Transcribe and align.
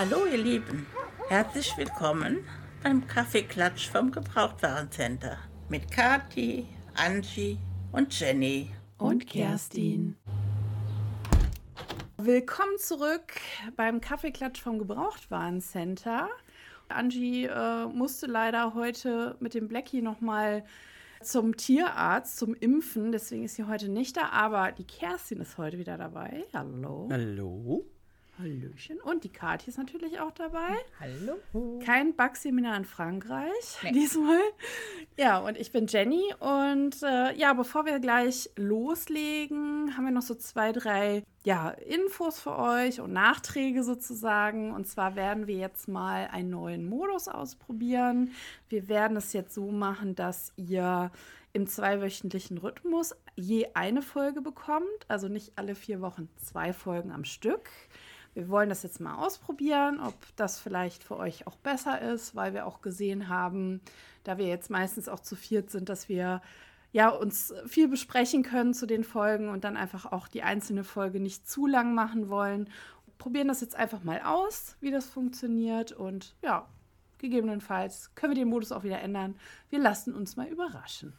Hallo 0.00 0.24
ihr 0.24 0.38
Lieben, 0.38 0.86
herzlich 1.28 1.76
willkommen 1.76 2.38
beim 2.82 3.06
Kaffeeklatsch 3.06 3.90
vom 3.90 4.10
Gebrauchtwarencenter 4.10 5.36
mit 5.68 5.90
Kati, 5.90 6.66
Angie 6.94 7.58
und 7.92 8.18
Jenny 8.18 8.70
und 8.96 9.26
Kerstin. 9.26 10.16
Willkommen 12.16 12.78
zurück 12.78 13.34
beim 13.76 14.00
Kaffeeklatsch 14.00 14.62
vom 14.62 14.78
Gebrauchtwarencenter. 14.78 16.30
Angie 16.88 17.44
äh, 17.44 17.84
musste 17.84 18.24
leider 18.24 18.72
heute 18.72 19.36
mit 19.40 19.52
dem 19.52 19.68
Blackie 19.68 20.00
nochmal 20.00 20.64
zum 21.20 21.58
Tierarzt, 21.58 22.38
zum 22.38 22.54
Impfen. 22.54 23.12
Deswegen 23.12 23.44
ist 23.44 23.56
sie 23.56 23.64
heute 23.64 23.90
nicht 23.90 24.16
da, 24.16 24.30
aber 24.30 24.72
die 24.72 24.86
Kerstin 24.86 25.42
ist 25.42 25.58
heute 25.58 25.76
wieder 25.76 25.98
dabei. 25.98 26.46
Hallo. 26.54 27.06
Hallo. 27.12 27.84
Hallöchen. 28.40 29.00
Und 29.00 29.24
die 29.24 29.28
Kathi 29.28 29.70
ist 29.70 29.78
natürlich 29.78 30.20
auch 30.20 30.32
dabei. 30.32 30.76
Hallo. 30.98 31.78
Kein 31.84 32.14
Backseminar 32.16 32.76
in 32.76 32.84
Frankreich 32.84 33.78
nee. 33.82 33.92
diesmal. 33.92 34.40
Ja, 35.16 35.38
und 35.38 35.58
ich 35.58 35.72
bin 35.72 35.86
Jenny. 35.86 36.34
Und 36.38 37.02
äh, 37.02 37.34
ja, 37.36 37.52
bevor 37.52 37.84
wir 37.86 38.00
gleich 38.00 38.50
loslegen, 38.56 39.96
haben 39.96 40.04
wir 40.04 40.12
noch 40.12 40.22
so 40.22 40.34
zwei, 40.34 40.72
drei 40.72 41.22
ja, 41.44 41.70
Infos 41.70 42.40
für 42.40 42.58
euch 42.58 43.00
und 43.00 43.12
Nachträge 43.12 43.82
sozusagen. 43.82 44.72
Und 44.72 44.86
zwar 44.86 45.16
werden 45.16 45.46
wir 45.46 45.56
jetzt 45.56 45.88
mal 45.88 46.28
einen 46.32 46.50
neuen 46.50 46.88
Modus 46.88 47.28
ausprobieren. 47.28 48.32
Wir 48.68 48.88
werden 48.88 49.16
es 49.16 49.32
jetzt 49.32 49.54
so 49.54 49.70
machen, 49.70 50.14
dass 50.14 50.52
ihr 50.56 51.10
im 51.52 51.66
zweiwöchentlichen 51.66 52.58
Rhythmus 52.58 53.14
je 53.34 53.68
eine 53.74 54.02
Folge 54.02 54.40
bekommt. 54.40 54.86
Also 55.08 55.28
nicht 55.28 55.52
alle 55.56 55.74
vier 55.74 56.00
Wochen 56.00 56.28
zwei 56.36 56.72
Folgen 56.72 57.10
am 57.10 57.24
Stück. 57.24 57.68
Wir 58.40 58.48
wollen 58.48 58.70
das 58.70 58.82
jetzt 58.82 59.00
mal 59.00 59.16
ausprobieren, 59.16 60.00
ob 60.00 60.14
das 60.36 60.58
vielleicht 60.58 61.04
für 61.04 61.18
euch 61.18 61.46
auch 61.46 61.56
besser 61.56 62.00
ist, 62.00 62.34
weil 62.34 62.54
wir 62.54 62.66
auch 62.66 62.80
gesehen 62.80 63.28
haben, 63.28 63.82
da 64.24 64.38
wir 64.38 64.46
jetzt 64.46 64.70
meistens 64.70 65.10
auch 65.10 65.20
zu 65.20 65.36
viert 65.36 65.68
sind, 65.68 65.90
dass 65.90 66.08
wir 66.08 66.40
ja 66.90 67.10
uns 67.10 67.52
viel 67.66 67.86
besprechen 67.86 68.42
können 68.42 68.72
zu 68.72 68.86
den 68.86 69.04
Folgen 69.04 69.50
und 69.50 69.62
dann 69.62 69.76
einfach 69.76 70.10
auch 70.10 70.26
die 70.26 70.42
einzelne 70.42 70.84
Folge 70.84 71.20
nicht 71.20 71.50
zu 71.50 71.66
lang 71.66 71.94
machen 71.94 72.30
wollen. 72.30 72.70
Probieren 73.18 73.48
das 73.48 73.60
jetzt 73.60 73.76
einfach 73.76 74.04
mal 74.04 74.22
aus, 74.22 74.74
wie 74.80 74.90
das 74.90 75.04
funktioniert 75.04 75.92
und 75.92 76.34
ja, 76.40 76.66
gegebenenfalls 77.18 78.10
können 78.14 78.32
wir 78.32 78.42
den 78.42 78.48
Modus 78.48 78.72
auch 78.72 78.84
wieder 78.84 79.02
ändern. 79.02 79.36
Wir 79.68 79.80
lassen 79.80 80.14
uns 80.14 80.36
mal 80.36 80.46
überraschen. 80.46 81.12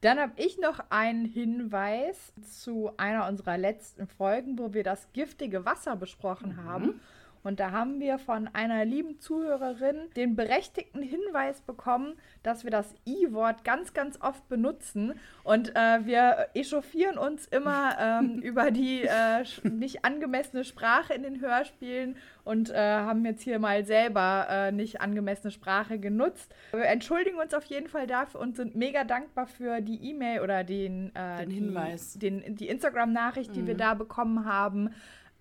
Dann 0.00 0.20
habe 0.20 0.32
ich 0.36 0.58
noch 0.58 0.78
einen 0.90 1.24
Hinweis 1.24 2.32
zu 2.48 2.92
einer 2.96 3.26
unserer 3.26 3.58
letzten 3.58 4.06
Folgen, 4.06 4.58
wo 4.58 4.72
wir 4.72 4.84
das 4.84 5.12
giftige 5.12 5.64
Wasser 5.64 5.96
besprochen 5.96 6.52
mhm. 6.52 6.64
haben. 6.64 7.00
Und 7.48 7.60
da 7.60 7.70
haben 7.70 7.98
wir 7.98 8.18
von 8.18 8.46
einer 8.52 8.84
lieben 8.84 9.20
Zuhörerin 9.20 10.10
den 10.16 10.36
berechtigten 10.36 11.00
Hinweis 11.00 11.62
bekommen, 11.62 12.12
dass 12.42 12.62
wir 12.62 12.70
das 12.70 12.94
I-Wort 13.06 13.64
ganz, 13.64 13.94
ganz 13.94 14.20
oft 14.20 14.46
benutzen. 14.50 15.14
Und 15.44 15.74
äh, 15.74 16.04
wir 16.04 16.48
echauffieren 16.52 17.16
uns 17.16 17.46
immer 17.46 17.96
ähm, 17.98 18.38
über 18.42 18.70
die 18.70 19.00
äh, 19.00 19.44
nicht 19.62 20.04
angemessene 20.04 20.62
Sprache 20.62 21.14
in 21.14 21.22
den 21.22 21.40
Hörspielen 21.40 22.16
und 22.44 22.68
äh, 22.68 22.76
haben 22.76 23.24
jetzt 23.24 23.40
hier 23.40 23.58
mal 23.58 23.82
selber 23.86 24.46
äh, 24.50 24.70
nicht 24.70 25.00
angemessene 25.00 25.50
Sprache 25.50 25.98
genutzt. 25.98 26.54
Wir 26.72 26.84
entschuldigen 26.84 27.38
uns 27.38 27.54
auf 27.54 27.64
jeden 27.64 27.88
Fall 27.88 28.06
dafür 28.06 28.40
und 28.40 28.56
sind 28.56 28.76
mega 28.76 29.04
dankbar 29.04 29.46
für 29.46 29.80
die 29.80 30.10
E-Mail 30.10 30.42
oder 30.42 30.64
den, 30.64 31.16
äh, 31.16 31.38
den 31.38 31.50
Hinweis, 31.50 32.12
die, 32.12 32.18
den, 32.18 32.56
die 32.56 32.68
Instagram-Nachricht, 32.68 33.56
die 33.56 33.62
mhm. 33.62 33.68
wir 33.68 33.76
da 33.78 33.94
bekommen 33.94 34.44
haben, 34.44 34.90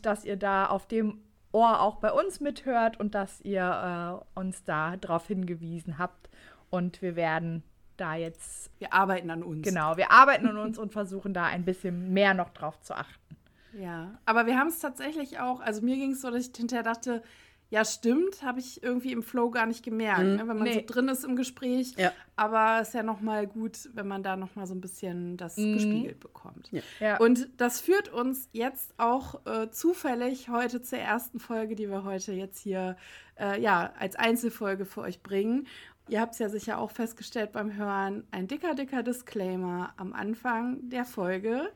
dass 0.01 0.23
ihr 0.23 0.37
da 0.37 0.67
auf 0.67 0.87
dem 0.87 1.19
Ohr 1.57 1.81
auch 1.81 1.95
bei 1.95 2.11
uns 2.11 2.39
mithört 2.39 2.99
und 2.99 3.15
dass 3.15 3.41
ihr 3.41 4.21
äh, 4.35 4.39
uns 4.39 4.63
da 4.63 4.95
darauf 4.95 5.25
hingewiesen 5.25 5.97
habt. 5.97 6.29
Und 6.69 7.01
wir 7.01 7.15
werden 7.15 7.63
da 7.97 8.13
jetzt. 8.13 8.69
Wir 8.77 8.93
arbeiten 8.93 9.31
an 9.31 9.41
uns. 9.41 9.67
Genau, 9.67 9.97
wir 9.97 10.11
arbeiten 10.11 10.47
an 10.47 10.57
uns 10.57 10.77
und 10.77 10.93
versuchen 10.93 11.33
da 11.33 11.45
ein 11.45 11.65
bisschen 11.65 12.13
mehr 12.13 12.35
noch 12.35 12.51
drauf 12.51 12.79
zu 12.81 12.95
achten. 12.95 13.35
Ja, 13.73 14.19
aber 14.25 14.45
wir 14.45 14.57
haben 14.59 14.67
es 14.67 14.79
tatsächlich 14.79 15.39
auch, 15.39 15.59
also 15.59 15.81
mir 15.81 15.95
ging 15.95 16.11
es 16.11 16.21
so, 16.21 16.29
dass 16.29 16.47
ich 16.47 16.55
hinterher 16.55 16.83
dachte, 16.83 17.23
ja, 17.69 17.83
stimmt, 17.83 18.43
habe 18.43 18.59
ich 18.59 18.81
irgendwie 18.81 19.11
im 19.11 19.21
Flow 19.21 19.49
gar 19.49 19.65
nicht 19.65 19.83
gemerkt, 19.83 20.23
mhm. 20.23 20.35
ne, 20.35 20.47
wenn 20.47 20.57
man 20.57 20.63
nee. 20.63 20.73
so 20.73 20.81
drin 20.85 21.09
ist 21.09 21.25
im 21.25 21.35
Gespräch. 21.35 21.93
Ja. 21.97 22.13
Aber 22.37 22.79
es 22.81 22.89
ist 22.89 22.93
ja 22.93 23.03
noch 23.03 23.19
mal 23.19 23.45
gut, 23.45 23.89
wenn 23.93 24.07
man 24.07 24.23
da 24.23 24.37
noch 24.37 24.55
mal 24.55 24.65
so 24.67 24.73
ein 24.73 24.79
bisschen 24.79 25.35
das 25.35 25.57
mhm. 25.57 25.73
gespiegelt 25.73 26.19
bekommt. 26.19 26.69
Ja. 26.71 26.81
Ja. 26.99 27.17
Und 27.17 27.49
das 27.57 27.81
führt 27.81 28.09
uns 28.09 28.47
jetzt 28.53 28.93
auch 28.97 29.45
äh, 29.45 29.69
zufällig 29.69 30.47
heute 30.49 30.81
zur 30.81 30.99
ersten 30.99 31.39
Folge, 31.39 31.75
die 31.75 31.89
wir 31.89 32.05
heute 32.05 32.31
jetzt 32.31 32.59
hier 32.59 32.95
äh, 33.37 33.61
ja 33.61 33.91
als 33.99 34.15
Einzelfolge 34.15 34.85
für 34.85 35.01
euch 35.01 35.21
bringen. 35.21 35.67
Ihr 36.07 36.21
habt 36.21 36.33
es 36.33 36.39
ja 36.39 36.47
sicher 36.47 36.79
auch 36.79 36.91
festgestellt 36.91 37.51
beim 37.51 37.75
Hören, 37.75 38.25
ein 38.31 38.47
dicker, 38.47 38.75
dicker 38.75 39.03
Disclaimer 39.03 39.93
am 39.97 40.13
Anfang 40.13 40.89
der 40.89 41.03
Folge 41.03 41.69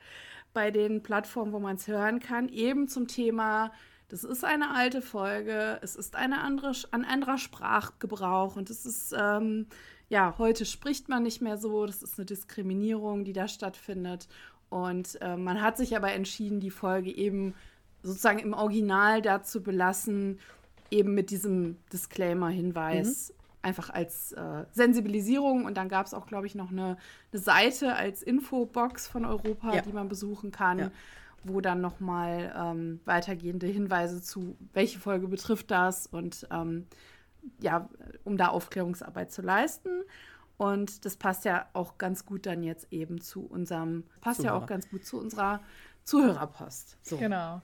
bei 0.53 0.71
den 0.71 1.03
Plattformen, 1.03 1.51
wo 1.51 1.59
man 1.59 1.75
es 1.75 1.87
hören 1.87 2.19
kann, 2.21 2.47
eben 2.47 2.87
zum 2.87 3.07
Thema 3.07 3.71
das 4.11 4.25
ist 4.25 4.43
eine 4.43 4.75
alte 4.75 5.01
Folge, 5.01 5.79
es 5.81 5.95
ist 5.95 6.17
eine 6.17 6.41
andere, 6.41 6.73
ein 6.91 7.05
anderer 7.05 7.37
Sprachgebrauch 7.37 8.57
und 8.57 8.69
es 8.69 8.85
ist, 8.85 9.15
ähm, 9.17 9.67
ja, 10.09 10.35
heute 10.37 10.65
spricht 10.65 11.07
man 11.07 11.23
nicht 11.23 11.41
mehr 11.41 11.57
so, 11.57 11.85
das 11.85 12.03
ist 12.03 12.19
eine 12.19 12.25
Diskriminierung, 12.25 13.23
die 13.23 13.31
da 13.31 13.47
stattfindet. 13.47 14.27
Und 14.69 15.17
äh, 15.21 15.37
man 15.37 15.61
hat 15.61 15.77
sich 15.77 15.95
aber 15.95 16.11
entschieden, 16.11 16.59
die 16.59 16.71
Folge 16.71 17.09
eben 17.09 17.53
sozusagen 18.03 18.39
im 18.39 18.51
Original 18.51 19.21
dazu 19.21 19.63
belassen, 19.63 20.39
eben 20.89 21.13
mit 21.13 21.29
diesem 21.29 21.77
Disclaimer-Hinweis 21.93 23.29
mhm. 23.29 23.35
einfach 23.61 23.89
als 23.91 24.33
äh, 24.33 24.65
Sensibilisierung. 24.73 25.63
Und 25.63 25.77
dann 25.77 25.87
gab 25.87 26.05
es 26.05 26.13
auch, 26.13 26.27
glaube 26.27 26.47
ich, 26.47 26.55
noch 26.55 26.71
eine, 26.71 26.97
eine, 27.31 27.41
Seite 27.41 27.95
als 27.95 28.23
Infobox 28.23 29.07
von 29.07 29.23
Europa, 29.23 29.73
ja. 29.73 29.81
die 29.81 29.93
man 29.93 30.09
besuchen 30.09 30.51
kann. 30.51 30.79
Ja 30.79 30.91
wo 31.43 31.61
dann 31.61 31.81
nochmal 31.81 32.53
ähm, 32.57 32.99
weitergehende 33.05 33.67
Hinweise 33.67 34.21
zu, 34.21 34.55
welche 34.73 34.99
Folge 34.99 35.27
betrifft 35.27 35.71
das 35.71 36.07
und 36.07 36.47
ähm, 36.51 36.87
ja, 37.59 37.89
um 38.23 38.37
da 38.37 38.49
Aufklärungsarbeit 38.49 39.31
zu 39.31 39.41
leisten. 39.41 39.89
Und 40.57 41.05
das 41.05 41.15
passt 41.15 41.45
ja 41.45 41.67
auch 41.73 41.97
ganz 41.97 42.25
gut 42.25 42.45
dann 42.45 42.61
jetzt 42.61 42.93
eben 42.93 43.19
zu 43.19 43.45
unserem, 43.45 44.03
passt 44.21 44.41
Zuhörer. 44.41 44.57
ja 44.57 44.61
auch 44.61 44.67
ganz 44.67 44.89
gut 44.89 45.05
zu 45.05 45.19
unserer 45.19 45.59
Zuhörerpost. 46.03 46.97
So. 47.01 47.17
Genau. 47.17 47.61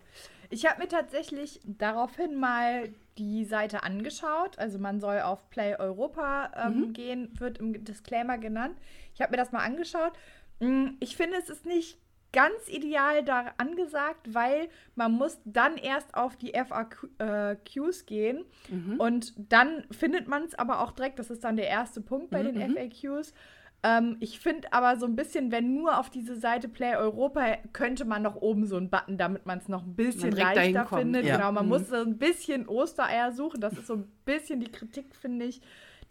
Ich 0.49 0.66
habe 0.66 0.81
mir 0.81 0.87
tatsächlich 0.87 1.59
daraufhin 1.66 2.39
mal 2.39 2.89
die 3.17 3.45
Seite 3.45 3.83
angeschaut. 3.83 4.57
Also 4.57 4.79
man 4.79 4.99
soll 4.99 5.19
auf 5.19 5.49
Play 5.49 5.75
Europa 5.75 6.51
ähm, 6.55 6.79
mhm. 6.79 6.93
gehen, 6.93 7.29
wird 7.39 7.57
im 7.57 7.83
Disclaimer 7.83 8.37
genannt. 8.37 8.77
Ich 9.13 9.21
habe 9.21 9.31
mir 9.31 9.37
das 9.37 9.51
mal 9.51 9.63
angeschaut. 9.63 10.13
Mm, 10.59 10.91
ich 10.99 11.17
finde, 11.17 11.37
es 11.37 11.49
ist 11.49 11.66
nicht 11.66 11.99
ganz 12.37 12.69
ideal 12.69 13.23
da 13.23 13.55
angesagt, 13.57 14.31
weil 14.35 14.69
man 14.93 15.11
muss 15.13 15.39
dann 15.43 15.75
erst 15.75 16.13
auf 16.13 16.35
die 16.35 16.53
FAQs 16.53 18.05
gehen 18.05 18.45
mhm. 18.69 18.99
und 18.99 19.33
dann 19.51 19.85
findet 19.89 20.27
man 20.27 20.43
es 20.43 20.53
aber 20.53 20.81
auch 20.81 20.91
direkt, 20.91 21.17
das 21.17 21.31
ist 21.31 21.43
dann 21.43 21.55
der 21.57 21.67
erste 21.67 21.99
Punkt 21.99 22.29
bei 22.29 22.43
mhm. 22.43 22.53
den 22.53 22.75
FAQs. 22.75 23.33
Ähm, 23.81 24.17
ich 24.19 24.39
finde 24.39 24.71
aber 24.71 24.99
so 24.99 25.07
ein 25.07 25.15
bisschen, 25.15 25.51
wenn 25.51 25.73
nur 25.73 25.97
auf 25.97 26.11
diese 26.11 26.35
Seite 26.35 26.69
Play 26.69 26.95
Europa, 26.95 27.57
könnte 27.73 28.05
man 28.05 28.21
noch 28.21 28.35
oben 28.35 28.67
so 28.67 28.77
einen 28.77 28.91
Button, 28.91 29.17
damit 29.17 29.47
man 29.47 29.57
es 29.57 29.67
noch 29.67 29.83
ein 29.83 29.95
bisschen 29.95 30.31
leichter 30.31 30.85
findet. 30.85 31.25
Ja. 31.25 31.37
Genau, 31.37 31.51
man 31.51 31.66
mhm. 31.66 31.69
muss 31.69 31.90
so 31.90 31.95
ein 31.95 32.19
bisschen 32.19 32.67
Ostereier 32.67 33.31
suchen, 33.31 33.61
das 33.61 33.73
ist 33.73 33.87
so 33.87 33.95
ein 33.95 34.11
bisschen 34.25 34.59
die 34.59 34.72
Kritik, 34.72 35.16
finde 35.16 35.45
ich 35.45 35.59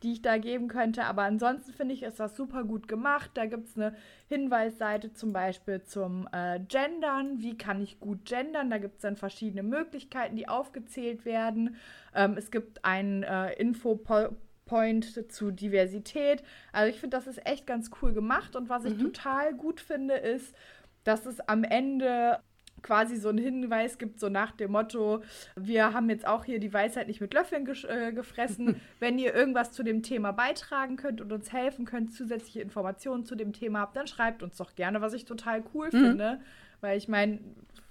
die 0.03 0.13
ich 0.13 0.23
da 0.23 0.39
geben 0.39 0.69
könnte. 0.69 1.05
Aber 1.05 1.23
ansonsten 1.23 1.73
finde 1.73 1.95
ich, 1.95 2.03
ist 2.03 2.21
das 2.21 2.37
super 2.37 2.65
gut 2.65 2.89
gemacht. 2.89 3.31
Da 3.35 3.47
gibt 3.47 3.69
es 3.69 3.77
eine 3.77 3.95
Hinweisseite 4.29 5.13
zum 5.13 5.33
Beispiel 5.33 5.83
zum 5.83 6.29
äh, 6.33 6.61
Gendern. 6.61 7.41
Wie 7.41 7.57
kann 7.57 7.81
ich 7.81 8.01
gut 8.01 8.25
gendern? 8.25 8.71
Da 8.71 8.79
gibt 8.79 8.97
es 8.97 9.03
dann 9.03 9.17
verschiedene 9.17 9.63
Möglichkeiten, 9.63 10.37
die 10.37 10.49
aufgezählt 10.49 11.25
werden. 11.25 11.77
Ähm, 12.15 12.35
es 12.37 12.51
gibt 12.51 12.85
einen 12.85 13.23
äh, 13.23 13.53
Info-Point 13.55 15.33
zu 15.33 15.51
Diversität. 15.51 16.43
Also 16.73 16.91
ich 16.91 17.01
finde, 17.01 17.17
das 17.17 17.27
ist 17.27 17.47
echt 17.47 17.67
ganz 17.67 17.91
cool 18.03 18.13
gemacht. 18.13 18.57
Und 18.57 18.69
was 18.69 18.85
ich 18.85 18.97
mhm. 18.97 19.13
total 19.13 19.55
gut 19.55 19.81
finde, 19.81 20.15
ist, 20.15 20.55
dass 21.05 21.25
es 21.25 21.41
am 21.41 21.65
Ende 21.65 22.41
quasi 22.83 23.17
so 23.17 23.29
einen 23.29 23.39
Hinweis 23.39 23.99
gibt, 23.99 24.21
so 24.21 24.29
nach 24.29 24.53
dem 24.53 24.73
Motto, 24.73 25.23
wir 25.57 25.93
haben 25.93 26.09
jetzt 26.11 26.27
auch 26.27 26.45
hier 26.45 26.59
die 26.59 26.73
Weisheit 26.73 27.09
nicht 27.09 27.21
mit 27.21 27.35
Löffeln 27.35 27.67
äh, 27.89 28.13
gefressen. 28.13 28.81
Wenn 29.01 29.19
ihr 29.19 29.35
irgendwas 29.35 29.73
zu 29.73 29.83
dem 29.83 30.03
Thema 30.03 30.33
beitragen 30.33 30.97
könnt 30.97 31.21
und 31.21 31.33
uns 31.33 31.53
helfen 31.53 31.85
könnt, 31.85 32.13
zusätzliche 32.13 32.61
Informationen 32.61 33.25
zu 33.25 33.35
dem 33.35 33.53
Thema 33.53 33.81
habt, 33.81 33.97
dann 33.97 34.07
schreibt 34.07 34.43
uns 34.43 34.57
doch 34.57 34.75
gerne, 34.75 35.01
was 35.01 35.13
ich 35.13 35.25
total 35.25 35.63
cool 35.75 35.87
mhm. 35.87 35.91
finde. 35.91 36.41
Weil 36.81 36.99
ich 36.99 37.09
meine, 37.09 37.41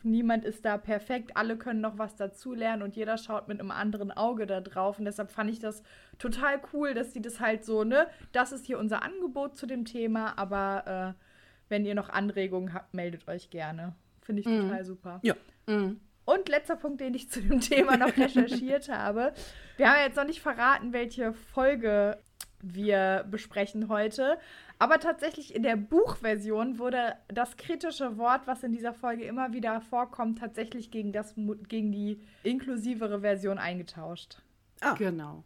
niemand 0.03 0.45
ist 0.45 0.63
da 0.63 0.77
perfekt, 0.77 1.31
alle 1.35 1.57
können 1.57 1.81
noch 1.81 1.97
was 1.97 2.15
dazulernen 2.15 2.83
und 2.83 2.95
jeder 2.95 3.17
schaut 3.17 3.47
mit 3.47 3.59
einem 3.59 3.71
anderen 3.71 4.11
Auge 4.11 4.45
da 4.45 4.61
drauf. 4.61 4.99
Und 4.99 5.05
deshalb 5.05 5.31
fand 5.31 5.49
ich 5.49 5.59
das 5.59 5.83
total 6.19 6.61
cool, 6.71 6.93
dass 6.93 7.11
sie 7.11 7.21
das 7.21 7.39
halt 7.39 7.65
so, 7.65 7.83
ne, 7.83 8.07
das 8.31 8.51
ist 8.51 8.65
hier 8.65 8.79
unser 8.79 9.03
Angebot 9.03 9.57
zu 9.57 9.65
dem 9.65 9.85
Thema, 9.85 10.37
aber 10.37 11.15
äh, 11.17 11.23
wenn 11.69 11.85
ihr 11.85 11.95
noch 11.95 12.09
Anregungen 12.09 12.73
habt, 12.73 12.93
meldet 12.93 13.27
euch 13.27 13.49
gerne. 13.49 13.95
Finde 14.25 14.41
ich 14.41 14.47
mhm. 14.47 14.61
total 14.61 14.85
super. 14.85 15.19
Ja. 15.23 15.35
Mhm. 15.67 15.99
Und 16.25 16.49
letzter 16.49 16.75
Punkt, 16.75 16.99
den 17.01 17.13
ich 17.13 17.29
zu 17.31 17.41
dem 17.41 17.61
Thema 17.61 17.97
noch 17.97 18.17
recherchiert 18.17 18.89
habe. 18.89 19.33
Wir 19.77 19.89
haben 19.89 20.01
jetzt 20.01 20.17
noch 20.17 20.25
nicht 20.25 20.41
verraten, 20.41 20.91
welche 20.91 21.33
Folge 21.33 22.17
wir 22.61 23.25
besprechen 23.29 23.89
heute. 23.89 24.37
Aber 24.79 24.99
tatsächlich 24.99 25.55
in 25.55 25.63
der 25.63 25.77
Buchversion 25.77 26.79
wurde 26.79 27.13
das 27.27 27.55
kritische 27.55 28.17
Wort, 28.17 28.47
was 28.47 28.63
in 28.63 28.73
dieser 28.73 28.93
Folge 28.93 29.23
immer 29.23 29.53
wieder 29.53 29.79
vorkommt, 29.81 30.39
tatsächlich 30.39 30.91
gegen, 30.91 31.13
das, 31.13 31.35
gegen 31.69 31.91
die 31.91 32.19
inklusivere 32.43 33.21
Version 33.21 33.57
eingetauscht. 33.57 34.41
Ah. 34.81 34.95
Genau. 34.95 35.43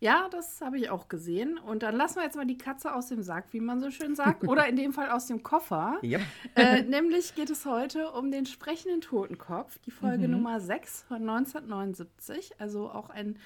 Ja, 0.00 0.28
das 0.30 0.60
habe 0.60 0.78
ich 0.78 0.90
auch 0.90 1.08
gesehen. 1.08 1.58
Und 1.58 1.82
dann 1.82 1.96
lassen 1.96 2.16
wir 2.16 2.24
jetzt 2.24 2.36
mal 2.36 2.46
die 2.46 2.58
Katze 2.58 2.94
aus 2.94 3.08
dem 3.08 3.22
Sack, 3.22 3.46
wie 3.52 3.60
man 3.60 3.80
so 3.80 3.90
schön 3.90 4.14
sagt. 4.14 4.44
Oder 4.48 4.68
in 4.68 4.76
dem 4.76 4.92
Fall 4.92 5.10
aus 5.10 5.26
dem 5.26 5.42
Koffer. 5.42 5.98
Yep. 6.02 6.20
Äh, 6.56 6.82
nämlich 6.82 7.34
geht 7.34 7.50
es 7.50 7.64
heute 7.64 8.10
um 8.10 8.30
den 8.30 8.46
sprechenden 8.46 9.00
Totenkopf, 9.00 9.78
die 9.78 9.90
Folge 9.90 10.26
mhm. 10.26 10.34
Nummer 10.34 10.60
6 10.60 11.04
von 11.08 11.28
1979. 11.28 12.52
Also 12.58 12.90
auch 12.90 13.10
ein, 13.10 13.38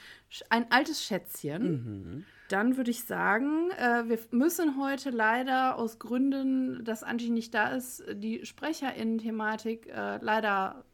ein 0.50 0.70
altes 0.70 1.04
Schätzchen. 1.04 1.62
Mhm. 1.62 2.24
Dann 2.48 2.76
würde 2.78 2.90
ich 2.90 3.04
sagen, 3.04 3.70
äh, 3.72 4.08
wir 4.08 4.18
müssen 4.30 4.80
heute 4.80 5.10
leider 5.10 5.76
aus 5.76 5.98
Gründen, 5.98 6.82
dass 6.82 7.02
Angie 7.02 7.30
nicht 7.30 7.52
da 7.52 7.68
ist, 7.68 8.02
die 8.10 8.44
Sprecherinnen-Thematik 8.46 9.86
äh, 9.86 10.18
leider 10.22 10.84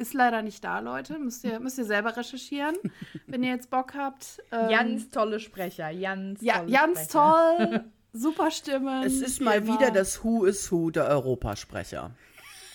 ist 0.00 0.14
leider 0.14 0.42
nicht 0.42 0.64
da, 0.64 0.80
Leute. 0.80 1.18
Müsst 1.18 1.44
ihr, 1.44 1.60
müsst 1.60 1.78
ihr 1.78 1.84
selber 1.84 2.16
recherchieren, 2.16 2.76
wenn 3.26 3.42
ihr 3.42 3.50
jetzt 3.50 3.70
Bock 3.70 3.94
habt. 3.94 4.42
Ähm, 4.50 4.68
ganz 4.70 5.10
tolle 5.10 5.38
Sprecher, 5.40 5.92
ganz 5.94 6.40
ja, 6.40 6.58
tolle 6.58 6.72
ganz 6.72 7.04
Sprecher. 7.04 7.56
toll. 7.58 7.84
Super 8.12 8.50
Stimmen. 8.50 9.04
Es 9.04 9.20
ist 9.20 9.40
mal 9.40 9.66
wieder 9.66 9.92
das 9.92 10.24
Who 10.24 10.44
is 10.44 10.72
Who 10.72 10.90
der 10.90 11.06
Europasprecher. 11.06 12.10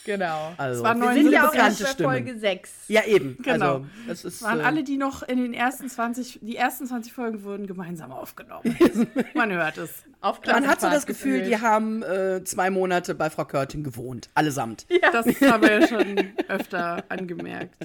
Genau. 0.05 0.53
Also, 0.57 0.85
es 0.85 0.95
wir 0.95 1.13
sind 1.13 1.31
ja 1.31 1.49
auch 1.49 1.53
erst 1.53 1.97
bei 1.97 2.03
Folge 2.03 2.37
6. 2.37 2.71
Ja, 2.87 3.03
eben. 3.05 3.37
Genau. 3.41 3.65
Also, 3.75 3.85
es 4.07 4.25
ist, 4.25 4.43
waren 4.43 4.59
äh, 4.59 4.63
alle, 4.63 4.83
die 4.83 4.97
noch 4.97 5.23
in 5.23 5.37
den 5.37 5.53
ersten 5.53 5.89
20, 5.89 6.39
die 6.41 6.55
ersten 6.55 6.85
20 6.85 7.11
Folgen 7.11 7.43
wurden 7.43 7.67
gemeinsam 7.67 8.11
aufgenommen. 8.11 8.77
Man 9.33 9.51
hört 9.51 9.77
es. 9.77 10.03
Auf 10.21 10.39
Man 10.45 10.67
hat 10.67 10.81
so 10.81 10.89
das 10.89 11.05
Gefühl, 11.05 11.43
die 11.43 11.59
haben 11.59 12.03
äh, 12.03 12.43
zwei 12.43 12.69
Monate 12.69 13.15
bei 13.15 13.29
Frau 13.29 13.45
Körting 13.45 13.83
gewohnt. 13.83 14.29
Allesamt. 14.35 14.85
Ja. 14.89 15.11
Das 15.11 15.25
haben 15.41 15.63
wir 15.63 15.81
ja 15.81 15.87
schon 15.87 16.33
öfter 16.47 17.03
angemerkt. 17.09 17.75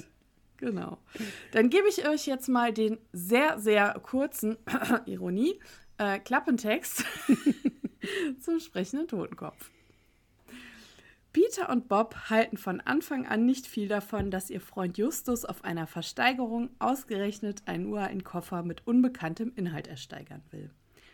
Genau. 0.57 0.99
Dann 1.53 1.69
gebe 1.71 1.89
ich 1.89 2.07
euch 2.07 2.27
jetzt 2.27 2.47
mal 2.47 2.71
den 2.71 2.99
sehr, 3.11 3.59
sehr 3.59 3.99
kurzen, 4.03 4.57
Ironie, 5.05 5.59
äh, 5.97 6.19
Klappentext 6.19 7.03
zum 8.39 8.59
sprechenden 8.59 9.07
Totenkopf. 9.07 9.71
Peter 11.33 11.69
und 11.69 11.87
Bob 11.87 12.15
halten 12.29 12.57
von 12.57 12.81
Anfang 12.81 13.25
an 13.25 13.45
nicht 13.45 13.65
viel 13.65 13.87
davon, 13.87 14.31
dass 14.31 14.49
ihr 14.49 14.59
Freund 14.59 14.97
Justus 14.97 15.45
auf 15.45 15.63
einer 15.63 15.87
Versteigerung 15.87 16.69
ausgerechnet 16.79 17.61
einen 17.67 17.85
uralten 17.85 18.25
Koffer 18.25 18.63
mit 18.63 18.85
unbekanntem 18.85 19.53
Inhalt 19.55 19.87
ersteigern 19.87 20.41
will. 20.51 20.69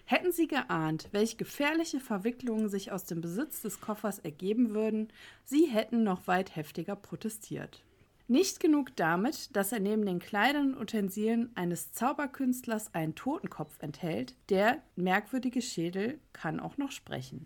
Hätten 0.06 0.32
sie 0.32 0.48
geahnt, 0.48 1.10
welche 1.12 1.38
gefährliche 1.38 2.00
Verwicklungen 2.00 2.68
sich 2.70 2.92
aus 2.92 3.06
dem 3.06 3.22
Besitz 3.22 3.62
des 3.62 3.80
Koffers 3.80 4.18
ergeben 4.18 4.74
würden, 4.74 5.10
sie 5.44 5.66
hätten 5.66 6.04
noch 6.04 6.28
weit 6.28 6.56
heftiger 6.56 6.96
protestiert. 6.96 7.84
Nicht 8.30 8.60
genug 8.60 8.96
damit, 8.96 9.56
dass 9.56 9.72
er 9.72 9.80
neben 9.80 10.06
den 10.06 10.20
Kleidern 10.20 10.74
und 10.74 10.82
Utensilien 10.82 11.52
eines 11.56 11.94
Zauberkünstlers 11.94 12.94
einen 12.96 13.16
Totenkopf 13.16 13.82
enthält, 13.82 14.34
der 14.50 14.82
merkwürdige 14.96 15.62
Schädel 15.62 16.20
kann 16.34 16.60
auch 16.60 16.78
noch 16.78 16.92
sprechen. 16.92 17.46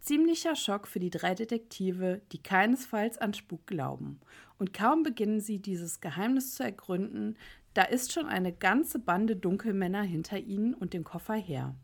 Ziemlicher 0.00 0.56
Schock 0.56 0.86
für 0.86 1.00
die 1.00 1.10
drei 1.10 1.34
Detektive, 1.34 2.22
die 2.32 2.42
keinesfalls 2.42 3.18
an 3.18 3.34
Spuk 3.34 3.66
glauben. 3.66 4.20
Und 4.58 4.72
kaum 4.72 5.02
beginnen 5.02 5.40
sie, 5.40 5.58
dieses 5.58 6.00
Geheimnis 6.00 6.54
zu 6.54 6.62
ergründen, 6.62 7.36
da 7.74 7.82
ist 7.82 8.12
schon 8.12 8.26
eine 8.26 8.52
ganze 8.52 8.98
Bande 8.98 9.36
Dunkelmänner 9.36 10.02
hinter 10.02 10.38
ihnen 10.38 10.74
und 10.74 10.94
dem 10.94 11.04
Koffer 11.04 11.34
her. 11.34 11.74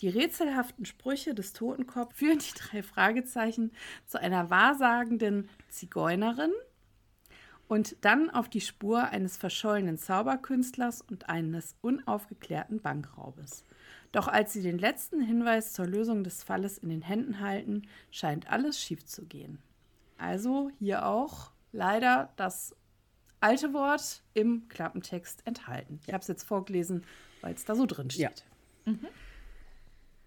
Die 0.00 0.08
rätselhaften 0.08 0.84
Sprüche 0.84 1.34
des 1.34 1.52
Totenkopf 1.52 2.14
führen 2.14 2.38
die 2.38 2.54
drei 2.54 2.82
Fragezeichen 2.82 3.72
zu 4.06 4.20
einer 4.20 4.50
wahrsagenden 4.50 5.48
Zigeunerin 5.68 6.52
und 7.68 7.96
dann 8.02 8.30
auf 8.30 8.48
die 8.48 8.60
Spur 8.60 9.04
eines 9.04 9.36
verschollenen 9.36 9.98
Zauberkünstlers 9.98 11.02
und 11.02 11.28
eines 11.28 11.74
unaufgeklärten 11.80 12.80
Bankraubes. 12.80 13.64
Doch 14.12 14.28
als 14.28 14.52
sie 14.52 14.62
den 14.62 14.78
letzten 14.78 15.20
Hinweis 15.20 15.72
zur 15.72 15.86
Lösung 15.86 16.24
des 16.24 16.42
Falles 16.42 16.78
in 16.78 16.88
den 16.88 17.02
Händen 17.02 17.40
halten, 17.40 17.82
scheint 18.10 18.50
alles 18.50 18.80
schief 18.80 19.04
zu 19.04 19.24
gehen. 19.24 19.58
Also 20.18 20.70
hier 20.78 21.06
auch 21.06 21.50
leider 21.72 22.32
das 22.36 22.74
alte 23.40 23.72
Wort 23.74 24.22
im 24.34 24.68
Klappentext 24.68 25.46
enthalten. 25.46 26.00
Ich 26.06 26.12
habe 26.12 26.22
es 26.22 26.28
jetzt 26.28 26.44
vorgelesen, 26.44 27.04
weil 27.42 27.54
es 27.54 27.64
da 27.64 27.74
so 27.74 27.86
drin 27.86 28.10
steht. 28.10 28.44
Ja. 28.86 28.92
Mhm. 28.92 29.06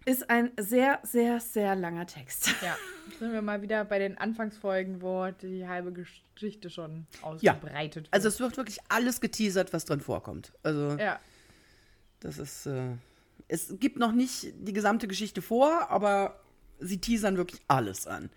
Ist 0.06 0.30
ein 0.30 0.52
sehr, 0.58 1.00
sehr, 1.04 1.40
sehr 1.40 1.76
langer 1.76 2.08
Text. 2.08 2.50
Ja, 2.62 2.78
sind 3.20 3.34
wir 3.34 3.42
mal 3.42 3.62
wieder 3.62 3.84
bei 3.86 4.00
den 4.00 4.18
Anfangsfolgen, 4.18 5.02
wo 5.02 5.30
die 5.32 5.68
halbe 5.68 5.92
Geschichte 5.92 6.70
schon 6.70 7.06
ausgebreitet 7.22 7.96
ja. 7.96 8.12
wird. 8.12 8.14
Also 8.14 8.28
es 8.28 8.40
wird 8.40 8.56
wirklich 8.58 8.80
alles 8.88 9.20
geteasert, 9.20 9.74
was 9.74 9.86
drin 9.86 10.00
vorkommt. 10.00 10.54
Also 10.64 10.96
ja. 10.98 11.20
das 12.20 12.38
ist 12.38 12.68
äh, 12.68 12.94
es 13.50 13.76
gibt 13.80 13.98
noch 13.98 14.14
nicht 14.14 14.54
die 14.60 14.74
gesamte 14.74 15.08
Geschichte 15.08 15.42
vor, 15.42 15.90
aber 15.90 16.40
sie 16.80 17.02
teasern 17.02 17.36
wirklich 17.36 17.62
alles 17.68 18.08
an. 18.08 18.30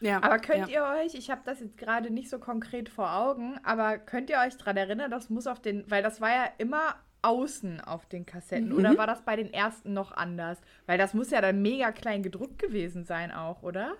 Ja, 0.00 0.22
aber 0.22 0.38
könnt 0.38 0.70
ja. 0.70 0.94
ihr 0.94 1.04
euch, 1.04 1.14
ich 1.14 1.30
habe 1.30 1.42
das 1.44 1.60
jetzt 1.60 1.76
gerade 1.76 2.10
nicht 2.10 2.30
so 2.30 2.38
konkret 2.38 2.88
vor 2.88 3.12
Augen, 3.12 3.58
aber 3.64 3.98
könnt 3.98 4.30
ihr 4.30 4.38
euch 4.38 4.56
daran 4.56 4.78
erinnern, 4.78 5.10
das 5.10 5.28
muss 5.28 5.46
auf 5.46 5.60
den, 5.60 5.84
weil 5.90 6.02
das 6.02 6.22
war 6.22 6.30
ja 6.30 6.48
immer 6.56 6.94
außen 7.20 7.82
auf 7.82 8.06
den 8.06 8.24
Kassetten, 8.24 8.70
mhm. 8.70 8.78
oder 8.78 8.96
war 8.96 9.06
das 9.06 9.22
bei 9.22 9.36
den 9.36 9.52
ersten 9.52 9.92
noch 9.92 10.12
anders? 10.12 10.58
Weil 10.86 10.96
das 10.96 11.12
muss 11.12 11.30
ja 11.30 11.42
dann 11.42 11.60
mega 11.60 11.92
klein 11.92 12.22
gedruckt 12.22 12.58
gewesen 12.58 13.04
sein 13.04 13.30
auch, 13.30 13.62
oder? 13.62 13.92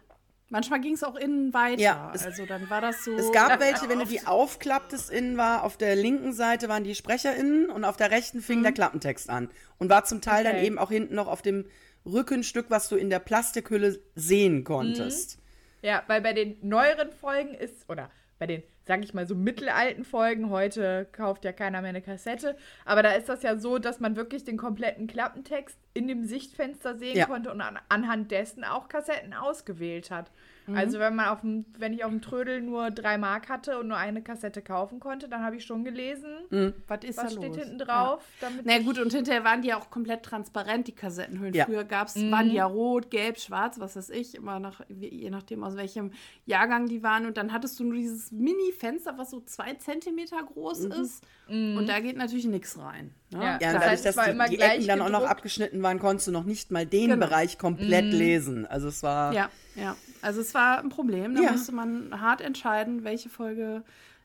Manchmal 0.53 0.81
ging 0.81 0.95
es 0.95 1.05
auch 1.05 1.15
innen 1.15 1.55
weiter. 1.55 1.81
Ja, 1.81 2.13
es, 2.13 2.25
also 2.25 2.45
dann 2.45 2.69
war 2.69 2.81
das 2.81 3.05
so. 3.05 3.13
Es 3.13 3.31
gab 3.31 3.61
welche, 3.61 3.89
wenn 3.89 4.01
du 4.01 4.05
die 4.05 4.27
aufklapptest, 4.27 5.09
innen 5.09 5.37
war, 5.37 5.63
auf 5.63 5.77
der 5.77 5.95
linken 5.95 6.33
Seite 6.33 6.69
waren 6.69 6.83
die 6.83 6.97
SprecherInnen 6.97 7.71
und 7.71 7.85
auf 7.85 7.97
der 7.97 8.11
rechten 8.11 8.43
fing 8.43 8.59
mhm. 8.59 8.65
der 8.65 8.73
Klappentext 8.73 9.31
an. 9.31 9.49
Und 9.79 9.91
war 9.91 10.05
zum 10.05 10.21
Teil 10.21 10.45
okay. 10.45 10.57
dann 10.57 10.65
eben 10.65 10.79
auch 10.79 10.91
hinten 10.91 11.15
noch 11.15 11.29
auf 11.29 11.41
dem 11.41 11.67
Rückenstück, 12.05 12.67
was 12.69 12.89
du 12.89 12.97
in 12.97 13.11
der 13.11 13.21
Plastikhülle 13.21 14.01
sehen 14.17 14.65
konntest. 14.65 15.37
Mhm. 15.37 15.43
Ja, 15.83 16.03
weil 16.09 16.21
bei 16.21 16.33
den 16.33 16.57
neueren 16.63 17.13
Folgen 17.13 17.55
ist, 17.55 17.89
oder 17.89 18.11
bei 18.41 18.47
den 18.47 18.65
sag 18.91 19.05
ich 19.05 19.15
mal, 19.15 19.25
so 19.25 19.37
mittelalten 19.37 20.05
Folgen. 20.05 20.51
Heute 20.51 21.07
kauft 21.13 21.45
ja 21.45 21.53
keiner 21.53 21.81
mehr 21.81 21.91
eine 21.91 22.03
Kassette. 22.03 22.57
Aber 22.85 23.05
da 23.05 23.13
ist 23.13 23.29
das 23.29 23.45
ja 23.45 23.57
so, 23.57 23.79
dass 23.79 24.01
man 24.01 24.17
wirklich 24.17 24.43
den 24.43 24.57
kompletten 24.57 25.07
Klappentext 25.07 25.79
in 25.95 26.09
dem 26.09 26.25
Sichtfenster 26.25 26.99
sehen 26.99 27.17
ja. 27.17 27.27
konnte 27.27 27.53
und 27.53 27.61
an, 27.61 27.79
anhand 27.89 28.33
dessen 28.33 28.65
auch 28.65 28.89
Kassetten 28.89 29.33
ausgewählt 29.33 30.11
hat. 30.11 30.33
Mhm. 30.71 30.77
Also 30.77 30.99
wenn 30.99 31.17
man 31.17 31.29
auf 31.29 31.41
dem, 31.41 31.65
wenn 31.79 31.93
ich 31.93 32.05
auf 32.05 32.11
dem 32.11 32.23
Trödel 32.23 32.61
nur 32.61 32.91
drei 32.91 33.19
Mark 33.19 33.49
hatte 33.49 33.79
und 33.79 33.89
nur 33.89 33.97
eine 33.97 34.23
Kassette 34.23 34.63
kaufen 34.63 35.01
konnte, 35.01 35.29
dann 35.29 35.43
habe 35.43 35.57
ich 35.57 35.65
schon 35.65 35.85
gelesen, 35.85 36.31
mhm. 36.51 36.75
was, 36.87 37.05
ist 37.05 37.19
was 37.19 37.33
steht 37.33 37.49
los? 37.49 37.59
hinten 37.59 37.79
drauf. 37.79 38.25
Ja. 38.41 38.49
Na 38.65 38.79
gut, 38.79 38.99
und 38.99 39.13
hinterher 39.13 39.45
waren 39.45 39.63
die 39.63 39.69
ja 39.69 39.79
auch 39.79 39.91
komplett 39.91 40.23
transparent, 40.23 40.87
die 40.87 40.95
Kassettenhüllen. 40.95 41.55
Ja. 41.55 41.65
Früher 41.65 41.85
gab's, 41.85 42.17
mhm. 42.17 42.31
waren 42.31 42.49
die 42.49 42.57
ja 42.57 42.67
rot, 42.67 43.11
gelb, 43.11 43.39
schwarz, 43.39 43.81
was 43.81 43.97
weiß 43.97 44.11
ich, 44.11 44.35
immer 44.35 44.61
nach, 44.61 44.83
je 44.89 45.31
nachdem 45.31 45.65
aus 45.65 45.77
welchem 45.77 46.13
Jahrgang 46.47 46.87
die 46.87 47.03
waren. 47.03 47.27
Und 47.27 47.37
dann 47.37 47.53
hattest 47.53 47.81
du 47.81 47.85
nur 47.85 47.95
dieses 47.95 48.31
Mini-Fenster, 48.31 49.19
was 49.19 49.31
so 49.31 49.41
zwei 49.41 49.75
Zentimeter 49.75 50.43
groß 50.43 50.85
mhm. 50.85 50.93
ist. 50.93 51.25
Mhm. 51.49 51.79
Und 51.79 51.89
da 51.89 52.01
geht 52.01 52.17
natürlich 52.17 52.47
nichts 52.47 52.79
rein. 52.79 53.15
Ne? 53.31 53.43
Ja, 53.43 53.59
ja 53.61 53.73
das 53.73 53.83
dadurch, 53.83 54.03
dass 54.03 54.49
die, 54.51 54.57
die 54.57 54.63
Ecken 54.63 54.87
dann 54.87 55.01
auch 55.01 55.11
noch 55.11 55.25
abgeschnitten 55.25 55.83
waren, 55.83 55.99
konntest 55.99 56.27
du 56.29 56.33
noch 56.33 56.45
nicht 56.45 56.71
mal 56.71 56.87
den 56.87 57.11
genau. 57.11 57.27
Bereich 57.27 57.59
komplett 57.59 58.07
mhm. 58.07 58.19
lesen. 58.19 58.67
Also 58.67 58.89
es 58.89 59.03
war. 59.03 59.33
Ja, 59.33 59.51
ja. 59.77 59.97
Also 60.23 60.41
es 60.41 60.53
war 60.55 60.79
ein 60.79 60.89
Problem. 60.89 61.35
Da 61.35 61.43
ja. 61.43 61.53
musste 61.53 61.73
man 61.73 62.21
hart 62.21 62.41
entscheiden, 62.41 63.05
welche 63.05 63.29
Folge 63.29 63.83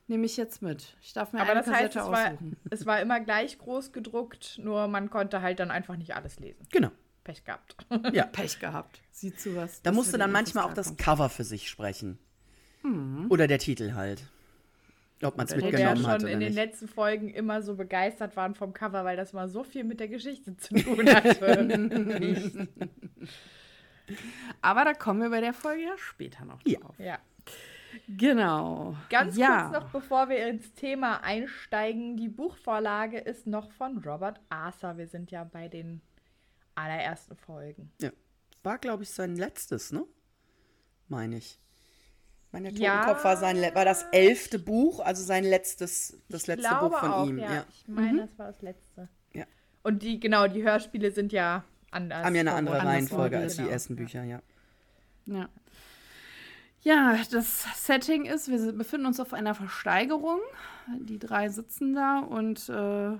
nehme 0.08 0.26
ich 0.26 0.36
jetzt 0.36 0.62
mit. 0.62 0.96
Ich 1.02 1.12
darf 1.12 1.32
mir 1.32 1.40
Aber 1.40 1.52
eine 1.52 1.60
das 1.60 1.68
Kassette 1.68 1.84
heißt, 1.84 1.96
es 1.96 2.02
aussuchen. 2.02 2.56
War, 2.62 2.72
es 2.72 2.86
war 2.86 3.00
immer 3.00 3.20
gleich 3.20 3.58
groß 3.58 3.92
gedruckt, 3.92 4.60
nur 4.62 4.88
man 4.88 5.10
konnte 5.10 5.40
halt 5.40 5.60
dann 5.60 5.70
einfach 5.70 5.96
nicht 5.96 6.14
alles 6.14 6.38
lesen. 6.38 6.66
Genau. 6.70 6.90
Pech 7.24 7.44
gehabt. 7.44 7.76
Ja, 8.12 8.24
Pech 8.32 8.60
gehabt. 8.60 9.00
Sieh 9.10 9.34
zu 9.34 9.56
was. 9.56 9.82
Da 9.82 9.90
musste 9.90 10.16
dann 10.16 10.30
manchmal 10.30 10.64
auch 10.64 10.74
das 10.74 10.96
Cover 10.96 11.28
für 11.28 11.44
sich 11.44 11.68
sprechen. 11.68 12.18
Mhm. 12.82 13.26
Oder 13.30 13.48
der 13.48 13.58
Titel 13.58 13.94
halt. 13.94 14.22
Ob 15.22 15.36
man 15.36 15.46
es 15.46 15.56
mitgenommen 15.56 16.06
hat. 16.06 16.20
schon 16.20 16.30
in 16.30 16.40
den 16.40 16.52
letzten 16.52 16.88
Folgen 16.88 17.30
immer 17.30 17.62
so 17.62 17.74
begeistert 17.74 18.36
waren 18.36 18.54
vom 18.54 18.74
Cover, 18.74 19.04
weil 19.04 19.16
das 19.16 19.32
mal 19.32 19.48
so 19.48 19.64
viel 19.64 19.84
mit 19.84 19.98
der 19.98 20.08
Geschichte 20.08 20.56
zu 20.56 20.74
tun 20.82 21.08
hatte. 21.08 22.68
Aber 24.60 24.84
da 24.84 24.92
kommen 24.92 25.22
wir 25.22 25.30
bei 25.30 25.40
der 25.40 25.54
Folge 25.54 25.84
ja 25.84 25.96
später 25.96 26.44
noch 26.44 26.62
drauf. 26.62 26.94
Ja. 26.98 27.04
ja. 27.04 27.18
Genau. 28.08 28.94
Ganz 29.08 29.36
ja. 29.36 29.70
kurz 29.70 29.82
noch, 29.82 29.90
bevor 29.90 30.28
wir 30.28 30.46
ins 30.46 30.74
Thema 30.74 31.24
einsteigen. 31.24 32.16
Die 32.16 32.28
Buchvorlage 32.28 33.18
ist 33.18 33.46
noch 33.46 33.70
von 33.72 33.98
Robert 33.98 34.40
Arthur. 34.50 34.98
Wir 34.98 35.06
sind 35.06 35.30
ja 35.30 35.44
bei 35.44 35.68
den 35.68 36.02
allerersten 36.74 37.36
Folgen. 37.36 37.90
Ja. 38.00 38.10
War, 38.62 38.78
glaube 38.78 39.04
ich, 39.04 39.10
sein 39.10 39.36
letztes, 39.36 39.92
ne? 39.92 40.04
Meine 41.08 41.38
ich. 41.38 41.58
Meine, 42.56 42.72
der 42.72 42.90
Totenkopf 42.90 43.18
ja. 43.18 43.24
war, 43.24 43.36
sein, 43.36 43.74
war 43.74 43.84
das 43.84 44.06
elfte 44.12 44.58
Buch, 44.58 45.00
also 45.00 45.22
sein 45.22 45.44
letztes, 45.44 46.18
das 46.28 46.46
letzte 46.46 46.74
Buch 46.76 46.98
von 46.98 47.12
auch, 47.12 47.26
ihm. 47.26 47.38
Ja. 47.38 47.54
ja. 47.54 47.64
Ich 47.70 47.88
meine, 47.88 48.12
mhm. 48.12 48.18
das 48.18 48.38
war 48.38 48.46
das 48.46 48.62
letzte. 48.62 49.08
Ja. 49.34 49.44
Und 49.82 50.02
die, 50.02 50.18
genau, 50.18 50.46
die 50.46 50.62
Hörspiele 50.62 51.10
sind 51.10 51.32
ja 51.32 51.64
anders. 51.90 52.24
Haben 52.24 52.34
ja 52.34 52.40
eine 52.40 52.54
andere 52.54 52.78
Reihenfolge 52.78 53.38
als 53.38 53.56
genau. 53.56 53.68
die 53.68 53.72
ersten 53.72 53.96
Bücher, 53.96 54.24
ja. 54.24 54.40
Ja. 55.26 55.48
Ja, 56.80 57.18
das 57.32 57.66
Setting 57.74 58.26
ist, 58.26 58.48
wir 58.48 58.72
befinden 58.72 59.06
uns 59.06 59.18
auf 59.18 59.32
einer 59.32 59.54
Versteigerung. 59.54 60.38
Die 61.00 61.18
drei 61.18 61.48
sitzen 61.48 61.94
da 61.94 62.20
und 62.20 62.68
äh, 62.68 63.18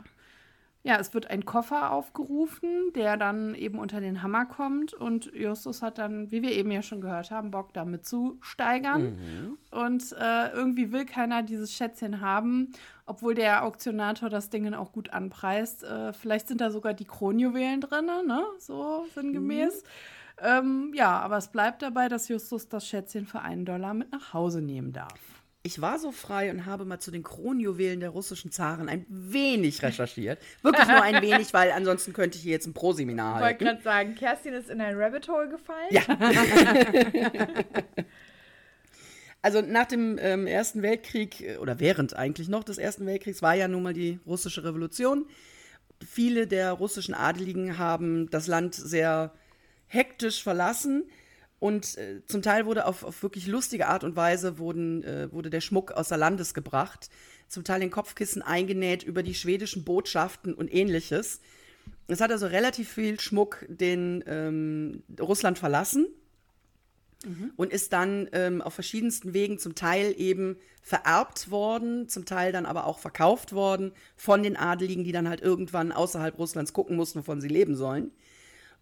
ja, 0.86 0.98
es 1.00 1.12
wird 1.14 1.30
ein 1.30 1.44
Koffer 1.44 1.90
aufgerufen, 1.90 2.92
der 2.94 3.16
dann 3.16 3.56
eben 3.56 3.80
unter 3.80 4.00
den 4.00 4.22
Hammer 4.22 4.46
kommt 4.46 4.94
und 4.94 5.32
Justus 5.34 5.82
hat 5.82 5.98
dann, 5.98 6.30
wie 6.30 6.42
wir 6.42 6.52
eben 6.52 6.70
ja 6.70 6.80
schon 6.80 7.00
gehört 7.00 7.32
haben, 7.32 7.50
Bock 7.50 7.72
damit 7.72 8.06
zu 8.06 8.38
steigern. 8.40 9.16
Mhm. 9.16 9.58
Und 9.72 10.12
äh, 10.12 10.52
irgendwie 10.52 10.92
will 10.92 11.04
keiner 11.04 11.42
dieses 11.42 11.72
Schätzchen 11.72 12.20
haben, 12.20 12.70
obwohl 13.04 13.34
der 13.34 13.64
Auktionator 13.64 14.30
das 14.30 14.48
Ding 14.48 14.72
auch 14.74 14.92
gut 14.92 15.10
anpreist. 15.10 15.82
Äh, 15.82 16.12
vielleicht 16.12 16.46
sind 16.46 16.60
da 16.60 16.70
sogar 16.70 16.94
die 16.94 17.04
Kronjuwelen 17.04 17.80
drin, 17.80 18.06
ne? 18.06 18.44
So 18.60 19.06
sinngemäß. 19.12 19.82
Mhm. 19.82 20.46
Ähm, 20.48 20.92
ja, 20.94 21.18
aber 21.18 21.38
es 21.38 21.48
bleibt 21.48 21.82
dabei, 21.82 22.08
dass 22.08 22.28
Justus 22.28 22.68
das 22.68 22.86
Schätzchen 22.86 23.26
für 23.26 23.40
einen 23.40 23.64
Dollar 23.64 23.92
mit 23.92 24.12
nach 24.12 24.32
Hause 24.32 24.62
nehmen 24.62 24.92
darf. 24.92 25.35
Ich 25.66 25.80
war 25.80 25.98
so 25.98 26.12
frei 26.12 26.52
und 26.52 26.64
habe 26.64 26.84
mal 26.84 27.00
zu 27.00 27.10
den 27.10 27.24
Kronjuwelen 27.24 27.98
der 27.98 28.10
russischen 28.10 28.52
Zaren 28.52 28.88
ein 28.88 29.04
wenig 29.08 29.82
recherchiert. 29.82 30.38
Wirklich 30.62 30.86
nur 30.86 31.02
ein 31.02 31.20
wenig, 31.20 31.52
weil 31.54 31.72
ansonsten 31.72 32.12
könnte 32.12 32.38
ich 32.38 32.44
hier 32.44 32.52
jetzt 32.52 32.68
ein 32.68 32.72
Proseminar 32.72 33.40
halten. 33.40 33.64
Ich 33.64 33.68
wollte 33.68 33.74
gerade 33.82 33.82
sagen, 33.82 34.14
Kerstin 34.14 34.54
ist 34.54 34.70
in 34.70 34.80
ein 34.80 34.94
Rabbit 34.96 35.28
Hole 35.28 35.48
gefallen. 35.48 35.88
Ja. 35.90 36.02
also 39.42 39.60
nach 39.60 39.86
dem 39.86 40.18
ähm, 40.20 40.46
Ersten 40.46 40.82
Weltkrieg, 40.82 41.40
äh, 41.40 41.56
oder 41.56 41.80
während 41.80 42.14
eigentlich 42.14 42.48
noch 42.48 42.62
des 42.62 42.78
Ersten 42.78 43.04
Weltkriegs, 43.04 43.42
war 43.42 43.54
ja 43.54 43.66
nun 43.66 43.82
mal 43.82 43.92
die 43.92 44.20
russische 44.24 44.62
Revolution. 44.62 45.26
Viele 46.08 46.46
der 46.46 46.74
russischen 46.74 47.14
Adeligen 47.14 47.76
haben 47.76 48.30
das 48.30 48.46
Land 48.46 48.76
sehr 48.76 49.32
hektisch 49.88 50.44
verlassen. 50.44 51.10
Und 51.58 51.96
äh, 51.96 52.20
zum 52.26 52.42
Teil 52.42 52.66
wurde 52.66 52.86
auf, 52.86 53.02
auf, 53.02 53.22
wirklich 53.22 53.46
lustige 53.46 53.86
Art 53.88 54.04
und 54.04 54.14
Weise 54.14 54.58
wurden, 54.58 55.02
äh, 55.04 55.32
wurde 55.32 55.48
der 55.50 55.62
Schmuck 55.62 55.92
außer 55.92 56.16
Landes 56.16 56.52
gebracht. 56.52 57.08
Zum 57.48 57.64
Teil 57.64 57.82
in 57.82 57.90
Kopfkissen 57.90 58.42
eingenäht 58.42 59.02
über 59.02 59.22
die 59.22 59.34
schwedischen 59.34 59.84
Botschaften 59.84 60.52
und 60.52 60.72
ähnliches. 60.72 61.40
Es 62.08 62.20
hat 62.20 62.30
also 62.30 62.46
relativ 62.46 62.92
viel 62.92 63.18
Schmuck 63.20 63.64
den 63.68 64.22
ähm, 64.26 65.02
Russland 65.18 65.58
verlassen 65.58 66.06
mhm. 67.24 67.52
und 67.56 67.72
ist 67.72 67.92
dann 67.92 68.28
ähm, 68.32 68.60
auf 68.60 68.74
verschiedensten 68.74 69.32
Wegen 69.32 69.58
zum 69.58 69.74
Teil 69.74 70.14
eben 70.16 70.56
vererbt 70.82 71.50
worden, 71.50 72.08
zum 72.08 72.24
Teil 72.26 72.52
dann 72.52 72.66
aber 72.66 72.86
auch 72.86 72.98
verkauft 72.98 73.52
worden 73.52 73.92
von 74.16 74.42
den 74.42 74.56
Adeligen, 74.56 75.04
die 75.04 75.12
dann 75.12 75.28
halt 75.28 75.40
irgendwann 75.40 75.90
außerhalb 75.90 76.38
Russlands 76.38 76.72
gucken 76.72 76.96
mussten, 76.96 77.20
wovon 77.20 77.40
sie 77.40 77.48
leben 77.48 77.76
sollen. 77.76 78.12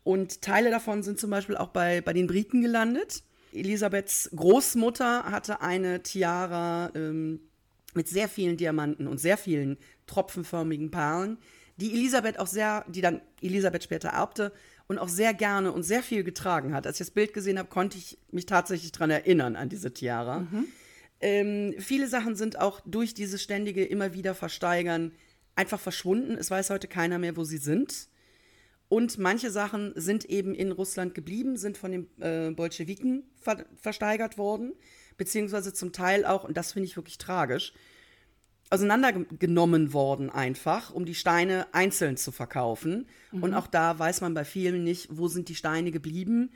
Und 0.04 0.42
Teile 0.42 0.70
davon 0.70 1.02
sind 1.02 1.18
zum 1.18 1.30
Beispiel 1.30 1.56
auch 1.56 1.68
bei, 1.68 2.00
bei 2.02 2.12
den 2.12 2.26
Briten 2.26 2.60
gelandet. 2.62 3.24
Elisabeths 3.52 4.30
Großmutter 4.34 5.24
hatte 5.24 5.60
eine 5.62 6.02
Tiara 6.02 6.90
ähm, 6.94 7.40
mit 7.94 8.08
sehr 8.08 8.28
vielen 8.28 8.56
Diamanten 8.56 9.06
und 9.06 9.18
sehr 9.18 9.38
vielen 9.38 9.78
tropfenförmigen 10.06 10.90
Perlen, 10.90 11.38
die 11.76 11.92
Elisabeth 11.92 12.38
auch 12.38 12.46
sehr, 12.46 12.84
die 12.88 13.00
dann 13.00 13.20
Elisabeth 13.40 13.84
später 13.84 14.10
erbte 14.10 14.52
und 14.86 14.98
auch 14.98 15.08
sehr 15.08 15.34
gerne 15.34 15.72
und 15.72 15.82
sehr 15.82 16.02
viel 16.02 16.22
getragen 16.22 16.74
hat. 16.74 16.86
Als 16.86 17.00
ich 17.00 17.06
das 17.06 17.10
Bild 17.10 17.32
gesehen 17.32 17.58
habe, 17.58 17.68
konnte 17.68 17.96
ich 17.96 18.18
mich 18.30 18.46
tatsächlich 18.46 18.92
daran 18.92 19.10
erinnern, 19.10 19.56
an 19.56 19.68
diese 19.68 19.92
Tiara. 19.92 20.40
Mhm. 20.40 20.66
Ähm, 21.20 21.74
viele 21.78 22.06
Sachen 22.06 22.36
sind 22.36 22.60
auch 22.60 22.80
durch 22.84 23.14
dieses 23.14 23.42
ständige 23.42 23.84
immer 23.84 24.12
wieder 24.12 24.34
Versteigern 24.34 25.12
einfach 25.56 25.80
verschwunden. 25.80 26.36
Es 26.36 26.50
weiß 26.50 26.70
heute 26.70 26.86
keiner 26.86 27.18
mehr, 27.18 27.36
wo 27.36 27.44
sie 27.44 27.58
sind. 27.58 28.08
Und 28.88 29.18
manche 29.18 29.50
Sachen 29.50 29.92
sind 29.96 30.24
eben 30.26 30.54
in 30.54 30.70
Russland 30.70 31.14
geblieben, 31.14 31.56
sind 31.56 31.78
von 31.78 31.92
den 31.92 32.06
äh, 32.20 32.50
Bolschewiken 32.50 33.24
ver 33.36 33.64
versteigert 33.76 34.38
worden, 34.38 34.72
beziehungsweise 35.16 35.72
zum 35.72 35.92
Teil 35.92 36.24
auch, 36.24 36.44
und 36.44 36.56
das 36.56 36.72
finde 36.72 36.88
ich 36.88 36.96
wirklich 36.96 37.18
tragisch, 37.18 37.72
auseinandergenommen 38.70 39.92
worden 39.92 40.30
einfach, 40.30 40.92
um 40.92 41.04
die 41.04 41.14
Steine 41.14 41.66
einzeln 41.72 42.16
zu 42.16 42.32
verkaufen. 42.32 43.06
Mhm. 43.30 43.42
Und 43.42 43.54
auch 43.54 43.66
da 43.66 43.98
weiß 43.98 44.20
man 44.20 44.34
bei 44.34 44.44
vielen 44.44 44.84
nicht, 44.84 45.08
wo 45.10 45.28
sind 45.28 45.48
die 45.48 45.54
Steine 45.54 45.90
geblieben. 45.90 46.50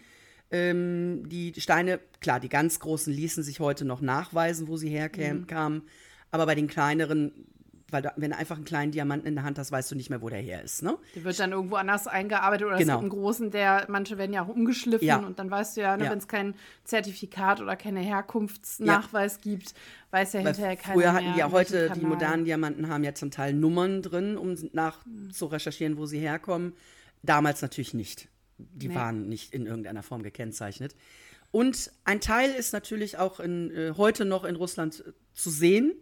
Ähm, 0.50 1.28
die 1.28 1.52
Steine, 1.58 2.00
klar, 2.20 2.40
die 2.40 2.48
ganz 2.48 2.80
großen 2.80 3.12
ließen 3.12 3.42
sich 3.42 3.60
heute 3.60 3.84
noch 3.84 4.00
nachweisen, 4.00 4.68
wo 4.68 4.76
sie 4.76 4.88
herkamen, 4.88 5.42
mhm. 5.42 5.82
aber 6.30 6.46
bei 6.46 6.54
den 6.54 6.66
kleineren 6.66 7.46
weil 7.90 8.02
da, 8.02 8.12
wenn 8.16 8.30
du 8.30 8.36
einfach 8.36 8.56
einen 8.56 8.64
kleinen 8.64 8.92
Diamanten 8.92 9.26
in 9.26 9.34
der 9.34 9.44
Hand 9.44 9.58
hast, 9.58 9.72
weißt 9.72 9.90
du 9.90 9.94
nicht 9.94 10.10
mehr, 10.10 10.20
wo 10.20 10.28
der 10.28 10.40
her 10.40 10.62
ist. 10.62 10.82
Ne? 10.82 10.98
Der 11.14 11.24
wird 11.24 11.38
dann 11.40 11.52
irgendwo 11.52 11.76
anders 11.76 12.06
eingearbeitet 12.06 12.66
oder 12.66 12.76
genau. 12.76 12.94
es 12.94 13.00
gibt 13.00 13.12
einen 13.12 13.20
großen, 13.22 13.50
der, 13.50 13.86
manche 13.88 14.18
werden 14.18 14.32
ja 14.32 14.44
auch 14.44 14.48
umgeschliffen 14.48 15.06
ja. 15.06 15.18
und 15.18 15.38
dann 15.38 15.50
weißt 15.50 15.76
du 15.76 15.80
ja, 15.80 15.96
ne, 15.96 16.04
ja. 16.04 16.10
wenn 16.10 16.18
es 16.18 16.28
kein 16.28 16.54
Zertifikat 16.84 17.60
oder 17.60 17.76
keine 17.76 18.00
Herkunftsnachweis 18.00 19.38
ja. 19.42 19.52
gibt, 19.52 19.74
weiß 20.10 20.34
ja 20.34 20.40
hinterher 20.40 20.76
keiner 20.76 20.94
Früher 21.00 21.12
hatten 21.12 21.32
die 21.32 21.38
ja 21.38 21.50
heute, 21.50 21.90
die 21.90 22.04
modernen 22.04 22.44
Diamanten 22.44 22.88
haben 22.88 23.04
ja 23.04 23.14
zum 23.14 23.30
Teil 23.30 23.54
Nummern 23.54 24.02
drin, 24.02 24.36
um 24.36 24.54
nach 24.72 25.04
mhm. 25.06 25.30
zu 25.32 25.46
recherchieren, 25.46 25.96
wo 25.96 26.06
sie 26.06 26.18
herkommen. 26.18 26.74
Damals 27.22 27.62
natürlich 27.62 27.94
nicht. 27.94 28.28
Die 28.58 28.88
nee. 28.88 28.94
waren 28.94 29.28
nicht 29.28 29.54
in 29.54 29.66
irgendeiner 29.66 30.02
Form 30.02 30.22
gekennzeichnet. 30.22 30.94
Und 31.50 31.90
ein 32.04 32.20
Teil 32.20 32.50
ist 32.50 32.72
natürlich 32.72 33.16
auch 33.16 33.40
in, 33.40 33.70
äh, 33.74 33.94
heute 33.96 34.24
noch 34.24 34.44
in 34.44 34.56
Russland 34.56 35.02
äh, 35.06 35.12
zu 35.32 35.50
sehen 35.50 35.94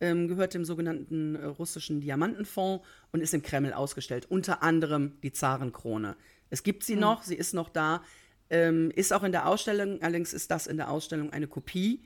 ähm, 0.00 0.28
gehört 0.28 0.54
dem 0.54 0.64
sogenannten 0.64 1.36
äh, 1.36 1.44
russischen 1.44 2.00
Diamantenfonds 2.00 2.84
und 3.12 3.20
ist 3.20 3.34
im 3.34 3.42
Kreml 3.42 3.72
ausgestellt. 3.72 4.26
Unter 4.28 4.62
anderem 4.62 5.18
die 5.22 5.32
Zarenkrone. 5.32 6.16
Es 6.50 6.62
gibt 6.62 6.84
sie 6.84 6.94
mhm. 6.94 7.00
noch, 7.00 7.22
sie 7.22 7.34
ist 7.34 7.54
noch 7.54 7.68
da, 7.68 8.02
ähm, 8.50 8.90
ist 8.94 9.12
auch 9.12 9.22
in 9.22 9.32
der 9.32 9.48
Ausstellung, 9.48 10.00
allerdings 10.02 10.32
ist 10.32 10.50
das 10.50 10.66
in 10.66 10.76
der 10.76 10.90
Ausstellung 10.90 11.32
eine 11.32 11.48
Kopie, 11.48 12.04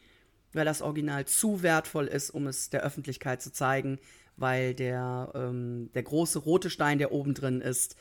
weil 0.53 0.65
das 0.65 0.83
Original 0.83 1.27
zu 1.27 1.63
wertvoll 1.63 2.07
ist, 2.07 2.31
um 2.31 2.47
es 2.47 2.71
der 2.71 2.83
Öffentlichkeit 2.83 3.43
zu 3.43 3.53
zeigen, 3.53 3.99
weil 4.37 4.75
der, 4.75 5.31
ähm, 5.35 5.91
der 5.95 6.03
große 6.03 6.39
rote 6.39 6.71
Stein, 6.71 6.99
der 6.99 7.13
oben 7.13 7.35
drin 7.35 7.61
ist, 7.61 7.97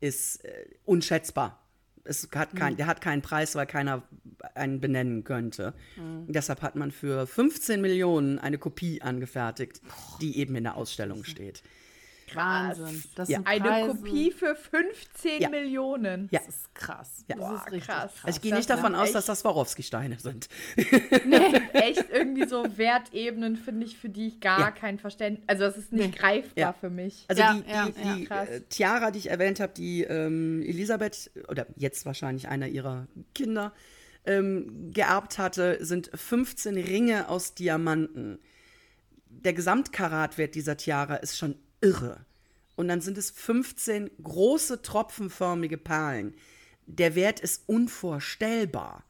ist 0.00 0.44
äh, 0.44 0.66
unschätzbar. 0.84 1.60
Es 2.04 2.28
hat 2.34 2.54
kein, 2.56 2.74
mhm. 2.74 2.76
Der 2.78 2.86
hat 2.86 3.00
keinen 3.00 3.22
Preis, 3.22 3.54
weil 3.54 3.66
keiner 3.66 4.02
einen 4.54 4.80
benennen 4.80 5.24
könnte. 5.24 5.74
Mhm. 5.96 6.32
Deshalb 6.32 6.62
hat 6.62 6.76
man 6.76 6.90
für 6.90 7.26
15 7.26 7.80
Millionen 7.80 8.38
eine 8.38 8.58
Kopie 8.58 9.02
angefertigt, 9.02 9.80
die 10.20 10.38
eben 10.38 10.54
in 10.56 10.64
der 10.64 10.76
Ausstellung 10.76 11.24
steht. 11.24 11.62
Wahnsinn. 12.34 13.02
Das 13.14 13.28
ja. 13.28 13.40
Eine 13.44 13.88
Kopie 13.88 14.30
für 14.30 14.54
15 14.54 15.42
ja. 15.42 15.48
Millionen. 15.48 16.28
Ja. 16.30 16.40
Das 16.40 16.48
ist 16.48 16.74
krass. 16.74 17.24
Ja. 17.28 17.36
Das 17.36 17.52
ist 17.52 17.66
richtig 17.66 17.86
krass. 17.86 18.12
Also 18.22 18.36
ich 18.36 18.42
gehe 18.42 18.54
nicht 18.54 18.70
davon 18.70 18.94
aus, 18.94 19.12
dass 19.12 19.26
das 19.26 19.40
Swarovski-Steine 19.40 20.18
sind. 20.18 20.48
Nee, 21.26 21.60
echt 21.72 22.06
irgendwie 22.10 22.46
so 22.46 22.64
Wertebenen, 22.76 23.56
finde 23.56 23.86
ich, 23.86 23.96
für 23.96 24.08
die 24.08 24.28
ich 24.28 24.40
gar 24.40 24.60
ja. 24.60 24.70
kein 24.70 24.98
Verständnis, 24.98 25.44
also 25.48 25.64
das 25.64 25.76
ist 25.76 25.92
nicht 25.92 26.12
nee. 26.12 26.16
greifbar 26.16 26.74
für 26.74 26.90
mich. 26.90 27.24
Also 27.28 27.42
die, 27.42 27.62
die, 27.62 28.02
die 28.02 28.30
äh, 28.30 28.60
Tiara, 28.68 29.10
die 29.10 29.18
ich 29.18 29.30
erwähnt 29.30 29.60
habe, 29.60 29.72
die 29.74 30.02
ähm, 30.02 30.62
Elisabeth, 30.62 31.30
oder 31.48 31.66
jetzt 31.76 32.06
wahrscheinlich 32.06 32.48
einer 32.48 32.68
ihrer 32.68 33.06
Kinder, 33.34 33.72
ähm, 34.24 34.92
geerbt 34.92 35.38
hatte, 35.38 35.84
sind 35.84 36.10
15 36.12 36.76
Ringe 36.76 37.28
aus 37.28 37.54
Diamanten. 37.54 38.38
Der 39.28 39.52
Gesamtkaratwert 39.52 40.54
dieser 40.54 40.76
Tiara 40.76 41.16
ist 41.16 41.38
schon 41.38 41.56
irre. 41.80 42.24
Und 42.76 42.88
dann 42.88 43.00
sind 43.00 43.18
es 43.18 43.30
15 43.30 44.10
große 44.22 44.82
tropfenförmige 44.82 45.76
Perlen. 45.76 46.34
Der 46.86 47.14
Wert 47.14 47.40
ist 47.40 47.68
unvorstellbar. 47.68 49.04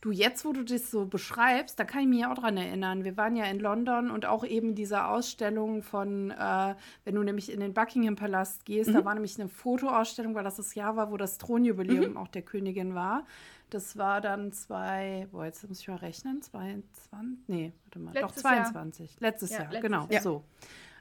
Du, 0.00 0.10
jetzt, 0.10 0.44
wo 0.44 0.52
du 0.52 0.62
das 0.64 0.90
so 0.90 1.06
beschreibst, 1.06 1.78
da 1.78 1.84
kann 1.84 2.02
ich 2.02 2.08
mich 2.08 2.26
auch 2.26 2.34
dran 2.34 2.58
erinnern. 2.58 3.04
Wir 3.04 3.16
waren 3.16 3.36
ja 3.36 3.46
in 3.46 3.58
London 3.58 4.10
und 4.10 4.26
auch 4.26 4.44
eben 4.44 4.74
diese 4.74 5.06
Ausstellung 5.06 5.82
von, 5.82 6.30
äh, 6.30 6.74
wenn 7.04 7.14
du 7.14 7.22
nämlich 7.22 7.50
in 7.50 7.60
den 7.60 7.72
Buckingham 7.72 8.14
Palast 8.14 8.66
gehst, 8.66 8.90
mhm. 8.90 8.94
da 8.94 9.04
war 9.06 9.14
nämlich 9.14 9.40
eine 9.40 9.48
Fotoausstellung, 9.48 10.34
weil 10.34 10.44
das 10.44 10.56
das 10.56 10.74
Jahr 10.74 10.96
war, 10.96 11.10
wo 11.10 11.16
das 11.16 11.38
Thronjubiläum 11.38 12.10
mhm. 12.10 12.16
auch 12.18 12.28
der 12.28 12.42
Königin 12.42 12.94
war. 12.94 13.26
Das 13.70 13.96
war 13.96 14.20
dann 14.20 14.52
zwei, 14.52 15.26
boah, 15.32 15.46
jetzt 15.46 15.66
muss 15.66 15.80
ich 15.80 15.88
mal 15.88 15.96
rechnen, 15.96 16.42
22, 16.42 17.48
nee, 17.48 17.72
warte 17.86 17.98
mal, 17.98 18.12
Letztes 18.12 18.42
doch 18.42 18.50
22. 18.50 19.10
Jahr. 19.10 19.16
Letztes 19.20 19.50
ja, 19.50 19.56
Jahr, 19.56 19.72
letztes 19.72 19.82
genau, 19.82 20.06
Jahr. 20.10 20.22
so. 20.22 20.44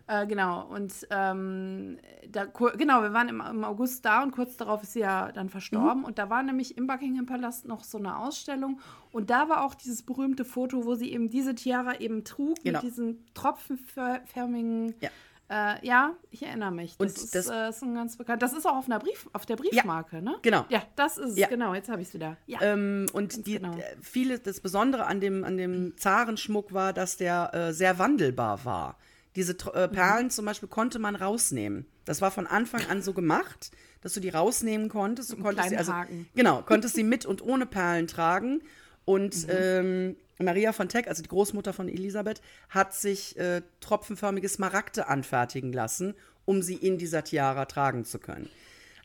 Äh, 0.05 0.27
genau, 0.27 0.67
und 0.67 0.93
ähm, 1.12 1.98
da, 2.29 2.45
genau, 2.45 3.01
wir 3.03 3.13
waren 3.13 3.29
im, 3.29 3.39
im, 3.39 3.63
August 3.63 4.03
da 4.03 4.22
und 4.22 4.31
kurz 4.31 4.57
darauf 4.57 4.83
ist 4.83 4.93
sie 4.93 5.00
ja 5.00 5.31
dann 5.31 5.50
verstorben. 5.50 6.00
Mhm. 6.00 6.05
Und 6.05 6.17
da 6.19 6.29
war 6.29 6.43
nämlich 6.43 6.77
im 6.77 6.88
Buckingham 6.88 7.25
Palast 7.25 7.65
noch 7.65 7.86
so 7.86 7.98
eine 7.98 8.17
Ausstellung. 8.17 8.81
Und 9.12 9.29
da 9.29 9.48
war 9.48 9.63
auch 9.63 9.75
dieses 9.75 10.03
berühmte 10.03 10.43
Foto, 10.43 10.86
wo 10.86 10.95
sie 10.95 11.13
eben 11.13 11.29
diese 11.29 11.55
Tiara 11.55 12.00
eben 12.00 12.25
trug, 12.25 12.57
genau. 12.63 12.81
mit 12.81 12.91
diesen 12.91 13.25
tropfenförmigen 13.33 14.93
ja. 15.00 15.10
Äh, 15.50 15.86
ja, 15.86 16.15
ich 16.31 16.43
erinnere 16.43 16.72
mich. 16.72 16.98
Das, 16.98 17.00
und 17.00 17.24
ist, 17.24 17.36
das 17.36 17.48
äh, 17.48 17.69
ist 17.69 17.83
ein 17.83 17.93
ganz 17.93 18.17
bekannt. 18.17 18.41
Das 18.41 18.53
ist 18.53 18.65
auch 18.65 18.77
auf 18.77 18.86
einer 18.86 19.00
Brief, 19.00 19.29
auf 19.33 19.45
der 19.45 19.55
Briefmarke, 19.55 20.15
ja, 20.17 20.22
ne? 20.22 20.36
Genau. 20.41 20.65
Ja, 20.69 20.81
das 20.95 21.17
ist 21.17 21.38
es, 21.38 21.50
genau. 21.50 21.74
Jetzt 21.75 21.89
habe 21.89 22.01
ich 22.01 22.07
es 22.07 22.13
wieder. 22.13 22.38
Ja. 22.48 22.62
Ähm, 22.62 23.07
und 23.13 23.45
die, 23.45 23.60
genau. 23.60 23.75
Äh, 23.77 23.83
viele, 24.01 24.39
das 24.39 24.62
Besondere 24.62 25.05
an 25.05 25.19
dem, 25.19 25.43
an 25.43 25.57
dem 25.57 25.95
Zarenschmuck 25.98 26.74
war, 26.74 26.91
dass 26.91 27.17
der 27.17 27.53
äh, 27.53 27.74
sehr 27.74 28.00
wandelbar 28.00 28.65
war. 28.65 28.98
Diese 29.36 29.54
äh, 29.74 29.88
Perlen 29.88 30.25
mhm. 30.25 30.30
zum 30.30 30.46
Beispiel 30.46 30.70
konnte 30.70 31.00
man 31.00 31.16
rausnehmen. 31.16 31.86
Das 32.06 32.22
war 32.22 32.32
von 32.32 32.48
Anfang 32.48 32.86
an 32.90 33.02
so 33.02 33.13
gemacht, 33.13 33.72
dass 34.02 34.13
du 34.13 34.20
die 34.20 34.30
rausnehmen 34.30 34.90
konntest. 34.90 35.32
Du 35.32 35.38
konntest 35.38 35.70
sie, 35.70 35.78
also, 35.78 35.94
Haken. 35.94 36.28
Genau, 36.36 36.62
konntest 36.62 36.96
sie 36.96 37.04
mit 37.04 37.25
und 37.25 37.42
ohne 37.42 37.66
Perlen 37.66 38.08
tragen. 38.08 38.62
Und 39.06 39.48
mhm. 39.48 39.54
ähm, 39.54 40.16
Maria 40.40 40.74
von 40.74 40.90
Teck, 40.90 41.08
also 41.08 41.24
die 41.24 41.30
Großmutter 41.30 41.74
von 41.74 41.90
Elisabeth, 41.90 42.42
hat 42.70 42.94
sich 42.94 43.38
äh, 43.38 43.62
tropfenförmige 43.80 44.50
Smaragde 44.50 45.08
anfertigen 45.08 45.74
lassen, 45.74 46.16
um 46.46 46.62
sie 46.62 46.75
in 46.75 46.98
dieser 46.98 47.24
Tiara 47.24 47.66
tragen 47.66 48.06
zu 48.06 48.20
können. 48.20 48.50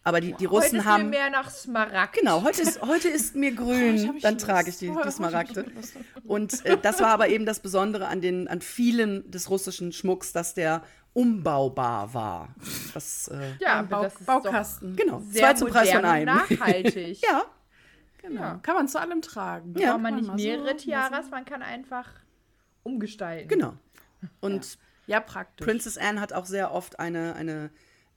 Aber 0.04 0.20
die, 0.20 0.32
die 0.32 0.46
Russen 0.46 0.78
heute 0.78 0.84
haben. 0.84 1.00
Ist 1.00 1.04
mir 1.04 1.10
mehr 1.10 1.30
nach 1.30 1.50
Smaragd. 1.50 2.14
Genau, 2.14 2.42
heute 2.42 2.62
ist, 2.62 2.80
heute 2.82 3.08
ist 3.08 3.34
mir 3.34 3.52
grün, 3.54 4.10
oh, 4.14 4.18
dann 4.22 4.38
trage 4.38 4.70
ich 4.70 4.78
die, 4.78 4.90
die 4.90 5.10
Smaragde. 5.10 5.66
Und 6.24 6.64
äh, 6.64 6.78
das 6.80 7.00
war 7.00 7.08
aber 7.08 7.28
eben 7.28 7.44
das 7.44 7.60
Besondere 7.60 8.08
an, 8.08 8.20
den, 8.20 8.48
an 8.48 8.60
vielen 8.60 9.30
des 9.30 9.50
russischen 9.50 9.92
Schmucks, 9.92 10.32
dass 10.32 10.54
der 10.54 10.82
umbaubar 11.12 12.14
war. 12.14 12.54
Das, 12.94 13.28
äh, 13.28 13.52
ja, 13.60 13.82
Bau, 13.82 14.04
das 14.04 14.14
Baukasten. 14.14 14.96
Genau, 14.96 15.20
zwei 15.32 15.54
zum 15.54 15.68
Preis 15.68 15.90
von 15.90 16.04
einem. 16.04 16.26
nachhaltig. 16.26 17.20
ja, 17.22 17.44
Genau. 18.28 18.40
Ja. 18.40 18.60
Kann 18.62 18.74
man 18.74 18.88
zu 18.88 19.00
allem 19.00 19.22
tragen. 19.22 19.74
Ja, 19.78 19.96
man 19.96 20.16
nicht 20.16 20.34
mehrere 20.34 20.70
so 20.70 20.84
Tiaras, 20.84 21.30
man 21.30 21.44
kann 21.44 21.62
einfach 21.62 22.08
umgestalten. 22.82 23.48
Genau. 23.48 23.74
Und 24.40 24.78
ja. 25.06 25.16
ja, 25.16 25.20
praktisch. 25.20 25.64
Princess 25.64 25.96
Anne 25.96 26.20
hat 26.20 26.32
auch 26.32 26.46
sehr 26.46 26.72
oft 26.72 26.98
eine, 26.98 27.34
eine, 27.36 27.70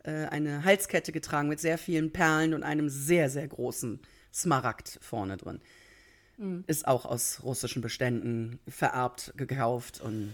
eine 0.09 0.63
Halskette 0.63 1.11
getragen 1.11 1.49
mit 1.49 1.59
sehr 1.59 1.77
vielen 1.77 2.11
Perlen 2.11 2.53
und 2.53 2.63
einem 2.63 2.89
sehr, 2.89 3.29
sehr 3.29 3.47
großen 3.47 3.99
Smaragd 4.33 4.99
vorne 5.01 5.37
drin. 5.37 5.61
Mhm. 6.37 6.63
Ist 6.67 6.87
auch 6.87 7.05
aus 7.05 7.41
russischen 7.43 7.81
Beständen 7.81 8.59
vererbt, 8.67 9.33
gekauft 9.37 10.01
und. 10.01 10.33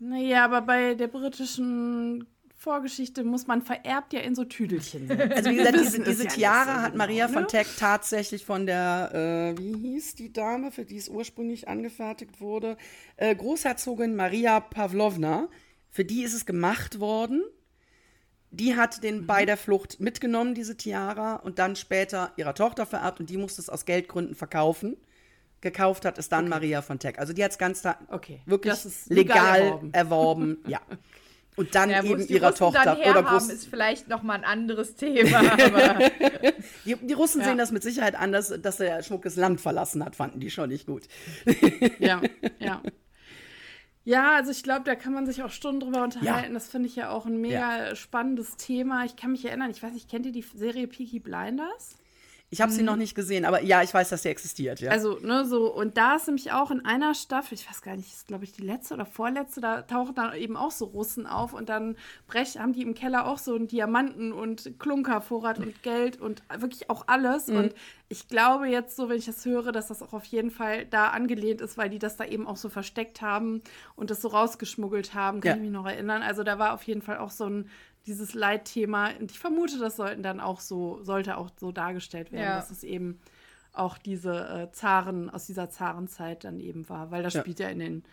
Naja, 0.00 0.44
aber 0.44 0.62
bei 0.62 0.94
der 0.94 1.06
britischen 1.06 2.26
Vorgeschichte 2.56 3.24
muss 3.24 3.46
man 3.46 3.62
vererbt 3.62 4.12
ja 4.14 4.20
in 4.20 4.34
so 4.34 4.44
Tüdelchen 4.44 5.06
sein. 5.06 5.30
Also 5.36 5.50
wie 5.50 5.56
gesagt, 5.56 5.78
diese, 5.78 6.02
diese 6.02 6.26
Tiara 6.26 6.82
hat 6.82 6.94
Maria 6.96 7.28
von 7.28 7.42
ne? 7.42 7.46
Teck 7.46 7.66
tatsächlich 7.78 8.44
von 8.44 8.66
der, 8.66 9.54
äh, 9.54 9.58
wie 9.58 9.76
hieß 9.76 10.14
die 10.14 10.32
Dame, 10.32 10.72
für 10.72 10.84
die 10.84 10.96
es 10.96 11.08
ursprünglich 11.08 11.68
angefertigt 11.68 12.40
wurde, 12.40 12.76
äh, 13.16 13.34
Großherzogin 13.34 14.16
Maria 14.16 14.60
Pavlovna. 14.60 15.48
Für 15.90 16.04
die 16.04 16.22
ist 16.22 16.34
es 16.34 16.46
gemacht 16.46 16.98
worden. 16.98 17.44
Die 18.56 18.76
hat 18.76 19.02
den 19.02 19.22
mhm. 19.22 19.26
bei 19.26 19.44
der 19.44 19.56
Flucht 19.56 20.00
mitgenommen, 20.00 20.54
diese 20.54 20.76
Tiara, 20.76 21.36
und 21.36 21.58
dann 21.58 21.76
später 21.76 22.32
ihrer 22.36 22.54
Tochter 22.54 22.86
vererbt 22.86 23.20
und 23.20 23.30
die 23.30 23.36
musste 23.36 23.60
es 23.60 23.68
aus 23.68 23.84
Geldgründen 23.84 24.34
verkaufen 24.34 24.96
gekauft 25.64 26.04
hat, 26.04 26.18
ist 26.18 26.30
dann 26.30 26.44
okay. 26.44 26.50
Maria 26.50 26.82
von 26.82 27.00
Teck. 27.00 27.18
Also 27.18 27.32
die 27.32 27.42
hat 27.42 27.50
es 27.50 27.58
ganz 27.58 27.82
da 27.82 27.98
okay. 28.08 28.40
wirklich 28.46 28.76
legal, 29.08 29.08
legal, 29.08 29.60
erworben. 29.60 29.92
erworben. 29.92 30.58
ja. 30.68 30.80
Und 31.56 31.74
dann 31.74 31.90
ja, 31.90 32.02
eben 32.02 32.26
ihrer 32.26 32.48
Russen 32.48 32.58
Tochter. 32.58 32.84
Dann 32.84 33.10
oder 33.10 33.22
Groß 33.22 33.48
ist 33.48 33.66
vielleicht 33.66 34.08
nochmal 34.08 34.38
ein 34.38 34.44
anderes 34.44 34.96
Thema. 34.96 35.40
die, 36.84 36.96
die, 36.96 37.12
Russen 37.12 37.40
ja. 37.40 37.46
sehen 37.46 37.58
das 37.58 37.70
mit 37.70 37.82
Sicherheit 37.82 38.16
anders, 38.16 38.52
dass 38.60 38.78
der 38.78 39.02
Schmuck 39.02 39.22
das 39.22 39.36
Land 39.36 39.60
verlassen 39.60 40.04
hat, 40.04 40.16
fanden 40.16 40.40
die 40.40 40.50
schon 40.50 40.68
nicht 40.68 40.86
gut. 40.86 41.04
ja, 42.00 42.20
ja. 42.58 42.82
Ja, 44.04 44.34
also 44.34 44.50
ich 44.50 44.62
glaube, 44.62 44.84
da 44.84 44.94
kann 44.94 45.14
man 45.14 45.24
sich 45.26 45.42
auch 45.42 45.50
Stunden 45.50 45.80
drüber 45.80 46.04
unterhalten. 46.04 46.48
Ja. 46.48 46.54
Das 46.54 46.68
finde 46.68 46.88
ich 46.88 46.96
ja 46.96 47.10
auch 47.10 47.24
ein 47.24 47.40
mega 47.40 47.96
spannendes 47.96 48.56
Thema. 48.56 49.04
Ich 49.04 49.16
kann 49.16 49.32
mich 49.32 49.44
erinnern, 49.44 49.70
ich 49.70 49.82
weiß 49.82 49.92
nicht, 49.94 50.10
kennt 50.10 50.26
ihr 50.26 50.32
die 50.32 50.42
Serie 50.42 50.86
Peaky 50.86 51.20
Blinders? 51.20 51.96
Ich 52.54 52.60
habe 52.60 52.70
sie 52.70 52.82
mhm. 52.82 52.86
noch 52.86 52.96
nicht 52.96 53.16
gesehen, 53.16 53.44
aber 53.44 53.62
ja, 53.62 53.82
ich 53.82 53.92
weiß, 53.92 54.10
dass 54.10 54.22
sie 54.22 54.28
existiert, 54.28 54.78
ja. 54.78 54.92
Also, 54.92 55.18
ne, 55.20 55.44
so, 55.44 55.74
und 55.74 55.96
da 55.96 56.14
ist 56.14 56.28
nämlich 56.28 56.52
auch 56.52 56.70
in 56.70 56.84
einer 56.84 57.12
Staffel, 57.12 57.54
ich 57.54 57.68
weiß 57.68 57.82
gar 57.82 57.96
nicht, 57.96 58.12
ist 58.12 58.28
glaube 58.28 58.44
ich 58.44 58.52
die 58.52 58.62
letzte 58.62 58.94
oder 58.94 59.06
vorletzte, 59.06 59.60
da 59.60 59.82
tauchen 59.82 60.14
dann 60.14 60.32
eben 60.36 60.56
auch 60.56 60.70
so 60.70 60.84
Russen 60.84 61.26
auf 61.26 61.52
und 61.52 61.68
dann 61.68 61.96
brech, 62.28 62.56
haben 62.56 62.72
die 62.72 62.82
im 62.82 62.94
Keller 62.94 63.26
auch 63.26 63.38
so 63.38 63.56
einen 63.56 63.66
Diamanten 63.66 64.32
und 64.32 64.78
Klunkervorrat 64.78 65.58
und 65.58 65.82
Geld 65.82 66.20
und 66.20 66.44
wirklich 66.56 66.90
auch 66.90 67.08
alles. 67.08 67.48
Mhm. 67.48 67.56
Und 67.56 67.74
ich 68.08 68.28
glaube 68.28 68.68
jetzt 68.68 68.94
so, 68.94 69.08
wenn 69.08 69.16
ich 69.16 69.26
das 69.26 69.44
höre, 69.44 69.72
dass 69.72 69.88
das 69.88 70.00
auch 70.00 70.12
auf 70.12 70.24
jeden 70.26 70.52
Fall 70.52 70.86
da 70.86 71.08
angelehnt 71.08 71.60
ist, 71.60 71.76
weil 71.76 71.90
die 71.90 71.98
das 71.98 72.16
da 72.16 72.24
eben 72.24 72.46
auch 72.46 72.56
so 72.56 72.68
versteckt 72.68 73.20
haben 73.20 73.62
und 73.96 74.10
das 74.10 74.22
so 74.22 74.28
rausgeschmuggelt 74.28 75.14
haben, 75.14 75.40
kann 75.40 75.48
ja. 75.48 75.56
ich 75.56 75.62
mich 75.62 75.72
noch 75.72 75.86
erinnern. 75.86 76.22
Also 76.22 76.44
da 76.44 76.60
war 76.60 76.72
auf 76.72 76.84
jeden 76.84 77.02
Fall 77.02 77.18
auch 77.18 77.30
so 77.30 77.46
ein 77.46 77.68
dieses 78.06 78.34
Leitthema. 78.34 79.10
Und 79.18 79.30
ich 79.30 79.38
vermute, 79.38 79.78
das 79.78 79.96
sollten 79.96 80.22
dann 80.22 80.40
auch 80.40 80.60
so, 80.60 81.02
sollte 81.02 81.36
auch 81.36 81.50
so 81.56 81.72
dargestellt 81.72 82.32
werden, 82.32 82.44
ja. 82.44 82.56
dass 82.56 82.70
es 82.70 82.84
eben 82.84 83.20
auch 83.72 83.98
diese 83.98 84.48
äh, 84.48 84.72
Zaren, 84.72 85.30
aus 85.30 85.46
dieser 85.46 85.70
Zarenzeit 85.70 86.44
dann 86.44 86.60
eben 86.60 86.88
war. 86.88 87.10
Weil 87.10 87.22
das 87.22 87.34
ja. 87.34 87.40
spielt 87.40 87.58
ja 87.60 87.68
in 87.68 87.78
den 87.78 88.04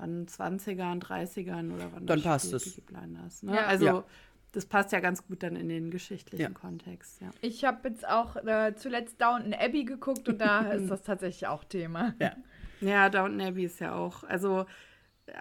wann 0.00 0.26
20ern, 0.26 1.00
30ern 1.00 1.72
oder 1.74 1.92
wann 1.92 2.06
Dann 2.06 2.22
passt 2.22 2.52
es. 2.52 2.80
Blinders, 2.80 3.42
ne? 3.42 3.54
ja. 3.54 3.66
Also 3.66 3.84
ja. 3.84 4.04
das 4.52 4.66
passt 4.66 4.92
ja 4.92 5.00
ganz 5.00 5.26
gut 5.26 5.42
dann 5.42 5.56
in 5.56 5.68
den 5.68 5.90
geschichtlichen 5.90 6.54
Kontext. 6.54 7.20
Ja. 7.20 7.30
Ich 7.40 7.64
habe 7.64 7.88
jetzt 7.88 8.08
auch 8.08 8.36
äh, 8.36 8.74
zuletzt 8.76 9.20
Downton 9.20 9.54
Abbey 9.54 9.84
geguckt 9.84 10.28
und 10.28 10.40
da 10.40 10.60
ist 10.72 10.90
das 10.90 11.02
tatsächlich 11.02 11.46
auch 11.46 11.64
Thema. 11.64 12.14
Ja. 12.18 12.32
Ja, 12.80 13.10
Downton 13.10 13.42
Abbey 13.42 13.64
ist 13.64 13.78
ja 13.80 13.94
auch, 13.94 14.24
also 14.24 14.64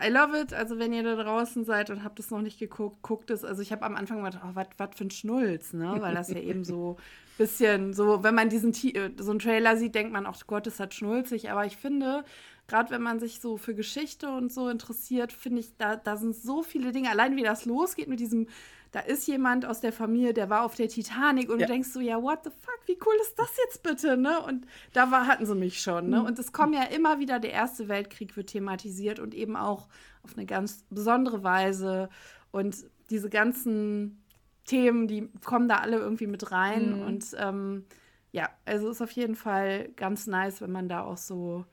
I 0.04 0.10
love 0.10 0.38
it. 0.38 0.54
Also, 0.54 0.80
wenn 0.80 0.93
ihr 0.93 1.04
da 1.04 1.15
draußen 1.15 1.65
seid 1.65 1.89
und 1.89 2.04
habt 2.04 2.19
es 2.19 2.32
noch 2.32 2.41
nicht 2.41 2.60
geguckt, 2.60 3.02
guckt 3.02 3.32
es. 3.32 3.43
Also, 3.43 3.62
ich 3.62 3.71
habe 3.71 3.84
am 3.86 3.95
Anfang 3.95 4.23
gedacht, 4.23 4.41
oh, 4.43 4.56
was 4.56 4.89
für 4.95 5.06
ein 5.06 5.12
Schnulz, 5.12 5.73
ne? 5.73 5.95
Weil 5.99 6.15
das 6.15 6.30
ja 6.30 6.39
eben 6.39 6.63
so 6.63 6.97
ein 6.97 7.04
bisschen 7.38 7.93
so, 7.93 8.23
wenn 8.23 8.36
man 8.36 8.49
diesen 8.49 8.73
äh, 8.73 9.12
so 9.17 9.32
einen 9.32 9.39
Trailer 9.39 9.78
sieht, 9.78 9.95
denkt 9.95 10.13
man, 10.13 10.25
ach 10.25 10.39
Gott, 10.47 10.67
ist 10.67 10.80
halt 10.80 10.93
schnulzig. 10.93 11.52
Aber 11.52 11.65
ich 11.65 11.78
finde, 11.78 12.23
gerade 12.67 12.91
wenn 12.91 13.02
man 13.02 13.19
sich 13.19 13.39
so 13.41 13.58
für 13.58 13.73
Geschichte 13.75 14.30
und 14.30 14.52
so 14.52 14.69
interessiert, 14.69 15.34
finde 15.34 15.60
ich, 15.62 15.75
da, 15.78 15.95
da 15.95 16.17
sind 16.17 16.36
so 16.36 16.63
viele 16.63 16.91
Dinge. 16.91 17.10
Allein 17.10 17.36
wie 17.36 17.43
das 17.43 17.65
losgeht 17.65 18.08
mit 18.08 18.19
diesem 18.19 18.47
da 18.91 19.02
ist 19.02 19.28
jemand 19.28 19.65
aus 19.65 19.82
der 19.82 19.93
Familie, 19.93 20.34
der 20.34 20.49
war 20.49 20.63
auf 20.63 20.75
der 20.75 20.89
Titanic 20.89 21.49
und 21.49 21.60
ja. 21.60 21.67
du 21.67 21.73
denkst 21.73 21.89
so, 21.89 21.99
ja, 21.99 22.21
what 22.21 22.43
the 22.43 22.49
fuck, 22.49 22.80
wie 22.86 22.97
cool 23.06 23.13
ist 23.21 23.38
das 23.38 23.52
jetzt 23.65 23.84
bitte, 23.84 24.17
ne? 24.17 24.41
Und 24.41 24.65
da 24.93 25.12
war, 25.12 25.28
hatten 25.28 25.45
sie 25.45 25.56
mich 25.56 25.82
schon, 25.82 26.10
ne? 26.10 26.19
Mhm. 26.19 26.25
Und 26.25 26.39
es 26.39 26.52
kommt 26.52 26.73
ja 26.73 26.84
immer 26.84 27.19
wieder, 27.19 27.39
der 27.39 27.52
Erste 27.52 27.88
Weltkrieg 27.88 28.36
wird 28.36 28.49
thematisiert 28.49 29.19
und 29.19 29.36
eben 29.36 29.56
auch 29.56 29.88
auf 30.23 30.36
eine 30.36 30.45
ganz 30.45 30.86
besondere 30.89 31.43
Weise 31.43 32.10
und 32.52 32.78
diese 33.10 33.30
ganzen 33.30 34.23
Themen, 34.65 35.08
die 35.08 35.30
kommen 35.45 35.67
da 35.67 35.78
alle 35.78 35.97
irgendwie 35.97 36.28
mit 36.28 36.52
rein 36.52 36.97
mhm. 36.97 37.06
und 37.06 37.25
ähm, 37.38 37.86
ja, 38.32 38.49
also 38.65 38.89
ist 38.89 39.02
auf 39.02 39.12
jeden 39.12 39.36
Fall 39.36 39.89
ganz 39.95 40.28
nice, 40.28 40.62
wenn 40.62 40.71
man 40.71 40.88
da 40.88 41.04
auch 41.04 41.17
so 41.17 41.65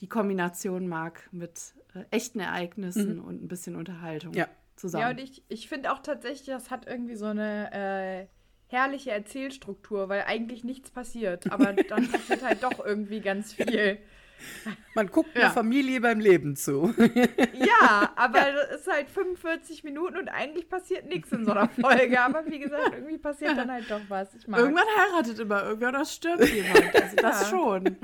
die 0.00 0.08
Kombination 0.08 0.88
mag 0.88 1.28
mit 1.32 1.74
äh, 1.94 2.04
echten 2.10 2.40
Ereignissen 2.40 3.16
mhm. 3.16 3.24
und 3.24 3.42
ein 3.42 3.48
bisschen 3.48 3.76
Unterhaltung. 3.76 4.32
Ja, 4.32 4.48
zusammen. 4.80 5.02
Ja, 5.02 5.10
und 5.10 5.20
ich, 5.20 5.42
ich 5.48 5.68
finde 5.68 5.92
auch 5.92 6.00
tatsächlich, 6.00 6.46
das 6.46 6.70
hat 6.70 6.86
irgendwie 6.86 7.14
so 7.14 7.26
eine 7.26 7.72
äh, 7.72 8.26
herrliche 8.68 9.10
Erzählstruktur, 9.10 10.08
weil 10.08 10.22
eigentlich 10.22 10.64
nichts 10.64 10.90
passiert, 10.90 11.52
aber 11.52 11.72
dann 11.88 12.08
passiert 12.08 12.42
halt 12.42 12.62
doch 12.62 12.84
irgendwie 12.84 13.20
ganz 13.20 13.52
viel. 13.52 13.98
Man 14.94 15.08
guckt 15.08 15.34
ja. 15.34 15.42
der 15.42 15.50
Familie 15.50 16.00
beim 16.00 16.18
Leben 16.18 16.56
zu. 16.56 16.94
Ja, 17.52 18.12
aber 18.16 18.40
es 18.72 18.80
ist 18.80 18.92
halt 18.92 19.08
45 19.10 19.84
Minuten 19.84 20.16
und 20.16 20.28
eigentlich 20.28 20.68
passiert 20.68 21.06
nichts 21.06 21.30
in 21.32 21.44
so 21.44 21.52
einer 21.52 21.68
Folge. 21.68 22.20
Aber 22.20 22.44
wie 22.46 22.58
gesagt, 22.58 22.92
irgendwie 22.94 23.18
passiert 23.18 23.56
dann 23.56 23.70
halt 23.70 23.90
doch 23.90 24.00
was. 24.08 24.34
Irgendwann 24.34 24.86
heiratet 24.96 25.38
immer 25.38 25.62
irgendwer 25.64 25.90
oder 25.90 26.04
stirbt 26.04 26.44
jemand. 26.48 26.94
Also 26.94 27.16
das 27.22 27.42
ja. 27.42 27.48
schon. 27.48 27.96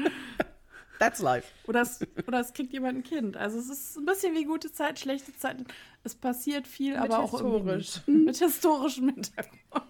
That's 0.99 1.21
life. 1.21 1.49
Oder 1.67 1.83
es, 1.83 2.01
oder 2.27 2.41
es 2.41 2.53
kriegt 2.53 2.73
jemand 2.73 2.99
ein 2.99 3.03
Kind. 3.03 3.37
Also 3.37 3.59
es 3.59 3.69
ist 3.69 3.97
ein 3.97 4.07
bisschen 4.07 4.35
wie 4.35 4.45
gute 4.45 4.73
Zeit, 4.73 4.99
schlechte 4.99 5.37
Zeit. 5.37 5.57
Es 6.05 6.15
passiert 6.15 6.67
viel, 6.67 6.95
mit 6.95 7.03
aber 7.03 7.19
auch 7.19 7.33
historisch. 7.33 8.01
mit 8.07 8.37
historischem 8.37 9.09
Hintergrund. 9.11 9.85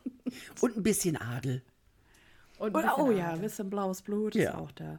Und 0.61 0.77
ein 0.77 0.83
bisschen 0.83 1.17
Adel. 1.17 1.63
Und 2.59 2.75
oder, 2.75 2.99
oh 2.99 3.07
Adel. 3.07 3.19
ja, 3.19 3.31
ein 3.31 3.41
bisschen 3.41 3.71
blaues 3.71 4.03
Blut 4.03 4.35
ja. 4.35 4.51
ist 4.51 4.57
auch 4.57 4.73
da. 4.73 4.99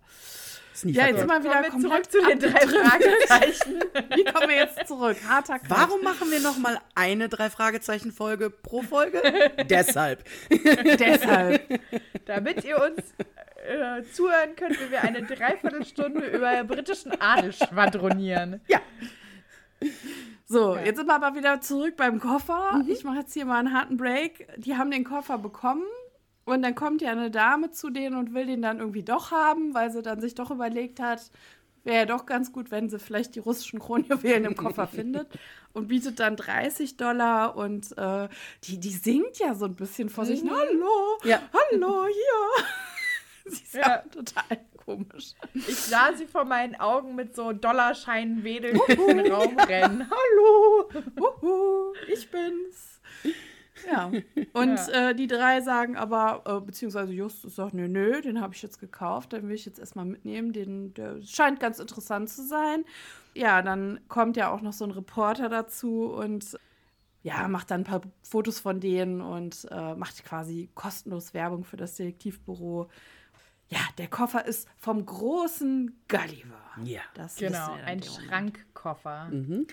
Ist 0.73 0.85
ja, 0.85 1.07
jetzt 1.07 1.25
mal 1.25 1.43
wieder 1.43 1.63
kommen 1.63 1.81
zurück 1.81 2.11
zu 2.11 2.23
den 2.23 2.39
drei 2.39 2.67
Fragezeichen. 2.67 3.81
Wie 4.15 4.23
kommen 4.25 4.47
wir 4.47 4.57
jetzt 4.57 4.87
zurück? 4.87 5.17
Harter 5.27 5.57
Cut. 5.57 5.69
Warum 5.71 6.03
machen 6.03 6.29
wir 6.29 6.39
noch 6.39 6.59
mal 6.59 6.79
eine 6.93 7.29
drei 7.29 7.49
Fragezeichen 7.49 8.11
Folge 8.11 8.51
pro 8.51 8.83
Folge? 8.83 9.21
Deshalb. 9.69 10.23
Deshalb. 10.51 11.81
Damit 12.25 12.63
ihr 12.63 12.79
uns 12.79 13.01
äh, 13.67 14.03
zuhören 14.11 14.55
könnt, 14.55 14.79
wie 14.79 14.91
wir 14.91 15.01
eine 15.03 15.23
Dreiviertelstunde 15.23 16.25
über 16.35 16.63
britischen 16.63 17.11
Adel 17.19 17.53
schwadronieren. 17.53 18.61
Ja. 18.67 18.79
So, 20.45 20.75
ja. 20.75 20.83
jetzt 20.83 20.97
sind 20.97 21.07
wir 21.07 21.15
aber 21.15 21.35
wieder 21.35 21.61
zurück 21.61 21.95
beim 21.97 22.19
Koffer. 22.19 22.81
Mhm. 22.83 22.89
Ich 22.89 23.03
mache 23.03 23.17
jetzt 23.17 23.33
hier 23.33 23.45
mal 23.45 23.59
einen 23.59 23.73
harten 23.73 23.97
Break. 23.97 24.47
Die 24.57 24.75
haben 24.75 24.91
den 24.91 25.03
Koffer 25.03 25.37
bekommen 25.37 25.83
und 26.45 26.61
dann 26.61 26.75
kommt 26.75 27.01
ja 27.01 27.11
eine 27.11 27.29
Dame 27.29 27.71
zu 27.71 27.89
denen 27.89 28.15
und 28.15 28.33
will 28.33 28.45
den 28.45 28.61
dann 28.61 28.79
irgendwie 28.79 29.03
doch 29.03 29.31
haben, 29.31 29.73
weil 29.73 29.91
sie 29.91 30.01
dann 30.01 30.21
sich 30.21 30.33
doch 30.33 30.49
überlegt 30.49 31.01
hat, 31.01 31.29
wäre 31.83 31.97
ja 31.97 32.05
doch 32.05 32.25
ganz 32.25 32.51
gut, 32.51 32.71
wenn 32.71 32.89
sie 32.89 32.99
vielleicht 32.99 33.35
die 33.35 33.39
russischen 33.39 33.79
Kronjuwelen 33.79 34.45
im 34.45 34.55
Koffer 34.55 34.87
findet 34.87 35.27
und 35.73 35.87
bietet 35.87 36.19
dann 36.19 36.35
30 36.35 36.97
Dollar 36.97 37.55
und 37.55 37.97
äh, 37.97 38.29
die, 38.63 38.79
die 38.79 38.91
singt 38.91 39.39
ja 39.39 39.55
so 39.55 39.65
ein 39.65 39.75
bisschen 39.75 40.09
vor 40.09 40.23
mhm. 40.23 40.27
sich. 40.27 40.41
Hallo, 40.43 41.17
ja. 41.23 41.41
hallo, 41.53 42.05
hier. 42.05 42.65
sie 43.49 43.63
ist 43.63 43.75
ja. 43.75 43.99
total 44.11 44.59
komisch. 44.85 45.33
Ich 45.53 45.75
sah 45.75 46.13
sie 46.13 46.25
vor 46.25 46.45
meinen 46.45 46.75
Augen 46.75 47.15
mit 47.15 47.35
so 47.35 47.51
Dollarscheinen 47.51 48.43
wedelnd 48.43 48.79
in 48.89 49.17
den 49.17 49.31
Raum 49.31 49.57
rennen. 49.59 50.09
Hallo, 50.09 50.89
Uhu, 51.19 51.93
ich 52.07 52.29
bin's. 52.29 52.99
Ja, 53.85 54.11
und 54.53 54.75
ja. 54.75 55.09
Äh, 55.09 55.15
die 55.15 55.27
drei 55.27 55.61
sagen 55.61 55.97
aber, 55.97 56.41
äh, 56.45 56.65
beziehungsweise 56.65 57.13
Justus 57.13 57.55
sagt, 57.55 57.73
nö, 57.73 57.87
nö, 57.87 58.21
den 58.21 58.41
habe 58.41 58.55
ich 58.55 58.61
jetzt 58.63 58.79
gekauft, 58.79 59.33
den 59.33 59.47
will 59.47 59.55
ich 59.55 59.65
jetzt 59.65 59.77
erstmal 59.77 60.05
mitnehmen, 60.05 60.51
den, 60.51 60.93
der 60.95 61.21
scheint 61.21 61.59
ganz 61.59 61.77
interessant 61.79 62.29
zu 62.29 62.45
sein. 62.45 62.85
Ja, 63.35 63.61
dann 63.61 63.99
kommt 64.07 64.35
ja 64.35 64.49
auch 64.51 64.61
noch 64.61 64.73
so 64.73 64.83
ein 64.83 64.91
Reporter 64.91 65.47
dazu 65.47 66.05
und 66.05 66.57
ja, 67.23 67.47
macht 67.47 67.71
dann 67.71 67.81
ein 67.81 67.83
paar 67.83 68.01
Fotos 68.23 68.59
von 68.59 68.79
denen 68.79 69.21
und 69.21 69.67
äh, 69.69 69.95
macht 69.95 70.23
quasi 70.23 70.69
kostenlos 70.73 71.33
Werbung 71.33 71.63
für 71.63 71.77
das 71.77 71.95
Detektivbüro. 71.95 72.89
Ja, 73.69 73.79
der 73.97 74.07
Koffer 74.07 74.45
ist 74.45 74.67
vom 74.77 75.05
großen 75.05 75.99
Gulliver. 76.07 76.55
Ja, 76.83 77.01
das 77.15 77.35
genau, 77.35 77.77
ein 77.85 78.01
Schrankkoffer. 78.01 79.29
Mhm. 79.31 79.67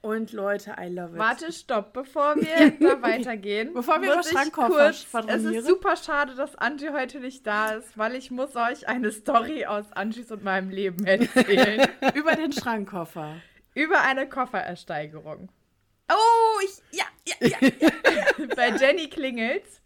Und 0.00 0.32
Leute, 0.32 0.76
I 0.80 0.88
love 0.88 1.12
it. 1.12 1.18
Warte, 1.18 1.52
stopp, 1.52 1.92
bevor 1.92 2.36
wir 2.36 2.70
da 2.80 3.02
weitergehen. 3.02 3.74
Bevor 3.74 4.00
wir 4.00 4.12
über 4.12 4.22
Schrankkoffer 4.22 4.90
Es 4.90 5.44
ist 5.44 5.66
super 5.66 5.96
schade, 5.96 6.34
dass 6.34 6.54
Angie 6.56 6.90
heute 6.90 7.20
nicht 7.20 7.46
da 7.46 7.70
ist, 7.70 7.98
weil 7.98 8.14
ich 8.14 8.30
muss 8.30 8.54
euch 8.54 8.86
eine 8.86 9.10
Story 9.10 9.66
aus 9.66 9.90
Angies 9.92 10.30
und 10.30 10.44
meinem 10.44 10.70
Leben 10.70 11.04
erzählen. 11.04 11.88
über 12.14 12.36
den 12.36 12.52
Schrankkoffer. 12.52 13.36
Über 13.74 14.02
eine 14.02 14.28
Kofferersteigerung. 14.28 15.50
Oh, 16.10 16.60
ich, 16.64 16.98
ja, 16.98 17.04
ja, 17.26 17.48
ja. 17.48 17.68
ja. 17.80 18.46
Bei 18.56 18.70
Jenny 18.70 19.08
klingelt's. 19.08 19.82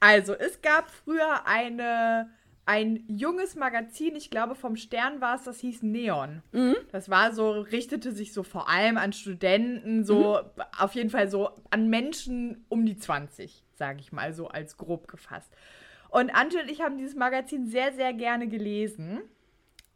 Also, 0.00 0.34
es 0.34 0.60
gab 0.62 0.90
früher 0.90 1.46
eine 1.46 2.30
ein 2.64 3.04
junges 3.08 3.56
Magazin, 3.56 4.14
ich 4.14 4.30
glaube 4.30 4.54
vom 4.54 4.76
Stern 4.76 5.20
war 5.20 5.36
es, 5.36 5.42
das 5.42 5.60
hieß 5.60 5.82
Neon. 5.82 6.42
Mhm. 6.52 6.76
Das 6.92 7.08
war 7.08 7.32
so, 7.32 7.50
richtete 7.50 8.12
sich 8.12 8.32
so 8.32 8.42
vor 8.42 8.68
allem 8.68 8.98
an 8.98 9.12
Studenten, 9.12 10.04
so 10.04 10.38
mhm. 10.38 10.62
auf 10.78 10.94
jeden 10.94 11.10
Fall 11.10 11.28
so 11.28 11.50
an 11.70 11.88
Menschen 11.88 12.64
um 12.68 12.86
die 12.86 12.96
20, 12.96 13.64
sage 13.74 14.00
ich 14.00 14.12
mal, 14.12 14.32
so 14.32 14.48
als 14.48 14.76
grob 14.76 15.08
gefasst. 15.08 15.52
Und 16.08 16.30
Ante 16.30 16.60
und 16.60 16.70
ich 16.70 16.82
haben 16.82 16.98
dieses 16.98 17.16
Magazin 17.16 17.66
sehr, 17.66 17.92
sehr 17.94 18.12
gerne 18.12 18.46
gelesen. 18.46 19.22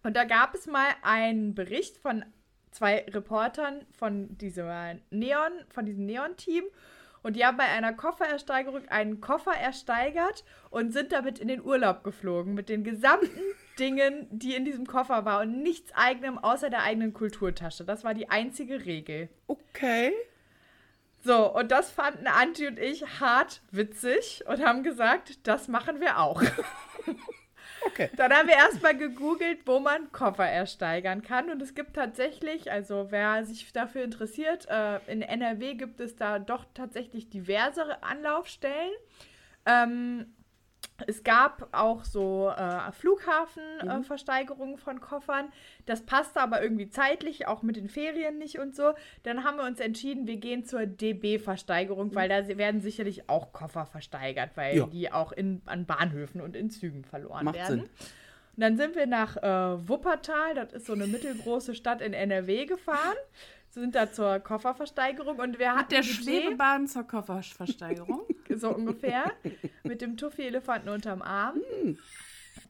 Und 0.02 0.16
da 0.16 0.24
gab 0.24 0.54
es 0.54 0.66
mal 0.66 0.88
einen 1.02 1.54
Bericht 1.54 1.98
von 1.98 2.24
zwei 2.70 3.04
Reportern 3.08 3.84
von 3.92 4.36
diesem 4.38 4.66
Neon, 5.10 5.52
von 5.68 5.84
diesem 5.84 6.06
Neon-Team. 6.06 6.64
Und 7.26 7.34
die 7.34 7.44
haben 7.44 7.56
bei 7.56 7.64
einer 7.64 7.92
Kofferersteigerung 7.92 8.86
einen 8.86 9.20
Koffer 9.20 9.50
ersteigert 9.50 10.44
und 10.70 10.92
sind 10.92 11.10
damit 11.10 11.40
in 11.40 11.48
den 11.48 11.60
Urlaub 11.60 12.04
geflogen 12.04 12.54
mit 12.54 12.68
den 12.68 12.84
gesamten 12.84 13.40
Dingen, 13.80 14.28
die 14.30 14.54
in 14.54 14.64
diesem 14.64 14.86
Koffer 14.86 15.24
waren 15.24 15.48
und 15.48 15.62
nichts 15.64 15.90
eigenem 15.96 16.38
außer 16.38 16.70
der 16.70 16.84
eigenen 16.84 17.12
Kulturtasche. 17.12 17.84
Das 17.84 18.04
war 18.04 18.14
die 18.14 18.30
einzige 18.30 18.84
Regel. 18.84 19.28
Okay. 19.48 20.12
So, 21.24 21.52
und 21.52 21.72
das 21.72 21.90
fanden 21.90 22.28
Anti 22.28 22.68
und 22.68 22.78
ich 22.78 23.18
hart 23.18 23.60
witzig 23.72 24.44
und 24.46 24.64
haben 24.64 24.84
gesagt, 24.84 25.48
das 25.48 25.66
machen 25.66 26.00
wir 26.00 26.20
auch. 26.20 26.40
Okay. 27.84 28.10
Dann 28.16 28.32
haben 28.32 28.48
wir 28.48 28.54
erstmal 28.54 28.96
gegoogelt, 28.96 29.60
wo 29.66 29.78
man 29.78 30.10
Koffer 30.12 30.46
ersteigern 30.46 31.22
kann. 31.22 31.50
Und 31.50 31.60
es 31.62 31.74
gibt 31.74 31.94
tatsächlich, 31.94 32.70
also 32.70 33.08
wer 33.10 33.44
sich 33.44 33.72
dafür 33.72 34.04
interessiert, 34.04 34.66
äh, 34.68 34.98
in 35.06 35.22
NRW 35.22 35.74
gibt 35.74 36.00
es 36.00 36.16
da 36.16 36.38
doch 36.38 36.64
tatsächlich 36.74 37.30
diverse 37.30 38.02
Anlaufstellen. 38.02 38.92
Ähm, 39.66 40.34
es 41.06 41.22
gab 41.24 41.68
auch 41.72 42.04
so 42.04 42.50
äh, 42.56 42.90
Flughafenversteigerungen 42.92 44.74
mhm. 44.74 44.78
äh, 44.78 44.82
von 44.82 45.00
Koffern. 45.00 45.52
Das 45.84 46.02
passte 46.02 46.40
aber 46.40 46.62
irgendwie 46.62 46.88
zeitlich, 46.88 47.46
auch 47.46 47.62
mit 47.62 47.76
den 47.76 47.88
Ferien 47.88 48.38
nicht 48.38 48.58
und 48.58 48.74
so. 48.74 48.94
Dann 49.22 49.44
haben 49.44 49.58
wir 49.58 49.64
uns 49.64 49.78
entschieden, 49.80 50.26
wir 50.26 50.38
gehen 50.38 50.64
zur 50.64 50.86
DB-Versteigerung, 50.86 52.08
mhm. 52.08 52.14
weil 52.14 52.28
da 52.28 52.46
werden 52.56 52.80
sicherlich 52.80 53.28
auch 53.28 53.52
Koffer 53.52 53.84
versteigert, 53.86 54.50
weil 54.54 54.76
ja. 54.76 54.86
die 54.86 55.12
auch 55.12 55.32
in, 55.32 55.60
an 55.66 55.84
Bahnhöfen 55.84 56.40
und 56.40 56.56
in 56.56 56.70
Zügen 56.70 57.04
verloren 57.04 57.44
Macht 57.44 57.56
werden. 57.56 57.80
Sinn. 57.80 57.90
Und 58.56 58.62
dann 58.62 58.76
sind 58.78 58.96
wir 58.96 59.06
nach 59.06 59.36
äh, 59.36 59.88
Wuppertal, 59.88 60.54
das 60.54 60.72
ist 60.72 60.86
so 60.86 60.94
eine 60.94 61.06
mittelgroße 61.06 61.74
Stadt 61.74 62.00
in 62.00 62.14
NRW, 62.14 62.64
gefahren 62.64 63.16
sind 63.80 63.94
da 63.94 64.10
zur 64.10 64.40
Kofferversteigerung 64.40 65.38
und 65.38 65.58
wir 65.58 65.74
hatten 65.74 65.90
der 65.90 66.02
Schwebebahn 66.02 66.86
zur 66.86 67.04
Kofferversteigerung. 67.04 68.22
so 68.56 68.74
ungefähr. 68.74 69.32
Mit 69.84 70.00
dem 70.00 70.16
Tuffy-Elefanten 70.16 70.88
unterm 70.88 71.22
Arm. 71.22 71.60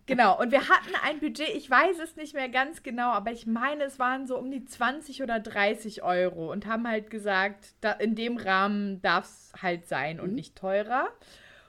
Genau, 0.07 0.39
und 0.41 0.53
wir 0.53 0.69
hatten 0.69 0.95
ein 1.05 1.19
Budget, 1.19 1.49
ich 1.49 1.69
weiß 1.69 1.99
es 1.99 2.17
nicht 2.17 2.35
mehr 2.35 2.49
ganz 2.49 2.85
genau, 2.85 3.11
aber 3.11 3.33
ich 3.33 3.47
meine, 3.47 3.85
es 3.85 3.99
waren 3.99 4.27
so 4.27 4.39
um 4.39 4.51
die 4.51 4.65
20 4.65 5.23
oder 5.23 5.41
30 5.41 6.03
Euro 6.05 6.53
und 6.53 6.67
haben 6.67 6.87
halt 6.87 7.11
gesagt, 7.11 7.75
da, 7.81 7.93
in 7.93 8.15
dem 8.15 8.37
Rahmen 8.37 9.03
darf 9.03 9.25
es 9.25 9.53
halt 9.61 9.89
sein 9.89 10.21
und 10.21 10.31
mhm. 10.31 10.35
nicht 10.37 10.57
teurer. 10.57 11.09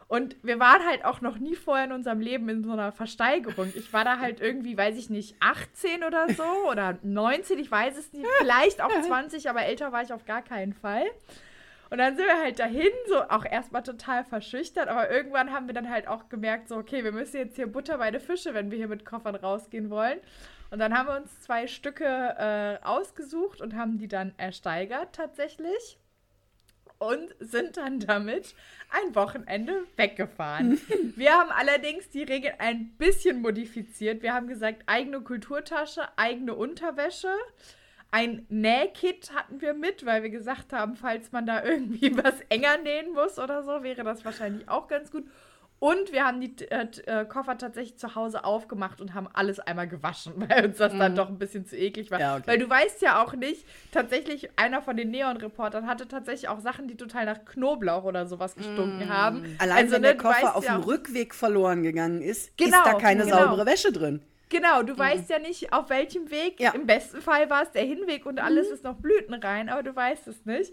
Und 0.08 0.38
wir 0.42 0.58
waren 0.60 0.86
halt 0.86 1.04
auch 1.04 1.20
noch 1.20 1.38
nie 1.38 1.56
vorher 1.56 1.86
in 1.86 1.92
unserem 1.92 2.22
Leben 2.22 2.48
in 2.48 2.64
so 2.64 2.72
einer 2.72 2.94
Versteigerung. 2.94 3.74
Ich 3.76 3.92
war 3.92 4.06
da 4.06 4.20
halt 4.20 4.40
irgendwie, 4.40 4.78
weiß 4.78 4.98
ich 4.98 5.10
nicht, 5.10 5.36
18 5.42 6.04
oder 6.06 6.30
so 6.30 6.70
oder 6.72 6.98
19, 7.04 7.60
ich 7.60 7.70
weiß 7.70 7.98
es 7.98 8.14
nicht, 8.14 8.26
vielleicht 8.40 8.82
auch 8.82 9.02
20, 9.02 9.50
aber 9.50 9.64
älter 9.64 9.92
war 9.92 10.04
ich 10.04 10.14
auf 10.14 10.26
gar 10.26 10.42
keinen 10.42 10.74
Fall. 10.74 11.04
Und 11.90 12.00
dann 12.00 12.16
sind 12.16 12.26
wir 12.26 12.38
halt 12.38 12.60
dahin, 12.60 12.92
so 13.08 13.22
auch 13.22 13.46
erstmal 13.46 13.84
total 13.84 14.24
verschüchtert, 14.24 14.88
aber 14.88 15.10
irgendwann 15.10 15.52
haben 15.52 15.68
wir 15.68 15.74
dann 15.74 15.90
halt 15.90 16.08
auch 16.08 16.30
gemerkt, 16.30 16.68
so, 16.68 16.78
okay, 16.78 17.04
wir 17.04 17.12
müssen 17.12 17.38
jetzt 17.38 17.56
hier 17.56 17.68
Butter 17.68 17.98
bei 17.98 18.12
der 18.12 18.20
Fische, 18.20 18.54
wenn 18.54 18.72
wir 18.72 18.78
hier 18.78 18.90
mit 18.90 19.06
Koffern 19.06 19.36
rausgehen 19.36 19.90
wollen. 19.90 20.20
Und 20.70 20.80
dann 20.80 20.98
haben 20.98 21.08
wir 21.08 21.16
uns 21.16 21.40
zwei 21.42 21.68
Stücke 21.68 22.06
äh, 22.06 22.86
ausgesucht 22.86 23.62
und 23.62 23.76
haben 23.76 23.98
die 23.98 24.10
dann 24.10 24.34
ersteigert 24.38 25.14
tatsächlich 25.14 25.98
und 27.00 27.36
sind 27.40 27.78
dann 27.78 28.00
damit 28.00 28.56
ein 28.90 29.16
Wochenende 29.16 29.84
weggefahren. 29.96 30.80
Wir 31.16 31.34
haben 31.34 31.52
allerdings 31.52 32.10
die 32.10 32.24
Regel 32.24 32.54
ein 32.60 32.90
bisschen 32.98 33.42
modifiziert. 33.42 34.22
Wir 34.22 34.34
haben 34.34 34.48
gesagt, 34.48 34.84
eigene 34.86 35.22
Kulturtasche, 35.22 36.08
eigene 36.18 36.56
Unterwäsche. 36.56 37.32
Ein 38.10 38.46
Nähkit 38.50 39.32
hatten 39.36 39.60
wir 39.60 39.74
mit, 39.74 40.06
weil 40.06 40.24
wir 40.24 40.30
gesagt 40.30 40.72
haben, 40.72 40.96
falls 40.96 41.34
man 41.34 41.46
da 41.46 41.62
irgendwie 41.64 42.16
was 42.24 42.40
enger 42.48 42.78
nähen 42.78 43.12
muss 43.12 43.38
oder 43.38 43.64
so, 43.64 43.84
wäre 43.84 44.04
das 44.04 44.24
wahrscheinlich 44.24 44.70
auch 44.70 44.88
ganz 44.88 45.12
gut. 45.12 45.26
Und 45.80 46.12
wir 46.12 46.26
haben 46.26 46.42
die 46.42 46.56
äh, 46.72 46.88
äh, 47.06 47.26
Koffer 47.26 47.58
tatsächlich 47.58 47.98
zu 47.98 48.16
Hause 48.16 48.44
aufgemacht 48.44 49.00
und 49.00 49.14
haben 49.14 49.28
alles 49.34 49.60
einmal 49.60 49.88
gewaschen, 49.88 50.34
weil 50.50 50.66
uns 50.66 50.78
das 50.78 50.94
mm. 50.94 51.00
dann 51.00 51.12
mhm. 51.12 51.16
doch 51.16 51.30
ein 51.30 51.38
bisschen 51.38 51.68
zu 51.68 51.78
eklig 51.78 52.10
war. 52.10 52.20
Ja, 52.20 52.36
okay. 52.36 52.48
Weil 52.48 52.58
du 52.58 52.68
weißt 52.68 53.02
ja 53.04 53.24
auch 53.24 53.34
nicht, 53.34 53.64
tatsächlich, 53.92 54.50
einer 54.56 54.82
von 54.82 54.98
den 54.98 55.12
Neon-Reportern 55.12 55.86
hatte 55.86 56.08
tatsächlich 56.08 56.50
auch 56.50 56.60
Sachen, 56.62 56.88
die 56.88 56.96
total 56.96 57.26
nach 57.26 57.46
Knoblauch 57.46 58.06
oder 58.06 58.26
sowas 58.26 58.56
gestunken 58.56 59.08
mm. 59.08 59.10
haben. 59.10 59.56
Allein 59.60 59.86
also, 59.86 59.96
wenn 59.96 60.02
der 60.02 60.14
ne, 60.14 60.18
Koffer 60.18 60.56
auf 60.56 60.66
dem 60.66 60.82
Rückweg 60.82 61.36
verloren 61.36 61.84
gegangen 61.84 62.22
ist, 62.24 62.58
genau, 62.58 62.78
ist 62.78 62.86
da 62.86 62.94
keine 62.96 63.26
genau. 63.26 63.38
saubere 63.38 63.66
Wäsche 63.68 63.92
drin. 63.92 64.22
Genau, 64.50 64.82
du 64.82 64.94
mhm. 64.94 65.00
weißt 65.00 65.30
ja 65.30 65.40
nicht, 65.40 65.74
auf 65.74 65.90
welchem 65.90 66.32
Weg. 66.32 66.60
Ja. 66.60 66.72
Im 66.72 66.88
besten 66.88 67.22
Fall 67.22 67.50
war 67.50 67.64
es 67.64 67.72
der 67.72 67.84
Hinweg 67.84 68.26
und 68.26 68.40
alles 68.40 68.70
mhm. 68.70 68.74
ist 68.74 68.84
noch 68.84 68.96
Blüten 68.96 69.34
rein, 69.34 69.70
aber 69.70 69.84
du 69.84 69.96
weißt 69.96 70.28
es 70.28 70.46
nicht. 70.46 70.72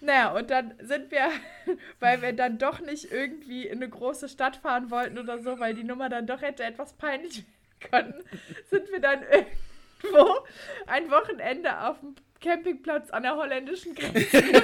Naja, 0.00 0.32
und 0.32 0.50
dann 0.50 0.74
sind 0.80 1.10
wir, 1.10 1.30
weil 2.00 2.22
wir 2.22 2.32
dann 2.32 2.58
doch 2.58 2.80
nicht 2.80 3.10
irgendwie 3.12 3.66
in 3.66 3.78
eine 3.78 3.88
große 3.88 4.28
Stadt 4.28 4.56
fahren 4.56 4.90
wollten 4.90 5.18
oder 5.18 5.38
so, 5.38 5.58
weil 5.58 5.74
die 5.74 5.84
Nummer 5.84 6.08
dann 6.08 6.26
doch 6.26 6.40
hätte 6.40 6.64
etwas 6.64 6.94
peinlich 6.94 7.38
werden 7.38 7.60
können, 7.80 8.22
sind 8.70 8.90
wir 8.90 9.00
dann 9.00 9.22
irgendwo 9.22 10.46
ein 10.86 11.10
Wochenende 11.10 11.80
auf 11.80 11.98
dem 12.00 12.14
Campingplatz 12.40 13.10
an 13.10 13.22
der 13.22 13.36
holländischen 13.36 13.94
Grenze 13.94 14.18
und 14.18 14.54
sind 14.54 14.62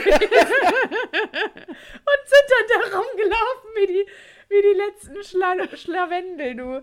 dann 2.49 2.67
da 2.69 2.99
rumgelaufen 2.99 3.71
wie 3.77 3.87
die, 3.87 4.07
wie 4.49 4.63
die 4.63 4.79
letzten 4.79 5.25
Schla 5.25 5.55
Schlawendel, 5.77 6.55
du. 6.57 6.83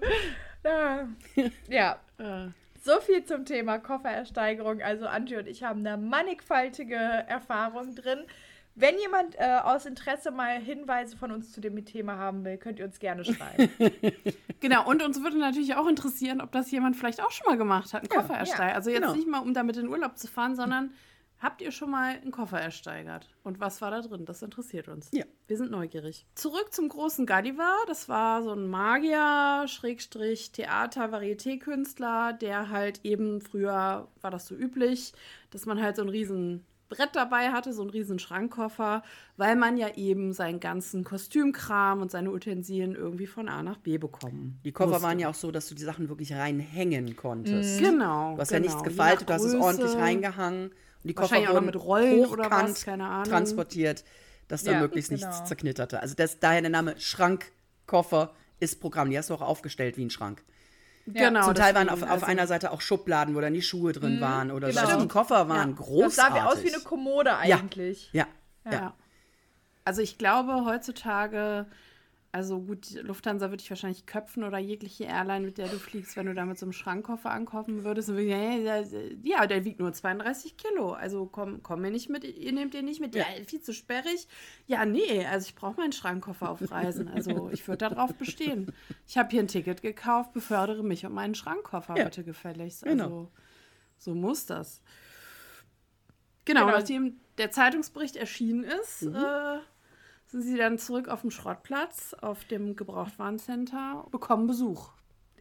Ja. 0.63 1.07
ja. 1.67 1.99
So 2.83 2.99
viel 2.99 3.23
zum 3.23 3.45
Thema 3.45 3.79
Kofferersteigerung. 3.79 4.81
Also 4.81 5.07
Antje 5.07 5.39
und 5.39 5.47
ich 5.47 5.63
haben 5.63 5.85
da 5.85 5.95
mannigfaltige 5.95 6.95
Erfahrungen 6.95 7.95
drin. 7.95 8.19
Wenn 8.75 8.97
jemand 8.97 9.35
äh, 9.35 9.59
aus 9.63 9.85
Interesse 9.85 10.31
mal 10.31 10.59
Hinweise 10.59 11.15
von 11.15 11.31
uns 11.31 11.53
zu 11.53 11.61
dem 11.61 11.85
Thema 11.85 12.17
haben 12.17 12.43
will, 12.43 12.57
könnt 12.57 12.79
ihr 12.79 12.85
uns 12.85 12.99
gerne 12.99 13.23
schreiben. 13.23 13.69
genau, 14.59 14.85
und 14.89 15.01
uns 15.01 15.23
würde 15.23 15.37
natürlich 15.37 15.75
auch 15.75 15.87
interessieren, 15.87 16.41
ob 16.41 16.51
das 16.51 16.71
jemand 16.71 16.97
vielleicht 16.97 17.21
auch 17.21 17.31
schon 17.31 17.45
mal 17.47 17.57
gemacht 17.57 17.93
hat, 17.93 18.01
einen 18.01 18.09
ja, 18.11 18.21
Koffer. 18.21 18.43
Ja, 18.43 18.73
also 18.75 18.89
jetzt 18.89 19.01
genau. 19.01 19.15
nicht 19.15 19.27
mal, 19.27 19.39
um 19.39 19.53
damit 19.53 19.77
in 19.77 19.87
Urlaub 19.87 20.17
zu 20.17 20.27
fahren, 20.27 20.55
sondern 20.57 20.91
Habt 21.43 21.61
ihr 21.61 21.71
schon 21.71 21.91
mal 21.91 22.15
einen 22.15 22.31
Koffer 22.31 22.57
ersteigert? 22.57 23.27
Und 23.43 23.59
was 23.59 23.81
war 23.81 23.91
da 23.91 23.99
drin? 23.99 24.23
Das 24.23 24.41
interessiert 24.41 24.87
uns. 24.87 25.09
Ja. 25.11 25.25
Wir 25.45 25.57
sind 25.57 25.71
neugierig. 25.71 26.25
Zurück 26.35 26.71
zum 26.71 26.87
großen 26.87 27.25
Gulliver. 27.25 27.75
Das 27.85 28.07
war 28.07 28.43
so 28.43 28.53
ein 28.53 28.69
Magier, 28.69 29.65
Schrägstrich, 29.67 30.53
Theater, 30.53 31.11
Varieté-Künstler, 31.11 32.31
der 32.31 32.69
halt 32.69 33.01
eben 33.03 33.41
früher 33.41 34.07
war 34.21 34.31
das 34.31 34.47
so 34.47 34.55
üblich, 34.55 35.11
dass 35.51 35.65
man 35.65 35.81
halt 35.81 35.97
so 35.97 36.03
einen 36.03 36.11
riesen 36.11 36.65
Brett 36.87 37.09
dabei 37.13 37.51
hatte, 37.51 37.73
so 37.73 37.81
einen 37.81 37.91
riesen 37.91 38.19
Schrankkoffer, 38.19 39.03
weil 39.35 39.57
man 39.57 39.75
ja 39.75 39.95
eben 39.95 40.31
seinen 40.31 40.61
ganzen 40.61 41.03
Kostümkram 41.03 42.01
und 42.01 42.09
seine 42.09 42.31
Utensilien 42.31 42.95
irgendwie 42.95 43.27
von 43.27 43.49
A 43.49 43.63
nach 43.63 43.79
B 43.79 43.97
bekommen. 43.97 44.61
Die 44.63 44.71
Koffer 44.71 44.91
musste. 44.91 45.03
waren 45.03 45.19
ja 45.19 45.29
auch 45.29 45.33
so, 45.33 45.51
dass 45.51 45.67
du 45.67 45.75
die 45.75 45.83
Sachen 45.83 46.07
wirklich 46.07 46.31
reinhängen 46.31 47.17
konntest. 47.17 47.81
Mhm. 47.81 47.83
Genau. 47.83 48.35
Du 48.35 48.41
hast 48.41 48.47
genau. 48.47 48.61
ja 48.61 48.71
nichts 48.71 48.83
gefaltet, 48.83 49.27
du 49.27 49.33
hast 49.33 49.43
es 49.43 49.55
ordentlich 49.55 49.93
reingehangen. 49.95 50.71
Die 51.03 51.13
Koffer 51.13 51.47
wurden 51.47 51.65
mit 51.65 51.75
Rollen 51.75 52.25
oder 52.25 52.49
was, 52.49 52.85
keine 52.85 53.05
Ahnung. 53.05 53.25
transportiert, 53.25 54.03
dass 54.47 54.63
da 54.63 54.73
ja, 54.73 54.79
möglichst 54.79 55.09
genau. 55.09 55.27
nichts 55.27 55.45
zerknitterte. 55.45 56.01
Also 56.01 56.15
das, 56.15 56.39
daher 56.39 56.61
der 56.61 56.69
Name 56.69 56.95
Schrankkoffer 56.97 58.33
ist 58.59 58.79
Programm. 58.79 59.09
Die 59.09 59.17
hast 59.17 59.29
du 59.29 59.33
auch 59.33 59.41
aufgestellt 59.41 59.97
wie 59.97 60.05
ein 60.05 60.09
Schrank. 60.09 60.43
Ja. 61.05 61.29
Genau. 61.29 61.43
Zum 61.45 61.55
Teil 61.55 61.75
waren 61.75 61.89
auf, 61.89 62.01
auf 62.01 62.09
also 62.09 62.25
einer 62.25 62.47
Seite 62.47 62.71
auch 62.71 62.79
Schubladen, 62.79 63.35
wo 63.35 63.41
dann 63.41 63.53
die 63.53 63.61
Schuhe 63.61 63.91
drin 63.91 64.17
mhm, 64.17 64.21
waren 64.21 64.51
oder 64.51 64.69
genau. 64.69 64.81
so. 64.81 64.87
Also 64.87 65.01
die 65.01 65.07
Koffer 65.09 65.49
waren 65.49 65.71
ja. 65.71 65.75
großartig. 65.75 66.15
Das 66.15 66.15
sah 66.15 66.35
wie 66.35 66.39
aus 66.39 66.63
wie 66.63 66.73
eine 66.73 66.83
Kommode 66.83 67.35
eigentlich. 67.35 68.09
Ja. 68.13 68.27
ja. 68.65 68.71
ja. 68.71 68.93
Also 69.83 70.01
ich 70.01 70.17
glaube, 70.17 70.63
heutzutage 70.65 71.65
also 72.33 72.59
gut, 72.59 72.91
Lufthansa 73.03 73.51
würde 73.51 73.61
ich 73.61 73.69
wahrscheinlich 73.69 74.07
köpfen 74.07 74.43
oder 74.43 74.57
jegliche 74.57 75.03
Airline, 75.03 75.45
mit 75.45 75.59
der 75.59 75.67
du 75.67 75.77
fliegst, 75.77 76.17
wenn 76.17 76.25
du 76.25 76.33
da 76.33 76.45
mit 76.45 76.57
so 76.57 76.65
einem 76.65 76.73
Schrankkoffer 76.73 77.29
ankommen 77.29 77.83
würdest. 77.83 78.09
Und 78.09 78.17
ja, 78.17 78.81
ja, 79.23 79.45
der 79.45 79.65
wiegt 79.65 79.79
nur 79.79 79.93
32 79.93 80.57
Kilo. 80.57 80.93
Also 80.93 81.27
komm, 81.27 81.61
komm 81.61 81.81
mir 81.81 81.91
nicht 81.91 82.09
mit, 82.09 82.23
ihr 82.23 82.51
nehmt 82.51 82.73
den 82.73 82.85
nicht 82.85 82.99
mit. 82.99 83.13
Ja, 83.13 83.25
viel 83.45 83.61
zu 83.61 83.71
sperrig. 83.71 84.27
Ja, 84.65 84.83
nee, 84.83 85.23
also 85.27 85.45
ich 85.47 85.53
brauche 85.53 85.79
meinen 85.79 85.91
Schrankkoffer 85.91 86.49
auf 86.49 86.71
Reisen. 86.71 87.07
Also 87.07 87.51
ich 87.51 87.67
würde 87.67 87.87
darauf 87.87 88.15
bestehen. 88.15 88.73
Ich 89.07 89.15
habe 89.15 89.29
hier 89.29 89.41
ein 89.41 89.47
Ticket 89.47 89.83
gekauft, 89.83 90.33
befördere 90.33 90.83
mich 90.83 91.05
und 91.05 91.13
meinen 91.13 91.35
Schrankkoffer 91.35 91.95
ja. 91.95 92.05
bitte 92.05 92.23
gefälligst. 92.23 92.83
Also 92.83 92.97
genau. 92.97 93.31
so 93.99 94.15
muss 94.15 94.47
das. 94.47 94.81
Genau, 96.45 96.65
genau, 96.65 96.77
nachdem 96.79 97.19
der 97.37 97.51
Zeitungsbericht 97.51 98.15
erschienen 98.15 98.63
ist, 98.63 99.03
mhm. 99.03 99.15
äh, 99.15 99.59
sind 100.33 100.41
sie 100.41 100.57
dann 100.57 100.79
zurück 100.79 101.07
auf 101.07 101.21
dem 101.21 101.29
Schrottplatz, 101.29 102.15
auf 102.19 102.43
dem 102.45 102.75
Gebrauchtwarencenter, 102.75 104.07
bekommen 104.11 104.47
Besuch. 104.47 104.89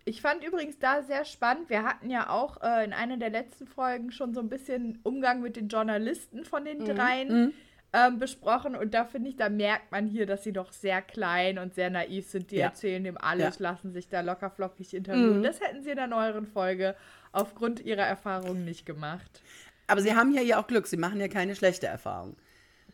Ich 0.04 0.20
fand 0.20 0.44
übrigens 0.44 0.78
da 0.78 1.02
sehr 1.02 1.24
spannend. 1.24 1.70
Wir 1.70 1.82
hatten 1.82 2.10
ja 2.10 2.28
auch 2.28 2.60
äh, 2.62 2.84
in 2.84 2.92
einer 2.92 3.16
der 3.16 3.30
letzten 3.30 3.66
Folgen 3.66 4.12
schon 4.12 4.34
so 4.34 4.40
ein 4.40 4.50
bisschen 4.50 4.98
Umgang 5.02 5.40
mit 5.40 5.56
den 5.56 5.68
Journalisten 5.68 6.44
von 6.44 6.64
den 6.66 6.80
mhm. 6.80 6.84
dreien 6.84 7.28
mhm. 7.28 7.52
ähm, 7.94 8.18
besprochen. 8.18 8.76
Und 8.76 8.92
da 8.92 9.06
finde 9.06 9.30
ich, 9.30 9.36
da 9.36 9.48
merkt 9.48 9.92
man 9.92 10.06
hier, 10.06 10.26
dass 10.26 10.44
sie 10.44 10.52
doch 10.52 10.72
sehr 10.72 11.00
klein 11.00 11.58
und 11.58 11.74
sehr 11.74 11.88
naiv 11.88 12.28
sind. 12.28 12.50
Die 12.50 12.56
ja. 12.56 12.66
erzählen 12.66 13.02
dem 13.02 13.16
alles, 13.16 13.58
ja. 13.60 13.70
lassen 13.70 13.92
sich 13.92 14.08
da 14.08 14.20
locker 14.20 14.50
flockig 14.50 14.92
interviewen. 14.92 15.38
Mhm. 15.38 15.42
Das 15.42 15.60
hätten 15.60 15.82
sie 15.82 15.90
in 15.90 15.96
der 15.96 16.08
neueren 16.08 16.46
Folge 16.46 16.96
aufgrund 17.30 17.80
ihrer 17.80 18.04
Erfahrungen 18.04 18.66
nicht 18.66 18.84
gemacht. 18.84 19.40
Aber 19.86 20.02
sie 20.02 20.14
haben 20.14 20.34
ja 20.34 20.42
hier 20.42 20.58
auch 20.58 20.66
Glück. 20.66 20.86
Sie 20.86 20.98
machen 20.98 21.18
ja 21.18 21.28
keine 21.28 21.56
schlechte 21.56 21.86
Erfahrung. 21.86 22.36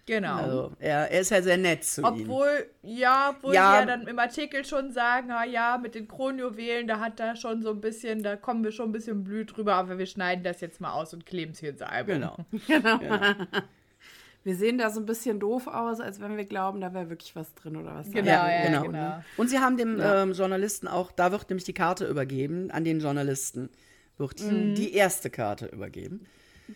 Genau. 0.08 0.36
Also, 0.36 0.72
er, 0.78 1.10
er 1.10 1.20
ist 1.20 1.30
ja 1.30 1.42
sehr 1.42 1.58
nett 1.58 1.84
zu 1.84 2.02
obwohl, 2.02 2.66
ihm. 2.82 2.96
Ja, 2.96 3.34
obwohl 3.36 3.54
ja, 3.54 3.80
wir 3.80 3.86
dann 3.86 4.06
im 4.06 4.18
Artikel 4.18 4.64
schon 4.64 4.90
sagen, 4.90 5.26
na 5.28 5.44
ja, 5.44 5.76
mit 5.76 5.94
den 5.94 6.08
Kronjuwelen, 6.08 6.88
da 6.88 6.98
hat 6.98 7.20
er 7.20 7.36
schon 7.36 7.62
so 7.62 7.70
ein 7.70 7.82
bisschen, 7.82 8.22
da 8.22 8.36
kommen 8.36 8.64
wir 8.64 8.72
schon 8.72 8.88
ein 8.88 8.92
bisschen 8.92 9.22
blüht 9.22 9.54
drüber, 9.54 9.74
aber 9.74 9.98
wir 9.98 10.06
schneiden 10.06 10.42
das 10.42 10.62
jetzt 10.62 10.80
mal 10.80 10.92
aus 10.92 11.12
und 11.12 11.26
kleben 11.26 11.52
es 11.52 11.60
hier 11.60 11.70
ins 11.70 11.82
Album. 11.82 12.14
Genau. 12.14 12.36
genau. 12.66 13.02
Ja. 13.02 13.36
Wir 14.44 14.56
sehen 14.56 14.78
da 14.78 14.88
so 14.88 15.00
ein 15.00 15.04
bisschen 15.04 15.40
doof 15.40 15.66
aus, 15.66 16.00
als 16.00 16.22
wenn 16.22 16.38
wir 16.38 16.46
glauben, 16.46 16.80
da 16.80 16.94
wäre 16.94 17.10
wirklich 17.10 17.36
was 17.36 17.54
drin 17.54 17.76
oder 17.76 17.94
was. 17.96 18.10
Genau, 18.10 18.30
ja, 18.30 18.66
genau. 18.66 18.82
genau. 18.84 19.22
Und 19.36 19.50
sie 19.50 19.58
haben 19.58 19.76
dem 19.76 19.98
ja. 19.98 20.22
ähm, 20.22 20.32
Journalisten 20.32 20.88
auch, 20.88 21.12
da 21.12 21.32
wird 21.32 21.50
nämlich 21.50 21.64
die 21.64 21.74
Karte 21.74 22.06
übergeben, 22.06 22.70
an 22.70 22.84
den 22.84 23.00
Journalisten 23.00 23.68
wird 24.16 24.40
mhm. 24.40 24.74
die 24.74 24.94
erste 24.94 25.28
Karte 25.28 25.66
übergeben. 25.66 26.26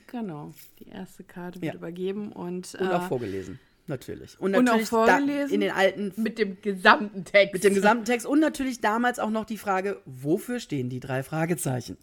Genau, 0.07 0.53
die 0.79 0.89
erste 0.89 1.25
Karte 1.25 1.61
wird 1.61 1.75
ja. 1.75 1.79
übergeben 1.79 2.33
und, 2.33 2.75
und 2.75 2.91
auch 2.91 3.05
äh, 3.05 3.09
vorgelesen. 3.09 3.59
Natürlich. 3.87 4.39
Und, 4.41 4.53
natürlich 4.53 4.93
und 4.93 4.99
auch 4.99 5.07
vorgelesen. 5.07 5.55
in 5.55 5.61
den 5.61 5.71
alten. 5.71 6.13
Mit 6.17 6.39
dem 6.39 6.61
gesamten 6.63 7.25
Text. 7.25 7.53
Mit 7.53 7.65
dem 7.65 7.75
gesamten 7.75 8.05
Text. 8.05 8.27
Und 8.27 8.41
natürlich 8.41 8.81
damals 8.81 9.19
auch 9.19 9.31
noch 9.31 9.45
die 9.45 9.59
Frage, 9.59 10.01
wofür 10.05 10.61
stehen 10.61 10.89
die 10.89 11.01
drei 11.01 11.23
Fragezeichen? 11.23 11.97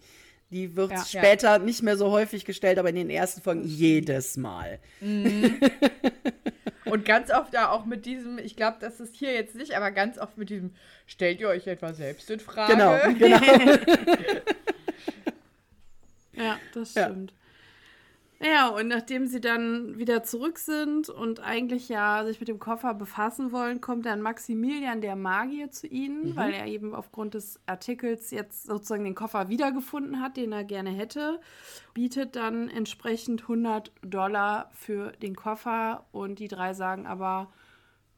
Die 0.52 0.75
wird 0.75 0.91
ja. 0.91 1.06
später 1.06 1.54
ja. 1.54 1.60
nicht 1.60 1.84
mehr 1.84 1.95
so 1.95 2.12
häufig 2.12 2.43
gestellt, 2.43 2.80
aber 2.80 2.89
in 2.89 2.95
den 2.95 3.10
ersten 3.10 3.41
Folgen 3.41 3.63
jedes 3.63 4.36
Mal. 4.36 4.80
Mhm. 4.99 5.60
Und 6.86 7.06
ganz 7.06 7.30
oft 7.32 7.56
auch 7.56 7.86
mit 7.86 8.06
diesem, 8.06 8.39
ich 8.39 8.56
glaube, 8.56 8.78
das 8.80 8.99
ist 8.99 9.15
hier 9.15 9.32
jetzt 9.34 9.54
nicht, 9.56 9.73
aber 9.75 9.91
ganz 9.91 10.17
oft 10.17 10.38
mit 10.38 10.49
diesem, 10.49 10.71
stellt 11.06 11.39
ihr 11.39 11.47
euch 11.47 11.67
etwa 11.67 11.93
selbst 11.93 12.32
in 12.32 12.39
Frage? 12.39 12.73
Genau, 12.73 12.97
genau. 13.17 13.39
ja, 16.34 16.60
das 16.73 16.91
stimmt. 16.91 17.34
Ja, 18.41 18.69
und 18.69 18.88
nachdem 18.88 19.28
sie 19.28 19.41
dann 19.41 19.97
wieder 19.97 20.23
zurück 20.23 20.60
sind 20.60 21.10
und 21.10 21.41
eigentlich 21.41 21.89
ja 21.89 22.23
sich 22.23 22.39
mit 22.39 22.47
dem 22.47 22.60
Koffer 22.60 22.93
befassen 22.93 23.52
wollen, 23.52 23.82
kommt 23.82 24.06
dann 24.06 24.21
Maximilian 24.21 25.02
der 25.02 25.17
Magier 25.17 25.71
zu 25.71 25.88
ihnen, 25.88 26.30
mhm. 26.30 26.36
weil 26.38 26.54
er 26.54 26.65
eben 26.65 26.95
aufgrund 26.95 27.34
des 27.34 27.60
Artikels 27.65 28.32
jetzt 28.32 28.63
sozusagen 28.63 29.04
den 29.04 29.15
Koffer 29.15 29.49
wiedergefunden 29.49 30.21
hat, 30.21 30.38
den 30.38 30.54
er 30.54 30.63
gerne 30.63 30.91
hätte, 30.91 31.41
bietet 31.93 32.38
dann 32.38 32.69
entsprechend 32.69 33.41
100 33.41 33.91
Dollar 34.04 34.71
für 34.73 35.12
den 35.21 35.36
Koffer 35.36 36.06
und 36.13 36.39
die 36.39 36.47
drei 36.47 36.73
sagen 36.73 37.08
aber, 37.08 37.52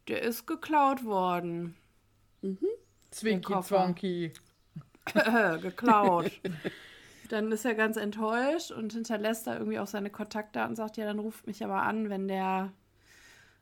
der 0.07 0.21
ist 0.21 0.45
geklaut 0.45 1.03
worden. 1.03 1.75
Mhm. 2.43 2.59
Zwinky 3.09 3.59
Zwonky. 3.61 4.33
geklaut. 5.61 6.31
Dann 7.31 7.49
ist 7.51 7.63
er 7.63 7.75
ganz 7.75 7.95
enttäuscht 7.95 8.71
und 8.71 8.91
hinterlässt 8.91 9.47
da 9.47 9.53
irgendwie 9.57 9.79
auch 9.79 9.87
seine 9.87 10.09
Kontaktdaten 10.09 10.71
und 10.71 10.75
sagt, 10.75 10.97
ja, 10.97 11.05
dann 11.05 11.19
ruft 11.19 11.47
mich 11.47 11.63
aber 11.63 11.81
an, 11.83 12.09
wenn 12.09 12.27
der 12.27 12.73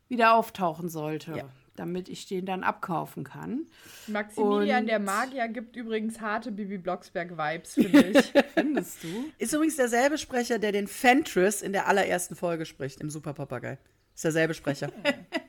wieder 0.08 0.34
auftauchen 0.34 0.90
sollte. 0.90 1.38
Ja. 1.38 1.50
Damit 1.76 2.10
ich 2.10 2.26
den 2.26 2.46
dann 2.46 2.64
abkaufen 2.64 3.24
kann. 3.24 3.68
Maximilian, 4.08 4.82
und 4.82 4.88
der 4.88 5.00
Magier, 5.00 5.48
gibt 5.48 5.76
übrigens 5.76 6.20
harte 6.20 6.52
Bibi 6.52 6.80
Blocksberg-Vibes, 6.80 7.76
finde 7.76 8.00
ich. 8.08 8.34
Findest 8.56 9.04
du? 9.04 9.26
Ist 9.38 9.54
übrigens 9.54 9.76
derselbe 9.76 10.18
Sprecher, 10.18 10.58
der 10.58 10.72
den 10.72 10.88
Fentress 10.88 11.62
in 11.62 11.72
der 11.72 11.88
allerersten 11.88 12.36
Folge 12.36 12.66
spricht, 12.66 13.00
im 13.02 13.10
Super 13.10 13.34
Papagei. 13.34 13.78
Ist 14.16 14.24
derselbe 14.24 14.56
Sprecher. 14.56 14.92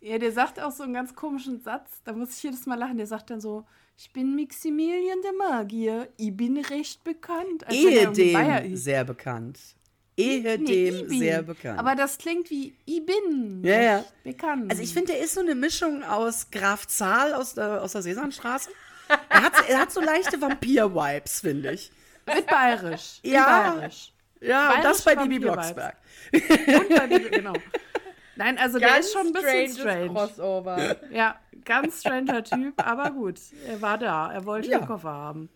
ja, 0.00 0.18
der 0.18 0.32
sagt 0.32 0.60
auch 0.60 0.72
so 0.72 0.82
einen 0.82 0.94
ganz 0.94 1.14
komischen 1.14 1.60
Satz. 1.60 2.02
Da 2.04 2.12
muss 2.12 2.36
ich 2.36 2.42
jedes 2.42 2.66
Mal 2.66 2.78
lachen. 2.78 2.96
Der 2.96 3.06
sagt 3.06 3.30
dann 3.30 3.40
so: 3.40 3.64
ich 3.96 4.12
bin 4.12 4.34
Maximilian 4.34 5.22
der 5.22 5.32
Magier. 5.32 6.08
Ich 6.16 6.36
bin 6.36 6.58
recht 6.58 7.04
bekannt. 7.04 7.64
Ehedem 7.70 8.76
sehr 8.76 9.04
bekannt. 9.04 9.58
Ehedem 10.16 10.64
nee, 10.64 11.18
sehr 11.18 11.42
bekannt. 11.42 11.78
Aber 11.78 11.94
das 11.94 12.18
klingt 12.18 12.50
wie 12.50 12.76
ich 12.84 13.04
bin 13.04 13.62
ja, 13.64 13.80
ja. 13.80 14.04
bekannt. 14.24 14.70
Also 14.70 14.82
ich 14.82 14.92
finde, 14.92 15.12
der 15.12 15.20
ist 15.20 15.34
so 15.34 15.40
eine 15.40 15.54
Mischung 15.54 16.02
aus 16.04 16.50
Graf 16.50 16.86
Zahl 16.86 17.32
aus 17.32 17.54
der, 17.54 17.82
aus 17.82 17.92
der 17.92 18.02
Sesamstraße. 18.02 18.70
er, 19.28 19.42
hat, 19.42 19.68
er 19.68 19.78
hat 19.78 19.92
so 19.92 20.00
leichte 20.00 20.40
Vampir-Vibes, 20.40 21.40
finde 21.40 21.72
ich. 21.72 21.90
Mit 22.26 22.46
bayerisch. 22.46 23.20
Ja. 23.22 23.72
Bayerisch. 23.72 24.12
Ja, 24.40 24.68
bayerisch 24.68 24.76
und 24.76 24.84
das 24.84 25.02
bei 25.02 25.16
Bibi 25.16 25.38
Blocksberg. 25.38 25.96
Und 26.32 26.88
bei 26.88 27.06
Bibi, 27.06 27.30
genau. 27.30 27.54
Nein, 28.36 28.58
also 28.58 28.78
ganz 28.78 28.92
der 28.92 29.00
ist 29.00 29.12
schon 29.12 29.26
ein 29.26 29.32
bisschen 29.32 29.80
strange. 29.80 30.08
Crossover. 30.08 30.96
Ja, 31.10 31.36
ganz 31.64 32.00
stranger 32.00 32.42
Typ, 32.42 32.74
aber 32.86 33.10
gut, 33.10 33.38
er 33.66 33.82
war 33.82 33.98
da, 33.98 34.32
er 34.32 34.46
wollte 34.46 34.70
ja. 34.70 34.78
den 34.78 34.86
Koffer 34.86 35.12
haben. 35.12 35.48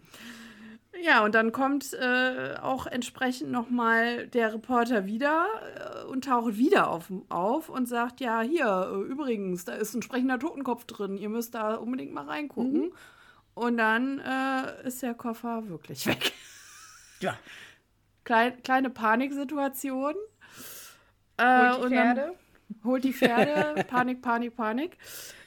Ja, 1.03 1.25
und 1.25 1.35
dann 1.35 1.53
kommt 1.53 1.93
äh, 1.93 2.55
auch 2.61 2.87
entsprechend 2.87 3.51
nochmal 3.51 4.29
der 4.29 4.55
Reporter 4.55 5.07
wieder 5.07 5.47
äh, 5.77 6.05
und 6.05 6.25
taucht 6.25 6.57
wieder 6.57 6.89
auf, 6.89 7.13
auf 7.29 7.69
und 7.69 7.87
sagt, 7.87 8.21
ja, 8.21 8.41
hier, 8.41 8.91
äh, 8.93 9.11
übrigens, 9.11 9.65
da 9.65 9.75
ist 9.75 9.95
ein 9.95 10.03
sprechender 10.03 10.39
Totenkopf 10.39 10.85
drin, 10.85 11.19
ihr 11.19 11.29
müsst 11.29 11.55
da 11.55 11.75
unbedingt 11.75 12.13
mal 12.13 12.25
reingucken. 12.25 12.87
Mhm. 12.87 12.93
Und 13.55 13.79
dann 13.79 14.21
äh, 14.21 14.87
ist 14.87 15.03
der 15.03 15.15
Koffer 15.15 15.69
wirklich 15.69 16.07
weg. 16.07 16.33
Ja. 17.21 17.39
Klein, 18.25 18.63
kleine 18.63 18.91
Paniksituation. 18.91 20.15
Äh, 21.39 21.75
und 21.77 21.91
die 21.91 21.97
Pferde? 21.97 22.21
Dann, 22.21 22.35
holt 22.85 23.05
die 23.05 23.13
Pferde, 23.13 23.85
Panik, 23.89 24.23
Panik, 24.23 24.57
Panik. 24.57 24.97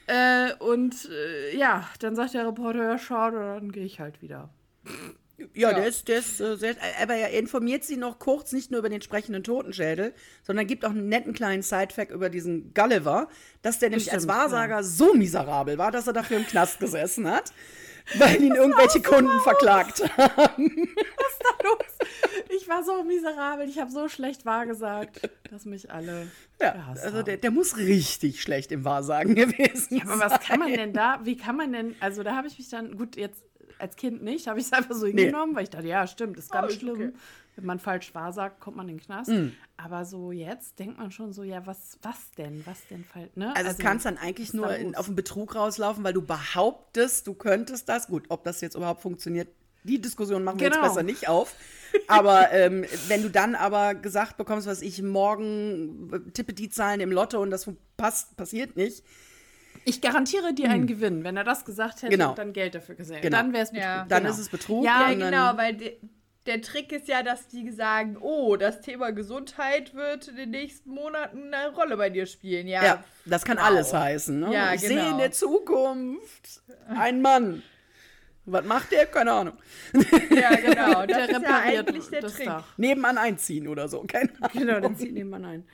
Äh, 0.07 0.53
und 0.59 1.09
äh, 1.09 1.55
ja, 1.55 1.87
dann 1.99 2.15
sagt 2.15 2.33
der 2.33 2.47
Reporter, 2.47 2.83
ja, 2.83 2.97
schade, 2.97 3.37
dann 3.37 3.71
gehe 3.71 3.85
ich 3.85 3.99
halt 3.99 4.21
wieder. 4.21 4.49
Ja, 5.53 5.69
ja, 5.69 5.73
der 5.73 5.87
ist, 5.87 6.07
der 6.07 6.19
ist 6.19 6.41
äh, 6.41 6.57
sehr, 6.57 6.75
aber 7.01 7.15
er 7.15 7.31
informiert 7.37 7.83
sie 7.83 7.95
noch 7.95 8.19
kurz, 8.19 8.51
nicht 8.51 8.71
nur 8.71 8.79
über 8.79 8.89
den 8.89 9.01
sprechenden 9.01 9.43
Totenschädel, 9.43 10.13
sondern 10.43 10.67
gibt 10.67 10.83
auch 10.83 10.89
einen 10.89 11.07
netten 11.07 11.33
kleinen 11.33 11.61
Sidefact 11.61 12.11
über 12.11 12.29
diesen 12.29 12.73
Gulliver, 12.73 13.29
dass 13.61 13.79
der 13.79 13.89
nämlich 13.89 14.07
Stimmt, 14.07 14.15
als 14.15 14.27
Wahrsager 14.27 14.75
ja. 14.75 14.83
so 14.83 15.13
miserabel 15.13 15.77
war, 15.77 15.91
dass 15.91 16.07
er 16.07 16.13
dafür 16.13 16.37
im 16.37 16.45
Knast 16.45 16.79
gesessen 16.79 17.29
hat. 17.29 17.53
Weil 18.17 18.41
ihn 18.41 18.55
irgendwelche 18.55 19.01
Kunden 19.01 19.31
so 19.31 19.39
verklagt 19.39 20.01
haben. 20.17 20.89
Was 21.17 21.31
ist 21.31 21.43
da 21.43 21.67
los? 21.67 22.09
Ich 22.49 22.67
war 22.67 22.83
so 22.83 23.03
miserabel, 23.03 23.69
ich 23.69 23.79
habe 23.79 23.91
so 23.91 24.09
schlecht 24.09 24.45
wahrgesagt, 24.45 25.29
dass 25.51 25.65
mich 25.65 25.91
alle. 25.91 26.27
Ja, 26.61 26.93
also 27.01 27.21
der, 27.21 27.37
der, 27.37 27.51
muss 27.51 27.77
richtig 27.77 28.41
schlecht 28.41 28.71
im 28.71 28.83
Wahrsagen 28.83 29.35
gewesen 29.35 29.97
ja, 29.97 30.03
aber 30.03 30.19
was 30.19 30.39
kann 30.41 30.59
man 30.59 30.73
denn 30.73 30.93
da, 30.93 31.19
wie 31.23 31.37
kann 31.37 31.55
man 31.55 31.71
denn, 31.71 31.95
also 31.99 32.23
da 32.23 32.35
habe 32.35 32.47
ich 32.47 32.57
mich 32.57 32.69
dann, 32.69 32.97
gut, 32.97 33.15
jetzt 33.15 33.43
als 33.79 33.95
Kind 33.95 34.23
nicht, 34.23 34.47
habe 34.47 34.59
ich 34.59 34.65
es 34.65 34.73
einfach 34.73 34.95
so 34.95 35.07
hingenommen, 35.07 35.51
nee. 35.51 35.55
weil 35.55 35.63
ich 35.63 35.69
dachte, 35.69 35.87
ja, 35.87 36.05
stimmt, 36.05 36.37
ist 36.37 36.51
ganz 36.51 36.73
oh, 36.73 36.79
schlimm. 36.79 36.95
Okay. 36.95 37.11
Wenn 37.59 37.67
man 37.67 37.79
falsch 37.79 38.15
wahr 38.15 38.31
sagt, 38.33 38.59
kommt 38.59 38.77
man 38.77 38.87
in 38.89 38.97
den 38.97 39.05
Knast. 39.05 39.29
Mm. 39.29 39.49
Aber 39.77 40.05
so 40.05 40.31
jetzt 40.31 40.79
denkt 40.79 40.97
man 40.97 41.11
schon 41.11 41.33
so, 41.33 41.43
ja, 41.43 41.65
was, 41.65 41.97
was 42.01 42.31
denn? 42.37 42.65
Was 42.65 42.87
denn? 42.87 43.05
Ne? 43.35 43.49
Also, 43.49 43.67
also 43.67 43.71
es 43.71 43.77
kann 43.77 43.99
dann 43.99 44.17
eigentlich 44.17 44.53
nur 44.53 44.73
in, 44.75 44.95
auf 44.95 45.07
einen 45.07 45.15
Betrug 45.15 45.55
rauslaufen, 45.55 46.03
weil 46.03 46.13
du 46.13 46.21
behauptest, 46.21 47.27
du 47.27 47.33
könntest 47.33 47.89
das. 47.89 48.07
Gut, 48.07 48.25
ob 48.29 48.43
das 48.43 48.61
jetzt 48.61 48.75
überhaupt 48.75 49.01
funktioniert, 49.01 49.49
die 49.83 50.01
Diskussion 50.01 50.43
machen 50.43 50.59
wir 50.59 50.69
genau. 50.69 50.83
jetzt 50.83 50.93
besser 50.93 51.03
nicht 51.03 51.27
auf. 51.27 51.55
Aber 52.07 52.51
ähm, 52.51 52.85
wenn 53.07 53.23
du 53.23 53.29
dann 53.29 53.55
aber 53.55 53.95
gesagt 53.95 54.37
bekommst, 54.37 54.67
was 54.67 54.81
ich 54.81 55.01
morgen 55.01 56.31
tippe 56.33 56.53
die 56.53 56.69
Zahlen 56.69 56.99
im 56.99 57.11
Lotto 57.11 57.41
und 57.41 57.49
das 57.49 57.69
passt, 57.97 58.37
passiert 58.37 58.75
nicht, 58.75 59.03
ich 59.85 60.01
garantiere 60.01 60.53
dir 60.53 60.69
einen 60.69 60.81
hm. 60.81 60.87
Gewinn. 60.87 61.23
Wenn 61.23 61.37
er 61.37 61.43
das 61.43 61.65
gesagt 61.65 62.01
hätte 62.01 62.11
genau. 62.11 62.29
und 62.31 62.37
dann 62.37 62.53
Geld 62.53 62.75
dafür 62.75 62.95
gesehen 62.95 63.21
genau. 63.21 63.37
dann 63.37 63.53
wäre 63.53 63.63
es 63.63 63.71
Betrug. 63.71 63.83
Ja. 63.83 64.05
Dann 64.05 64.23
genau. 64.23 64.33
ist 64.33 64.39
es 64.39 64.49
Betrug. 64.49 64.85
Ja, 64.85 65.13
genau, 65.13 65.57
weil 65.57 65.97
der 66.45 66.61
Trick 66.61 66.91
ist 66.91 67.07
ja, 67.07 67.21
dass 67.21 67.47
die 67.47 67.69
sagen, 67.71 68.17
oh, 68.19 68.55
das 68.55 68.81
Thema 68.81 69.11
Gesundheit 69.11 69.93
wird 69.93 70.29
in 70.29 70.35
den 70.35 70.51
nächsten 70.51 70.89
Monaten 70.89 71.53
eine 71.53 71.73
Rolle 71.75 71.97
bei 71.97 72.09
dir 72.09 72.25
spielen. 72.25 72.67
Ja, 72.67 72.83
ja 72.83 73.03
das 73.25 73.43
kann 73.43 73.57
wow. 73.57 73.65
alles 73.65 73.93
heißen. 73.93 74.39
Ne? 74.39 74.53
Ja, 74.53 74.73
ich 74.73 74.81
genau. 74.81 75.01
sehe 75.01 75.11
in 75.11 75.17
der 75.17 75.31
Zukunft 75.31 76.63
einen 76.87 77.21
Mann. 77.21 77.63
Was 78.51 78.65
macht 78.65 78.91
der? 78.91 79.05
Keine 79.05 79.31
Ahnung. 79.31 79.53
Ja, 80.31 80.55
genau. 80.55 81.05
Das 81.05 81.27
der 81.27 81.29
ist 81.29 81.41
ja 81.41 81.59
eigentlich 81.59 82.07
der 82.07 82.21
Trick. 82.21 82.45
Dach. 82.45 82.77
Nebenan 82.77 83.17
einziehen 83.17 83.67
oder 83.67 83.87
so. 83.87 84.03
Keine 84.07 84.31
Ahnung. 84.41 84.49
Genau, 84.53 84.79
den 84.79 84.95
zieht 84.97 85.13
nebenan 85.13 85.45
ein. 85.45 85.67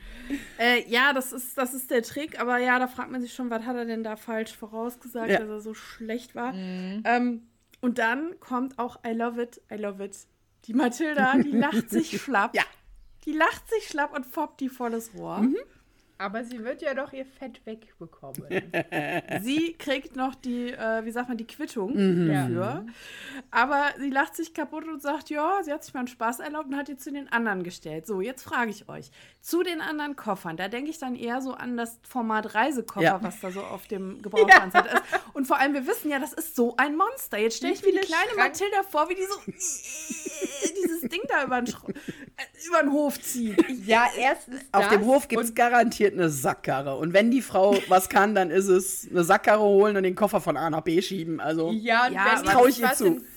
Äh, 0.60 0.84
ja, 0.90 1.14
das 1.14 1.32
ist, 1.32 1.58
das 1.58 1.74
ist 1.74 1.90
der 1.90 2.04
Trick. 2.04 2.40
Aber 2.40 2.58
ja, 2.58 2.78
da 2.80 2.88
fragt 2.88 3.12
man 3.12 3.22
sich 3.22 3.34
schon, 3.34 3.50
was 3.50 3.64
hat 3.64 3.76
er 3.76 3.86
denn 3.86 4.04
da 4.04 4.18
falsch 4.18 4.56
vorausgesagt, 4.56 5.30
ja. 5.30 5.40
dass 5.40 5.50
er 5.50 5.62
so 5.62 5.74
schlecht 5.74 6.36
war. 6.36 6.54
Mhm. 6.54 7.04
Ähm, 7.06 7.48
und 7.82 7.98
dann 7.98 8.40
kommt 8.40 8.78
auch 8.78 9.00
I 9.06 9.12
love 9.12 9.42
it, 9.42 9.62
I 9.72 9.76
love 9.76 10.04
it. 10.04 10.18
Die 10.68 10.74
Mathilda, 10.74 11.38
die 11.38 11.52
lacht 11.52 11.90
sich 11.90 12.22
schlapp. 12.22 12.56
Ja. 12.56 12.64
Die 13.26 13.34
lacht 13.34 13.70
sich 13.70 13.88
schlapp 13.88 14.16
und 14.16 14.26
foppt 14.26 14.60
die 14.62 14.70
volles 14.70 15.14
Rohr. 15.16 15.40
Mhm. 15.40 15.58
Aber 16.18 16.44
sie 16.46 16.64
wird 16.64 16.82
ja 16.82 16.94
doch 16.94 17.12
ihr 17.12 17.26
Fett 17.26 17.66
wegbekommen. 17.66 18.44
sie 19.42 19.74
kriegt 19.74 20.16
noch 20.16 20.34
die, 20.34 20.72
äh, 20.72 21.04
wie 21.04 21.12
sagt 21.12 21.28
man, 21.28 21.38
die 21.38 21.48
Quittung 21.48 21.94
mhm. 21.94 22.28
dafür. 22.32 22.86
Aber 23.52 23.90
sie 24.00 24.10
lacht 24.10 24.36
sich 24.36 24.54
kaputt 24.54 24.88
und 24.88 25.02
sagt, 25.02 25.30
ja, 25.30 25.62
sie 25.64 25.74
hat 25.74 25.84
sich 25.84 25.94
mal 25.94 26.02
einen 26.02 26.08
Spaß 26.08 26.40
erlaubt 26.40 26.68
und 26.68 26.78
hat 26.78 26.88
die 26.88 26.96
zu 26.96 27.12
den 27.12 27.30
anderen 27.32 27.64
gestellt. 27.64 28.08
So, 28.08 28.22
jetzt 28.22 28.44
frage 28.44 28.72
ich 28.72 28.88
euch, 28.88 29.12
zu 29.42 29.62
den 29.62 29.82
anderen 29.82 30.16
Koffern, 30.16 30.56
da 30.56 30.70
denke 30.70 30.90
ich 30.90 31.00
dann 31.00 31.16
eher 31.16 31.42
so 31.42 31.54
an 31.54 31.76
das 31.76 32.00
Format 32.08 32.56
Reisekoffer, 32.56 33.04
ja. 33.04 33.24
was 33.24 33.42
da 33.42 33.52
so 33.52 33.62
auf 33.62 33.88
dem 33.88 34.22
Gebrauchsanzeit 34.22 34.86
ja. 34.86 34.94
ist. 34.94 35.04
Und 35.34 35.48
vor 35.48 35.60
allem, 35.60 35.74
wir 35.74 35.86
wissen 35.86 36.10
ja, 36.10 36.20
das 36.20 36.32
ist 36.32 36.56
so 36.56 36.76
ein 36.78 36.96
Monster. 36.96 37.38
Jetzt 37.38 37.58
stelle 37.58 37.74
ich 37.74 37.84
mir 37.84 37.92
die 37.92 38.00
kleine 38.00 38.32
Schrank 38.34 38.54
Mathilda 38.54 38.84
vor, 38.90 39.10
wie 39.10 39.16
die 39.16 39.26
so 39.26 39.40
dieses 40.82 41.02
Ding 41.02 41.22
da 41.28 41.44
über 41.44 41.62
den, 41.62 41.74
äh, 41.74 42.68
über 42.68 42.84
den 42.84 42.92
Hof 42.94 43.22
zieht. 43.22 43.64
Ja, 43.86 44.08
erstens 44.18 44.62
Auf 44.72 44.88
dem 44.88 45.06
Hof 45.06 45.28
gibt 45.28 45.44
es 45.44 45.54
garantiert 45.54 46.05
garantiert 46.06 46.14
eine 46.14 46.30
Sackkarre. 46.30 46.96
Und 46.96 47.14
wenn 47.14 47.32
die 47.32 47.42
Frau 47.42 47.76
was 47.88 48.10
kann, 48.10 48.36
dann 48.36 48.52
ist 48.52 48.68
es 48.68 49.08
eine 49.10 49.24
Sackkarre 49.24 49.64
holen 49.64 49.98
und 49.98 50.04
den 50.04 50.16
Koffer 50.16 50.42
von 50.42 50.58
A 50.58 50.70
nach 50.70 50.82
B 50.82 51.02
schieben. 51.02 51.40
Also 51.40 51.72
ja, 51.72 52.08
und 52.08 52.14
ja, 52.14 52.26
wenn 52.38 52.46
traue 52.46 52.70
ich 52.70 52.80
ihr 52.80 52.92
zu. 52.94 53.06
In, 53.08 53.28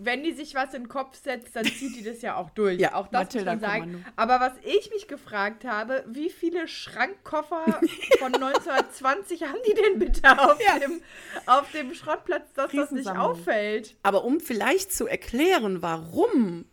wenn 0.00 0.22
die 0.22 0.32
sich 0.32 0.54
was 0.54 0.74
in 0.74 0.84
den 0.84 0.88
Kopf 0.88 1.16
setzt, 1.20 1.56
dann 1.56 1.64
zieht 1.64 1.96
die 1.96 2.04
das 2.04 2.22
ja 2.22 2.36
auch 2.36 2.50
durch. 2.50 2.78
Ja, 2.78 2.94
auch 2.94 3.08
das 3.08 3.24
Mathilda 3.24 3.54
muss 3.54 3.62
man 3.62 3.70
sagen. 3.70 4.04
Aber 4.14 4.38
was 4.38 4.52
ich 4.62 4.90
mich 4.92 5.08
gefragt 5.08 5.64
habe, 5.64 6.04
wie 6.06 6.30
viele 6.30 6.68
Schrankkoffer 6.68 7.64
von 8.20 8.32
1920 8.32 9.42
haben 9.42 9.58
die 9.68 9.74
denn 9.74 9.98
bitte 9.98 10.38
auf, 10.38 10.60
ja. 10.64 10.78
dem, 10.78 11.02
auf 11.46 11.72
dem 11.72 11.94
Schrottplatz, 11.94 12.52
dass 12.54 12.70
das 12.70 12.92
nicht 12.92 13.08
auffällt? 13.08 13.96
Aber 14.04 14.22
um 14.24 14.38
vielleicht 14.38 14.92
zu 14.92 15.08
erklären, 15.08 15.82
warum 15.82 16.66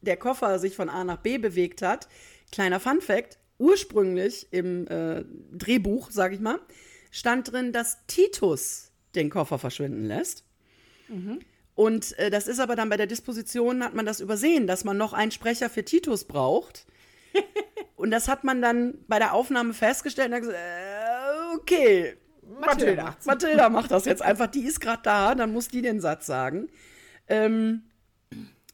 der 0.00 0.16
Koffer 0.16 0.58
sich 0.58 0.74
von 0.74 0.88
A 0.88 1.04
nach 1.04 1.18
B 1.18 1.38
bewegt 1.38 1.82
hat, 1.82 2.08
kleiner 2.50 2.80
Fun 2.80 3.00
Fact, 3.00 3.38
ursprünglich 3.62 4.48
im 4.50 4.88
äh, 4.88 5.24
Drehbuch, 5.52 6.10
sage 6.10 6.34
ich 6.34 6.40
mal, 6.40 6.58
stand 7.12 7.52
drin, 7.52 7.72
dass 7.72 8.04
Titus 8.06 8.90
den 9.14 9.30
Koffer 9.30 9.58
verschwinden 9.58 10.06
lässt. 10.06 10.44
Mhm. 11.08 11.40
Und 11.74 12.18
äh, 12.18 12.30
das 12.30 12.48
ist 12.48 12.58
aber 12.58 12.74
dann 12.74 12.88
bei 12.88 12.96
der 12.96 13.06
Disposition, 13.06 13.84
hat 13.84 13.94
man 13.94 14.04
das 14.04 14.20
übersehen, 14.20 14.66
dass 14.66 14.84
man 14.84 14.96
noch 14.96 15.12
einen 15.12 15.30
Sprecher 15.30 15.70
für 15.70 15.84
Titus 15.84 16.24
braucht. 16.24 16.86
und 17.96 18.10
das 18.10 18.28
hat 18.28 18.42
man 18.42 18.60
dann 18.60 18.98
bei 19.06 19.18
der 19.18 19.32
Aufnahme 19.32 19.74
festgestellt 19.74 20.28
und 20.28 20.34
hat 20.34 20.40
gesagt, 20.42 20.58
äh, 20.58 21.56
okay, 21.56 22.16
Mathilda, 22.60 23.16
Mathilda, 23.24 23.68
macht 23.68 23.92
das 23.92 24.04
jetzt 24.04 24.22
einfach, 24.22 24.48
die 24.48 24.64
ist 24.64 24.80
gerade 24.80 25.02
da, 25.04 25.34
dann 25.34 25.52
muss 25.52 25.68
die 25.68 25.82
den 25.82 26.00
Satz 26.00 26.26
sagen. 26.26 26.68
Ähm, 27.28 27.84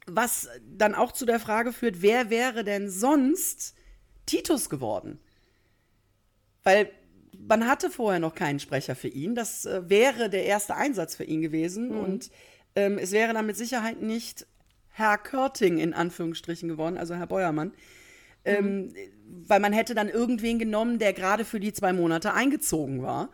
was 0.06 0.48
dann 0.64 0.94
auch 0.94 1.12
zu 1.12 1.26
der 1.26 1.38
Frage 1.38 1.72
führt, 1.72 2.00
wer 2.00 2.30
wäre 2.30 2.64
denn 2.64 2.88
sonst 2.88 3.74
Titus 4.28 4.70
geworden. 4.70 5.18
Weil 6.62 6.90
man 7.38 7.66
hatte 7.66 7.90
vorher 7.90 8.20
noch 8.20 8.34
keinen 8.34 8.60
Sprecher 8.60 8.94
für 8.94 9.08
ihn. 9.08 9.34
Das 9.34 9.66
äh, 9.66 9.88
wäre 9.88 10.30
der 10.30 10.44
erste 10.44 10.74
Einsatz 10.76 11.16
für 11.16 11.24
ihn 11.24 11.40
gewesen. 11.40 11.90
Mhm. 11.90 12.00
Und 12.00 12.30
ähm, 12.74 12.98
es 12.98 13.12
wäre 13.12 13.32
dann 13.32 13.46
mit 13.46 13.56
Sicherheit 13.56 14.02
nicht 14.02 14.46
Herr 14.90 15.18
Körting 15.18 15.78
in 15.78 15.94
Anführungsstrichen 15.94 16.68
geworden, 16.68 16.98
also 16.98 17.14
Herr 17.14 17.26
Beuermann. 17.26 17.72
Ähm, 18.44 18.86
mhm. 18.86 18.94
weil 19.46 19.60
man 19.60 19.72
hätte 19.72 19.94
dann 19.94 20.08
irgendwen 20.08 20.58
genommen, 20.58 20.98
der 20.98 21.12
gerade 21.12 21.44
für 21.44 21.60
die 21.60 21.72
zwei 21.72 21.92
Monate 21.92 22.32
eingezogen 22.32 23.02
war. 23.02 23.30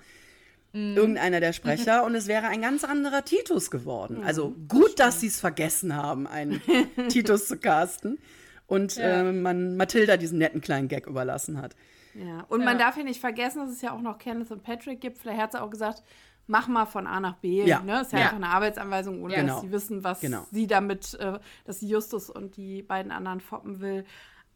Mhm. 0.73 0.97
Irgendeiner 0.97 1.41
der 1.41 1.53
Sprecher. 1.53 2.05
und 2.07 2.15
es 2.15 2.27
wäre 2.27 2.49
ein 2.49 2.63
ganz 2.63 2.85
anderer 2.85 3.25
Titus 3.25 3.71
geworden. 3.71 4.19
Mhm, 4.19 4.25
also 4.25 4.55
gut, 4.69 4.99
das 4.99 5.15
dass 5.15 5.21
sie 5.21 5.27
es 5.29 5.41
vergessen 5.41 5.95
haben, 5.95 6.27
einen 6.27 6.61
Titus 7.09 7.47
zu 7.47 7.59
casten 7.59 8.19
und 8.67 8.97
ja. 8.97 9.21
äh, 9.21 9.33
man 9.33 9.77
Mathilda 9.77 10.17
diesen 10.17 10.39
netten 10.39 10.61
kleinen 10.61 10.89
Gag 10.89 11.07
überlassen 11.07 11.61
hat. 11.61 11.75
Ja, 12.15 12.45
und 12.49 12.61
ja. 12.61 12.65
man 12.65 12.79
darf 12.79 12.97
ja 12.97 13.03
nicht 13.03 13.21
vergessen, 13.21 13.61
dass 13.61 13.71
es 13.71 13.83
ja 13.83 13.93
auch 13.93 14.01
noch 14.01 14.19
Kenneth 14.19 14.51
und 14.51 14.63
Patrick 14.63 15.01
gibt. 15.01 15.19
Vielleicht 15.19 15.41
hat 15.41 15.53
sie 15.53 15.61
auch 15.61 15.71
gesagt, 15.71 16.03
mach 16.47 16.69
mal 16.69 16.87
von 16.87 17.07
A 17.07 17.21
nach 17.21 17.37
B. 17.37 17.65
Ja. 17.65 17.81
Ne? 17.81 17.93
Das 17.93 18.09
ist 18.09 18.13
ja, 18.13 18.19
ja. 18.19 18.25
einfach 18.27 18.37
eine 18.37 18.49
Arbeitsanweisung, 18.49 19.23
ohne 19.23 19.35
genau. 19.35 19.55
dass 19.55 19.63
sie 19.63 19.73
wissen, 19.73 20.05
was 20.05 20.21
genau. 20.21 20.47
sie 20.51 20.67
damit, 20.67 21.15
äh, 21.15 21.39
dass 21.65 21.81
sie 21.81 21.89
Justus 21.89 22.31
und 22.31 22.57
die 22.57 22.83
beiden 22.83 23.13
anderen 23.13 23.41
foppen 23.41 23.81
will. 23.81 24.05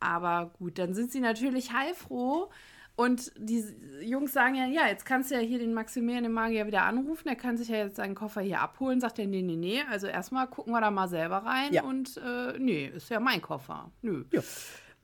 Aber 0.01 0.53
gut, 0.59 0.79
dann 0.79 0.95
sind 0.95 1.11
sie 1.11 1.21
natürlich 1.21 1.73
heilfroh, 1.73 2.51
und 2.99 3.31
die 3.39 3.65
Jungs 4.03 4.33
sagen 4.33 4.57
ja, 4.57 4.67
ja, 4.67 4.89
jetzt 4.89 5.07
kannst 5.07 5.31
du 5.31 5.37
ja 5.37 5.41
hier 5.41 5.61
den 5.61 5.73
Maximilian, 5.73 6.25
den 6.25 6.33
Magier, 6.33 6.67
wieder 6.67 6.83
anrufen. 6.83 7.29
Er 7.29 7.37
kann 7.37 7.57
sich 7.57 7.69
ja 7.69 7.77
jetzt 7.77 7.95
seinen 7.95 8.17
Koffer 8.17 8.41
hier 8.41 8.61
abholen. 8.61 9.01
Sagt 9.01 9.21
er, 9.21 9.29
nee, 9.29 9.41
nee, 9.41 9.55
nee. 9.55 9.83
Also 9.89 10.09
erstmal 10.09 10.49
gucken 10.49 10.73
wir 10.73 10.81
da 10.81 10.91
mal 10.91 11.07
selber 11.07 11.37
rein. 11.37 11.73
Ja. 11.73 11.85
Und 11.85 12.17
äh, 12.17 12.59
nee, 12.59 12.91
ist 12.93 13.09
ja 13.09 13.21
mein 13.21 13.41
Koffer. 13.41 13.93
Nö. 14.03 14.25
Ja. 14.33 14.41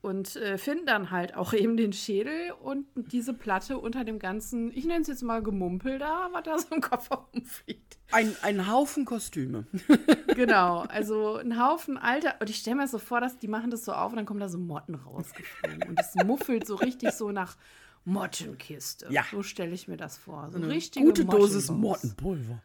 Und 0.00 0.34
äh, 0.34 0.58
finden 0.58 0.86
dann 0.86 1.12
halt 1.12 1.36
auch 1.36 1.52
eben 1.54 1.76
den 1.76 1.92
Schädel 1.92 2.50
und 2.60 2.88
diese 2.96 3.32
Platte 3.32 3.78
unter 3.78 4.02
dem 4.02 4.18
ganzen, 4.18 4.76
ich 4.76 4.86
nenne 4.86 5.02
es 5.02 5.06
jetzt 5.06 5.22
mal 5.22 5.40
Gemumpel 5.40 6.00
da, 6.00 6.30
was 6.32 6.42
da 6.42 6.58
so 6.58 6.74
im 6.74 6.80
Koffer 6.80 7.28
rumfliegt. 7.32 7.96
Ein, 8.10 8.34
ein 8.42 8.68
Haufen 8.68 9.04
Kostüme. 9.04 9.66
genau, 10.34 10.80
also 10.88 11.36
ein 11.36 11.62
Haufen 11.64 11.96
alter. 11.96 12.34
Und 12.40 12.50
ich 12.50 12.56
stelle 12.56 12.74
mir 12.74 12.88
so 12.88 12.98
vor, 12.98 13.20
dass 13.20 13.38
die 13.38 13.46
machen 13.46 13.70
das 13.70 13.84
so 13.84 13.92
auf 13.92 14.10
und 14.10 14.16
dann 14.16 14.26
kommen 14.26 14.40
da 14.40 14.48
so 14.48 14.58
Motten 14.58 14.96
rausgeflogen. 14.96 15.88
Und 15.88 16.00
es 16.00 16.16
muffelt 16.24 16.66
so 16.66 16.74
richtig 16.74 17.12
so 17.12 17.30
nach 17.30 17.56
Mottenkiste. 18.04 19.06
Ja. 19.10 19.24
So 19.30 19.42
stelle 19.42 19.72
ich 19.72 19.88
mir 19.88 19.96
das 19.96 20.18
vor. 20.18 20.50
So 20.50 20.58
eine 20.58 20.68
richtige 20.68 21.04
gute 21.06 21.24
Dosis 21.24 21.70
Mottenpulver. 21.70 22.62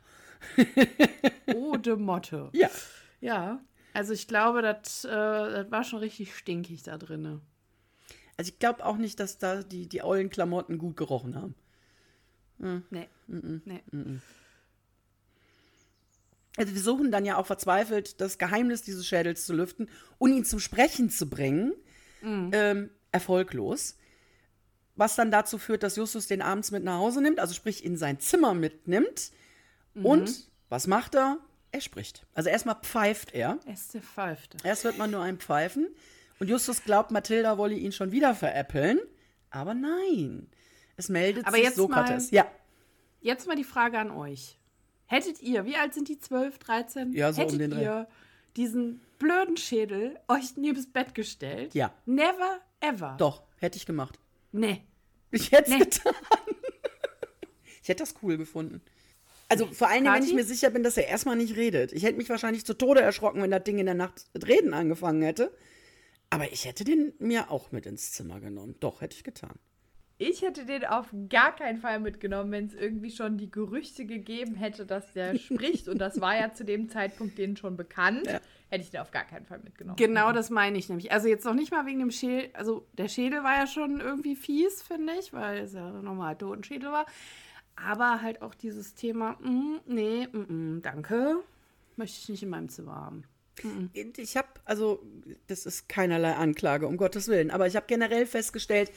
Ode 1.56 1.98
Motte. 1.98 2.50
Ja. 2.54 2.70
Ja. 3.22 3.62
Also 3.94 4.14
ich 4.14 4.28
glaube, 4.28 4.62
das, 4.62 5.06
äh, 5.06 5.10
das 5.10 5.72
war 5.72 5.84
schon 5.84 6.00
richtig 6.00 6.36
stinkig 6.36 6.84
da 6.84 6.98
drin. 6.98 7.42
Also 8.38 8.52
ich 8.52 8.60
glaube 8.60 8.86
auch 8.86 8.98
nicht, 8.98 9.20
dass 9.20 9.38
da 9.38 9.64
die, 9.64 9.88
die 9.88 10.02
ollen 10.02 10.30
Klamotten 10.30 10.78
gut 10.78 10.98
gerochen 10.98 11.36
haben. 11.36 11.56
Hm. 12.60 12.84
Nee. 12.90 13.08
Mm 13.28 13.38
-mm. 13.38 13.62
nee. 13.66 13.82
Mm 13.92 14.22
also 16.58 16.76
wir 16.76 16.82
suchen 16.82 17.10
dann 17.10 17.24
ja 17.24 17.38
auch 17.38 17.46
verzweifelt, 17.46 18.20
das 18.20 18.38
Geheimnis 18.38 18.82
dieses 18.82 19.08
Schädels 19.08 19.46
zu 19.46 19.54
lüften 19.54 19.90
und 20.18 20.34
ihn 20.34 20.44
zum 20.44 20.60
Sprechen 20.60 21.10
zu 21.10 21.30
bringen. 21.30 21.74
Mhm. 22.22 22.50
Ähm, 22.52 22.90
erfolglos 23.14 23.96
was 25.00 25.16
dann 25.16 25.32
dazu 25.32 25.58
führt, 25.58 25.84
dass 25.84 25.96
Justus 25.96 26.28
den 26.28 26.42
abends 26.42 26.72
mit 26.72 26.84
nach 26.84 27.00
Hause 27.00 27.22
nimmt, 27.22 27.40
also 27.40 27.54
sprich 27.54 27.84
in 27.84 27.98
sein 27.98 28.20
Zimmer 28.20 28.54
mitnimmt. 28.54 29.32
Mhm. 29.94 30.06
Und 30.06 30.50
was 30.70 30.88
macht 30.88 31.16
er? 31.16 31.40
Er 31.72 31.82
spricht. 31.82 32.26
Also 32.34 32.50
erstmal 32.50 32.76
pfeift 32.82 33.34
er. 33.34 33.60
Erst 33.66 33.98
pfeift. 33.98 34.58
Erst 34.64 34.84
hört 34.84 34.98
man 34.98 35.12
nur 35.12 35.22
ein 35.22 35.38
Pfeifen. 35.38 35.88
Und 36.40 36.48
Justus 36.50 36.84
glaubt, 36.84 37.12
Mathilda 37.12 37.58
wolle 37.58 37.76
ihn 37.76 37.92
schon 37.92 38.12
wieder 38.12 38.34
veräppeln. 38.34 39.00
Aber 39.52 39.74
nein. 39.74 40.50
Es 40.98 41.10
meldet 41.10 41.46
Aber 41.48 41.58
sich 41.58 41.72
Sokrates. 41.72 42.32
Mal, 42.32 42.38
ja. 42.38 42.52
Jetzt 43.22 43.48
mal 43.48 43.56
die 43.56 43.64
Frage 43.64 44.00
an 44.00 44.12
euch. 44.12 44.58
Hättet 45.06 45.42
ihr, 45.42 45.66
wie 45.66 45.76
alt 45.76 45.94
sind 45.94 46.08
die? 46.08 46.20
12, 46.20 46.60
13? 46.60 47.14
Ja, 47.14 47.32
so 47.32 47.42
Hättet 47.42 47.54
um 47.54 47.60
den 47.60 47.72
Dreh. 47.72 47.84
ihr 47.84 48.08
diesen 48.56 49.02
blöden 49.18 49.58
Schädel 49.58 50.20
euch 50.28 50.58
neben 50.58 50.76
das 50.76 50.88
Bett 50.88 51.16
gestellt? 51.16 51.74
Ja. 51.74 51.94
Never 52.06 52.60
ever. 52.80 53.16
Doch, 53.18 53.44
hätte 53.58 53.78
ich 53.78 53.86
gemacht. 53.86 54.20
Nee. 54.52 54.84
Ich 55.32 55.52
hätte 55.52 55.72
es 55.72 55.78
Nee. 55.78 55.84
getan. 55.86 56.14
Ich 57.82 57.90
hätte 57.90 58.04
das 58.04 58.14
cool 58.22 58.38
gefunden. 58.38 58.82
Also 59.48 59.66
vor 59.66 59.88
allen 59.88 60.04
Dingen, 60.04 60.14
wenn 60.16 60.24
ich 60.24 60.34
mir 60.36 60.44
sicher 60.44 60.70
bin, 60.70 60.84
dass 60.84 60.96
er 60.96 61.08
erstmal 61.08 61.36
nicht 61.36 61.56
redet. 61.56 61.92
Ich 61.92 62.04
hätte 62.04 62.18
mich 62.18 62.30
wahrscheinlich 62.30 62.64
zu 62.66 62.76
Tode 62.76 63.02
erschrocken, 63.02 63.42
wenn 63.42 63.50
das 63.50 63.64
Ding 63.64 63.80
in 63.80 63.88
der 63.88 63.96
Nacht 63.96 64.28
mit 64.34 64.48
Reden 64.48 64.76
angefangen 64.76 65.24
hätte. 65.24 65.52
Aber 66.30 66.52
ich 66.52 66.66
hätte 66.66 66.84
den 66.84 67.14
mir 67.18 67.50
auch 67.50 67.72
mit 67.72 67.88
ins 67.88 68.12
Zimmer 68.12 68.40
genommen. 68.42 68.76
Doch, 68.80 69.02
hätte 69.02 69.16
ich 69.16 69.24
getan. 69.24 69.58
Ich 70.22 70.42
hätte 70.42 70.66
den 70.66 70.84
auf 70.84 71.08
gar 71.30 71.56
keinen 71.56 71.78
Fall 71.78 72.02
mitgenommen, 72.02 72.52
wenn 72.52 72.66
es 72.66 72.74
irgendwie 72.74 73.10
schon 73.10 73.38
die 73.38 73.50
Gerüchte 73.50 74.06
gegeben 74.06 74.54
hätte, 74.56 74.86
dass 74.86 75.14
der 75.14 75.36
spricht. 75.40 75.88
Und 75.88 75.98
das 75.98 76.20
war 76.20 76.38
ja 76.38 76.54
zu 76.54 76.66
dem 76.66 76.90
Zeitpunkt 76.90 77.38
denen 77.38 77.56
schon 77.56 77.78
bekannt. 77.78 78.28
Hätte 78.68 78.84
ich 78.84 78.92
den 78.92 79.00
auf 79.00 79.12
gar 79.12 79.24
keinen 79.24 79.46
Fall 79.46 79.60
mitgenommen. 79.64 79.96
Genau 79.96 80.34
das 80.34 80.50
meine 80.50 80.78
ich 80.78 80.90
nämlich. 80.90 81.14
Also 81.14 81.30
jetzt 81.30 81.46
noch 81.46 81.54
nicht 81.54 81.72
mal 81.72 81.86
wegen 81.86 82.00
dem 82.00 82.12
Schädel. 82.12 82.50
Also 82.52 82.86
der 82.98 83.08
Schädel 83.08 83.44
war 83.44 83.60
ja 83.60 83.66
schon 83.66 84.02
irgendwie 84.02 84.36
fies, 84.36 84.82
finde 84.82 85.14
ich, 85.18 85.32
weil 85.32 85.60
es 85.60 85.72
ja 85.72 85.90
normal 85.90 86.38
Totenschädel 86.38 86.92
war. 86.92 87.06
Aber 87.78 88.22
halt 88.22 88.42
auch 88.42 88.56
dieses 88.56 88.96
Thema, 88.96 89.38
mm, 89.40 89.80
nee, 89.88 90.28
mm, 90.28 90.76
mm, 90.76 90.82
danke, 90.82 91.38
möchte 91.96 92.20
ich 92.22 92.28
nicht 92.28 92.44
in 92.44 92.50
meinem 92.50 92.68
Zimmer 92.68 92.96
haben. 92.96 93.24
Ich 93.94 94.38
habe, 94.38 94.48
also, 94.66 95.02
das 95.48 95.66
ist 95.66 95.90
keinerlei 95.90 96.34
Anklage, 96.34 96.88
um 96.88 96.98
Gottes 96.98 97.28
Willen, 97.28 97.52
aber 97.52 97.68
ich 97.68 97.76
habe 97.76 97.88
generell 97.88 98.26
festgestellt, 98.26 98.92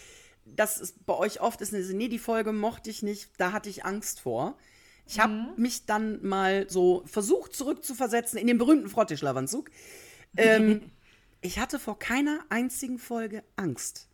dass 0.45 0.80
es 0.80 0.93
bei 0.93 1.14
euch 1.14 1.40
oft 1.40 1.61
ist, 1.61 1.72
nee, 1.72 2.09
die 2.09 2.18
Folge 2.18 2.53
mochte 2.53 2.90
ich 2.90 3.03
nicht, 3.03 3.30
da 3.38 3.53
hatte 3.53 3.68
ich 3.68 3.84
Angst 3.84 4.20
vor. 4.20 4.57
Ich 5.07 5.18
habe 5.18 5.49
mich 5.57 5.84
dann 5.86 6.24
mal 6.24 6.68
so 6.70 7.03
versucht 7.07 7.55
zurückzuversetzen 7.55 8.38
in 8.38 8.47
den 8.47 8.59
berühmten 8.59 8.88
Frottee-Schlafanzug. 8.88 9.70
Ähm, 10.36 10.93
ich 11.40 11.59
hatte 11.59 11.78
vor 11.78 11.99
keiner 11.99 12.40
einzigen 12.49 12.99
Folge 12.99 13.43
Angst. 13.57 14.09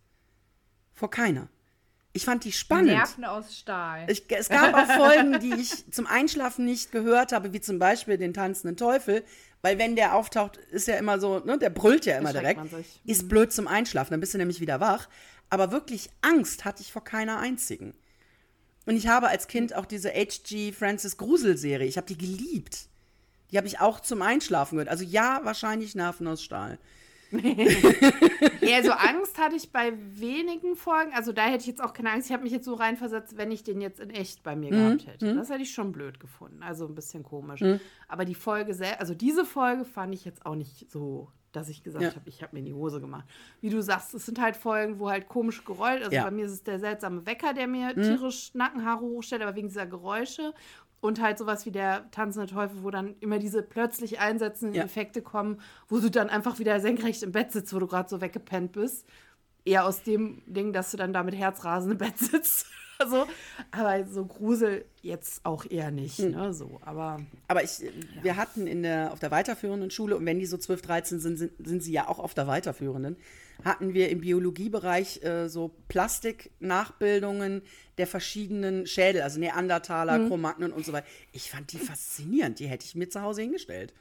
Vor 0.92 1.10
keiner. 1.10 1.48
Ich 2.12 2.24
fand 2.24 2.42
die 2.44 2.52
spannend. 2.52 2.88
Nerven 2.88 3.24
aus 3.24 3.56
Stahl. 3.56 4.10
Ich, 4.10 4.24
es 4.28 4.48
gab 4.48 4.74
auch 4.74 4.90
Folgen, 4.96 5.38
die 5.40 5.54
ich 5.54 5.88
zum 5.92 6.06
Einschlafen 6.06 6.64
nicht 6.64 6.90
gehört 6.90 7.32
habe, 7.32 7.52
wie 7.52 7.60
zum 7.60 7.78
Beispiel 7.78 8.16
den 8.16 8.34
tanzenden 8.34 8.76
Teufel. 8.76 9.24
Weil 9.60 9.78
wenn 9.78 9.94
der 9.94 10.14
auftaucht, 10.14 10.56
ist 10.56 10.88
ja 10.88 10.96
immer 10.96 11.20
so, 11.20 11.40
ne, 11.40 11.58
der 11.58 11.70
brüllt 11.70 12.06
ja 12.06 12.18
immer 12.18 12.32
direkt. 12.32 12.60
Ist 13.04 13.28
blöd 13.28 13.52
zum 13.52 13.68
Einschlafen, 13.68 14.12
dann 14.12 14.20
bist 14.20 14.34
du 14.34 14.38
nämlich 14.38 14.60
wieder 14.60 14.80
wach. 14.80 15.08
Aber 15.50 15.72
wirklich 15.72 16.10
Angst 16.20 16.64
hatte 16.64 16.82
ich 16.82 16.92
vor 16.92 17.04
keiner 17.04 17.38
einzigen. 17.38 17.94
Und 18.86 18.96
ich 18.96 19.08
habe 19.08 19.28
als 19.28 19.48
Kind 19.48 19.74
auch 19.74 19.86
diese 19.86 20.10
H.G. 20.10 20.72
Francis 20.72 21.16
Grusel-Serie, 21.16 21.86
ich 21.86 21.96
habe 21.96 22.06
die 22.06 22.18
geliebt. 22.18 22.88
Die 23.50 23.56
habe 23.56 23.66
ich 23.66 23.80
auch 23.80 24.00
zum 24.00 24.22
Einschlafen 24.22 24.76
gehört. 24.76 24.90
Also 24.90 25.04
ja, 25.04 25.40
wahrscheinlich 25.42 25.94
Nerven 25.94 26.26
aus 26.26 26.42
Stahl. 26.42 26.78
Ja, 28.60 28.82
so 28.82 28.90
Angst 28.92 29.38
hatte 29.38 29.56
ich 29.56 29.70
bei 29.72 29.92
wenigen 29.96 30.76
Folgen. 30.76 31.12
Also 31.14 31.32
da 31.32 31.46
hätte 31.46 31.62
ich 31.62 31.66
jetzt 31.66 31.82
auch 31.82 31.92
keine 31.94 32.10
Angst. 32.10 32.28
Ich 32.28 32.32
habe 32.34 32.42
mich 32.42 32.52
jetzt 32.52 32.66
so 32.66 32.74
reinversetzt, 32.74 33.36
wenn 33.38 33.50
ich 33.50 33.62
den 33.62 33.80
jetzt 33.80 33.98
in 33.98 34.10
echt 34.10 34.42
bei 34.42 34.54
mir 34.56 34.70
gehabt 34.70 35.06
hätte. 35.06 35.34
Das 35.34 35.48
hätte 35.48 35.62
ich 35.62 35.72
schon 35.72 35.92
blöd 35.92 36.20
gefunden. 36.20 36.62
Also 36.62 36.86
ein 36.86 36.94
bisschen 36.94 37.22
komisch. 37.22 37.62
Aber 38.08 38.24
die 38.26 38.34
Folge 38.34 38.74
selbst, 38.74 39.00
also 39.00 39.14
diese 39.14 39.44
Folge 39.46 39.84
fand 39.86 40.14
ich 40.14 40.24
jetzt 40.26 40.44
auch 40.44 40.54
nicht 40.54 40.90
so, 40.90 41.30
dass 41.52 41.68
ich 41.68 41.82
gesagt 41.82 42.04
Ja. 42.04 42.14
habe, 42.14 42.28
ich 42.28 42.42
habe 42.42 42.54
mir 42.54 42.60
in 42.60 42.66
die 42.66 42.74
Hose 42.74 43.00
gemacht. 43.00 43.24
Wie 43.60 43.70
du 43.70 43.82
sagst, 43.82 44.14
es 44.14 44.26
sind 44.26 44.40
halt 44.40 44.56
Folgen, 44.56 44.98
wo 44.98 45.08
halt 45.10 45.28
komisch 45.28 45.64
Geräusch, 45.64 46.02
also 46.02 46.12
Ja. 46.12 46.24
bei 46.24 46.30
mir 46.30 46.46
ist 46.46 46.52
es 46.52 46.62
der 46.62 46.78
seltsame 46.78 47.26
Wecker, 47.26 47.54
der 47.54 47.66
mir 47.66 47.94
tierisch 47.94 48.54
Nackenhaare 48.54 49.00
hochstellt, 49.00 49.42
aber 49.42 49.56
wegen 49.56 49.68
dieser 49.68 49.86
Geräusche. 49.86 50.52
Und 51.00 51.20
halt 51.22 51.38
sowas 51.38 51.64
wie 51.64 51.70
der 51.70 52.10
tanzende 52.10 52.48
Teufel, 52.52 52.82
wo 52.82 52.90
dann 52.90 53.14
immer 53.20 53.38
diese 53.38 53.62
plötzlich 53.62 54.18
einsetzenden 54.18 54.74
Ja. 54.74 54.82
Effekte 54.82 55.22
kommen, 55.22 55.60
wo 55.88 56.00
du 56.00 56.10
dann 56.10 56.28
einfach 56.28 56.58
wieder 56.58 56.80
senkrecht 56.80 57.22
im 57.22 57.30
Bett 57.30 57.52
sitzt, 57.52 57.72
wo 57.72 57.78
du 57.78 57.86
gerade 57.86 58.08
so 58.08 58.20
weggepennt 58.20 58.72
bist. 58.72 59.06
Eher 59.64 59.84
aus 59.86 60.02
dem 60.02 60.42
Ding, 60.46 60.72
dass 60.72 60.90
du 60.90 60.96
dann 60.96 61.12
da 61.12 61.22
mit 61.22 61.36
Herzrasen 61.36 61.92
im 61.92 61.98
Bett 61.98 62.18
sitzt. 62.18 62.66
Also, 63.00 63.26
aber 63.70 64.04
so 64.06 64.24
Grusel 64.24 64.84
jetzt 65.02 65.44
auch 65.44 65.64
eher 65.70 65.92
nicht, 65.92 66.18
ne? 66.18 66.52
So, 66.52 66.80
aber 66.84 67.20
Aber 67.46 67.62
ich, 67.62 67.80
wir 68.22 68.34
hatten 68.36 68.66
in 68.66 68.82
der, 68.82 69.12
auf 69.12 69.20
der 69.20 69.30
weiterführenden 69.30 69.92
Schule, 69.92 70.16
und 70.16 70.26
wenn 70.26 70.40
die 70.40 70.46
so 70.46 70.56
12, 70.58 70.82
13 70.82 71.20
sind, 71.20 71.36
sind, 71.36 71.52
sind 71.64 71.80
sie 71.82 71.92
ja 71.92 72.08
auch 72.08 72.18
auf 72.18 72.34
der 72.34 72.48
weiterführenden, 72.48 73.16
hatten 73.64 73.94
wir 73.94 74.08
im 74.08 74.20
Biologiebereich 74.20 75.22
äh, 75.22 75.48
so 75.48 75.70
Plastiknachbildungen 75.88 77.62
der 77.98 78.06
verschiedenen 78.06 78.86
Schädel, 78.86 79.22
also 79.22 79.38
Neandertaler, 79.40 80.26
Chromagnon 80.26 80.72
und 80.72 80.84
so 80.84 80.92
weiter. 80.92 81.06
Ich 81.32 81.50
fand 81.50 81.72
die 81.72 81.78
faszinierend, 81.78 82.58
die 82.58 82.66
hätte 82.66 82.84
ich 82.84 82.94
mir 82.94 83.08
zu 83.08 83.22
Hause 83.22 83.42
hingestellt. 83.42 83.94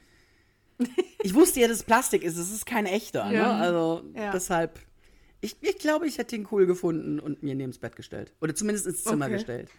Ich 1.22 1.34
wusste 1.34 1.60
ja, 1.60 1.66
dass 1.68 1.78
es 1.78 1.82
Plastik 1.82 2.22
ist, 2.22 2.36
es 2.36 2.52
ist 2.52 2.66
kein 2.66 2.86
echter, 2.86 3.26
ne? 3.26 3.34
Ja. 3.34 3.56
Also 3.58 4.02
Ja. 4.14 4.30
deshalb, 4.30 4.78
ich, 5.40 5.56
ich 5.62 5.78
glaube, 5.78 6.06
ich 6.06 6.18
hätte 6.18 6.36
ihn 6.36 6.48
cool 6.50 6.66
gefunden 6.66 7.20
und 7.20 7.42
mir 7.42 7.54
neben 7.54 7.70
das 7.70 7.78
Bett 7.78 7.96
gestellt. 7.96 8.32
Oder 8.40 8.54
zumindest 8.54 8.86
ins 8.86 9.04
Zimmer 9.04 9.26
Okay. 9.26 9.34
gestellt. 9.34 9.70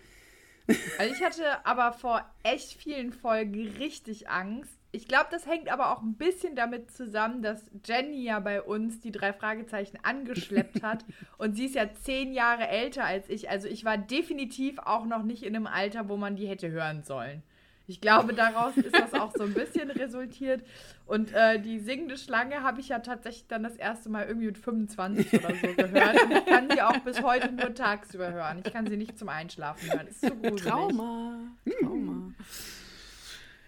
Also 1.00 1.14
ich 1.16 1.24
hatte 1.24 1.66
aber 1.66 1.94
vor 1.94 2.24
echt 2.44 2.74
vielen 2.74 3.12
Folgen 3.12 3.56
richtig 3.80 4.30
Angst. 4.30 4.72
Ich 4.92 5.08
glaube, 5.08 5.28
das 5.32 5.46
hängt 5.48 5.72
aber 5.72 5.92
auch 5.92 6.02
ein 6.02 6.16
bisschen 6.16 6.56
damit 6.56 6.92
zusammen, 6.92 7.42
dass 7.42 7.62
Jenny 7.86 8.24
ja 8.24 8.40
bei 8.40 8.62
uns 8.62 9.00
die 9.00 9.12
drei 9.12 9.34
Fragezeichen 9.34 9.98
angeschleppt 10.04 10.82
hat. 10.84 11.06
und 11.38 11.56
sie 11.56 11.66
ist 11.66 11.76
ja 11.76 11.90
zehn 12.04 12.34
Jahre 12.34 12.68
älter 12.68 13.04
als 13.04 13.30
ich. 13.30 13.50
Also 13.50 13.68
ich 13.68 13.84
war 13.86 13.98
definitiv 13.98 14.78
auch 14.80 15.06
noch 15.06 15.24
nicht 15.24 15.44
in 15.44 15.56
einem 15.56 15.68
Alter, 15.68 16.08
wo 16.10 16.18
man 16.18 16.36
die 16.36 16.48
hätte 16.48 16.70
hören 16.70 17.04
sollen. 17.04 17.42
Ich 17.90 18.02
glaube, 18.02 18.34
daraus 18.34 18.78
ist 18.78 18.96
das 18.96 19.14
auch 19.14 19.32
so 19.36 19.44
ein 19.44 19.54
bisschen 19.54 19.90
resultiert. 19.90 20.64
Und 21.08 21.34
äh, 21.34 21.60
die 21.60 21.80
singende 21.80 22.18
Schlange 22.18 22.62
habe 22.62 22.80
ich 22.82 22.90
ja 22.90 23.00
tatsächlich 23.00 23.48
dann 23.48 23.64
das 23.64 23.76
erste 23.76 24.10
Mal 24.10 24.28
irgendwie 24.28 24.46
mit 24.46 24.60
25 24.60 25.34
oder 25.34 25.56
so 25.56 25.74
gehört. 25.76 26.24
Und 26.24 26.32
ich 26.32 26.46
kann 26.46 26.70
sie 26.70 26.82
auch 26.84 26.98
bis 27.00 27.24
heute 27.24 27.52
nur 27.52 27.74
tagsüber 27.74 28.32
hören. 28.32 28.62
Ich 28.64 28.72
kann 28.72 28.86
sie 28.86 28.96
nicht 28.96 29.18
zum 29.18 29.30
Einschlafen 29.30 29.92
hören. 29.92 30.08
Ist 30.08 30.22
zu 30.22 30.30
gruselig. 30.36 30.62
Trauma. 30.62 31.40
Trauma. 31.80 32.34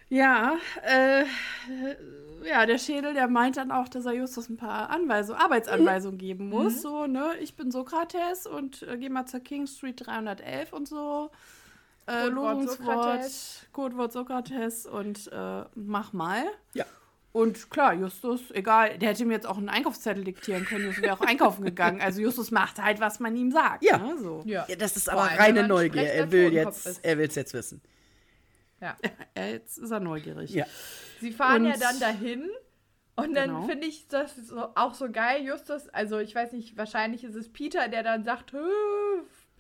Ja, 0.10 0.58
äh, 0.84 1.24
ja, 2.48 2.66
der 2.66 2.78
Schädel, 2.78 3.14
der 3.14 3.28
meint 3.28 3.58
dann 3.58 3.72
auch, 3.72 3.88
dass 3.88 4.06
er 4.06 4.14
Justus 4.14 4.50
ein 4.50 4.58
paar 4.58 4.90
Anweisungen, 4.90 5.40
Arbeitsanweisungen 5.42 6.18
geben 6.18 6.50
muss. 6.50 6.82
So, 6.82 7.08
ne, 7.08 7.32
ich 7.40 7.56
bin 7.56 7.72
Sokrates 7.72 8.46
und 8.46 8.84
äh, 8.84 8.98
geh 8.98 9.10
mal 9.10 9.26
zur 9.26 9.40
King 9.40 9.68
Street 9.68 10.06
311 10.06 10.74
und 10.74 10.88
so. 10.88 11.32
Äh, 12.12 12.30
Codewort 12.30 12.70
Sokrates. 12.70 13.66
Codewort 13.72 14.12
Sokrates 14.14 14.86
und 14.86 15.32
äh, 15.32 15.64
mach 15.76 16.14
mal. 16.14 16.44
Ja. 16.74 16.86
Und 17.34 17.70
klar, 17.72 17.94
Justus, 17.94 18.42
egal, 18.52 18.98
der 18.98 19.10
hätte 19.10 19.24
mir 19.26 19.36
jetzt 19.36 19.48
auch 19.48 19.58
einen 19.58 19.70
Einkaufszettel 19.70 20.26
diktieren 20.26 20.66
können, 20.66 20.86
Justus 20.88 21.02
wäre 21.04 21.14
auch 21.14 21.22
einkaufen 21.22 21.64
gegangen. 21.64 22.02
Also 22.02 22.20
Justus 22.22 22.52
macht 22.52 22.82
halt, 22.84 23.00
was 23.00 23.22
man 23.22 23.36
ihm 23.38 23.52
sagt. 23.52 23.84
Ja. 23.86 23.98
Ne, 24.00 24.18
so. 24.20 24.42
Ja. 24.46 24.66
Ja, 24.68 24.76
das 24.76 24.98
ist 24.98 25.08
aber 25.10 25.22
allem, 25.22 25.38
reine 25.38 25.68
Neugier. 25.68 26.12
Er 26.12 26.30
will 26.32 26.52
jetzt, 26.52 26.86
ist. 26.86 27.06
er 27.06 27.18
will 27.18 27.28
es 27.30 27.36
jetzt 27.36 27.54
wissen. 27.54 27.82
ja. 28.82 28.98
Ja, 29.38 29.46
jetzt 29.46 29.78
ist 29.78 29.92
er 29.92 30.02
neugierig. 30.02 30.52
Ja. 30.52 30.66
Sie 31.22 31.32
fahren 31.32 31.64
ja 31.66 31.74
Und- 31.76 31.82
dann 31.82 32.00
dahin. 32.02 32.50
Und 33.16 33.34
dann 33.36 33.50
Genau. 33.50 33.64
finde 33.68 33.88
ich 33.88 34.08
das 34.08 34.34
auch 34.76 34.94
so 34.94 35.12
geil, 35.12 35.44
Justus. 35.46 35.88
Also, 35.90 36.18
ich 36.20 36.34
weiß 36.34 36.54
nicht, 36.54 36.76
wahrscheinlich 36.78 37.24
ist 37.24 37.36
es 37.36 37.52
Peter, 37.52 37.88
der 37.90 38.04
dann 38.04 38.24
sagt: 38.24 38.52
"Hö, 38.54 38.66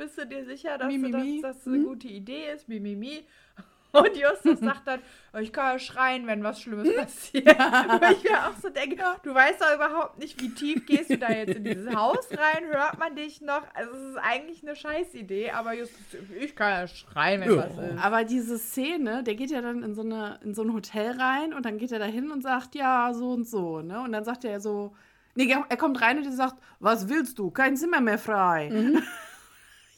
Bist 0.01 0.17
du 0.17 0.25
dir 0.25 0.43
sicher, 0.45 0.79
dass, 0.79 0.87
Mi, 0.87 0.97
mi, 0.97 1.11
das, 1.11 1.21
mi. 1.21 1.41
dass 1.43 1.57
das 1.57 1.67
eine 1.67 1.83
gute 1.83 2.07
Idee 2.07 2.51
ist? 2.55 2.67
Mimimi. 2.67 3.23
Und 3.91 4.17
Justus 4.17 4.59
sagt 4.61 4.87
dann: 4.87 4.99
Ich 5.41 5.53
kann 5.53 5.73
ja 5.73 5.77
schreien, 5.79 6.25
wenn 6.25 6.43
was 6.43 6.59
Schlimmes 6.59 6.89
passiert. 6.95 7.45
Wo 7.45 8.11
ich 8.11 8.23
mir 8.23 8.47
auch 8.47 8.57
so 8.59 8.69
denke: 8.69 9.03
Du 9.21 9.35
weißt 9.35 9.61
doch 9.61 9.75
überhaupt 9.75 10.17
nicht, 10.17 10.41
wie 10.41 10.49
tief 10.55 10.87
gehst 10.87 11.11
du 11.11 11.19
da 11.19 11.29
jetzt 11.29 11.55
in 11.55 11.65
dieses 11.65 11.93
Haus 11.93 12.27
rein? 12.31 12.65
Hört 12.71 12.97
man 12.97 13.15
dich 13.15 13.41
noch? 13.41 13.61
Also, 13.75 13.91
es 13.93 14.01
ist 14.13 14.17
eigentlich 14.17 14.63
eine 14.63 14.75
Scheißidee, 14.75 15.51
aber 15.51 15.73
Justus, 15.73 15.99
ich 16.39 16.55
kann 16.55 16.71
ja 16.71 16.87
schreien, 16.87 17.41
wenn 17.41 17.51
Ja. 17.51 17.57
was 17.57 17.77
ist. 17.77 18.03
Aber 18.03 18.23
diese 18.23 18.57
Szene, 18.57 19.23
der 19.23 19.35
geht 19.35 19.51
ja 19.51 19.61
dann 19.61 19.83
in 19.83 19.93
so, 19.93 20.01
eine, 20.01 20.39
in 20.43 20.55
so 20.55 20.63
ein 20.63 20.73
Hotel 20.73 21.11
rein 21.11 21.53
und 21.53 21.63
dann 21.63 21.77
geht 21.77 21.91
er 21.91 21.99
da 21.99 22.05
hin 22.05 22.31
und 22.31 22.41
sagt, 22.41 22.73
ja, 22.73 23.13
so 23.13 23.33
und 23.33 23.47
so, 23.47 23.81
ne? 23.81 24.01
Und 24.01 24.13
dann 24.13 24.23
sagt 24.23 24.45
er 24.45 24.59
so, 24.61 24.95
nee, 25.35 25.53
er 25.69 25.77
kommt 25.77 26.01
rein 26.01 26.17
und 26.17 26.25
er 26.25 26.31
sagt, 26.31 26.55
was 26.79 27.07
willst 27.07 27.37
du? 27.37 27.51
Kein 27.51 27.77
Zimmer 27.77 28.01
mehr 28.01 28.17
frei. 28.17 28.71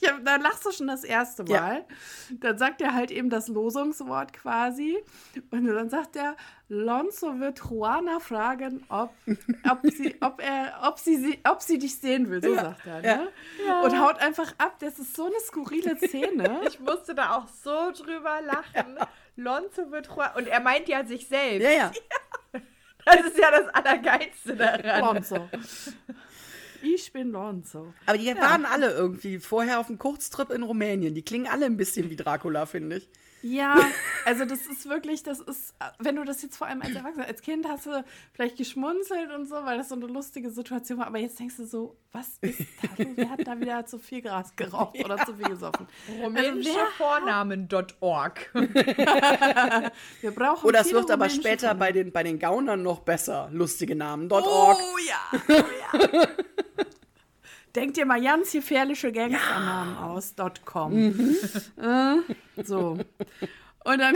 Ja, 0.03 0.19
da 0.23 0.35
lachst 0.35 0.65
du 0.65 0.71
schon 0.71 0.87
das 0.87 1.03
erste 1.03 1.43
Ja. 1.47 1.61
Mal. 1.61 1.85
Dann 2.31 2.57
sagt 2.57 2.81
er 2.81 2.93
halt 2.93 3.09
eben 3.11 3.29
das 3.29 3.47
Losungswort 3.47 4.33
quasi. 4.33 4.97
Und 5.51 5.65
dann 5.67 5.89
sagt 5.89 6.15
er, 6.15 6.35
Lonzo 6.67 7.39
wird 7.39 7.59
Juana 7.59 8.19
fragen, 8.19 8.83
ob, 8.89 9.13
ob, 9.69 9.79
sie, 9.83 10.15
ob, 10.21 10.41
er, 10.41 10.73
ob, 10.83 10.99
sie, 10.99 11.15
sie, 11.17 11.39
ob 11.47 11.61
sie 11.61 11.77
dich 11.77 11.99
sehen 11.99 12.29
will. 12.29 12.43
So 12.43 12.53
sagt 12.55 12.85
er. 12.85 13.01
Ne? 13.01 13.27
Und 13.83 13.99
haut 13.99 14.17
einfach 14.19 14.53
ab. 14.57 14.75
Das 14.79 14.99
ist 14.99 15.15
so 15.15 15.25
eine 15.25 15.39
skurrile 15.39 15.97
Szene. 16.05 16.61
Ich 16.67 16.79
musste 16.79 17.15
da 17.15 17.35
auch 17.37 17.47
so 17.47 17.91
drüber 17.91 18.41
lachen. 18.41 18.97
Lonzo 19.35 19.91
wird 19.91 20.07
Juan- 20.07 20.35
Und 20.35 20.47
er 20.47 20.59
meint 20.59 20.87
ja 20.87 21.05
sich 21.05 21.27
selbst. 21.27 21.63
Ja, 21.63 21.71
ja. 21.71 21.91
Das 23.05 23.19
ist 23.25 23.37
ja 23.37 23.51
das 23.51 23.67
Allergeilste 23.67 24.55
daran. 24.55 25.01
Lonzo. 25.15 25.49
Ich 26.83 27.13
bin 27.13 27.31
Lonzo. 27.31 27.93
Aber 28.05 28.17
die 28.17 28.27
waren 28.35 28.65
alle 28.65 28.91
irgendwie 28.91 29.39
vorher 29.39 29.79
auf 29.79 29.87
einem 29.87 29.97
Kurztrip 29.97 30.51
in 30.51 30.63
Rumänien. 30.63 31.15
Die 31.15 31.21
klingen 31.21 31.47
alle 31.47 31.65
ein 31.65 31.77
bisschen 31.77 32.09
wie 32.09 32.17
Dracula, 32.17 32.65
finde 32.65 32.97
ich. 32.97 33.09
Ja, 33.43 33.77
also 34.25 34.45
das 34.45 34.65
ist 34.67 34.87
wirklich, 34.87 35.21
das 35.21 35.41
ist, 35.41 35.73
wenn 35.99 36.15
du 36.15 36.23
das 36.23 36.41
jetzt 36.41 36.55
vor 36.55 36.67
allem 36.67 36.81
als 36.81 36.95
Erwachsener, 36.95 37.27
als 37.27 37.41
Kind 37.41 37.67
hast 37.67 37.85
du 37.85 38.05
vielleicht 38.31 38.55
geschmunzelt 38.57 39.33
und 39.33 39.49
so, 39.49 39.55
weil 39.65 39.77
das 39.77 39.89
so 39.89 39.95
eine 39.95 40.05
lustige 40.05 40.49
Situation 40.49 40.99
war, 40.99 41.07
aber 41.07 41.19
jetzt 41.19 41.37
denkst 41.39 41.57
du 41.57 41.65
so, 41.65 41.97
was 42.13 42.37
ist 42.39 42.61
da? 42.81 42.87
Wer 43.15 43.29
hat 43.29 43.45
da 43.45 43.59
wieder 43.59 43.85
zu 43.85 43.99
viel 43.99 44.21
Gras 44.21 44.55
geraucht 44.55 44.97
ja. 44.97 45.03
oder 45.03 45.17
zu 45.25 45.35
viel 45.35 45.49
gesoffen? 45.49 45.87
Rumänischevornamen.org. 46.21 48.49
Wir 50.21 50.31
brauchen 50.31 50.65
Oder 50.65 50.79
es 50.79 50.93
wird 50.93 51.11
aber 51.11 51.29
später 51.29 51.75
bei 51.75 51.91
den, 51.91 52.13
bei 52.13 52.23
den 52.23 52.39
Gaunern 52.39 52.81
noch 52.81 53.01
besser, 53.01 53.49
lustige 53.51 53.95
Namen.org. 53.95 54.45
Oh 54.45 54.77
ja, 55.05 55.19
oh 55.49 55.51
ja. 55.51 55.99
Denkt 57.75 57.97
ihr 57.97 58.05
mal 58.05 58.21
ganz 58.21 58.51
gefährliche 58.51 59.11
Gangsternamen 59.11 59.95
ja. 59.95 60.05
aus. 60.07 60.35
.com. 60.65 60.93
Mhm. 60.93 61.35
Äh, 61.77 62.63
so. 62.63 62.97
Und 63.83 63.99
dann 63.99 64.15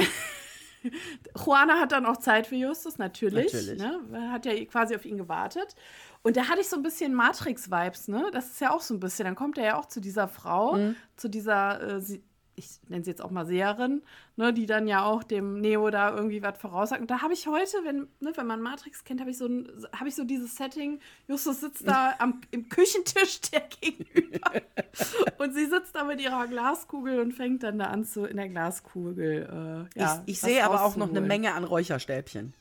Juana 1.46 1.80
hat 1.80 1.92
dann 1.92 2.06
auch 2.06 2.18
Zeit 2.18 2.48
für 2.48 2.56
Justus, 2.56 2.98
natürlich. 2.98 3.52
natürlich. 3.52 3.80
Ne? 3.80 4.32
Hat 4.32 4.46
ja 4.46 4.54
quasi 4.66 4.96
auf 4.96 5.06
ihn 5.06 5.18
gewartet. 5.18 5.76
Und 6.24 6.38
da 6.38 6.48
hatte 6.48 6.62
ich 6.62 6.68
so 6.68 6.76
ein 6.76 6.84
bisschen 6.84 7.14
Matrix-Vibes, 7.14 8.08
ne? 8.10 8.30
Das 8.32 8.48
ist 8.48 8.62
ja 8.62 8.72
auch 8.72 8.82
so 8.82 8.94
ein 8.94 9.00
bisschen. 9.00 9.26
Dann 9.26 9.36
kommt 9.36 9.58
er 9.58 9.66
ja 9.66 9.80
auch 9.80 9.86
zu 9.86 10.02
dieser 10.02 10.28
Frau, 10.28 10.76
mhm. 10.76 10.96
zu 11.16 11.30
dieser, 11.30 11.98
äh, 11.98 12.20
ich 12.58 12.80
nenne 12.90 13.04
sie 13.04 13.12
jetzt 13.12 13.22
auch 13.22 13.30
mal 13.30 13.46
Seherin, 13.46 14.02
ne, 14.36 14.52
die 14.52 14.66
dann 14.66 14.88
ja 14.88 15.06
auch 15.06 15.24
dem 15.24 15.62
Neo 15.62 15.92
da 15.92 16.14
irgendwie 16.14 16.42
was 16.42 16.58
voraussagt. 16.58 17.00
Und 17.00 17.12
da 17.12 17.22
habe 17.22 17.34
ich 17.34 17.46
heute, 17.46 17.78
wenn, 17.84 18.08
ne, 18.20 18.34
wenn 18.36 18.48
man 18.48 18.62
Matrix 18.62 19.04
kennt, 19.04 19.22
habe 19.22 19.30
ich, 19.30 19.38
so 19.38 19.48
hab 19.94 20.08
ich 20.08 20.16
so 20.16 20.24
dieses 20.24 20.56
Setting, 20.56 21.00
Justus 21.28 21.62
sitzt 21.62 21.88
da 21.88 22.16
am, 22.20 22.42
im 22.50 22.68
Küchentisch 22.68 23.42
der 23.42 23.62
gegenüber 23.62 24.52
und 25.38 25.54
sie 25.54 25.68
sitzt 25.68 25.96
da 25.96 26.04
mit 26.04 26.20
ihrer 26.20 26.48
Glaskugel 26.48 27.20
und 27.20 27.34
fängt 27.34 27.62
dann 27.62 27.78
da 27.78 27.86
an 27.86 28.04
zu, 28.04 28.26
in 28.26 28.38
der 28.38 28.50
Glaskugel, 28.50 29.88
äh, 29.96 30.00
ja, 30.00 30.24
Ich, 30.26 30.34
ich 30.34 30.42
sehe 30.42 30.66
aber 30.66 30.84
auch 30.84 30.96
noch 30.96 31.10
eine 31.10 31.22
Menge 31.22 31.54
an 31.54 31.64
Räucherstäbchen. 31.64 32.56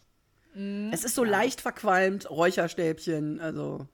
Mm, 0.54 0.90
es 0.92 1.04
ist 1.04 1.14
so 1.14 1.24
ja. 1.24 1.30
leicht 1.30 1.62
verqualmt, 1.62 2.30
Räucherstäbchen, 2.30 3.40
also... 3.40 3.86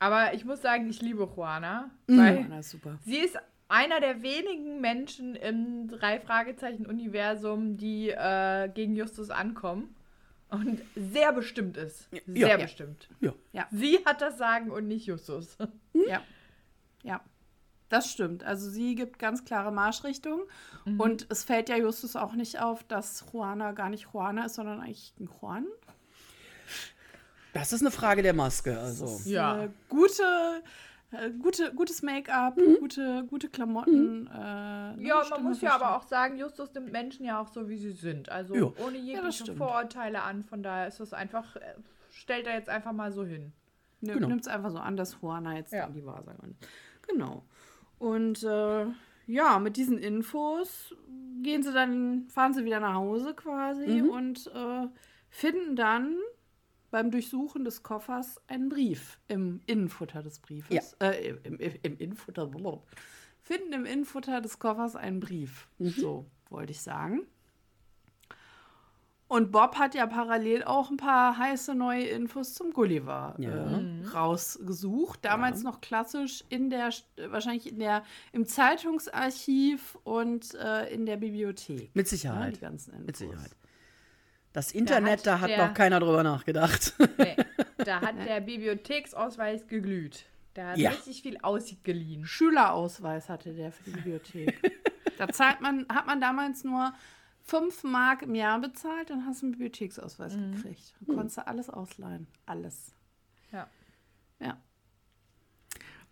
Aber 0.00 0.34
ich 0.34 0.44
muss 0.44 0.60
sagen, 0.60 0.90
ich 0.90 1.00
liebe 1.00 1.26
Juana. 1.34 1.88
Mm. 2.08 2.18
Weil 2.18 2.36
Juana 2.36 2.58
ist 2.58 2.70
super. 2.70 2.98
Sie 3.04 3.16
ist 3.16 3.38
einer 3.68 4.00
der 4.00 4.22
wenigen 4.22 4.80
Menschen 4.80 5.34
im 5.34 5.88
Drei-Fragezeichen-Universum, 5.88 7.76
die 7.76 8.10
äh, 8.10 8.68
gegen 8.68 8.94
Justus 8.94 9.30
ankommen. 9.30 9.94
Und 10.50 10.82
sehr 10.94 11.32
bestimmt 11.32 11.76
ist. 11.76 12.08
Sehr 12.26 12.48
ja, 12.48 12.56
bestimmt. 12.56 13.08
Ja. 13.20 13.34
ja. 13.52 13.66
Sie 13.72 13.98
hat 14.04 14.20
das 14.20 14.38
Sagen 14.38 14.70
und 14.70 14.86
nicht 14.86 15.06
Justus. 15.06 15.56
Ja. 16.08 16.22
Ja. 17.02 17.20
Das 17.88 18.10
stimmt. 18.10 18.42
Also 18.44 18.68
sie 18.70 18.94
gibt 18.94 19.18
ganz 19.18 19.44
klare 19.44 19.70
Marschrichtung. 19.70 20.42
Mhm. 20.84 21.00
Und 21.00 21.26
es 21.30 21.44
fällt 21.44 21.68
ja 21.68 21.76
Justus 21.76 22.16
auch 22.16 22.32
nicht 22.34 22.60
auf, 22.60 22.82
dass 22.84 23.24
Juana 23.32 23.72
gar 23.72 23.88
nicht 23.88 24.08
Juana 24.12 24.46
ist, 24.46 24.54
sondern 24.54 24.80
eigentlich 24.80 25.14
ein 25.20 25.28
Juan. 25.40 25.66
Das 27.52 27.72
ist 27.72 27.82
eine 27.82 27.92
Frage 27.92 28.22
der 28.22 28.34
Maske. 28.34 28.78
Also. 28.78 29.20
ja. 29.28 29.68
gute 29.88 30.62
äh, 31.14 31.30
gute, 31.30 31.72
gutes 31.74 32.02
Make-up, 32.02 32.56
mhm. 32.56 32.76
gute, 32.80 33.24
gute 33.28 33.48
Klamotten. 33.48 34.22
Mhm. 34.22 34.26
Äh, 34.28 35.06
ja, 35.06 35.24
man 35.30 35.42
muss 35.42 35.60
ja 35.60 35.74
aber 35.74 35.96
auch 35.96 36.02
sagen, 36.04 36.38
Justus 36.38 36.72
nimmt 36.74 36.92
Menschen 36.92 37.24
ja 37.24 37.40
auch 37.40 37.48
so, 37.48 37.68
wie 37.68 37.76
sie 37.76 37.92
sind. 37.92 38.28
Also 38.28 38.54
jo. 38.54 38.74
ohne 38.84 38.98
jegliche 38.98 39.44
ja, 39.44 39.54
Vorurteile 39.54 40.22
an. 40.22 40.44
Von 40.44 40.62
daher 40.62 40.88
ist 40.88 41.00
das 41.00 41.12
einfach, 41.12 41.56
äh, 41.56 41.74
stellt 42.10 42.46
er 42.46 42.54
jetzt 42.54 42.68
einfach 42.68 42.92
mal 42.92 43.12
so 43.12 43.24
hin. 43.24 43.52
Ne, 44.00 44.14
genau. 44.14 44.28
Nimmt 44.28 44.42
es 44.42 44.48
einfach 44.48 44.70
so 44.70 44.78
an, 44.78 44.96
dass 44.96 45.18
Juana 45.20 45.56
jetzt 45.56 45.72
ja. 45.72 45.88
die 45.88 46.04
Wahrsagerin. 46.04 46.56
Genau. 47.08 47.44
Und 47.98 48.42
äh, 48.42 48.86
ja, 49.26 49.58
mit 49.58 49.76
diesen 49.76 49.98
Infos 49.98 50.94
gehen 51.42 51.62
sie 51.62 51.72
dann, 51.72 52.28
fahren 52.28 52.52
sie 52.52 52.64
wieder 52.64 52.80
nach 52.80 52.94
Hause 52.94 53.34
quasi 53.34 54.02
mhm. 54.02 54.10
und 54.10 54.46
äh, 54.54 54.88
finden 55.30 55.76
dann 55.76 56.16
beim 56.94 57.10
Durchsuchen 57.10 57.64
des 57.64 57.82
Koffers 57.82 58.40
einen 58.46 58.68
Brief 58.68 59.18
im 59.26 59.60
Innenfutter 59.66 60.22
des 60.22 60.38
Briefes. 60.38 60.96
Ja. 61.00 61.08
Äh, 61.08 61.30
im, 61.42 61.58
im, 61.58 61.72
im 61.82 61.98
Innenfutter. 61.98 62.48
Finden 63.42 63.72
im 63.72 63.84
Innenfutter 63.84 64.40
des 64.40 64.60
Koffers 64.60 64.94
einen 64.94 65.18
Brief. 65.18 65.66
Mhm. 65.78 65.88
So 65.88 66.26
wollte 66.50 66.70
ich 66.70 66.82
sagen. 66.82 67.22
Und 69.26 69.50
Bob 69.50 69.74
hat 69.74 69.96
ja 69.96 70.06
parallel 70.06 70.62
auch 70.62 70.88
ein 70.88 70.96
paar 70.96 71.36
heiße 71.36 71.74
neue 71.74 72.04
Infos 72.04 72.54
zum 72.54 72.72
Gulliver 72.72 73.34
ja. 73.38 73.50
äh, 73.50 73.82
mhm. 73.82 74.04
rausgesucht. 74.06 75.24
Damals 75.24 75.64
ja. 75.64 75.70
noch 75.70 75.80
klassisch 75.80 76.44
in 76.48 76.70
der, 76.70 76.90
wahrscheinlich 77.28 77.72
in 77.72 77.80
der, 77.80 78.04
im 78.30 78.46
Zeitungsarchiv 78.46 79.98
und 80.04 80.54
äh, 80.54 80.94
in 80.94 81.06
der 81.06 81.16
Bibliothek. 81.16 81.90
Mit 81.96 82.06
Sicherheit. 82.06 82.44
Ja, 82.44 82.50
die 82.52 82.60
ganzen 82.60 82.90
Infos. 82.92 83.06
Mit 83.06 83.16
Sicherheit. 83.16 83.50
Das 84.54 84.70
Internet, 84.70 85.26
da 85.26 85.40
hat, 85.40 85.50
da 85.50 85.58
hat 85.58 85.68
noch 85.68 85.74
keiner 85.74 85.98
drüber 86.00 86.22
nachgedacht. 86.22 86.94
Nee, 87.18 87.36
da 87.84 88.00
hat 88.00 88.16
der 88.24 88.40
Bibliotheksausweis 88.40 89.66
geglüht. 89.66 90.26
Da 90.54 90.70
hat 90.70 90.78
ja. 90.78 90.90
richtig 90.90 91.22
viel 91.22 91.38
ausgeliehen. 91.38 92.24
Schülerausweis 92.24 93.28
hatte 93.28 93.52
der 93.52 93.72
für 93.72 93.82
die 93.82 93.90
Bibliothek. 93.90 94.72
da 95.18 95.28
zahlt 95.28 95.60
man, 95.60 95.86
hat 95.88 96.06
man 96.06 96.20
damals 96.20 96.62
nur 96.62 96.92
5 97.42 97.82
Mark 97.82 98.22
im 98.22 98.36
Jahr 98.36 98.60
bezahlt, 98.60 99.10
dann 99.10 99.26
hast 99.26 99.42
du 99.42 99.46
einen 99.46 99.52
Bibliotheksausweis 99.52 100.36
mhm. 100.36 100.54
gekriegt. 100.54 100.94
Dann 101.00 101.16
konntest 101.16 101.38
du 101.38 101.46
alles 101.48 101.68
ausleihen. 101.68 102.28
Alles. 102.46 102.94
Ja. 103.50 103.68
Ja. 104.38 104.56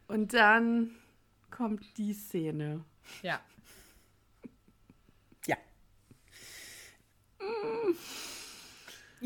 Und 0.09 0.35
dann 0.35 0.91
kommt 1.51 1.97
die 1.97 2.13
Szene. 2.13 2.85
Ja. 3.23 3.41
Ja. 5.47 5.57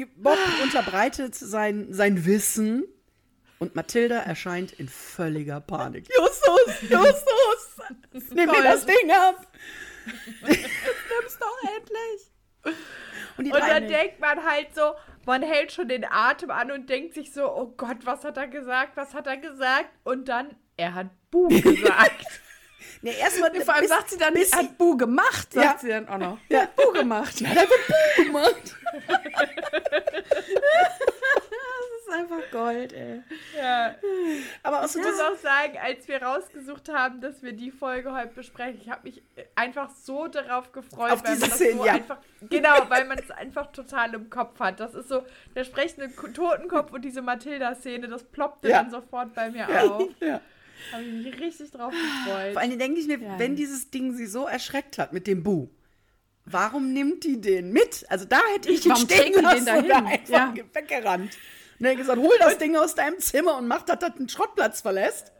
Bob 0.04 0.38
unterbreitet 0.62 1.34
sein, 1.34 1.92
sein 1.92 2.26
Wissen 2.26 2.84
und 3.58 3.74
Mathilda 3.74 4.18
erscheint 4.18 4.72
in 4.72 4.88
völliger 4.88 5.60
Panik. 5.60 6.06
Justus, 6.08 6.82
Justus, 6.82 8.30
nimm 8.34 8.50
mir 8.50 8.62
das 8.62 8.84
Ding 8.84 9.10
ab. 9.10 9.46
Nimm's 10.42 11.38
doch 11.38 11.70
endlich. 11.76 12.76
Und, 13.38 13.46
und 13.46 13.60
dann 13.60 13.88
denkt 13.88 14.20
man 14.20 14.44
halt 14.44 14.74
so, 14.74 14.94
man 15.24 15.42
hält 15.42 15.72
schon 15.72 15.88
den 15.88 16.04
Atem 16.04 16.50
an 16.50 16.70
und 16.70 16.88
denkt 16.88 17.14
sich 17.14 17.32
so, 17.32 17.50
oh 17.50 17.72
Gott, 17.76 17.98
was 18.04 18.24
hat 18.24 18.36
er 18.36 18.48
gesagt, 18.48 18.96
was 18.96 19.14
hat 19.14 19.26
er 19.26 19.36
gesagt? 19.36 19.90
Und 20.04 20.28
dann, 20.28 20.54
er 20.76 20.94
hat 20.94 21.08
Buh 21.30 21.48
gesagt. 21.48 22.26
Nee, 23.02 23.14
erstmal, 23.18 23.50
nee, 23.52 23.60
vor 23.60 23.74
allem 23.74 23.82
bis, 23.82 23.90
sagt 23.90 24.10
sie 24.10 24.18
dann, 24.18 24.34
bis 24.34 24.52
hat 24.52 24.78
Bu 24.78 24.96
gemacht, 24.96 25.52
sagt 25.52 25.64
ja. 25.64 25.78
sie 25.78 25.88
dann 25.88 26.08
auch 26.08 26.18
noch. 26.18 26.38
Ja, 26.48 26.68
Bu 26.74 26.92
gemacht. 26.92 27.40
Ja, 27.40 27.48
hat 27.50 27.68
Bu 27.68 28.24
gemacht. 28.24 28.76
das 31.96 32.06
ist 32.06 32.12
einfach 32.12 32.50
Gold, 32.50 32.92
ey. 32.92 33.22
Ja. 33.56 33.94
Aber 34.62 34.84
ich 34.84 34.96
muss 34.96 35.20
auch 35.20 35.36
sagen, 35.36 35.78
als 35.82 36.06
wir 36.08 36.22
rausgesucht 36.22 36.88
haben, 36.88 37.20
dass 37.20 37.42
wir 37.42 37.52
die 37.52 37.70
Folge 37.70 38.12
heute 38.14 38.34
besprechen, 38.34 38.80
ich 38.80 38.90
habe 38.90 39.02
mich 39.04 39.22
einfach 39.54 39.90
so 39.90 40.28
darauf 40.28 40.72
gefreut, 40.72 41.12
Auf 41.12 41.24
weil 41.24 41.32
man 41.32 41.40
das 41.40 41.54
Szene, 41.56 41.78
so 41.78 41.86
ja. 41.86 41.92
einfach, 41.94 42.18
genau, 42.42 42.88
weil 42.88 43.04
man 43.06 43.18
es 43.18 43.30
einfach 43.30 43.72
total 43.72 44.14
im 44.14 44.30
Kopf 44.30 44.58
hat. 44.60 44.80
Das 44.80 44.94
ist 44.94 45.08
so 45.08 45.24
der 45.54 45.64
sprechende 45.64 46.14
Totenkopf 46.14 46.92
und 46.92 47.04
diese 47.04 47.22
Mathilda-Szene, 47.22 48.08
das 48.08 48.24
ploppte 48.24 48.68
ja. 48.68 48.82
dann 48.82 48.90
sofort 48.90 49.34
bei 49.34 49.50
mir 49.50 49.68
auf. 49.68 50.02
Ja. 50.20 50.40
Habe 50.92 51.02
ich 51.02 51.24
mich 51.24 51.40
richtig 51.40 51.70
drauf 51.70 51.92
gefreut. 51.92 52.52
Vor 52.52 52.62
allem 52.62 52.78
denke 52.78 53.00
ich 53.00 53.06
mir, 53.06 53.18
ja. 53.18 53.38
wenn 53.38 53.56
dieses 53.56 53.90
Ding 53.90 54.14
sie 54.16 54.26
so 54.26 54.46
erschreckt 54.46 54.98
hat 54.98 55.12
mit 55.12 55.26
dem 55.26 55.42
Bu, 55.42 55.68
warum 56.44 56.92
nimmt 56.92 57.24
die 57.24 57.40
den 57.40 57.72
mit? 57.72 58.04
Also 58.08 58.24
da 58.24 58.40
hätte 58.54 58.70
ich, 58.70 58.86
ihn 58.86 58.96
stehen 58.96 59.42
lassen 59.42 59.66
den 59.66 59.88
da 59.88 59.98
einfach 59.98 60.28
ja. 60.28 60.54
weggerannt. 60.72 61.36
Und 61.78 61.84
dann 61.84 61.96
gesagt, 61.96 62.18
hol 62.18 62.34
das 62.38 62.58
Ding 62.58 62.76
aus 62.76 62.94
deinem 62.94 63.18
Zimmer 63.18 63.58
und 63.58 63.66
mach, 63.66 63.82
dass 63.82 63.98
das 63.98 64.16
einen 64.16 64.28
Schrottplatz 64.28 64.80
verlässt. 64.80 65.32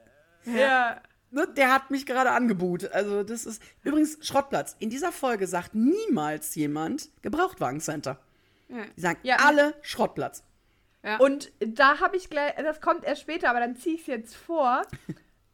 Ja. 0.45 1.01
Ne, 1.31 1.49
der 1.57 1.73
hat 1.73 1.91
mich 1.91 2.07
gerade 2.07 2.31
angebuht. 2.31 2.91
Also 2.93 3.23
das 3.23 3.47
ist 3.47 3.63
übrigens 3.83 4.19
Schrottplatz. 4.27 4.77
In 4.79 4.91
dieser 4.91 5.13
Folge 5.13 5.47
sagt 5.47 5.75
niemals 5.75 6.55
jemand 6.55 7.11
Gebrauchtwagencenter. 7.23 8.21
Ja. 8.69 8.85
Die 8.97 9.01
sagen 9.01 9.19
ja. 9.23 9.37
alle 9.37 9.75
Schrottplatz. 9.83 10.45
Ja. 11.03 11.19
Und 11.19 11.53
da 11.61 12.01
habe 12.01 12.17
ich 12.17 12.31
gleich, 12.31 12.55
das 12.57 12.81
kommt 12.81 13.05
erst 13.05 13.23
später, 13.23 13.51
aber 13.51 13.61
dann 13.61 13.77
ziehe 13.77 13.95
ich 13.95 14.03
es 14.03 14.07
jetzt 14.07 14.37
vor. 14.37 14.83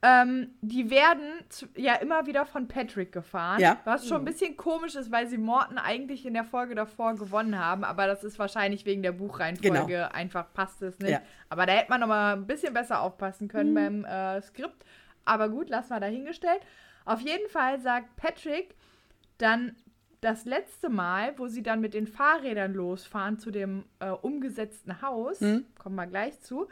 Ähm, 0.04 0.50
die 0.60 0.90
werden 0.90 1.22
zu, 1.48 1.66
ja 1.76 1.94
immer 1.94 2.26
wieder 2.26 2.44
von 2.44 2.66
Patrick 2.66 3.12
gefahren. 3.12 3.60
Ja. 3.60 3.78
Was 3.84 4.08
schon 4.08 4.18
ein 4.18 4.24
bisschen 4.24 4.56
komisch 4.56 4.96
ist, 4.96 5.12
weil 5.12 5.28
sie 5.28 5.38
Morton 5.38 5.78
eigentlich 5.78 6.26
in 6.26 6.34
der 6.34 6.42
Folge 6.42 6.74
davor 6.74 7.14
gewonnen 7.14 7.56
haben. 7.56 7.84
Aber 7.84 8.08
das 8.08 8.24
ist 8.24 8.36
wahrscheinlich 8.38 8.84
wegen 8.84 9.02
der 9.02 9.12
Buchreihenfolge 9.12 9.86
genau. 9.86 10.08
einfach 10.08 10.52
passt 10.52 10.82
es 10.82 10.98
nicht. 10.98 11.12
Ja. 11.12 11.22
Aber 11.48 11.66
da 11.66 11.74
hätte 11.74 11.90
man 11.90 12.00
noch 12.00 12.08
mal 12.08 12.34
ein 12.34 12.48
bisschen 12.48 12.74
besser 12.74 13.00
aufpassen 13.00 13.46
können 13.46 13.70
mhm. 13.70 13.74
beim 13.74 14.04
äh, 14.04 14.42
Skript. 14.42 14.84
Aber 15.24 15.48
gut, 15.48 15.70
lassen 15.70 15.90
wir 15.90 16.00
dahingestellt. 16.00 16.62
Auf 17.04 17.20
jeden 17.20 17.48
Fall 17.48 17.80
sagt 17.80 18.16
Patrick 18.16 18.74
dann 19.38 19.76
das 20.20 20.44
letzte 20.44 20.88
Mal, 20.88 21.36
wo 21.38 21.46
sie 21.46 21.62
dann 21.62 21.80
mit 21.80 21.94
den 21.94 22.06
Fahrrädern 22.06 22.74
losfahren 22.74 23.38
zu 23.38 23.50
dem 23.50 23.84
äh, 23.98 24.08
umgesetzten 24.10 25.02
Haus, 25.02 25.40
mhm. 25.40 25.64
kommen 25.78 25.96
wir 25.96 26.06
gleich 26.06 26.40
zu, 26.40 26.68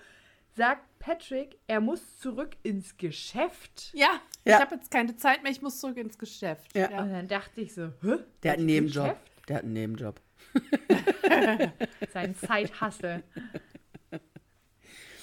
sagt 0.56 0.82
Patrick, 0.98 1.58
er 1.66 1.80
muss 1.80 2.18
zurück 2.18 2.56
ins 2.62 2.96
Geschäft. 2.96 3.90
Ja, 3.94 4.20
ja. 4.44 4.56
ich 4.56 4.60
habe 4.60 4.74
jetzt 4.74 4.90
keine 4.90 5.16
Zeit 5.16 5.42
mehr, 5.42 5.50
ich 5.50 5.62
muss 5.62 5.80
zurück 5.80 5.96
ins 5.96 6.18
Geschäft. 6.18 6.76
Ja. 6.76 6.88
Und 7.00 7.12
dann 7.12 7.28
dachte 7.28 7.60
ich 7.60 7.74
so, 7.74 7.92
hä? 8.02 8.18
Der 8.42 8.52
hat 8.52 8.58
einen 8.58 8.66
Nebenjob. 8.66 9.04
Geschäft? 9.04 9.48
Der 9.48 9.56
hat 9.56 9.64
einen 9.64 9.72
Nebenjob. 9.72 10.20
Sein 12.12 12.34
Zeithassel. 12.34 13.22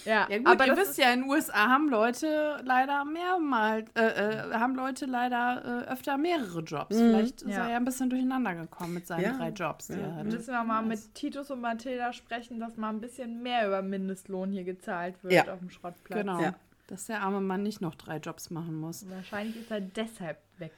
Ja, 0.07 0.27
ja 0.29 0.37
gut, 0.37 0.47
aber 0.47 0.67
ihr 0.67 0.77
wisst 0.77 0.97
ja, 0.97 1.11
in 1.11 1.21
den 1.21 1.29
USA 1.29 1.67
haben 1.67 1.89
Leute 1.89 2.61
leider 2.63 3.03
mehrmals, 3.03 3.89
äh, 3.95 4.05
äh, 4.05 4.53
haben 4.53 4.75
Leute 4.75 5.05
leider 5.05 5.85
äh, 5.85 5.91
öfter 5.91 6.17
mehrere 6.17 6.61
Jobs. 6.61 6.95
Mhm. 6.95 7.09
Vielleicht 7.09 7.41
ja. 7.41 7.47
ist 7.49 7.57
er 7.57 7.69
ja 7.69 7.77
ein 7.77 7.85
bisschen 7.85 8.09
durcheinander 8.09 8.55
gekommen 8.55 8.93
mit 8.93 9.05
seinen 9.05 9.23
ja. 9.23 9.37
drei 9.37 9.49
Jobs, 9.49 9.87
die 9.87 9.93
ja. 9.93 10.17
er. 10.17 10.23
Müssen 10.23 10.53
wir 10.53 10.63
mal 10.63 10.81
mit 10.81 11.13
Titus 11.13 11.51
und 11.51 11.59
Mathilda 11.59 12.13
sprechen, 12.13 12.59
dass 12.59 12.77
mal 12.77 12.89
ein 12.89 13.01
bisschen 13.01 13.43
mehr 13.43 13.67
über 13.67 13.81
Mindestlohn 13.81 14.51
hier 14.51 14.63
gezahlt 14.63 15.21
wird 15.23 15.49
auf 15.49 15.59
dem 15.59 15.69
Schrottplatz. 15.69 16.21
Genau. 16.21 16.53
Dass 16.87 17.07
der 17.07 17.21
arme 17.21 17.41
Mann 17.41 17.63
nicht 17.63 17.81
noch 17.81 17.95
drei 17.95 18.17
Jobs 18.17 18.49
machen 18.49 18.79
muss. 18.79 19.09
Wahrscheinlich 19.09 19.57
ist 19.57 19.69
er 19.69 19.81
deshalb 19.81 20.37
weg. 20.57 20.71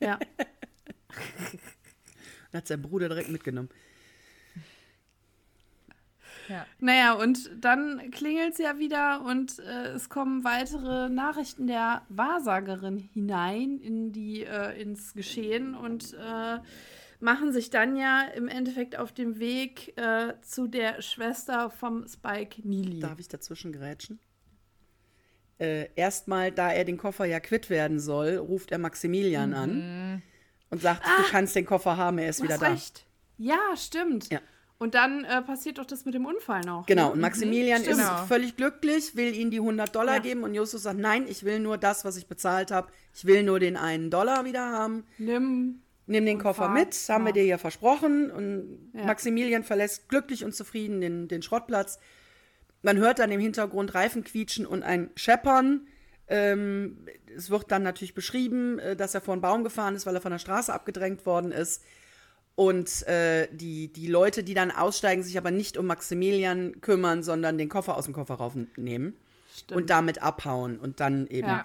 Ja. 0.00 0.18
Dann 1.08 1.58
hat 2.54 2.66
sein 2.66 2.80
Bruder 2.80 3.08
direkt 3.08 3.28
mitgenommen. 3.28 3.68
Ja. 6.48 6.66
Naja, 6.80 7.12
und 7.14 7.50
dann 7.58 8.10
klingelt 8.10 8.52
es 8.52 8.58
ja 8.58 8.78
wieder 8.78 9.24
und 9.24 9.58
äh, 9.58 9.88
es 9.88 10.08
kommen 10.08 10.44
weitere 10.44 11.08
Nachrichten 11.08 11.66
der 11.66 12.02
Wahrsagerin 12.08 12.98
hinein 12.98 13.78
in 13.78 14.12
die, 14.12 14.44
äh, 14.44 14.80
ins 14.80 15.14
Geschehen 15.14 15.74
und 15.74 16.14
äh, 16.14 16.58
machen 17.20 17.52
sich 17.52 17.70
dann 17.70 17.96
ja 17.96 18.22
im 18.34 18.48
Endeffekt 18.48 18.98
auf 18.98 19.12
dem 19.12 19.38
Weg 19.38 19.96
äh, 19.96 20.34
zu 20.42 20.66
der 20.66 21.00
Schwester 21.02 21.70
vom 21.70 22.06
Spike 22.08 22.66
Neely. 22.66 23.00
Darf 23.00 23.18
ich 23.18 23.28
dazwischen 23.28 23.72
grätschen? 23.72 24.18
Äh, 25.58 25.90
erstmal, 25.94 26.50
da 26.50 26.72
er 26.72 26.84
den 26.84 26.98
Koffer 26.98 27.24
ja 27.24 27.38
quitt 27.38 27.70
werden 27.70 28.00
soll, 28.00 28.36
ruft 28.36 28.72
er 28.72 28.78
Maximilian 28.78 29.50
mhm. 29.50 29.56
an 29.56 30.22
und 30.70 30.82
sagt, 30.82 31.02
ah, 31.04 31.22
du 31.22 31.30
kannst 31.30 31.54
den 31.54 31.66
Koffer 31.66 31.96
haben, 31.96 32.18
er 32.18 32.28
ist 32.30 32.42
wieder 32.42 32.58
da. 32.58 32.72
Recht. 32.72 33.06
Ja, 33.38 33.76
stimmt. 33.76 34.30
Ja. 34.30 34.40
Und 34.82 34.96
dann 34.96 35.22
äh, 35.22 35.40
passiert 35.42 35.78
doch 35.78 35.84
das 35.84 36.04
mit 36.06 36.14
dem 36.14 36.26
Unfall 36.26 36.62
noch. 36.62 36.86
Genau, 36.86 37.12
und 37.12 37.20
Maximilian 37.20 37.82
mhm. 37.82 37.88
ist 37.88 37.98
genau. 37.98 38.26
völlig 38.26 38.56
glücklich, 38.56 39.14
will 39.14 39.32
ihm 39.32 39.52
die 39.52 39.58
100 39.58 39.94
Dollar 39.94 40.16
ja. 40.16 40.18
geben 40.20 40.42
und 40.42 40.54
Justus 40.54 40.82
sagt, 40.82 40.98
nein, 40.98 41.26
ich 41.28 41.44
will 41.44 41.60
nur 41.60 41.78
das, 41.78 42.04
was 42.04 42.16
ich 42.16 42.26
bezahlt 42.26 42.72
habe. 42.72 42.88
Ich 43.14 43.24
will 43.24 43.44
nur 43.44 43.60
den 43.60 43.76
einen 43.76 44.10
Dollar 44.10 44.44
wieder 44.44 44.72
haben. 44.72 45.04
Nimm. 45.18 45.82
Nimm 46.08 46.26
den 46.26 46.40
Koffer 46.40 46.64
fahr. 46.64 46.74
mit, 46.74 46.96
haben 47.08 47.22
ja. 47.22 47.26
wir 47.26 47.32
dir 47.32 47.44
ja 47.44 47.58
versprochen. 47.58 48.32
Und 48.32 48.90
ja. 48.92 49.04
Maximilian 49.04 49.62
verlässt 49.62 50.08
glücklich 50.08 50.44
und 50.44 50.52
zufrieden 50.52 51.00
den, 51.00 51.28
den 51.28 51.42
Schrottplatz. 51.42 52.00
Man 52.82 52.96
hört 52.96 53.20
dann 53.20 53.30
im 53.30 53.38
Hintergrund 53.38 53.94
Reifen 53.94 54.24
quietschen 54.24 54.66
und 54.66 54.82
ein 54.82 55.10
Scheppern. 55.14 55.86
Ähm, 56.26 57.06
es 57.36 57.50
wird 57.50 57.70
dann 57.70 57.84
natürlich 57.84 58.14
beschrieben, 58.14 58.80
äh, 58.80 58.96
dass 58.96 59.14
er 59.14 59.20
vor 59.20 59.34
einen 59.34 59.42
Baum 59.42 59.62
gefahren 59.62 59.94
ist, 59.94 60.06
weil 60.06 60.16
er 60.16 60.20
von 60.20 60.32
der 60.32 60.40
Straße 60.40 60.72
abgedrängt 60.72 61.24
worden 61.24 61.52
ist. 61.52 61.84
Und 62.54 63.06
äh, 63.06 63.48
die, 63.50 63.92
die 63.92 64.06
Leute, 64.06 64.44
die 64.44 64.54
dann 64.54 64.70
aussteigen, 64.70 65.22
sich 65.22 65.38
aber 65.38 65.50
nicht 65.50 65.78
um 65.78 65.86
Maximilian 65.86 66.80
kümmern, 66.80 67.22
sondern 67.22 67.56
den 67.56 67.68
Koffer 67.68 67.96
aus 67.96 68.04
dem 68.04 68.12
Kofferraum 68.12 68.68
nehmen 68.76 69.16
Stimmt. 69.54 69.80
und 69.80 69.90
damit 69.90 70.22
abhauen 70.22 70.78
und 70.78 71.00
dann 71.00 71.26
eben 71.28 71.48
ja. 71.48 71.64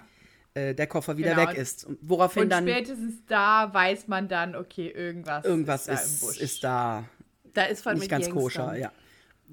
äh, 0.54 0.74
der 0.74 0.86
Koffer 0.86 1.18
wieder 1.18 1.34
genau. 1.34 1.50
weg 1.50 1.58
ist. 1.58 1.84
Und 1.84 1.98
woraufhin 2.00 2.44
und 2.44 2.50
dann. 2.50 2.66
Spätestens 2.66 3.14
da 3.26 3.72
weiß 3.72 4.08
man 4.08 4.28
dann, 4.28 4.56
okay, 4.56 4.88
irgendwas, 4.88 5.44
irgendwas 5.44 5.88
ist, 5.88 6.22
da, 6.22 6.28
ist, 6.30 6.40
ist 6.40 6.64
da. 6.64 7.04
Da 7.52 7.64
ist 7.64 7.82
von 7.82 7.94
nicht 7.94 8.08
ganz 8.08 8.26
Gangstern. 8.26 8.42
koscher, 8.42 8.76
ja. 8.76 8.92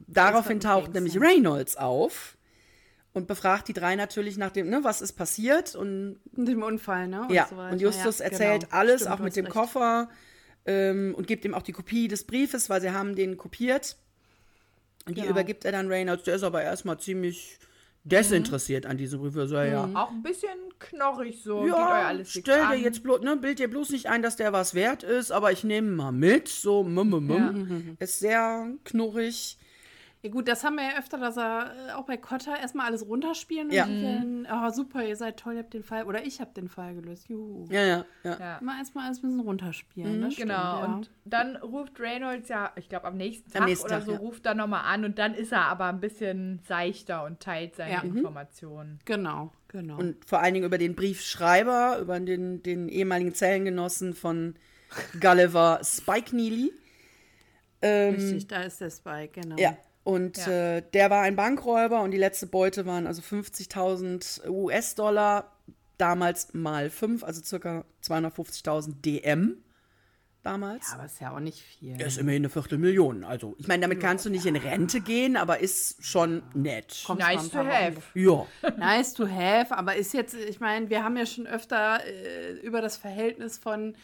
Daraufhin 0.07 0.59
taucht 0.59 0.93
nämlich 0.93 1.19
Reynolds 1.19 1.77
auf 1.77 2.37
und 3.13 3.27
befragt 3.27 3.67
die 3.69 3.73
drei 3.73 3.95
natürlich 3.95 4.37
nach 4.37 4.51
dem, 4.51 4.69
ne, 4.69 4.81
was 4.83 5.01
ist 5.01 5.13
passiert 5.13 5.75
und 5.75 6.19
dem 6.33 6.63
Unfall, 6.63 7.07
ne? 7.07 7.21
Und 7.23 7.31
ja. 7.31 7.47
So 7.49 7.55
und 7.55 7.81
Justus 7.81 8.19
ja, 8.19 8.25
erzählt 8.25 8.63
genau. 8.63 8.75
alles, 8.75 9.01
Stimmt, 9.01 9.15
auch 9.15 9.19
mit 9.19 9.35
dem 9.35 9.45
recht. 9.45 9.55
Koffer 9.55 10.09
ähm, 10.65 11.13
und 11.15 11.27
gibt 11.27 11.45
ihm 11.45 11.53
auch 11.53 11.61
die 11.61 11.71
Kopie 11.71 12.07
des 12.07 12.23
Briefes, 12.23 12.69
weil 12.69 12.81
sie 12.81 12.91
haben 12.91 13.15
den 13.15 13.37
kopiert. 13.37 13.95
Und 15.05 15.17
die 15.17 15.21
genau. 15.21 15.33
übergibt 15.33 15.65
er 15.65 15.71
dann 15.71 15.87
Reynolds. 15.87 16.23
Der 16.23 16.35
ist 16.35 16.43
aber 16.43 16.63
erstmal 16.63 16.99
ziemlich 16.99 17.59
desinteressiert 18.03 18.85
mhm. 18.85 18.91
an 18.91 18.97
diesem 18.97 19.21
Brief. 19.21 19.33
So, 19.33 19.57
ja. 19.57 19.89
Auch 19.93 20.11
ein 20.11 20.23
bisschen 20.23 20.57
knorrig 20.79 21.41
so. 21.43 21.65
Ja, 21.65 22.07
alles 22.07 22.31
stell 22.31 22.67
dir 22.69 22.77
jetzt 22.77 23.03
bloß, 23.03 23.21
ne, 23.21 23.35
bild 23.35 23.59
dir 23.59 23.69
bloß 23.69 23.89
nicht 23.89 24.07
ein, 24.07 24.21
dass 24.21 24.35
der 24.35 24.53
was 24.53 24.73
wert 24.73 25.03
ist, 25.03 25.31
aber 25.31 25.51
ich 25.51 25.63
nehme 25.63 25.91
mal 25.91 26.11
mit. 26.11 26.47
So, 26.47 26.83
mum, 26.83 27.09
mum, 27.09 27.27
mum. 27.27 27.97
Ja. 27.99 28.03
Ist 28.03 28.19
sehr 28.19 28.69
knurrig. 28.83 29.57
Ja 30.25 30.31
gut, 30.31 30.47
das 30.47 30.63
haben 30.63 30.77
wir 30.77 30.85
ja 30.85 30.97
öfter, 30.97 31.19
dass 31.19 31.37
er 31.37 31.71
äh, 31.89 31.91
auch 31.91 32.05
bei 32.05 32.17
Kotter 32.17 32.59
erstmal 32.59 32.87
alles 32.87 33.05
runterspielen 33.05 33.67
und 33.67 33.75
ja. 33.75 33.85
dann, 33.85 34.47
oh 34.51 34.71
super, 34.71 35.05
ihr 35.05 35.15
seid 35.15 35.37
toll, 35.37 35.53
ihr 35.53 35.59
habt 35.59 35.75
den 35.75 35.83
Fall, 35.83 36.05
oder 36.05 36.25
ich 36.25 36.41
habe 36.41 36.49
den 36.55 36.67
Fall 36.67 36.95
gelöst, 36.95 37.29
juhu. 37.29 37.67
Ja, 37.69 37.83
ja, 37.83 38.05
ja. 38.23 38.39
ja. 38.39 38.57
Immer 38.57 38.75
erstmal 38.79 39.05
alles 39.05 39.19
ein 39.19 39.21
bisschen 39.21 39.39
runterspielen, 39.41 40.21
mhm. 40.21 40.29
Genau, 40.35 40.53
ja. 40.53 40.85
und 40.85 41.11
dann 41.25 41.57
ruft 41.57 41.99
Reynolds 41.99 42.49
ja, 42.49 42.71
ich 42.75 42.89
glaube 42.89 43.05
am 43.05 43.17
nächsten 43.17 43.51
Tag 43.51 43.61
am 43.61 43.69
nächsten 43.69 43.85
oder 43.85 43.97
Tag, 43.97 44.05
so, 44.07 44.13
ja. 44.13 44.17
ruft 44.17 44.47
er 44.47 44.55
nochmal 44.55 44.85
an 44.85 45.05
und 45.05 45.19
dann 45.19 45.35
ist 45.35 45.51
er 45.51 45.65
aber 45.65 45.85
ein 45.85 45.99
bisschen 45.99 46.59
seichter 46.67 47.23
und 47.23 47.39
teilt 47.39 47.75
seine 47.75 48.03
mhm. 48.03 48.17
Informationen. 48.17 48.97
Genau, 49.05 49.51
genau. 49.67 49.99
Und 49.99 50.25
vor 50.25 50.39
allen 50.39 50.55
Dingen 50.55 50.65
über 50.65 50.79
den 50.79 50.95
Briefschreiber, 50.95 51.99
über 52.01 52.19
den, 52.19 52.63
den 52.63 52.89
ehemaligen 52.89 53.35
Zellengenossen 53.35 54.15
von 54.15 54.55
Gulliver, 55.21 55.81
Spike 55.83 56.35
Neely. 56.35 56.73
Ähm, 57.83 58.15
Richtig, 58.15 58.47
da 58.47 58.63
ist 58.63 58.81
der 58.81 58.89
Spike, 58.89 59.39
genau. 59.39 59.57
Ja, 59.59 59.77
und 60.05 60.37
ja. 60.37 60.77
äh, 60.77 60.83
der 60.93 61.09
war 61.09 61.23
ein 61.23 61.35
Bankräuber 61.35 62.03
und 62.03 62.11
die 62.11 62.19
letzte 62.19 62.45
Beute 62.45 62.85
waren 62.85 63.07
also 63.07 63.23
50.000 63.23 64.47
US-Dollar, 64.47 65.51
damals 65.97 66.53
mal 66.53 66.91
5, 66.91 67.23
also 67.23 67.41
circa 67.43 67.83
250.000 68.03 69.01
DM 69.01 69.57
damals. 70.43 70.89
Ja, 70.89 70.93
aber 70.93 71.05
ist 71.05 71.19
ja 71.19 71.31
auch 71.31 71.39
nicht 71.39 71.59
viel. 71.59 71.97
Das 71.97 72.09
ist 72.09 72.17
immerhin 72.19 72.41
eine 72.41 72.49
Viertelmillion. 72.49 73.23
Also, 73.23 73.55
ich 73.57 73.67
meine, 73.67 73.81
damit 73.81 73.99
kannst 73.99 74.27
du 74.27 74.29
nicht 74.29 74.45
in 74.45 74.55
Rente 74.55 75.01
gehen, 75.01 75.37
aber 75.37 75.59
ist 75.61 76.05
schon 76.05 76.43
nett. 76.53 77.03
Kommst 77.07 77.25
nice 77.25 77.49
to 77.49 77.65
have. 77.65 77.95
Ja. 78.13 78.45
nice 78.77 79.11
to 79.15 79.27
have, 79.27 79.75
aber 79.75 79.95
ist 79.95 80.13
jetzt, 80.13 80.35
ich 80.35 80.59
meine, 80.59 80.91
wir 80.91 81.03
haben 81.03 81.17
ja 81.17 81.25
schon 81.25 81.47
öfter 81.47 81.99
äh, 82.05 82.59
über 82.59 82.81
das 82.81 82.95
Verhältnis 82.95 83.57
von 83.57 83.95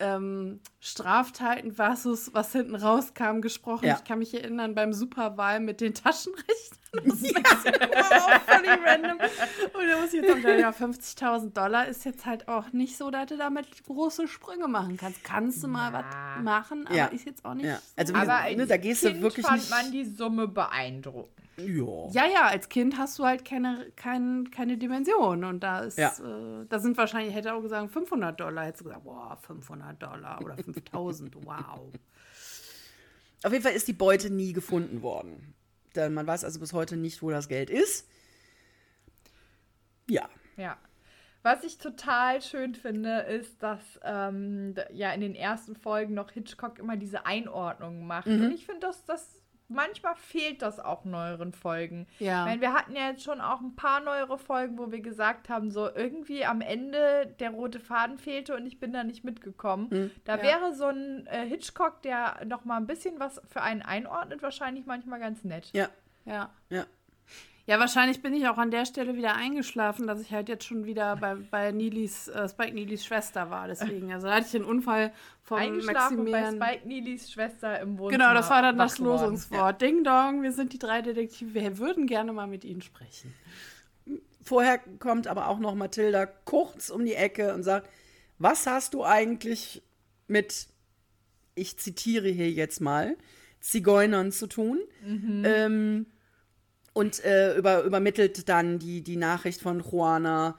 ähm, 0.00 0.60
Straftaten 0.80 1.72
versus 1.72 2.32
was 2.32 2.52
hinten 2.52 2.74
rauskam 2.74 3.40
gesprochen. 3.40 3.86
Ja. 3.86 3.96
Ich 3.96 4.04
kann 4.04 4.20
mich 4.20 4.32
erinnern 4.34 4.74
beim 4.74 4.92
Superwahl 4.92 5.60
mit 5.60 5.80
den 5.80 5.94
Taschenrechnern. 5.94 6.78
Das 7.04 7.20
ja. 7.22 7.38
ist 7.38 8.42
völlig 8.46 8.70
random. 8.84 9.18
Und 9.18 9.88
da 9.88 10.00
muss 10.00 10.12
ich 10.12 10.22
jetzt 10.22 10.42
sagen, 10.42 10.60
ja, 10.60 10.70
50.000 10.70 11.52
Dollar 11.52 11.86
ist 11.86 12.04
jetzt 12.04 12.26
halt 12.26 12.48
auch 12.48 12.72
nicht 12.72 12.96
so, 12.96 13.10
dass 13.10 13.26
du 13.26 13.36
damit 13.36 13.66
große 13.84 14.28
Sprünge 14.28 14.68
machen 14.68 14.96
kannst. 14.96 15.22
Kannst 15.24 15.62
du 15.62 15.68
mal 15.68 15.92
ja. 15.92 16.04
was 16.04 16.42
machen, 16.44 16.86
aber 16.86 16.96
ja. 16.96 17.06
ist 17.06 17.26
jetzt 17.26 17.44
auch 17.44 17.54
nicht 17.54 17.66
ja. 17.66 17.80
Also, 17.96 18.14
so. 18.14 18.18
Aber 18.18 18.50
ne, 18.54 18.66
da 18.66 18.76
gehst 18.76 19.04
du 19.04 19.20
wirklich 19.20 19.46
fand 19.46 19.58
nicht 19.58 19.70
man 19.70 19.92
die 19.92 20.04
Summe 20.04 20.48
beeindruckend. 20.48 21.47
Ja. 21.58 22.08
ja, 22.10 22.26
ja, 22.32 22.46
als 22.46 22.68
Kind 22.68 22.96
hast 22.98 23.18
du 23.18 23.24
halt 23.24 23.44
keine, 23.44 23.90
kein, 23.96 24.50
keine 24.50 24.78
Dimension. 24.78 25.44
Und 25.44 25.60
da 25.60 25.80
ist, 25.80 25.98
ja. 25.98 26.08
äh, 26.08 26.66
da 26.68 26.78
sind 26.78 26.96
wahrscheinlich, 26.96 27.34
hätte 27.34 27.52
auch 27.54 27.62
gesagt, 27.62 27.90
500 27.90 28.38
Dollar. 28.38 28.64
Hättest 28.64 28.82
du 28.82 28.84
gesagt, 28.84 29.04
boah, 29.04 29.36
500 29.42 30.00
Dollar 30.02 30.40
oder 30.42 30.56
5000, 30.56 31.34
wow. 31.44 31.92
Auf 33.42 33.52
jeden 33.52 33.62
Fall 33.62 33.72
ist 33.72 33.88
die 33.88 33.92
Beute 33.92 34.30
nie 34.30 34.52
gefunden 34.52 35.02
worden. 35.02 35.54
Denn 35.94 36.14
man 36.14 36.26
weiß 36.26 36.44
also 36.44 36.60
bis 36.60 36.72
heute 36.72 36.96
nicht, 36.96 37.22
wo 37.22 37.30
das 37.30 37.48
Geld 37.48 37.70
ist. 37.70 38.08
Ja. 40.08 40.28
Ja. 40.56 40.76
Was 41.42 41.64
ich 41.64 41.78
total 41.78 42.42
schön 42.42 42.74
finde, 42.74 43.20
ist, 43.20 43.62
dass 43.62 43.80
ähm, 44.02 44.74
ja 44.92 45.12
in 45.12 45.20
den 45.20 45.34
ersten 45.34 45.76
Folgen 45.76 46.14
noch 46.14 46.30
Hitchcock 46.32 46.78
immer 46.78 46.96
diese 46.96 47.26
Einordnungen 47.26 48.06
macht. 48.06 48.26
Mhm. 48.26 48.46
Und 48.46 48.52
ich 48.52 48.66
finde, 48.66 48.80
dass 48.80 49.04
das 49.04 49.37
manchmal 49.68 50.16
fehlt 50.16 50.62
das 50.62 50.80
auch 50.80 51.04
neueren 51.04 51.52
Folgen. 51.52 52.06
Ja. 52.18 52.40
Ich 52.40 52.46
meine, 52.46 52.60
wir 52.60 52.72
hatten 52.72 52.94
ja 52.96 53.10
jetzt 53.10 53.22
schon 53.22 53.40
auch 53.40 53.60
ein 53.60 53.76
paar 53.76 54.00
neuere 54.00 54.38
Folgen, 54.38 54.78
wo 54.78 54.90
wir 54.90 55.00
gesagt 55.00 55.48
haben, 55.48 55.70
so 55.70 55.88
irgendwie 55.94 56.44
am 56.44 56.60
Ende 56.60 57.34
der 57.38 57.50
rote 57.50 57.80
Faden 57.80 58.18
fehlte 58.18 58.56
und 58.56 58.66
ich 58.66 58.80
bin 58.80 58.92
da 58.92 59.04
nicht 59.04 59.24
mitgekommen. 59.24 59.88
Mhm. 59.90 60.10
Da 60.24 60.36
ja. 60.36 60.42
wäre 60.42 60.74
so 60.74 60.86
ein 60.86 61.26
äh, 61.26 61.46
Hitchcock, 61.46 62.02
der 62.02 62.44
noch 62.46 62.64
mal 62.64 62.76
ein 62.76 62.86
bisschen 62.86 63.20
was 63.20 63.40
für 63.48 63.62
einen 63.62 63.82
einordnet, 63.82 64.42
wahrscheinlich 64.42 64.86
manchmal 64.86 65.20
ganz 65.20 65.44
nett. 65.44 65.70
Ja. 65.72 65.88
Ja. 66.24 66.50
Ja. 66.68 66.84
Ja, 67.68 67.78
wahrscheinlich 67.78 68.22
bin 68.22 68.32
ich 68.32 68.48
auch 68.48 68.56
an 68.56 68.70
der 68.70 68.86
Stelle 68.86 69.14
wieder 69.14 69.34
eingeschlafen, 69.34 70.06
dass 70.06 70.22
ich 70.22 70.32
halt 70.32 70.48
jetzt 70.48 70.64
schon 70.64 70.86
wieder 70.86 71.16
bei, 71.16 71.34
bei 71.34 71.70
Neelys, 71.70 72.28
äh, 72.28 72.48
Spike 72.48 72.72
Neelys 72.72 73.04
Schwester 73.04 73.50
war. 73.50 73.68
Deswegen, 73.68 74.10
also 74.10 74.26
da 74.26 74.36
hatte 74.36 74.46
ich 74.46 74.52
den 74.52 74.64
Unfall 74.64 75.12
vom 75.42 75.58
eingeschlafen 75.58 76.16
Maximilian. 76.16 76.58
bei 76.58 76.72
Spike 76.72 76.88
Neelys 76.88 77.30
Schwester 77.30 77.78
im 77.78 77.98
Wohnzimmer. 77.98 78.24
Genau, 78.24 78.32
das 78.32 78.48
war 78.48 78.62
dann 78.62 78.78
das 78.78 78.96
Losungswort. 78.98 79.60
Ja. 79.60 79.72
Ding 79.86 80.02
Dong, 80.02 80.42
wir 80.42 80.52
sind 80.52 80.72
die 80.72 80.78
drei 80.78 81.02
Detektive. 81.02 81.52
Wir 81.52 81.76
würden 81.76 82.06
gerne 82.06 82.32
mal 82.32 82.46
mit 82.46 82.64
Ihnen 82.64 82.80
sprechen. 82.80 83.34
Vorher 84.42 84.80
kommt 84.98 85.26
aber 85.26 85.48
auch 85.48 85.58
noch 85.58 85.74
Mathilda 85.74 86.24
kurz 86.24 86.88
um 86.88 87.04
die 87.04 87.16
Ecke 87.16 87.52
und 87.52 87.64
sagt, 87.64 87.86
was 88.38 88.66
hast 88.66 88.94
du 88.94 89.04
eigentlich 89.04 89.82
mit, 90.26 90.68
ich 91.54 91.78
zitiere 91.78 92.30
hier 92.30 92.50
jetzt 92.50 92.80
mal, 92.80 93.18
Zigeunern 93.60 94.32
zu 94.32 94.46
tun? 94.46 94.78
Mhm. 95.04 95.42
Ähm, 95.44 96.06
Und 96.98 97.24
äh, 97.24 97.56
über, 97.56 97.84
übermittelt 97.84 98.48
dann 98.48 98.80
die, 98.80 99.02
die 99.02 99.14
Nachricht 99.14 99.60
von 99.60 99.84
Juana, 99.88 100.58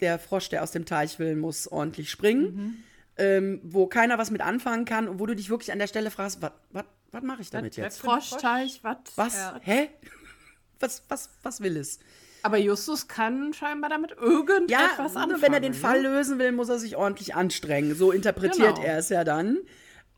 der 0.00 0.20
Frosch, 0.20 0.48
der 0.48 0.62
aus 0.62 0.70
dem 0.70 0.84
Teich 0.84 1.18
will, 1.18 1.34
muss 1.34 1.66
ordentlich 1.66 2.08
springen. 2.08 2.44
Mhm. 2.44 2.74
Ähm, 3.16 3.60
wo 3.64 3.88
keiner 3.88 4.16
was 4.16 4.30
mit 4.30 4.42
anfangen 4.42 4.84
kann 4.84 5.08
und 5.08 5.18
wo 5.18 5.26
du 5.26 5.34
dich 5.34 5.50
wirklich 5.50 5.72
an 5.72 5.80
der 5.80 5.88
Stelle 5.88 6.12
fragst, 6.12 6.40
was 6.40 7.22
mache 7.24 7.42
ich 7.42 7.50
damit 7.50 7.76
jetzt? 7.76 7.98
Froschteich, 7.98 8.78
was? 8.84 8.98
Was? 9.16 9.34
Ja. 9.34 9.60
Hä? 9.60 9.90
Was, 10.78 11.02
was, 11.08 11.30
was 11.42 11.62
will 11.62 11.78
es? 11.78 11.98
Aber 12.42 12.58
Justus 12.58 13.08
kann 13.08 13.54
scheinbar 13.54 13.88
damit 13.88 14.12
irgendetwas 14.12 14.70
ja, 15.14 15.20
anfangen. 15.22 15.40
wenn 15.40 15.54
er 15.54 15.60
den 15.60 15.72
Fall 15.72 16.02
ne? 16.02 16.10
lösen 16.10 16.38
will, 16.38 16.52
muss 16.52 16.68
er 16.68 16.78
sich 16.78 16.96
ordentlich 16.96 17.34
anstrengen. 17.34 17.96
So 17.96 18.12
interpretiert 18.12 18.76
genau. 18.76 18.86
er 18.86 18.98
es 18.98 19.08
ja 19.08 19.24
dann. 19.24 19.60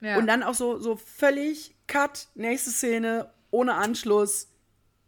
Ja. 0.00 0.18
Und 0.18 0.26
dann 0.26 0.42
auch 0.42 0.54
so, 0.54 0.78
so 0.80 0.96
völlig 0.96 1.76
Cut, 1.86 2.26
nächste 2.34 2.70
Szene, 2.70 3.30
ohne 3.52 3.74
Anschluss. 3.74 4.48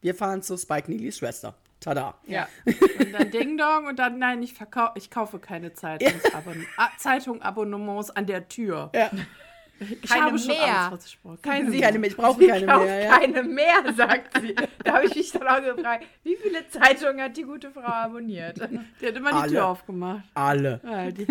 Wir 0.01 0.15
fahren 0.15 0.43
zu 0.43 0.57
Spike 0.57 0.91
Neelys 0.91 1.19
Schwester. 1.19 1.55
Tada. 1.81 2.15
Ja. 2.27 2.47
Und 2.67 3.13
dann 3.13 3.31
Ding 3.31 3.57
Dong 3.57 3.87
und 3.87 3.99
dann, 3.99 4.19
nein, 4.19 4.43
ich, 4.43 4.55
ich 4.97 5.11
kaufe 5.11 5.39
keine 5.39 5.73
Zeitungsabon 5.73 6.67
ja. 6.77 6.91
Zeitung-Abonnements 6.99 8.11
an 8.11 8.27
der 8.27 8.47
Tür. 8.49 8.91
Ja. 8.95 9.11
Ich 9.81 10.03
keine 10.03 10.25
habe 10.27 10.47
mehr. 10.47 10.99
Keine, 11.41 11.81
keine 11.81 11.99
mehr. 11.99 12.11
Ich 12.11 12.17
brauche 12.17 12.47
keine 12.47 12.67
mehr. 12.67 13.03
Ja. 13.03 13.19
Keine 13.19 13.43
mehr, 13.43 13.95
sagt 13.97 14.39
sie. 14.39 14.55
Da 14.85 14.97
habe 14.97 15.07
ich 15.07 15.15
mich 15.15 15.33
dann 15.33 15.49
auch 15.49 15.75
gefragt, 15.75 16.05
wie 16.23 16.37
viele 16.37 16.69
Zeitungen 16.69 17.23
hat 17.23 17.35
die 17.37 17.45
gute 17.45 17.71
Frau 17.71 17.81
abonniert? 17.81 18.59
Die 19.01 19.07
hat 19.07 19.17
immer 19.17 19.31
die 19.31 19.37
Alle. 19.37 19.53
Tür 19.53 19.67
aufgemacht. 19.67 20.25
Alle. 20.35 20.81
Ja, 20.85 21.11
die, 21.11 21.27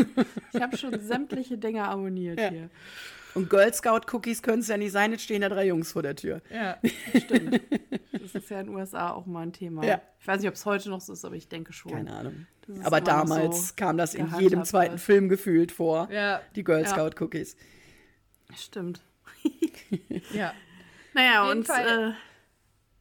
ich 0.52 0.62
habe 0.62 0.76
schon 0.78 1.00
sämtliche 1.00 1.60
Dinge 1.60 1.88
abonniert 1.88 2.40
ja. 2.40 2.50
hier. 2.50 2.70
Und 3.36 3.50
Girl 3.50 3.74
Scout 3.74 4.02
Cookies 4.12 4.42
können 4.42 4.60
es 4.60 4.68
ja 4.68 4.78
nicht 4.78 4.92
sein, 4.92 5.12
jetzt 5.12 5.24
stehen 5.24 5.42
da 5.42 5.50
drei 5.50 5.68
Jungs 5.68 5.92
vor 5.92 6.02
der 6.02 6.16
Tür. 6.16 6.42
Ja, 6.50 6.78
stimmt. 7.18 7.62
Das 8.12 8.36
ist 8.36 8.50
ja 8.50 8.60
in 8.60 8.68
den 8.68 8.76
USA 8.76 9.12
auch 9.12 9.26
mal 9.26 9.44
ein 9.44 9.54
Thema. 9.54 9.86
Ja. 9.86 10.02
Ich 10.20 10.28
weiß 10.28 10.42
nicht, 10.42 10.50
ob 10.50 10.56
es 10.56 10.66
heute 10.66 10.90
noch 10.90 11.02
so 11.02 11.14
ist, 11.14 11.24
aber 11.26 11.36
ich 11.36 11.48
denke 11.48 11.74
schon. 11.74 11.92
Keine 11.92 12.14
Ahnung. 12.14 12.48
Aber 12.84 13.02
damals 13.02 13.70
so 13.70 13.74
kam 13.76 13.98
das 13.98 14.14
in 14.14 14.28
jedem 14.40 14.64
zweiten 14.64 14.94
wird. 14.94 15.02
Film 15.02 15.30
gefühlt 15.30 15.72
vor. 15.72 16.10
Ja. 16.12 16.42
Die 16.56 16.64
Girl 16.64 16.86
Scout 16.86 17.12
Cookies. 17.20 17.56
Stimmt. 18.56 19.02
ja. 20.34 20.54
Naja, 21.14 21.50
und. 21.50 21.68
Äh, 21.70 22.12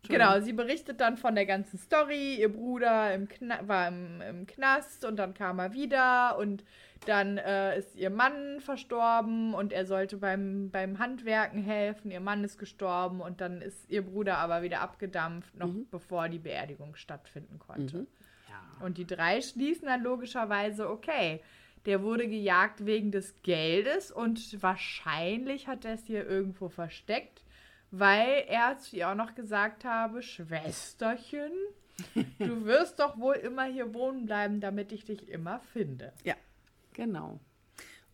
genau, 0.09 0.41
sie 0.41 0.53
berichtet 0.53 1.01
dann 1.01 1.17
von 1.17 1.35
der 1.35 1.47
ganzen 1.47 1.79
Story. 1.79 2.37
Ihr 2.37 2.53
Bruder 2.53 3.15
im 3.15 3.29
war 3.63 3.89
im, 3.89 4.21
im 4.21 4.47
Knast 4.47 5.05
und 5.05 5.17
dann 5.17 5.35
kam 5.35 5.59
er 5.59 5.73
wieder 5.73 6.39
und 6.39 6.65
dann 7.07 7.39
äh, 7.39 7.79
ist 7.79 7.97
ihr 7.97 8.11
Mann 8.11 8.61
verstorben 8.61 9.55
und 9.55 9.73
er 9.73 9.87
sollte 9.87 10.17
beim, 10.17 10.71
beim 10.71 10.99
Handwerken 10.99 11.63
helfen. 11.63 12.11
Ihr 12.11 12.21
Mann 12.21 12.45
ist 12.45 12.59
gestorben 12.59 13.21
und 13.21 13.41
dann 13.41 13.63
ist 13.63 13.89
ihr 13.89 14.03
Bruder 14.03 14.39
aber 14.39 14.63
wieder 14.63 14.81
abgedampft, 14.81 15.57
noch 15.57 15.69
mhm. 15.69 15.87
bevor 15.91 16.29
die 16.29 16.39
Beerdigung 16.39 16.97
stattfinden 16.97 17.59
konnte. 17.59 17.99
Mhm. 17.99 18.07
Ja. 18.49 18.85
Und 18.85 18.99
die 18.99 19.07
drei 19.07 19.41
schließen 19.41 19.87
dann 19.87 20.03
logischerweise, 20.03 20.91
okay, 20.91 21.41
der 21.87 22.03
wurde 22.03 22.29
gejagt 22.29 22.85
wegen 22.85 23.13
des 23.13 23.43
Geldes 23.43 24.11
und 24.11 24.63
wahrscheinlich 24.63 25.69
hat 25.69 25.85
er 25.85 25.95
es 25.95 26.05
hier 26.05 26.27
irgendwo 26.27 26.69
versteckt, 26.69 27.45
weil 27.91 28.45
er 28.49 28.77
zu 28.79 28.97
ihr 28.97 29.09
auch 29.09 29.15
noch 29.15 29.35
gesagt 29.35 29.85
habe, 29.85 30.23
Schwesterchen, 30.23 31.53
du 32.39 32.65
wirst 32.65 32.99
doch 32.99 33.19
wohl 33.19 33.37
immer 33.37 33.65
hier 33.65 33.95
wohnen 33.95 34.27
bleiben, 34.27 34.61
damit 34.61 34.93
ich 34.93 35.05
dich 35.05 35.29
immer 35.29 35.61
finde. 35.73 36.13
Ja. 36.25 36.35
Genau. 36.99 37.39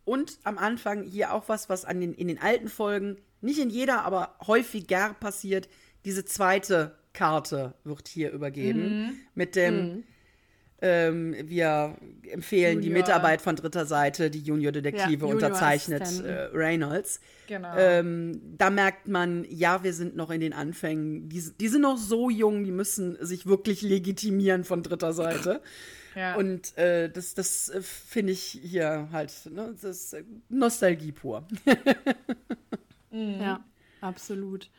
Und 0.05 0.37
am 0.43 0.59
Anfang 0.59 1.01
hier 1.01 1.33
auch 1.33 1.49
was, 1.49 1.67
was 1.69 1.83
an 1.83 1.99
den, 1.99 2.13
in 2.13 2.27
den 2.27 2.39
alten 2.39 2.69
Folgen, 2.69 3.17
nicht 3.41 3.59
in 3.59 3.71
jeder, 3.71 4.05
aber 4.05 4.35
häufiger 4.45 5.15
passiert. 5.19 5.67
Diese 6.05 6.23
zweite 6.23 6.95
Karte 7.11 7.73
wird 7.83 8.07
hier 8.07 8.31
übergeben. 8.31 9.07
Mhm. 9.07 9.13
Mit 9.33 9.55
dem, 9.55 9.75
mhm. 9.75 10.03
ähm, 10.83 11.35
wir 11.45 11.97
empfehlen 12.29 12.75
Junior. 12.75 12.81
die 12.83 12.89
Mitarbeit 12.91 13.41
von 13.41 13.55
dritter 13.55 13.87
Seite, 13.87 14.29
die 14.29 14.41
Junior-Detektive 14.41 15.25
ja, 15.25 15.33
unterzeichnet 15.33 16.23
äh, 16.23 16.49
Reynolds. 16.53 17.19
Genau. 17.47 17.75
Ähm, 17.75 18.39
da 18.59 18.69
merkt 18.69 19.07
man, 19.07 19.47
ja, 19.49 19.83
wir 19.83 19.93
sind 19.93 20.15
noch 20.15 20.29
in 20.29 20.41
den 20.41 20.53
Anfängen. 20.53 21.27
Die, 21.27 21.43
die 21.59 21.67
sind 21.67 21.81
noch 21.81 21.97
so 21.97 22.29
jung, 22.29 22.63
die 22.63 22.71
müssen 22.71 23.17
sich 23.25 23.47
wirklich 23.47 23.81
legitimieren 23.81 24.63
von 24.63 24.83
dritter 24.83 25.13
Seite. 25.13 25.61
Ja. 26.15 26.35
Und 26.35 26.77
äh, 26.77 27.09
das, 27.09 27.33
das 27.33 27.69
äh, 27.69 27.81
finde 27.81 28.31
ich 28.31 28.41
hier 28.41 29.09
halt, 29.11 29.33
ne, 29.51 29.75
das 29.79 29.83
ist 30.13 30.15
Nostalgie 30.49 31.11
pur. 31.11 31.47
mhm. 33.11 33.41
Ja, 33.41 33.63
absolut. 34.01 34.69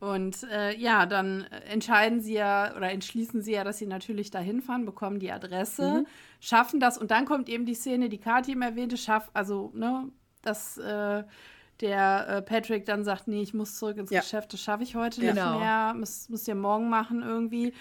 Und 0.00 0.44
äh, 0.44 0.76
ja, 0.76 1.06
dann 1.06 1.44
entscheiden 1.68 2.20
sie 2.20 2.34
ja 2.34 2.76
oder 2.76 2.90
entschließen 2.92 3.42
sie 3.42 3.52
ja, 3.52 3.64
dass 3.64 3.78
sie 3.78 3.86
natürlich 3.86 4.30
dahin 4.30 4.62
fahren, 4.62 4.86
bekommen 4.86 5.18
die 5.18 5.32
Adresse, 5.32 6.00
mhm. 6.00 6.06
schaffen 6.40 6.78
das 6.78 6.98
und 6.98 7.10
dann 7.10 7.24
kommt 7.24 7.48
eben 7.48 7.66
die 7.66 7.74
Szene, 7.74 8.08
die 8.08 8.18
Kathi 8.18 8.52
eben 8.52 8.62
erwähnte, 8.62 8.96
schaff, 8.96 9.28
also, 9.34 9.72
ne, 9.74 10.08
dass 10.42 10.78
äh, 10.78 11.24
der 11.80 12.28
äh, 12.28 12.42
Patrick 12.42 12.86
dann 12.86 13.02
sagt, 13.04 13.26
nee, 13.26 13.42
ich 13.42 13.54
muss 13.54 13.76
zurück 13.76 13.96
ins 13.96 14.10
ja. 14.10 14.20
Geschäft, 14.20 14.52
das 14.52 14.60
schaffe 14.60 14.84
ich 14.84 14.94
heute 14.94 15.20
genau. 15.20 15.50
nicht 15.50 15.60
mehr, 15.60 15.94
muss, 15.96 16.28
muss 16.28 16.46
ja 16.46 16.54
morgen 16.54 16.88
machen 16.88 17.22
irgendwie. 17.22 17.72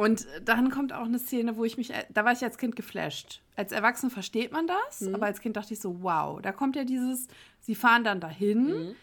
Und 0.00 0.26
dann 0.46 0.70
kommt 0.70 0.94
auch 0.94 1.04
eine 1.04 1.18
Szene, 1.18 1.58
wo 1.58 1.64
ich 1.66 1.76
mich, 1.76 1.92
da 2.08 2.24
war 2.24 2.32
ich 2.32 2.42
als 2.42 2.56
Kind 2.56 2.74
geflasht. 2.74 3.42
Als 3.54 3.70
Erwachsene 3.70 4.08
versteht 4.08 4.50
man 4.50 4.66
das, 4.66 5.02
mhm. 5.02 5.14
aber 5.14 5.26
als 5.26 5.42
Kind 5.42 5.58
dachte 5.58 5.74
ich 5.74 5.80
so, 5.80 6.02
wow, 6.02 6.40
da 6.40 6.52
kommt 6.52 6.74
ja 6.74 6.84
dieses, 6.84 7.28
sie 7.60 7.74
fahren 7.74 8.02
dann 8.02 8.18
dahin, 8.18 8.64
mhm. 8.68 8.96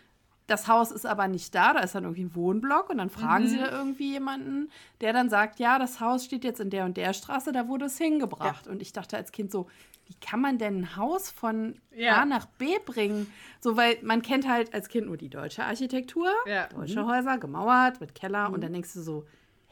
das 0.48 0.68
Haus 0.68 0.90
ist 0.90 1.06
aber 1.06 1.28
nicht 1.28 1.54
da, 1.54 1.74
da 1.74 1.82
ist 1.82 1.94
dann 1.94 2.06
irgendwie 2.06 2.24
ein 2.24 2.34
Wohnblock 2.34 2.90
und 2.90 2.98
dann 2.98 3.12
fragen 3.12 3.44
mhm. 3.44 3.48
sie 3.48 3.58
da 3.60 3.70
irgendwie 3.70 4.14
jemanden, 4.14 4.72
der 5.00 5.14
dann 5.14 5.30
sagt, 5.30 5.60
ja, 5.60 5.78
das 5.78 6.00
Haus 6.00 6.26
steht 6.26 6.44
jetzt 6.44 6.60
in 6.60 6.72
der 6.72 6.86
und 6.86 6.98
der 6.98 7.14
Straße, 7.14 7.52
da 7.52 7.68
wurde 7.68 7.86
es 7.86 8.00
hingebracht. 8.00 8.66
Ja. 8.66 8.72
Und 8.72 8.82
ich 8.82 8.92
dachte 8.92 9.18
als 9.18 9.32
Kind 9.32 9.52
so, 9.52 9.68
wie 10.08 10.16
kann 10.16 10.42
man 10.42 10.58
denn 10.58 10.80
ein 10.80 10.96
Haus 10.96 11.30
von 11.30 11.80
ja. 11.96 12.24
A 12.24 12.26
nach 12.26 12.48
B 12.48 12.80
bringen? 12.84 13.32
So, 13.60 13.78
weil 13.78 14.00
man 14.02 14.24
kennt 14.24 14.50
halt 14.50 14.74
als 14.74 14.90
Kind 14.90 15.06
nur 15.06 15.18
die 15.18 15.30
deutsche 15.30 15.64
Architektur, 15.64 16.32
ja. 16.48 16.66
deutsche 16.70 17.04
mhm. 17.04 17.08
Häuser, 17.08 17.38
gemauert 17.38 18.02
mit 18.02 18.16
Keller 18.16 18.48
und 18.48 18.58
mhm. 18.58 18.62
dann 18.62 18.74
denkst 18.74 18.94
du 18.94 19.02
so, 19.02 19.28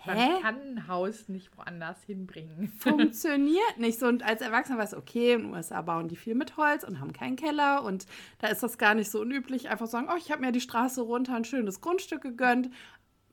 man 0.08 0.18
Hä? 0.18 0.42
kann 0.42 0.56
ein 0.62 0.88
Haus 0.88 1.30
nicht 1.30 1.56
woanders 1.58 2.02
hinbringen. 2.04 2.72
Funktioniert 2.80 3.78
nicht 3.78 4.00
so. 4.00 4.08
Und 4.08 4.24
als 4.24 4.42
Erwachsener 4.42 4.78
weiß 4.78 4.94
okay, 4.94 5.34
in 5.34 5.44
den 5.44 5.54
USA 5.54 5.82
bauen 5.82 6.08
die 6.08 6.16
viel 6.16 6.36
mit 6.36 6.58
Holz 6.58 6.84
und 6.84 7.00
haben 7.00 7.14
keinen 7.14 7.36
Keller. 7.36 7.84
Und 7.84 8.06
da 8.40 8.48
ist 8.48 8.64
das 8.64 8.78
gar 8.78 8.96
nicht 8.96 9.10
so 9.10 9.22
unüblich, 9.22 9.70
einfach 9.70 9.88
sagen, 9.88 10.08
oh, 10.12 10.18
ich 10.18 10.32
habe 10.32 10.42
mir 10.42 10.52
die 10.52 10.62
Straße 10.62 11.02
runter 11.02 11.36
ein 11.36 11.46
schönes 11.46 11.82
Grundstück 11.82 12.22
gegönnt. 12.22 12.70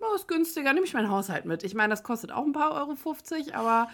Oh, 0.00 0.14
ist 0.16 0.26
günstiger, 0.26 0.72
nehme 0.72 0.84
ich 0.84 0.94
meinen 0.94 1.10
Haushalt 1.10 1.44
mit. 1.44 1.62
Ich 1.62 1.74
meine, 1.74 1.90
das 1.90 2.02
kostet 2.02 2.32
auch 2.32 2.44
ein 2.44 2.52
paar 2.52 2.72
Euro 2.72 2.96
50, 2.96 3.54
aber 3.54 3.88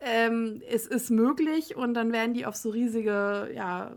ähm, 0.00 0.62
es 0.68 0.86
ist 0.86 1.10
möglich. 1.10 1.76
Und 1.76 1.94
dann 1.94 2.12
werden 2.12 2.32
die 2.32 2.46
auf 2.46 2.56
so 2.56 2.70
riesige, 2.70 3.50
ja, 3.54 3.92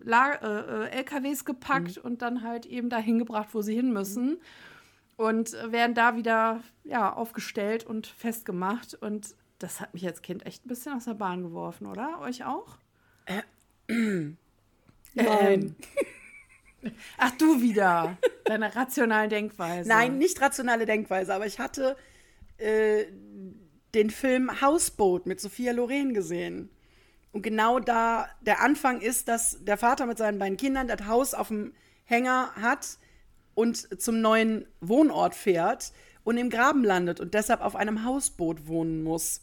La 0.00 0.32
äh, 0.34 0.86
äh 0.86 0.98
LKWs 0.98 1.44
gepackt 1.44 1.96
mhm. 1.96 2.02
und 2.02 2.22
dann 2.22 2.42
halt 2.42 2.66
eben 2.66 2.90
dahin 2.90 3.18
gebracht, 3.18 3.48
wo 3.52 3.62
sie 3.62 3.74
hin 3.74 3.92
müssen. 3.92 4.30
Mhm 4.30 4.40
und 5.16 5.52
werden 5.52 5.94
da 5.94 6.16
wieder 6.16 6.62
ja, 6.84 7.12
aufgestellt 7.12 7.84
und 7.84 8.06
festgemacht. 8.06 8.94
Und 8.94 9.34
das 9.58 9.80
hat 9.80 9.94
mich 9.94 10.06
als 10.06 10.22
Kind 10.22 10.44
echt 10.46 10.64
ein 10.64 10.68
bisschen 10.68 10.94
aus 10.94 11.04
der 11.04 11.14
Bahn 11.14 11.42
geworfen, 11.42 11.86
oder? 11.86 12.20
Euch 12.20 12.44
auch? 12.44 12.78
Äh, 13.24 13.42
ähm. 15.16 15.74
Ach, 17.18 17.32
du 17.32 17.60
wieder. 17.60 18.16
Deine 18.44 18.76
rationale 18.76 19.28
Denkweise. 19.28 19.88
Nein, 19.88 20.18
nicht 20.18 20.40
rationale 20.40 20.86
Denkweise, 20.86 21.34
aber 21.34 21.46
ich 21.46 21.58
hatte 21.58 21.96
äh, 22.58 23.06
den 23.94 24.10
Film 24.10 24.60
Hausboot 24.60 25.26
mit 25.26 25.40
Sophia 25.40 25.72
Loren 25.72 26.14
gesehen. 26.14 26.70
Und 27.32 27.42
genau 27.42 27.80
da 27.80 28.28
der 28.40 28.60
Anfang 28.62 29.00
ist, 29.00 29.28
dass 29.28 29.64
der 29.64 29.76
Vater 29.76 30.06
mit 30.06 30.18
seinen 30.18 30.38
beiden 30.38 30.56
Kindern 30.56 30.86
das 30.86 31.06
Haus 31.06 31.34
auf 31.34 31.48
dem 31.48 31.74
Hänger 32.04 32.52
hat 32.54 32.98
und 33.56 34.00
zum 34.00 34.20
neuen 34.20 34.66
Wohnort 34.80 35.34
fährt 35.34 35.92
und 36.22 36.36
im 36.36 36.50
Graben 36.50 36.84
landet 36.84 37.18
und 37.18 37.34
deshalb 37.34 37.62
auf 37.62 37.74
einem 37.74 38.04
Hausboot 38.04 38.68
wohnen 38.68 39.02
muss. 39.02 39.40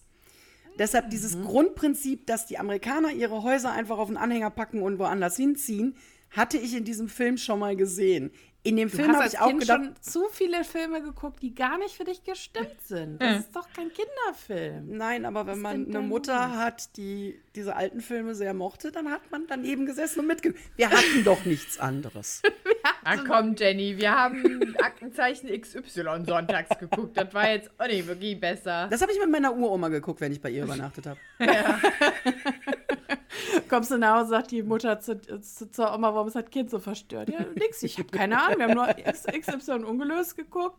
Deshalb 0.80 1.10
dieses 1.10 1.36
mhm. 1.36 1.44
Grundprinzip, 1.44 2.28
dass 2.28 2.46
die 2.46 2.58
Amerikaner 2.58 3.12
ihre 3.12 3.44
Häuser 3.44 3.72
einfach 3.72 3.98
auf 3.98 4.08
den 4.08 4.18
Anhänger 4.18 4.52
packen 4.52 4.82
und 4.82 5.00
woanders 5.00 5.36
hinziehen, 5.36 5.96
hatte 6.30 6.58
ich 6.58 6.76
in 6.76 6.86
diesem 6.86 7.10
Film 7.10 7.38
schon 7.38 7.60
mal 7.60 7.76
gesehen. 7.76 8.32
In 8.66 8.78
dem 8.78 8.90
du 8.90 8.96
Film 8.96 9.14
habe 9.14 9.28
ich 9.28 9.40
auch 9.40 9.48
kind 9.48 9.60
gedacht, 9.60 9.82
schon 9.82 9.96
zu 10.00 10.30
viele 10.32 10.64
Filme 10.64 11.02
geguckt, 11.02 11.42
die 11.44 11.54
gar 11.54 11.78
nicht 11.78 11.96
für 11.96 12.06
dich 12.06 12.24
gestimmt 12.24 12.82
sind. 12.82 13.22
Das 13.22 13.40
ist 13.40 13.56
doch 13.56 13.68
kein 13.76 13.92
Kinderfilm. 13.92 14.98
Nein, 14.98 15.26
aber 15.26 15.46
wenn 15.46 15.60
man 15.60 15.88
eine 15.88 16.00
Mutter 16.00 16.48
Lust? 16.48 16.58
hat, 16.58 16.98
die 16.98 17.40
diese 17.56 17.76
alten 17.76 18.00
Filme 18.00 18.36
sehr 18.36 18.54
mochte, 18.54 18.92
dann 18.94 19.12
hat 19.12 19.30
man 19.32 19.48
daneben 19.48 19.86
gesessen 19.86 20.22
und 20.22 20.28
mitgeguckt. 20.28 20.64
Wir 20.78 20.90
hatten 20.90 21.26
doch 21.26 21.44
nichts 21.44 21.78
anderes. 21.78 22.42
Na 23.04 23.18
komm, 23.18 23.56
Jenny, 23.58 23.98
wir 23.98 24.16
haben 24.16 24.76
Aktenzeichen 24.82 25.50
XY 25.50 26.24
sonntags 26.26 26.78
geguckt. 26.80 27.18
Das 27.18 27.34
war 27.34 27.50
jetzt 27.50 27.70
auch 27.78 27.88
nicht 27.88 28.08
wirklich 28.08 28.40
besser. 28.40 28.88
Das 28.90 29.02
habe 29.02 29.12
ich 29.12 29.20
mit 29.20 29.30
meiner 29.30 29.54
Uroma 29.54 29.90
geguckt, 29.90 30.22
wenn 30.22 30.32
ich 30.32 30.42
bei 30.42 30.50
ihr 30.52 30.64
übernachtet 30.64 31.06
habe. 31.08 31.20
Ja. 31.40 31.80
Kommst 33.74 33.90
du 33.90 33.98
nach 33.98 34.20
Hause, 34.20 34.30
sagt 34.30 34.52
die 34.52 34.62
Mutter 34.62 35.00
zu, 35.00 35.20
zu, 35.42 35.72
zur 35.72 35.96
Oma, 35.96 36.14
warum 36.14 36.28
ist 36.28 36.36
das 36.36 36.46
Kind 36.52 36.70
so 36.70 36.78
verstört? 36.78 37.30
Ja, 37.30 37.44
nix, 37.56 37.82
ich 37.82 37.98
habe 37.98 38.08
keine 38.10 38.40
Ahnung. 38.40 38.60
Wir 38.60 38.68
haben 38.68 38.76
nur 38.76 39.42
XY 39.42 39.84
ungelöst 39.84 40.38
geguckt. 40.38 40.78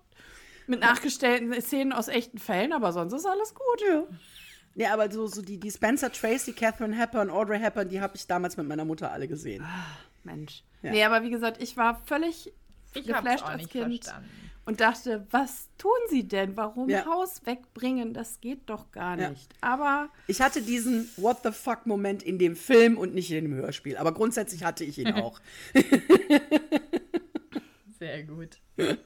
Mit 0.68 0.78
nachgestellten 0.78 1.53
Szenen 1.61 1.92
aus 1.92 2.07
echten 2.07 2.38
Fällen, 2.38 2.72
aber 2.72 2.92
sonst 2.92 3.12
ist 3.12 3.26
alles 3.26 3.53
gut. 3.53 3.80
Ja. 3.90 4.05
Ja, 4.76 4.92
aber 4.92 5.11
so, 5.11 5.26
so 5.26 5.42
die, 5.42 5.59
die 5.59 5.72
Spencer 5.72 6.12
Tracy, 6.12 6.53
Catherine 6.53 6.95
Hepburn, 6.95 7.30
Audrey 7.30 7.59
Hepburn, 7.59 7.88
die 7.88 8.01
habe 8.01 8.14
ich 8.14 8.28
damals 8.28 8.57
mit 8.57 8.68
meiner 8.68 8.84
Mutter 8.84 9.11
alle 9.11 9.26
gesehen. 9.26 9.64
Ah, 9.64 9.86
Mensch. 10.22 10.62
Ja. 10.82 10.92
Nee, 10.92 11.05
aber 11.05 11.24
wie 11.24 11.30
gesagt, 11.30 11.61
ich 11.61 11.76
war 11.76 12.01
völlig 12.07 12.53
ich 12.92 13.07
geflasht 13.07 13.45
als 13.45 13.68
Kind 13.68 14.03
verstanden. 14.03 14.30
Und 14.67 14.81
dachte, 14.81 15.27
was 15.31 15.69
tun 15.79 15.93
sie 16.09 16.27
denn? 16.27 16.57
Warum 16.57 16.89
ja. 16.89 17.05
Haus 17.07 17.45
wegbringen? 17.45 18.15
Das 18.15 18.41
geht 18.41 18.62
doch 18.67 18.91
gar 18.93 19.17
nicht. 19.17 19.53
Ja. 19.53 19.59
Aber 19.61 20.09
ich 20.27 20.41
hatte 20.41 20.62
diesen 20.62 21.09
What 21.17 21.39
the 21.43 21.53
fuck 21.53 21.87
Moment 21.87 22.23
in 22.23 22.39
dem 22.39 22.57
Film 22.57 22.97
und 22.97 23.15
nicht 23.15 23.31
in 23.31 23.45
dem 23.45 23.55
Hörspiel, 23.55 23.97
aber 23.97 24.12
grundsätzlich 24.12 24.65
hatte 24.65 24.85
ich 24.85 24.99
ihn 24.99 25.12
auch. 25.15 25.41
Sehr 27.99 28.23
gut. 28.25 28.59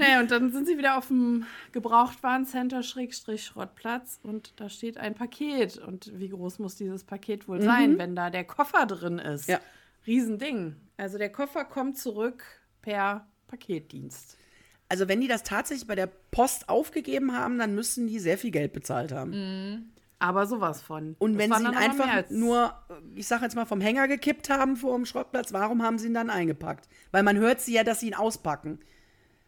Naja, 0.00 0.20
und 0.20 0.30
dann 0.30 0.50
sind 0.50 0.66
sie 0.66 0.78
wieder 0.78 0.96
auf 0.96 1.08
dem 1.08 1.44
Gebrauchtwarencenter 1.72 2.82
Schrägstrich 2.82 3.44
Schrottplatz 3.44 4.18
und 4.22 4.58
da 4.58 4.70
steht 4.70 4.96
ein 4.96 5.14
Paket. 5.14 5.76
Und 5.76 6.18
wie 6.18 6.30
groß 6.30 6.58
muss 6.58 6.76
dieses 6.76 7.04
Paket 7.04 7.46
wohl 7.48 7.58
mhm. 7.58 7.64
sein, 7.64 7.98
wenn 7.98 8.16
da 8.16 8.30
der 8.30 8.44
Koffer 8.44 8.86
drin 8.86 9.18
ist? 9.18 9.46
Ja. 9.46 9.60
Riesending. 10.06 10.76
Also 10.96 11.18
der 11.18 11.30
Koffer 11.30 11.66
kommt 11.66 11.98
zurück 11.98 12.42
per 12.80 13.28
Paketdienst. 13.46 14.38
Also 14.90 15.06
wenn 15.06 15.20
die 15.20 15.28
das 15.28 15.44
tatsächlich 15.44 15.86
bei 15.86 15.94
der 15.94 16.08
Post 16.32 16.68
aufgegeben 16.68 17.32
haben, 17.36 17.58
dann 17.58 17.76
müssen 17.76 18.08
die 18.08 18.18
sehr 18.18 18.36
viel 18.36 18.50
Geld 18.50 18.72
bezahlt 18.72 19.12
haben. 19.12 19.30
Mhm. 19.30 19.90
Aber 20.18 20.46
sowas 20.46 20.82
von. 20.82 21.14
Und 21.20 21.34
das 21.34 21.38
wenn 21.38 21.52
sie 21.52 21.62
ihn 21.62 21.76
einfach 21.76 22.28
nur, 22.28 22.74
ich 23.14 23.28
sag 23.28 23.40
jetzt 23.40 23.54
mal, 23.54 23.66
vom 23.66 23.80
Hänger 23.80 24.08
gekippt 24.08 24.50
haben 24.50 24.76
vor 24.76 24.96
dem 24.96 25.06
Schrottplatz, 25.06 25.52
warum 25.52 25.84
haben 25.84 25.96
sie 25.96 26.08
ihn 26.08 26.14
dann 26.14 26.28
eingepackt? 26.28 26.88
Weil 27.12 27.22
man 27.22 27.36
hört 27.36 27.60
sie 27.60 27.72
ja, 27.72 27.84
dass 27.84 28.00
sie 28.00 28.08
ihn 28.08 28.14
auspacken. 28.14 28.80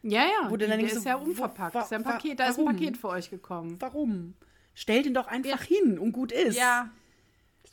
Ja, 0.02 0.22
ja. 0.22 0.56
Der 0.56 0.68
dann 0.68 0.78
ist 0.78 1.02
so, 1.02 1.08
ja 1.08 1.16
unverpackt. 1.16 1.74
Ist 1.74 1.90
ja 1.90 1.98
ein 1.98 2.04
Paket, 2.04 2.38
da 2.38 2.46
ist 2.46 2.60
ein 2.60 2.64
Paket 2.64 2.96
für 2.96 3.08
euch 3.08 3.28
gekommen. 3.28 3.76
Warum? 3.80 4.34
Stellt 4.74 5.06
ihn 5.06 5.14
doch 5.14 5.26
einfach 5.26 5.68
ja. 5.68 5.76
hin 5.76 5.98
und 5.98 6.12
gut 6.12 6.30
ist. 6.30 6.56
Ja. 6.56 6.88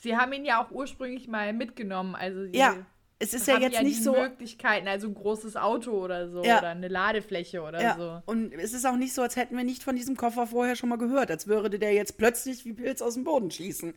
Sie 0.01 0.17
haben 0.17 0.33
ihn 0.33 0.43
ja 0.43 0.63
auch 0.63 0.71
ursprünglich 0.71 1.27
mal 1.27 1.53
mitgenommen. 1.53 2.15
Also 2.15 2.45
ja 2.45 2.77
es 3.19 3.33
ist 3.33 3.47
ja 3.47 3.59
jetzt 3.59 3.75
ja 3.75 3.83
nicht 3.83 4.01
so. 4.01 4.13
Möglichkeiten, 4.13 4.87
also 4.87 5.07
ein 5.07 5.13
großes 5.13 5.57
Auto 5.57 5.91
oder 5.91 6.29
so 6.29 6.41
ja. 6.43 6.59
oder 6.59 6.69
eine 6.69 6.87
Ladefläche 6.87 7.61
oder 7.61 7.81
ja. 7.81 7.95
so. 7.97 8.21
Und 8.25 8.53
es 8.53 8.73
ist 8.73 8.85
auch 8.85 8.95
nicht 8.95 9.13
so, 9.13 9.21
als 9.21 9.35
hätten 9.35 9.57
wir 9.57 9.65
nicht 9.65 9.83
von 9.83 9.95
diesem 9.95 10.15
Koffer 10.15 10.47
vorher 10.47 10.77
schon 10.77 10.89
mal 10.89 10.97
gehört, 10.97 11.29
als 11.29 11.45
würde 11.45 11.77
der 11.79 11.93
jetzt 11.93 12.17
plötzlich 12.17 12.63
wie 12.63 12.73
Pilz 12.73 13.01
aus 13.01 13.15
dem 13.15 13.25
Boden 13.25 13.51
schießen. 13.51 13.93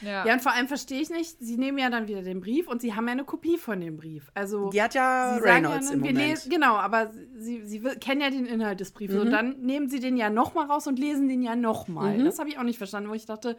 Ja. 0.00 0.24
ja, 0.24 0.32
und 0.32 0.42
vor 0.42 0.52
allem 0.52 0.68
verstehe 0.68 1.00
ich 1.00 1.10
nicht, 1.10 1.38
sie 1.40 1.56
nehmen 1.56 1.78
ja 1.78 1.90
dann 1.90 2.06
wieder 2.06 2.22
den 2.22 2.40
Brief 2.40 2.68
und 2.68 2.80
sie 2.80 2.94
haben 2.94 3.06
ja 3.06 3.12
eine 3.12 3.24
Kopie 3.24 3.58
von 3.58 3.80
dem 3.80 3.96
Brief. 3.96 4.30
Also 4.34 4.70
die 4.70 4.80
hat 4.80 4.94
ja 4.94 5.36
Reynolds 5.36 5.88
ja, 5.88 5.94
im 5.94 6.00
Moment. 6.00 6.18
Lesen, 6.18 6.50
genau, 6.50 6.76
aber 6.76 7.10
sie, 7.36 7.66
sie 7.66 7.80
kennen 7.80 8.20
ja 8.20 8.30
den 8.30 8.46
Inhalt 8.46 8.78
des 8.78 8.92
Briefes 8.92 9.16
mhm. 9.16 9.22
und 9.22 9.30
dann 9.30 9.60
nehmen 9.60 9.88
sie 9.88 9.98
den 9.98 10.16
ja 10.16 10.30
nochmal 10.30 10.66
raus 10.66 10.86
und 10.86 10.98
lesen 10.98 11.28
den 11.28 11.42
ja 11.42 11.56
nochmal. 11.56 12.16
Mhm. 12.16 12.24
Das 12.24 12.38
habe 12.38 12.48
ich 12.48 12.58
auch 12.58 12.62
nicht 12.62 12.78
verstanden, 12.78 13.10
wo 13.10 13.14
ich 13.14 13.26
dachte, 13.26 13.56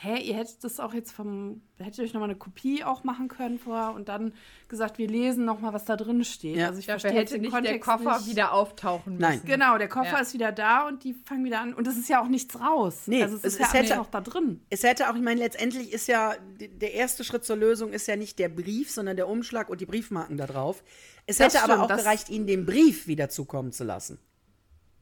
hä, 0.00 0.16
ihr 0.20 0.36
hättet 0.36 0.62
das 0.62 0.78
auch 0.78 0.94
jetzt 0.94 1.10
vom, 1.10 1.60
hättet 1.76 1.98
ihr 1.98 2.04
euch 2.04 2.14
nochmal 2.14 2.30
eine 2.30 2.38
Kopie 2.38 2.84
auch 2.84 3.02
machen 3.02 3.26
können 3.26 3.58
vorher 3.58 3.94
und 3.94 4.08
dann 4.08 4.32
gesagt, 4.68 4.96
wir 4.96 5.08
lesen 5.08 5.44
nochmal, 5.44 5.72
was 5.72 5.86
da 5.86 5.96
drin 5.96 6.24
steht. 6.24 6.56
Ja. 6.56 6.68
Also 6.68 6.78
ich 6.78 6.86
Dafür 6.86 7.00
verstehe 7.00 7.20
hätte 7.20 7.38
nicht 7.38 7.50
Kontext 7.50 7.74
der 7.74 7.80
Koffer 7.80 8.18
nicht. 8.18 8.30
wieder 8.30 8.52
auftauchen 8.52 9.14
müssen. 9.14 9.22
Nein. 9.22 9.40
Genau, 9.44 9.76
der 9.76 9.88
Koffer 9.88 10.12
ja. 10.12 10.20
ist 10.20 10.34
wieder 10.34 10.52
da 10.52 10.86
und 10.86 11.02
die 11.02 11.14
fangen 11.14 11.44
wieder 11.44 11.60
an 11.60 11.74
und 11.74 11.86
es 11.88 11.96
ist 11.96 12.08
ja 12.08 12.22
auch 12.22 12.28
nichts 12.28 12.60
raus. 12.60 13.02
Nee, 13.06 13.24
also 13.24 13.36
es, 13.36 13.42
es 13.42 13.54
ist 13.54 13.60
es 13.60 13.72
ja 13.72 13.80
hätte, 13.80 13.96
noch 13.96 14.06
da 14.06 14.20
drin. 14.20 14.60
Es 14.70 14.84
hätte 14.84 15.10
auch, 15.10 15.16
ich 15.16 15.22
meine, 15.22 15.40
letztendlich 15.40 15.92
ist 15.92 16.06
ja, 16.06 16.36
der 16.60 16.94
erste 16.94 17.24
Schritt 17.24 17.44
zur 17.44 17.56
Lösung 17.56 17.92
ist 17.92 18.06
ja 18.06 18.14
nicht 18.14 18.38
der 18.38 18.50
Brief, 18.50 18.92
sondern 18.92 19.16
der 19.16 19.28
Umschlag 19.28 19.68
und 19.68 19.80
die 19.80 19.86
Briefmarken 19.86 20.36
da 20.36 20.46
drauf. 20.46 20.84
Es 21.26 21.38
das 21.38 21.46
hätte 21.46 21.64
stimmt, 21.64 21.80
aber 21.80 21.92
auch 21.92 21.96
gereicht, 21.98 22.30
ihnen 22.30 22.46
den 22.46 22.66
Brief 22.66 23.08
wieder 23.08 23.28
zukommen 23.28 23.72
zu 23.72 23.82
lassen 23.82 24.20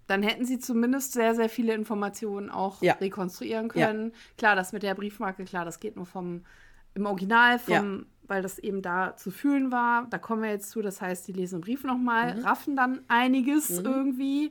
dann 0.06 0.22
hätten 0.22 0.44
sie 0.44 0.58
zumindest 0.58 1.12
sehr, 1.12 1.34
sehr 1.34 1.48
viele 1.48 1.74
Informationen 1.74 2.50
auch 2.50 2.80
ja. 2.82 2.94
rekonstruieren 2.94 3.68
können. 3.68 4.10
Ja. 4.10 4.16
Klar, 4.38 4.56
das 4.56 4.72
mit 4.72 4.82
der 4.82 4.94
Briefmarke, 4.94 5.44
klar, 5.44 5.64
das 5.64 5.80
geht 5.80 5.96
nur 5.96 6.06
vom 6.06 6.42
im 6.94 7.06
Original, 7.06 7.58
vom, 7.58 7.72
ja. 7.72 8.04
weil 8.26 8.42
das 8.42 8.58
eben 8.58 8.82
da 8.82 9.16
zu 9.16 9.30
fühlen 9.30 9.70
war. 9.70 10.06
Da 10.08 10.18
kommen 10.18 10.42
wir 10.42 10.50
jetzt 10.50 10.70
zu, 10.70 10.80
das 10.80 11.00
heißt, 11.00 11.28
die 11.28 11.32
lesen 11.32 11.60
den 11.60 11.64
Brief 11.64 11.84
nochmal, 11.84 12.36
mhm. 12.36 12.44
raffen 12.44 12.76
dann 12.76 13.00
einiges 13.08 13.68
mhm. 13.70 13.86
irgendwie. 13.86 14.50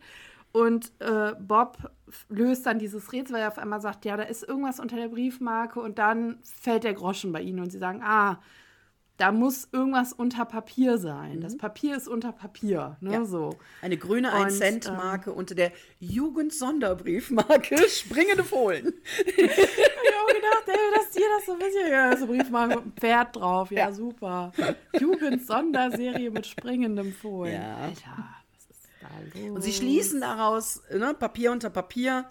Und 0.52 0.92
äh, 1.00 1.34
Bob 1.40 1.92
löst 2.30 2.66
dann 2.66 2.80
dieses 2.80 3.12
Rätsel, 3.12 3.36
weil 3.36 3.42
er 3.42 3.50
auf 3.50 3.58
einmal 3.58 3.82
sagt, 3.82 4.06
ja, 4.06 4.16
da 4.16 4.24
ist 4.24 4.48
irgendwas 4.48 4.80
unter 4.80 4.96
der 4.96 5.10
Briefmarke 5.10 5.82
und 5.82 5.98
dann 5.98 6.38
fällt 6.44 6.86
der 6.86 6.94
Groschen 6.94 7.34
bei 7.34 7.42
ihnen 7.42 7.60
und 7.60 7.72
sie 7.72 7.80
sagen, 7.80 8.02
ah, 8.04 8.40
da 9.18 9.32
muss 9.32 9.70
irgendwas 9.72 10.12
unter 10.12 10.44
Papier 10.46 10.98
sein. 10.98 11.38
Mhm. 11.38 11.42
Das 11.42 11.58
Papier 11.58 11.96
ist 11.96 12.08
unter 12.08 12.34
Papier. 12.34 12.98
Ne, 13.00 13.14
ja. 13.14 13.26
so. 13.26 13.58
Eine 13.82 13.98
grüne 13.98 14.34
1-Cent-Marke 14.34 15.32
ähm, 15.32 15.38
unter 15.38 15.56
der 15.56 15.72
Jugend-Sonderbriefmarke 16.00 17.78
Springende 17.90 18.44
Fohlen. 18.44 18.94
ich 19.26 19.50
habe 19.50 19.52
auch 19.52 20.28
gedacht, 20.28 20.64
ey, 20.68 20.76
dass 20.96 21.12
dir 21.12 21.26
das 21.38 21.46
so 21.46 21.54
ein 21.54 21.60
bisschen, 21.60 21.92
ja, 21.92 22.18
so 22.18 22.28
Briefmarke 22.28 22.76
mit 22.76 22.84
einem 22.84 22.94
Pferd 22.94 23.36
drauf. 23.38 23.72
Ja, 23.72 23.78
ja. 23.88 23.94
super. 23.94 24.52
Jugend-Sonderserie 25.00 26.30
mit 26.30 26.46
springendem 26.46 27.14
Fohlen. 27.14 27.54
Ja. 27.54 27.78
Alter, 27.78 28.36
was 28.54 28.66
ist 28.70 28.90
da 29.02 29.40
los? 29.40 29.56
Und 29.56 29.62
sie 29.62 29.74
schließen 29.74 30.20
daraus, 30.20 30.82
ne, 30.92 31.14
Papier 31.14 31.52
unter 31.52 31.70
Papier. 31.70 32.26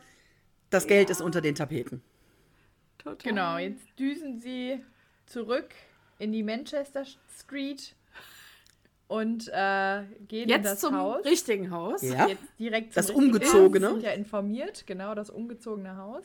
Das 0.69 0.87
Geld 0.87 1.09
ist 1.09 1.21
unter 1.21 1.41
den 1.41 1.55
Tapeten. 1.55 2.03
Total. 2.99 3.17
Genau, 3.23 3.59
jetzt 3.59 3.99
düsen 3.99 4.41
sie 4.41 4.85
zurück 5.27 5.75
in 6.19 6.33
die 6.33 6.43
Manchester 6.43 7.05
Street 7.39 7.95
und 9.09 9.49
äh, 9.49 10.03
gehen 10.29 10.49
Jetzt 10.49 10.57
in 10.57 10.63
das 10.63 10.81
zum 10.81 10.97
Haus. 10.97 11.25
richtigen 11.25 11.71
Haus. 11.71 12.03
Ja. 12.03 12.27
Jetzt 12.27 12.43
direkt 12.59 12.95
zum 12.95 13.03
das 13.03 13.11
umgezogene. 13.11 13.91
Sind 13.91 14.03
ja 14.03 14.13
informiert, 14.13 14.87
genau, 14.87 15.15
das 15.15 15.31
umgezogene 15.31 15.97
Haus. 15.97 16.25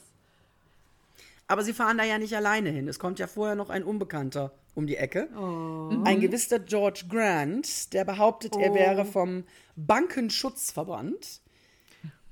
Aber 1.48 1.64
sie 1.64 1.74
fahren 1.74 1.98
da 1.98 2.04
ja 2.04 2.20
nicht 2.20 2.36
alleine 2.36 2.70
hin. 2.70 2.88
Es 2.88 3.00
kommt 3.00 3.18
ja 3.20 3.28
vorher 3.28 3.56
noch 3.56 3.70
ein 3.70 3.84
Unbekannter 3.84 4.52
um 4.76 4.86
die 4.86 4.98
Ecke. 4.98 5.28
Oh. 5.36 6.04
Ein 6.06 6.22
gewisser 6.22 6.60
George 6.60 7.06
Grant, 7.10 7.92
der 7.94 8.06
behauptet, 8.06 8.54
oh. 8.56 8.60
er 8.60 8.74
wäre 8.74 9.04
vom 9.04 9.44
Bankenschutzverband. 9.76 11.42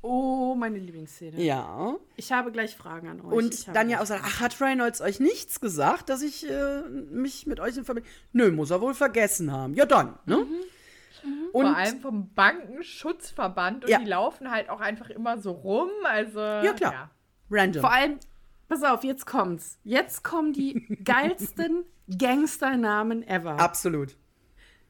Oh, 0.01 0.55
meine 0.55 0.77
Lieblingsszene. 0.77 1.41
Ja. 1.41 1.95
Ich 2.15 2.31
habe 2.31 2.51
gleich 2.51 2.75
Fragen 2.75 3.07
an 3.07 3.21
euch. 3.21 3.33
Und 3.33 3.75
dann 3.75 3.89
ja 3.89 4.01
auch 4.01 4.05
sagen, 4.05 4.23
ach, 4.25 4.39
hat 4.39 4.61
Reynolds 4.61 5.01
euch 5.01 5.19
nichts 5.19 5.59
gesagt, 5.59 6.09
dass 6.09 6.21
ich 6.21 6.49
äh, 6.49 6.81
mich 6.87 7.47
mit 7.47 7.59
euch 7.59 7.75
in 7.77 7.83
Verbindung... 7.83 8.11
Nö, 8.31 8.51
muss 8.51 8.69
er 8.69 8.79
wohl 8.81 8.93
vergessen 8.93 9.51
haben. 9.51 9.73
Ja, 9.73 9.85
dann, 9.85 10.17
ne? 10.25 10.37
Mhm. 10.37 10.43
Mhm. 11.23 11.49
Und 11.51 11.65
Vor 11.65 11.75
allem 11.75 11.99
vom 11.99 12.33
Bankenschutzverband 12.33 13.85
und 13.85 13.89
ja. 13.89 13.99
die 13.99 14.05
laufen 14.05 14.51
halt 14.51 14.69
auch 14.69 14.81
einfach 14.81 15.09
immer 15.09 15.39
so 15.39 15.51
rum, 15.51 15.89
also... 16.03 16.39
Ja, 16.39 16.73
klar. 16.73 16.93
Ja. 16.93 17.09
Random. 17.49 17.81
Vor 17.81 17.91
allem, 17.91 18.19
pass 18.67 18.83
auf, 18.83 19.03
jetzt 19.03 19.25
kommt's. 19.25 19.79
Jetzt 19.83 20.23
kommen 20.23 20.53
die 20.53 20.97
geilsten 21.03 21.85
Gangsternamen 22.17 23.27
ever. 23.27 23.59
Absolut. 23.59 24.15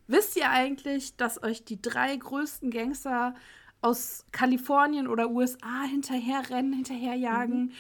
Wisst 0.08 0.38
ihr 0.38 0.49
eigentlich, 0.49 1.18
dass 1.18 1.41
euch 1.43 1.66
die 1.66 1.82
drei 1.82 2.16
größten 2.16 2.72
Gangster 2.72 3.36
aus 3.82 4.26
Kalifornien 4.32 5.08
oder 5.08 5.30
USA 5.30 5.84
hinterherrennen, 5.90 6.74
hinterherjagen. 6.74 7.66
Mhm. 7.66 7.72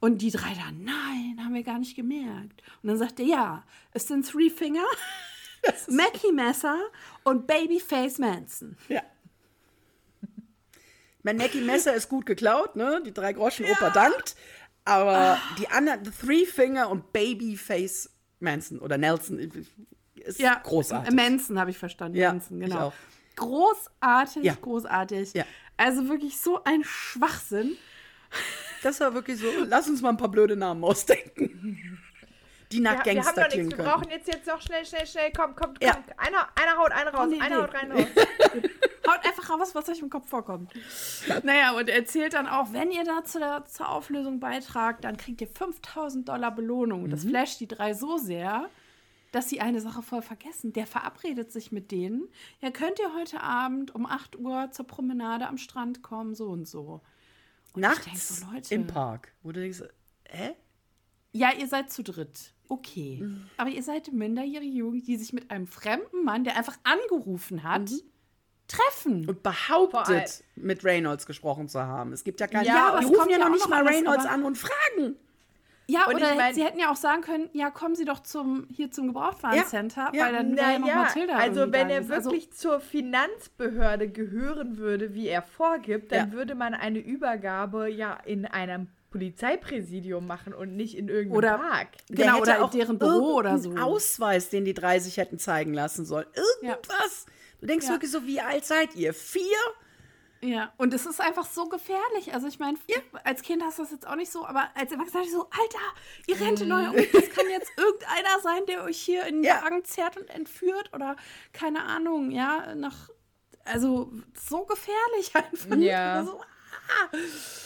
Und 0.00 0.22
die 0.22 0.30
drei 0.30 0.54
dann, 0.54 0.84
nein, 0.84 1.44
haben 1.44 1.54
wir 1.54 1.64
gar 1.64 1.78
nicht 1.78 1.96
gemerkt. 1.96 2.62
Und 2.82 2.88
dann 2.88 2.98
sagt 2.98 3.18
er, 3.18 3.26
ja, 3.26 3.64
es 3.92 4.06
sind 4.06 4.28
Three 4.28 4.50
Finger, 4.50 4.84
Mackie 5.88 6.32
Messer 6.32 6.78
und 7.24 7.46
Babyface 7.46 8.18
Manson. 8.18 8.76
Ja. 8.88 9.02
Mein 11.24 11.36
Mackie 11.36 11.60
Messer 11.60 11.94
ist 11.94 12.08
gut 12.08 12.26
geklaut, 12.26 12.76
ne? 12.76 13.02
Die 13.04 13.12
drei 13.12 13.32
Groschen 13.32 13.66
ja. 13.66 13.72
Opa 13.72 13.90
dankt. 13.90 14.36
Aber 14.84 15.18
ah. 15.18 15.40
die 15.58 15.68
anderen, 15.68 16.04
the 16.04 16.12
Three 16.12 16.46
Finger 16.46 16.88
und 16.88 17.12
Babyface 17.12 18.08
Manson 18.40 18.78
oder 18.78 18.96
Nelson 18.98 19.40
ist 20.14 20.38
ja, 20.38 20.60
großartig. 20.62 21.12
Manson 21.12 21.58
habe 21.58 21.70
ich 21.70 21.78
verstanden. 21.78 22.16
Ja, 22.16 22.32
Manson, 22.32 22.60
genau. 22.60 22.76
Ich 22.76 22.80
auch 22.82 22.92
großartig, 23.38 24.44
ja. 24.44 24.54
großartig. 24.60 25.34
Ja. 25.34 25.44
Also 25.76 26.08
wirklich 26.08 26.38
so 26.38 26.62
ein 26.64 26.84
Schwachsinn. 26.84 27.76
Das 28.82 29.00
war 29.00 29.14
wirklich 29.14 29.40
so, 29.40 29.46
lass 29.66 29.88
uns 29.88 30.02
mal 30.02 30.10
ein 30.10 30.16
paar 30.16 30.28
blöde 30.28 30.56
Namen 30.56 30.84
ausdenken. 30.84 31.98
Die 32.70 32.80
nach 32.80 33.04
ja, 33.04 33.14
Gangster 33.14 33.36
wir 33.36 33.42
haben 33.44 33.50
klingen 33.50 33.70
Wir 33.70 33.84
brauchen 33.84 34.10
jetzt, 34.10 34.28
jetzt 34.28 34.46
noch 34.46 34.60
schnell, 34.60 34.84
schnell, 34.84 35.06
schnell, 35.06 35.32
komm, 35.34 35.54
komm, 35.56 35.74
komm. 35.74 35.76
Ja. 35.80 35.96
Einer, 36.18 36.48
einer 36.54 36.76
haut, 36.78 36.92
einer 36.92 37.14
raus, 37.14 37.28
oh, 37.28 37.30
nee, 37.30 37.40
einer 37.40 37.56
nee. 37.56 37.62
haut 37.62 37.74
rein, 37.74 37.92
raus. 37.92 38.04
haut 39.08 39.24
einfach 39.24 39.50
raus, 39.50 39.74
was 39.74 39.88
euch 39.88 40.00
im 40.00 40.10
Kopf 40.10 40.28
vorkommt. 40.28 40.72
Naja, 41.44 41.72
und 41.72 41.88
erzählt 41.88 42.34
dann 42.34 42.46
auch, 42.46 42.72
wenn 42.72 42.90
ihr 42.90 43.04
da 43.04 43.24
zu 43.24 43.38
der, 43.38 43.64
zur 43.64 43.88
Auflösung 43.88 44.38
beitragt, 44.38 45.04
dann 45.04 45.16
kriegt 45.16 45.40
ihr 45.40 45.48
5000 45.48 46.28
Dollar 46.28 46.54
Belohnung. 46.54 47.04
Mhm. 47.04 47.10
Das 47.10 47.24
flasht 47.24 47.60
die 47.60 47.68
drei 47.68 47.94
so 47.94 48.18
sehr, 48.18 48.68
dass 49.32 49.48
sie 49.48 49.60
eine 49.60 49.80
Sache 49.80 50.02
voll 50.02 50.22
vergessen. 50.22 50.72
Der 50.72 50.86
verabredet 50.86 51.52
sich 51.52 51.72
mit 51.72 51.90
denen. 51.90 52.28
Ja, 52.60 52.70
könnt 52.70 52.98
ihr 52.98 53.14
heute 53.14 53.42
Abend 53.42 53.94
um 53.94 54.06
8 54.06 54.38
Uhr 54.38 54.70
zur 54.70 54.86
Promenade 54.86 55.46
am 55.46 55.58
Strand 55.58 56.02
kommen, 56.02 56.34
so 56.34 56.48
und 56.48 56.66
so. 56.66 57.02
Und 57.74 57.82
Nachts 57.82 58.40
so, 58.40 58.46
Leute, 58.50 58.74
im 58.74 58.86
Park, 58.86 59.32
wo 59.42 59.52
du 59.52 59.60
denkst, 59.60 59.82
hä? 60.28 60.54
Ja, 61.32 61.52
ihr 61.52 61.68
seid 61.68 61.92
zu 61.92 62.02
dritt. 62.02 62.54
Okay. 62.68 63.20
Mhm. 63.22 63.46
Aber 63.56 63.70
ihr 63.70 63.82
seid 63.82 64.12
minderjährige 64.12 64.72
Jugend, 64.72 65.06
die 65.06 65.16
sich 65.16 65.32
mit 65.32 65.50
einem 65.50 65.66
fremden 65.66 66.24
Mann, 66.24 66.44
der 66.44 66.56
einfach 66.56 66.76
angerufen 66.84 67.62
hat, 67.62 67.90
mhm. 67.90 68.00
treffen. 68.66 69.28
Und 69.28 69.42
behauptet, 69.42 70.44
mit 70.56 70.84
Reynolds 70.84 71.26
gesprochen 71.26 71.68
zu 71.68 71.80
haben. 71.80 72.12
Es 72.12 72.24
gibt 72.24 72.40
ja 72.40 72.46
keine. 72.46 72.66
Ja, 72.66 72.88
aber 72.88 73.00
die 73.00 73.06
rufen 73.06 73.30
ja 73.30 73.38
ja 73.38 73.44
noch 73.44 73.52
nicht 73.52 73.68
mal 73.68 73.86
Reynolds 73.86 74.26
an 74.26 74.42
und 74.44 74.56
fragen. 74.56 75.16
Ja, 75.90 76.06
Und 76.06 76.16
oder 76.16 76.32
ich 76.32 76.36
mein- 76.36 76.54
sie 76.54 76.62
hätten 76.62 76.78
ja 76.78 76.90
auch 76.92 76.96
sagen 76.96 77.22
können, 77.22 77.48
ja, 77.54 77.70
kommen 77.70 77.94
Sie 77.94 78.04
doch 78.04 78.20
zum 78.20 78.66
hier 78.70 78.90
zum 78.90 79.06
Gebrauchtwarencenter, 79.06 80.10
Ja, 80.12 80.26
weil 80.26 80.32
dann 80.34 80.54
wäre 80.54 80.72
ja 80.72 80.78
noch 80.78 80.94
Mathilda 80.94 81.34
also 81.36 81.72
wenn 81.72 81.88
er. 81.88 82.00
Also, 82.10 82.30
wirklich 82.30 82.52
zur 82.52 82.78
Finanzbehörde 82.80 84.08
gehören 84.08 84.76
würde, 84.76 85.14
wie 85.14 85.28
er 85.28 85.40
vorgibt, 85.42 86.12
dann 86.12 86.28
Ja. 86.30 86.32
würde 86.36 86.54
man 86.54 86.74
eine 86.74 86.98
Übergabe 86.98 87.88
ja 87.88 88.18
in 88.26 88.44
einem 88.44 88.88
Polizeipräsidium 89.10 90.26
machen 90.26 90.52
und 90.52 90.76
nicht 90.76 90.94
in 90.96 91.08
irgendeinem 91.08 91.38
Oder- 91.38 91.58
Park. 91.58 91.88
Der 92.10 92.16
Genau, 92.16 92.32
hätte 92.34 92.42
oder 92.42 92.56
in 92.56 92.62
auch 92.62 92.70
deren 92.70 92.98
Büro 92.98 93.34
oder 93.36 93.58
so. 93.58 93.74
Ausweis, 93.76 94.50
den 94.50 94.66
die 94.66 94.74
drei 94.74 94.98
sich 94.98 95.16
hätten 95.16 95.38
zeigen 95.38 95.72
lassen 95.72 96.04
sollen. 96.04 96.26
Irgendwas. 96.62 97.24
Du 97.60 97.66
denkst 97.66 97.86
Ja. 97.86 97.92
wirklich 97.92 98.10
so, 98.10 98.26
wie 98.26 98.40
alt 98.42 98.66
seid 98.66 98.94
ihr? 98.94 99.14
Vier? 99.14 99.42
Ja, 100.40 100.72
und 100.76 100.94
es 100.94 101.04
ist 101.04 101.20
einfach 101.20 101.44
so 101.46 101.68
gefährlich. 101.68 102.32
Also 102.32 102.46
ich 102.46 102.58
meine, 102.60 102.78
als 103.24 103.42
Kind 103.42 103.62
hast 103.62 103.78
du 103.78 103.82
das 103.82 103.90
jetzt 103.90 104.06
auch 104.06 104.14
nicht 104.14 104.30
so, 104.30 104.46
aber 104.46 104.68
als 104.74 104.92
Erwachsener 104.92 105.24
ich 105.24 105.32
so, 105.32 105.48
Alter, 105.50 105.78
ihr 106.28 106.40
rennt 106.40 106.60
in 106.60 106.70
euer 106.70 106.90
um. 106.90 106.96
Das 106.96 107.30
kann 107.30 107.48
jetzt 107.50 107.72
irgendeiner 107.76 108.40
sein, 108.42 108.64
der 108.66 108.84
euch 108.84 108.98
hier 109.00 109.24
in 109.26 109.36
den 109.36 109.44
Ja. 109.44 109.62
Wagen 109.64 109.84
zerrt 109.84 110.16
und 110.16 110.28
entführt 110.30 110.90
oder 110.94 111.16
keine 111.52 111.82
Ahnung, 111.82 112.30
ja, 112.30 112.74
nach, 112.76 113.08
also 113.64 114.12
so 114.48 114.64
gefährlich 114.64 115.30
einfach. 115.34 115.76
Ja. 115.76 116.14
Also, 116.20 116.40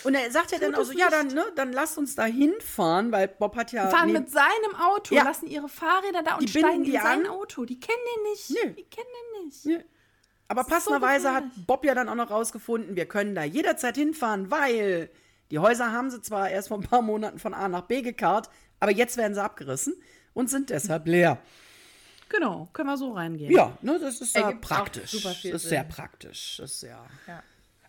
Und 0.04 0.14
er 0.14 0.30
sagt 0.30 0.52
ja 0.52 0.58
dann 0.58 0.74
auch 0.74 0.84
so, 0.84 0.92
ja, 0.92 1.10
dann, 1.10 1.28
ne, 1.28 1.44
dann 1.54 1.72
lasst 1.72 1.98
uns 1.98 2.14
da 2.14 2.24
hinfahren, 2.24 3.12
weil 3.12 3.28
Bob 3.28 3.54
hat 3.54 3.70
ja. 3.72 3.88
fahren 3.88 4.06
nee, 4.12 4.18
mit 4.18 4.30
seinem 4.30 4.74
Auto, 4.80 5.14
Ja. 5.14 5.24
lassen 5.24 5.46
ihre 5.46 5.68
Fahrräder 5.68 6.22
da 6.22 6.34
und 6.36 6.42
Die 6.42 6.48
steigen 6.48 6.84
die 6.84 6.94
in 6.94 7.00
sein 7.02 7.26
an. 7.26 7.32
Auto. 7.32 7.64
Die 7.64 7.78
kennen 7.78 7.98
den 8.16 8.22
nicht. 8.32 8.50
Nö. 8.50 8.70
Die 8.72 8.88
kennen 8.88 9.06
den 9.36 9.44
nicht. 9.46 9.66
Nee. 9.66 9.84
Aber 10.48 10.60
ist 10.62 10.68
so 10.68 10.74
passenderweise 10.74 11.32
hat. 11.32 11.44
Bob 11.66 11.84
ja 11.84 11.94
dann 11.94 12.08
auch 12.08 12.14
noch 12.14 12.30
rausgefunden, 12.30 12.96
wir 12.96 13.06
können 13.06 13.34
da 13.34 13.44
jederzeit 13.44 13.96
hinfahren, 13.96 14.50
weil 14.50 15.08
die 15.50 15.58
Häuser 15.58 15.92
haben 15.92 16.10
sie 16.10 16.20
zwar 16.22 16.50
erst 16.50 16.68
vor 16.68 16.78
ein 16.78 16.82
paar 16.84 17.02
Monaten 17.02 17.38
von 17.38 17.54
A 17.54 17.68
nach 17.68 17.82
B 17.82 18.02
gekarrt, 18.02 18.48
aber 18.80 18.90
jetzt 18.92 19.16
werden 19.16 19.34
sie 19.34 19.42
abgerissen 19.42 19.94
und 20.34 20.50
sind 20.50 20.70
deshalb 20.70 21.06
leer. 21.06 21.38
Genau, 22.28 22.68
können 22.72 22.88
wir 22.88 22.96
so 22.96 23.12
reingehen. 23.12 23.52
Ja, 23.52 23.76
ne, 23.82 23.98
das 24.00 24.20
ist 24.22 24.34
ja 24.34 24.52
praktisch. 24.52 25.10
super 25.10 25.34
viel 25.34 25.52
das 25.52 25.64
ist 25.64 25.68
sehr 25.68 25.84
praktisch. 25.84 26.56
Das 26.58 26.72
ist 26.72 26.82
ja. 26.82 27.04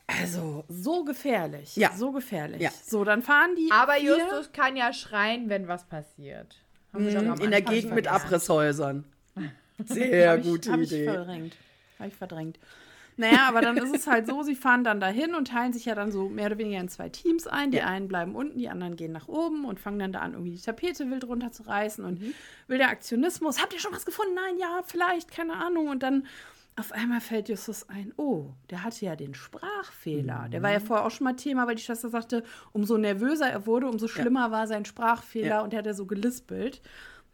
Also, 0.06 0.66
so 0.68 1.06
gefährlich. 1.06 1.76
Ja. 1.78 1.92
So 1.96 2.12
gefährlich. 2.12 2.62
Ja. 2.62 2.72
So, 2.86 3.06
dann 3.06 3.24
fahren 3.24 3.56
die. 3.56 3.70
Aber 3.72 3.94
vier- 3.94 4.18
Justus 4.18 4.52
kann 4.52 4.76
ja 4.76 4.92
schreien, 4.92 5.48
wenn 5.48 5.68
was 5.70 5.86
passiert. 5.86 6.58
Haben 6.92 7.16
am 7.16 7.40
In 7.40 7.52
der 7.52 7.62
Gegend 7.62 7.96
mit. 7.96 8.08
Abrisshäusern. 8.10 9.06
Sehr 9.86 10.32
Hab 10.32 10.40
ich- 10.40 10.46
gute 10.46 10.72
hab 10.72 10.80
Ich 10.82 10.92
Idee. 10.92 11.52
Verdrängt. 12.04 12.04
Habe 12.04 12.08
ich 12.10 12.16
verdrängt. 12.16 12.60
Naja, 13.16 13.48
aber 13.48 13.62
dann 13.62 13.78
ist 13.78 13.94
es 13.96 14.08
halt 14.08 14.26
so, 14.26 14.42
sie 14.42 14.56
fahren 14.56 14.84
dann 14.84 15.00
dahin 15.00 15.36
und 15.36 15.50
teilen 15.50 15.72
sich 15.72 15.86
ja 15.86 15.94
dann 15.94 16.12
so 16.12 16.30
mehr 16.30 16.48
oder 16.48 16.58
weniger 16.58 16.80
in 16.80 16.90
zwei 16.90 17.10
Teams 17.10 17.46
ein. 17.46 17.70
Die 17.70 17.78
Ja. 17.78 17.86
einen 17.86 18.08
bleiben 18.08 18.36
unten, 18.36 18.58
die 18.58 18.70
anderen 18.70 18.96
gehen 18.96 19.12
nach 19.12 19.28
oben 19.28 19.66
und 19.66 19.80
fangen 19.80 20.00
dann 20.00 20.12
da 20.14 20.20
an, 20.22 20.34
irgendwie 20.34 20.52
die 20.54 20.60
Tapete 20.62 21.08
wild 21.12 21.24
runterzureißen 21.28 22.04
und 22.04 22.20
Mhm. 22.20 22.34
wilder 22.68 22.88
Aktionismus. 22.88 23.62
Habt 23.62 23.72
ihr 23.74 23.80
schon 23.80 23.94
was 23.94 24.06
gefunden? 24.08 24.34
Nein, 24.34 24.58
ja, 24.58 24.82
vielleicht, 24.84 25.30
keine 25.30 25.54
Ahnung. 25.64 25.90
Und 25.90 26.02
dann 26.02 26.26
auf 26.76 26.92
einmal 26.92 27.22
fällt 27.22 27.50
Justus 27.50 27.88
ein, 27.88 28.14
oh, 28.18 28.48
der 28.72 28.84
hatte 28.84 29.06
ja 29.06 29.16
den 29.16 29.36
Sprachfehler. 29.36 30.48
Der 30.52 30.64
war 30.64 30.70
Mhm. 30.72 30.74
ja 30.74 30.80
vorher 30.80 31.06
auch 31.06 31.12
schon 31.12 31.26
mal 31.26 31.36
Thema, 31.36 31.68
weil 31.68 31.76
die 31.76 31.84
Schwester 31.84 32.10
sagte, 32.10 32.44
umso 32.72 32.98
nervöser 32.98 33.48
er 33.48 33.68
wurde, 33.68 33.88
umso 33.88 34.08
schlimmer 34.08 34.50
war 34.50 34.66
sein 34.66 34.86
Sprachfehler 34.86 35.48
Ja. 35.48 35.62
und 35.62 35.72
der 35.72 35.80
hat 35.80 35.86
ja 35.86 35.94
so 35.94 36.08
gelispelt. 36.08 36.82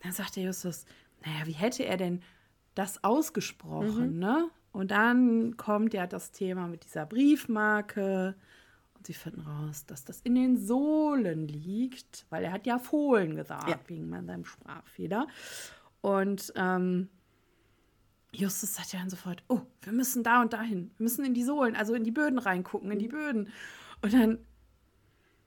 Dann 0.03 0.11
sagt 0.11 0.35
der 0.35 0.43
Justus, 0.43 0.85
naja, 1.25 1.45
wie 1.45 1.53
hätte 1.53 1.85
er 1.85 1.95
denn 1.95 2.21
das 2.75 3.01
ausgesprochen, 3.03 4.13
Mhm. 4.15 4.19
ne? 4.19 4.49
Und 4.71 4.91
dann 4.91 5.57
kommt 5.57 5.93
ja 5.93 6.05
das 6.07 6.31
Thema 6.31 6.67
mit 6.67 6.83
dieser 6.85 7.05
Briefmarke 7.05 8.35
und 8.95 9.07
sie 9.07 9.13
finden 9.13 9.41
raus, 9.41 9.85
dass 9.85 10.03
das 10.05 10.19
in 10.21 10.35
den 10.35 10.57
Sohlen 10.57 11.47
liegt, 11.47 12.25
weil 12.29 12.43
er 12.43 12.51
hat 12.51 12.65
ja 12.67 12.77
Fohlen 12.79 13.35
gesagt, 13.35 13.69
Ja. 13.69 13.79
wegen 13.87 14.09
seinem 14.11 14.45
Sprachfehler. 14.45 15.27
Und 16.01 16.53
ähm, 16.55 17.09
Justus 18.31 18.75
sagt 18.75 18.93
ja 18.93 18.99
dann 18.99 19.09
sofort, 19.09 19.43
oh, 19.47 19.61
wir 19.81 19.91
müssen 19.93 20.21
da 20.23 20.41
und 20.41 20.53
dahin, 20.53 20.91
wir 20.97 21.03
müssen 21.03 21.25
in 21.25 21.33
die 21.33 21.43
Sohlen, 21.43 21.75
also 21.75 21.93
in 21.95 22.03
die 22.03 22.11
Böden 22.11 22.37
reingucken, 22.37 22.91
in 22.91 22.99
die 22.99 23.07
Böden. 23.07 23.49
Und 24.03 24.13
dann 24.13 24.37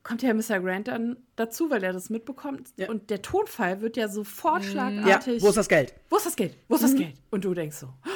kommt 0.02 0.22
ja 0.22 0.34
Mr. 0.34 0.58
Grant 0.60 0.88
dann 0.88 1.16
dazu, 1.36 1.70
weil 1.70 1.84
er 1.84 1.92
das 1.92 2.10
mitbekommt. 2.10 2.70
Ja. 2.76 2.88
Und 2.90 3.08
der 3.10 3.22
Tonfall 3.22 3.80
wird 3.82 3.96
ja 3.96 4.08
sofort 4.08 4.64
Ja, 4.64 4.70
schlagartig. 4.70 5.40
wo 5.42 5.48
ist 5.50 5.56
das 5.56 5.68
Geld? 5.68 5.94
Wo 6.10 6.16
ist 6.16 6.26
das 6.26 6.34
Geld? 6.34 6.56
Wo 6.68 6.74
ist 6.74 6.82
das 6.82 6.94
Geld? 6.96 7.14
Und 7.30 7.44
du 7.44 7.54
denkst 7.54 7.76
so, 7.76 7.86
Ja. 8.04 8.11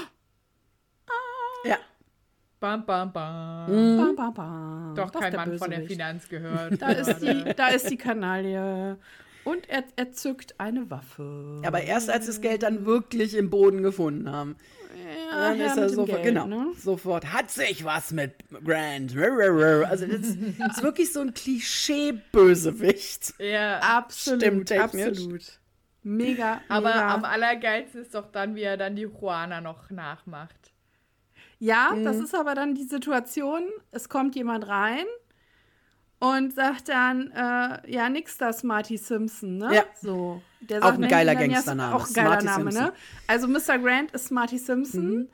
Bam, 2.67 2.85
bam, 2.85 3.12
bam. 3.12 3.67
bam, 3.97 4.17
bam, 4.17 4.35
bam. 4.35 4.95
Doch 4.97 5.11
Das 5.11 5.23
kein 5.23 5.37
Mann 5.37 5.57
von 5.57 5.71
der 5.71 5.77
Bösewicht. 5.79 5.93
Finanz 5.93 6.29
gehört. 6.29 6.83
Da 6.83 6.89
ist 6.91 7.21
die, 7.21 7.45
da 7.57 7.69
ist 7.69 7.89
die 7.89 7.97
Kanaille. 7.97 8.99
Und 9.45 9.69
er, 9.69 9.85
er 9.95 10.11
zückt 10.11 10.59
eine 10.59 10.91
Waffe. 10.91 11.62
Aber 11.64 11.81
erst 11.83 12.11
als 12.11 12.27
sie 12.27 12.33
das 12.33 12.41
Geld 12.41 12.64
dann 12.64 12.85
wirklich 12.85 13.37
im 13.37 13.51
Boden 13.51 13.85
gefunden 13.85 14.33
haben. 14.33 14.57
Ja, 15.31 15.51
Dann 15.51 15.61
ist 15.61 15.77
er 15.77 15.89
sofort, 15.91 16.23
Geld, 16.23 16.35
genau, 16.35 16.47
ne? 16.49 16.67
sofort, 16.77 17.33
hat 17.33 17.51
sich 17.53 17.85
was 17.85 18.11
mit 18.11 18.33
Grant. 18.64 19.14
Also 19.17 20.07
das 20.09 20.21
ist 20.21 20.83
wirklich 20.83 21.12
so 21.12 21.21
ein 21.21 21.35
Klischee-Bösewicht. 21.35 23.35
ja. 23.39 23.79
Absolut, 23.79 24.43
Stimmtechnisch. 24.43 25.07
absolut. 25.19 25.61
Mega, 26.03 26.61
Aber 26.69 26.89
mega. 26.89 27.14
am 27.14 27.25
allergeilsten 27.25 28.03
ist 28.03 28.12
doch 28.14 28.33
dann, 28.33 28.57
wie 28.57 28.62
er 28.62 28.77
dann 28.77 28.97
die 28.97 29.03
Juana 29.03 29.61
noch 29.61 29.89
nachmacht. 29.91 30.73
Ja, 31.59 31.93
Mhm. 31.95 32.05
das 32.05 32.17
ist 32.17 32.35
aber 32.35 32.55
dann 32.55 32.75
die 32.75 32.85
Situation, 32.85 33.63
es 33.91 34.09
kommt 34.09 34.35
jemand 34.37 34.69
rein 34.69 35.05
und 36.19 36.55
sagt 36.55 36.89
dann, 36.89 37.31
äh, 37.31 37.91
ja, 37.91 38.09
nix 38.11 38.37
da, 38.39 38.53
Smarty 38.53 38.97
Simpson, 38.97 39.59
ne? 39.59 39.75
Ja. 39.75 39.85
So. 40.01 40.43
Der 40.61 40.85
Auch 40.85 40.93
ein 40.95 41.09
geiler 41.09 41.35
dann 41.35 41.43
ja- 41.51 41.55
Gangstername, 41.57 41.95
Auch 41.95 42.07
ein 42.09 42.13
geiler 42.15 42.41
Smarty 42.41 42.45
Name, 42.47 42.73
Simpson. 42.73 42.85
ne? 42.89 42.93
Also 43.27 43.49
Mr. 43.49 43.79
Grant 43.79 44.11
ist 44.13 44.27
Smarty 44.27 44.59
Simpson. 44.59 45.15
Mhm. 45.15 45.29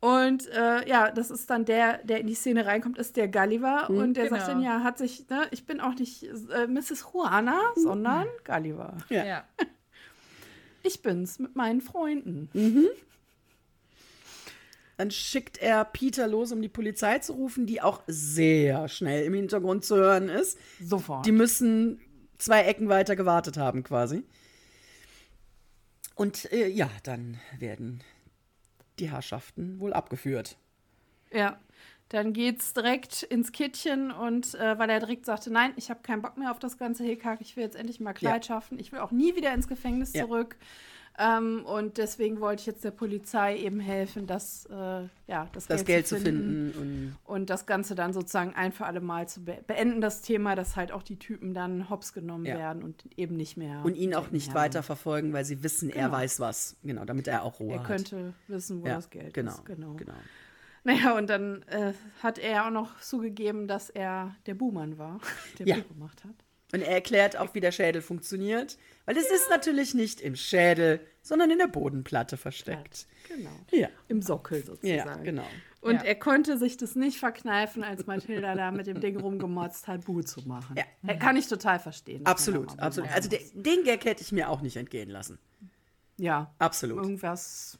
Und 0.00 0.46
äh, 0.50 0.88
ja, 0.88 1.10
das 1.10 1.30
ist 1.30 1.50
dann 1.50 1.64
der, 1.64 1.98
der 2.04 2.20
in 2.20 2.28
die 2.28 2.34
Szene 2.34 2.64
reinkommt, 2.66 2.98
ist 2.98 3.16
der 3.16 3.26
Gulliver. 3.26 3.90
Und 3.90 4.14
der 4.16 4.28
sagt 4.28 4.46
Genau. 4.46 4.52
dann, 4.54 4.62
ja, 4.62 4.82
hat 4.84 4.96
sich, 4.96 5.28
ne, 5.28 5.48
ich 5.50 5.66
bin 5.66 5.80
auch 5.80 5.94
nicht 5.96 6.22
äh, 6.22 6.66
Mrs. 6.68 7.04
Juana, 7.12 7.58
sondern 7.74 8.26
Gulliver. 8.46 8.96
Ja. 9.08 9.24
Ja. 9.24 9.44
Ich 10.84 11.02
bin's 11.02 11.38
mit 11.40 11.56
meinen 11.56 11.80
Freunden. 11.80 12.48
Dann 14.98 15.12
schickt 15.12 15.58
er 15.58 15.84
Peter 15.84 16.26
los, 16.26 16.50
um 16.50 16.60
die 16.60 16.68
Polizei 16.68 17.20
zu 17.20 17.32
rufen, 17.34 17.66
die 17.66 17.80
auch 17.80 18.02
sehr 18.08 18.88
schnell 18.88 19.24
im 19.24 19.32
Hintergrund 19.34 19.84
zu 19.84 19.94
hören 19.94 20.28
ist. 20.28 20.58
Sofort. 20.82 21.24
Die 21.24 21.30
müssen 21.32 22.00
zwei 22.36 22.62
Ecken 22.64 22.88
weiter 22.88 23.14
gewartet 23.14 23.56
haben, 23.56 23.84
quasi. 23.84 24.24
Und 26.16 26.50
äh, 26.52 26.66
ja, 26.66 26.90
dann 27.04 27.38
werden 27.58 28.02
die 28.98 29.08
Herrschaften 29.08 29.78
wohl 29.78 29.92
abgeführt. 29.92 30.56
Ja, 31.32 31.60
dann 32.08 32.32
geht's 32.32 32.72
direkt 32.72 33.22
ins 33.22 33.52
Kittchen 33.52 34.10
und 34.10 34.54
äh, 34.56 34.78
weil 34.80 34.90
er 34.90 34.98
direkt 34.98 35.26
sagte, 35.26 35.52
nein, 35.52 35.74
ich 35.76 35.90
habe 35.90 36.00
keinen 36.02 36.22
Bock 36.22 36.36
mehr 36.36 36.50
auf 36.50 36.58
das 36.58 36.76
ganze 36.76 37.04
Hickhack, 37.04 37.40
ich 37.40 37.54
will 37.56 37.62
jetzt 37.62 37.76
endlich 37.76 38.00
mal 38.00 38.14
Kleid 38.14 38.46
schaffen, 38.46 38.80
ich 38.80 38.90
will 38.90 38.98
auch 38.98 39.12
nie 39.12 39.36
wieder 39.36 39.54
ins 39.54 39.68
Gefängnis 39.68 40.12
Ja. 40.12 40.24
zurück. 40.24 40.56
Ähm, 41.20 41.64
und 41.66 41.98
deswegen 41.98 42.40
wollte 42.40 42.60
ich 42.60 42.66
jetzt 42.66 42.84
der 42.84 42.92
Polizei 42.92 43.56
eben 43.58 43.80
helfen, 43.80 44.28
das, 44.28 44.66
äh, 44.66 44.74
ja, 45.26 45.48
das, 45.52 45.66
Das 45.66 45.84
Geld 45.84 46.06
zu 46.06 46.16
finden. 46.16 46.70
Und 46.70 47.16
und 47.24 47.50
das 47.50 47.66
Ganze 47.66 47.96
dann 47.96 48.12
sozusagen 48.12 48.54
ein 48.54 48.70
für 48.72 48.86
alle 48.86 49.00
Mal 49.00 49.28
zu 49.28 49.44
be 49.44 49.58
beenden, 49.66 50.00
das 50.00 50.22
Thema, 50.22 50.54
dass 50.54 50.76
halt 50.76 50.92
auch 50.92 51.02
die 51.02 51.18
Typen 51.18 51.54
dann 51.54 51.90
hops 51.90 52.12
genommen 52.12 52.44
Ja. 52.46 52.56
werden 52.56 52.84
und 52.84 53.04
eben 53.16 53.36
nicht 53.36 53.56
mehr. 53.56 53.84
und 53.84 53.96
ihn 53.96 54.14
auch 54.14 54.30
nicht 54.30 54.48
Ja, 54.48 54.54
weiter 54.54 54.82
verfolgen, 54.84 55.32
weil 55.32 55.44
sie 55.44 55.64
wissen, 55.64 55.90
er 55.90 56.04
Genau. 56.04 56.12
weiß 56.18 56.38
was. 56.38 56.76
Genau, 56.84 57.04
damit 57.04 57.26
er 57.26 57.42
auch 57.42 57.58
Ruhe 57.58 57.72
Er 57.74 57.78
hat. 57.80 57.86
könnte 57.86 58.34
wissen, 58.46 58.82
wo 58.82 58.86
ja, 58.86 58.94
das 58.94 59.10
Geld 59.10 59.34
genau, 59.34 59.50
ist. 59.50 59.64
Genau. 59.64 59.94
genau. 59.94 60.14
Naja, 60.84 61.16
und 61.18 61.28
dann 61.28 61.62
äh, 61.64 61.92
hat 62.22 62.38
er 62.38 62.66
auch 62.66 62.70
noch 62.70 63.00
zugegeben, 63.00 63.66
dass 63.66 63.90
er 63.90 64.36
der 64.46 64.54
Buhmann 64.54 64.96
war, 64.98 65.18
der 65.58 65.66
Ja. 65.66 65.76
Buh 65.76 65.82
gemacht 65.94 66.22
hat. 66.24 66.34
Und 66.72 66.82
er 66.82 66.92
erklärt 66.94 67.36
auch, 67.36 67.54
wie 67.54 67.60
der 67.60 67.72
Schädel 67.72 68.02
funktioniert. 68.02 68.76
Weil 69.06 69.16
es 69.16 69.30
ist 69.30 69.48
natürlich 69.48 69.94
nicht 69.94 70.20
im 70.20 70.36
Schädel, 70.36 71.00
sondern 71.22 71.50
in 71.50 71.58
der 71.58 71.66
Bodenplatte 71.66 72.36
versteckt. 72.36 73.06
Genau. 73.28 73.50
Ja. 73.70 73.88
Im 74.08 74.20
Sockel 74.20 74.62
sozusagen. 74.64 74.86
Ja, 75.08 75.16
genau. 75.16 75.46
Und 75.80 75.96
Ja. 75.96 76.02
er 76.02 76.14
konnte 76.16 76.58
sich 76.58 76.76
das 76.76 76.94
nicht 76.94 77.18
verkneifen, 77.18 77.82
als 77.84 78.06
Mathilda 78.06 78.54
da 78.54 78.70
mit 78.70 78.86
dem 78.86 79.00
Ding 79.00 79.18
rumgemotzt 79.18 79.86
hat, 79.88 80.04
Buh 80.04 80.22
zu 80.22 80.46
machen. 80.46 80.76
Ja. 80.76 80.84
Ja, 81.02 81.14
Kann 81.16 81.36
ich 81.36 81.46
total 81.46 81.78
verstehen. 81.78 82.26
Absolut, 82.26 82.68
absolut. 82.78 83.08
Also 83.10 83.30
machen 83.30 83.30
de, 83.30 83.62
den 83.62 83.84
Gag 83.84 84.04
hätte 84.04 84.22
ich 84.22 84.32
mir 84.32 84.50
auch 84.50 84.60
nicht 84.60 84.76
entgehen 84.76 85.08
lassen. 85.08 85.38
ja, 86.16 86.52
Absolut. 86.58 86.98
irgendwas, 87.02 87.78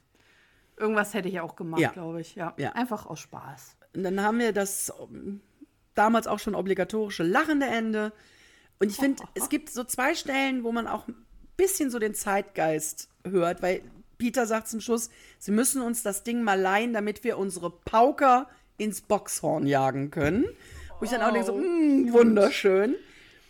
irgendwas 0.77 1.13
hätte 1.13 1.27
ich 1.29 1.39
auch 1.41 1.55
gemacht, 1.55 1.81
Ja. 1.81 1.91
glaube 1.91 2.21
ich. 2.21 2.35
Ja. 2.35 2.53
Ja. 2.57 2.71
Einfach 2.71 3.05
aus 3.05 3.19
Spaß. 3.19 3.75
Und 3.95 4.03
dann 4.03 4.21
haben 4.23 4.39
wir 4.39 4.53
das 4.53 4.91
ähm, 5.11 5.41
damals 5.93 6.25
auch 6.25 6.39
schon 6.39 6.55
obligatorische 6.55 7.23
lachende 7.23 7.65
Ende. 7.67 8.13
Und 8.79 8.89
ich 8.89 8.97
finde, 8.97 9.23
es 9.35 9.49
gibt 9.49 9.69
so 9.69 9.83
zwei 9.83 10.15
Stellen, 10.15 10.63
wo 10.63 10.71
man 10.71 10.87
auch 10.87 11.07
ein 11.07 11.15
bisschen 11.57 11.89
so 11.91 11.99
den 11.99 12.13
Zeitgeist 12.13 13.09
hört, 13.25 13.61
weil 13.61 13.81
Peter 14.17 14.45
sagt 14.45 14.67
zum 14.67 14.81
Schluss, 14.81 15.09
sie 15.37 15.51
müssen 15.51 15.81
uns 15.81 16.03
das 16.03 16.23
Ding 16.23 16.43
mal 16.43 16.59
leihen, 16.59 16.93
damit 16.93 17.23
wir 17.23 17.37
unsere 17.37 17.69
Pauker 17.69 18.47
ins 18.77 19.01
Boxhorn 19.01 19.65
jagen 19.67 20.11
können. 20.11 20.45
Wo 20.99 21.05
ich 21.05 21.11
dann 21.11 21.21
auch 21.21 21.31
denke, 21.31 21.47
so, 21.47 21.55
mh, 21.55 22.11
wunderschön. 22.11 22.95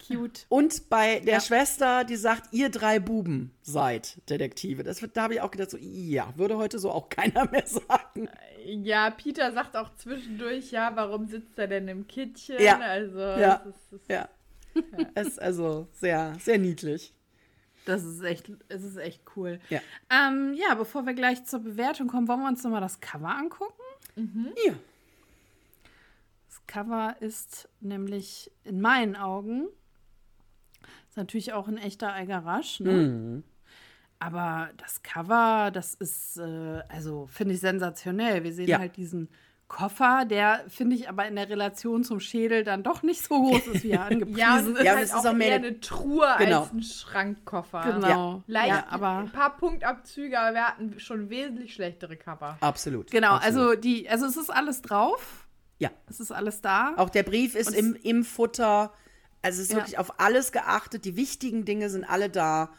Cute. 0.05 0.45
Und 0.49 0.89
bei 0.89 1.19
der 1.19 1.35
ja. 1.35 1.41
Schwester, 1.41 2.03
die 2.03 2.15
sagt, 2.15 2.51
ihr 2.51 2.69
drei 2.69 2.99
Buben 2.99 3.51
seid 3.61 4.17
Detektive. 4.29 4.83
Das, 4.83 5.03
da 5.13 5.23
habe 5.23 5.35
ich 5.35 5.41
auch 5.41 5.51
gedacht, 5.51 5.69
so, 5.69 5.77
ja, 5.79 6.33
würde 6.35 6.57
heute 6.57 6.79
so 6.79 6.91
auch 6.91 7.09
keiner 7.09 7.49
mehr 7.49 7.65
sagen. 7.65 8.29
Ja, 8.65 9.09
Peter 9.11 9.51
sagt 9.51 9.75
auch 9.75 9.93
zwischendurch, 9.95 10.71
ja, 10.71 10.91
warum 10.95 11.27
sitzt 11.27 11.57
er 11.57 11.67
denn 11.67 11.87
im 11.87 12.07
Kittchen? 12.07 12.59
Ja. 12.59 12.79
Also, 12.79 13.19
ja. 13.19 13.63
Es 13.63 13.75
ist, 13.75 13.93
es, 13.93 14.07
ja. 14.07 14.27
Es 15.15 15.27
ist 15.27 15.41
also 15.41 15.87
sehr, 15.93 16.35
sehr 16.39 16.57
niedlich. 16.57 17.13
Das 17.85 18.03
ist 18.03 18.21
echt, 18.21 18.51
es 18.67 18.83
ist 18.83 18.97
echt 18.97 19.23
cool. 19.35 19.59
Ja. 19.69 19.79
Ähm, 20.09 20.53
ja, 20.53 20.75
bevor 20.75 21.05
wir 21.05 21.13
gleich 21.13 21.45
zur 21.45 21.59
Bewertung 21.59 22.07
kommen, 22.07 22.27
wollen 22.27 22.41
wir 22.41 22.47
uns 22.47 22.63
nochmal 22.63 22.81
das 22.81 22.99
Cover 22.99 23.29
angucken? 23.29 23.73
Mhm. 24.15 24.53
Ja. 24.65 24.73
Das 26.47 26.67
Cover 26.67 27.15
ist 27.19 27.69
nämlich 27.79 28.51
in 28.63 28.81
meinen 28.81 29.15
Augen 29.15 29.69
ist 31.09 31.17
natürlich 31.17 31.53
auch 31.53 31.67
ein 31.67 31.77
echter 31.77 32.13
Algarasch, 32.13 32.79
ne? 32.79 32.91
Mhm. 32.91 33.43
Aber 34.19 34.69
das 34.77 35.01
Cover, 35.01 35.71
das 35.71 35.95
ist, 35.95 36.37
äh, 36.37 36.83
also 36.89 37.27
finde 37.27 37.55
ich 37.55 37.61
sensationell. 37.61 38.43
Wir 38.43 38.53
sehen 38.53 38.67
ja. 38.67 38.77
halt 38.77 38.97
diesen 38.97 39.29
Koffer, 39.69 40.25
der 40.25 40.65
finde 40.67 40.95
ich 40.95 41.07
aber 41.07 41.27
in 41.27 41.35
der 41.35 41.47
Relation 41.47 42.03
zum 42.03 42.19
Schädel 42.19 42.63
dann 42.63 42.81
doch 42.81 43.03
nicht 43.03 43.23
so 43.23 43.39
groß 43.39 43.67
ist, 43.67 43.83
wie 43.83 43.91
er 43.91 44.05
angepriesen 44.07 44.37
ja, 44.39 44.57
ist. 44.57 44.83
Ja, 44.83 44.91
halt 44.95 45.03
es 45.03 45.13
ist 45.13 45.27
auch 45.27 45.33
mehr 45.33 45.55
eine 45.55 45.79
Truhe 45.79 46.27
genau. 46.39 46.63
als 46.63 46.73
ein 46.73 46.83
Schrankkoffer. 46.83 47.83
Genau. 47.83 48.07
Ja. 48.07 48.43
Leicht, 48.47 48.69
ja, 48.69 48.85
aber 48.89 49.09
ein 49.19 49.31
paar 49.31 49.55
Punktabzüge, 49.55 50.37
aber 50.39 50.55
wir 50.55 50.67
hatten 50.67 50.99
schon 50.99 51.29
wesentlich 51.29 51.75
schlechtere 51.75 52.17
Cover. 52.17 52.57
Absolut. 52.59 53.11
Genau, 53.11 53.35
Absolut. 53.35 53.69
also 53.69 53.79
die, 53.79 54.09
also 54.09 54.25
es 54.25 54.37
ist 54.37 54.49
alles 54.49 54.81
drauf. 54.81 55.47
Ja. 55.77 55.91
Es 56.09 56.19
ist 56.19 56.31
alles 56.31 56.61
da. 56.61 56.95
Auch 56.97 57.11
der 57.11 57.23
Brief 57.23 57.55
ist 57.55 57.73
im, 57.73 57.95
im 57.95 58.25
Futter. 58.25 58.91
Also 59.43 59.61
es 59.61 59.69
ist 59.69 59.75
wirklich 59.75 59.99
auf 59.99 60.19
alles 60.19 60.51
geachtet. 60.51 61.05
Die 61.05 61.15
wichtigen 61.15 61.63
Dinge 61.63 61.89
sind 61.89 62.03
alle 62.03 62.29
da. 62.29 62.71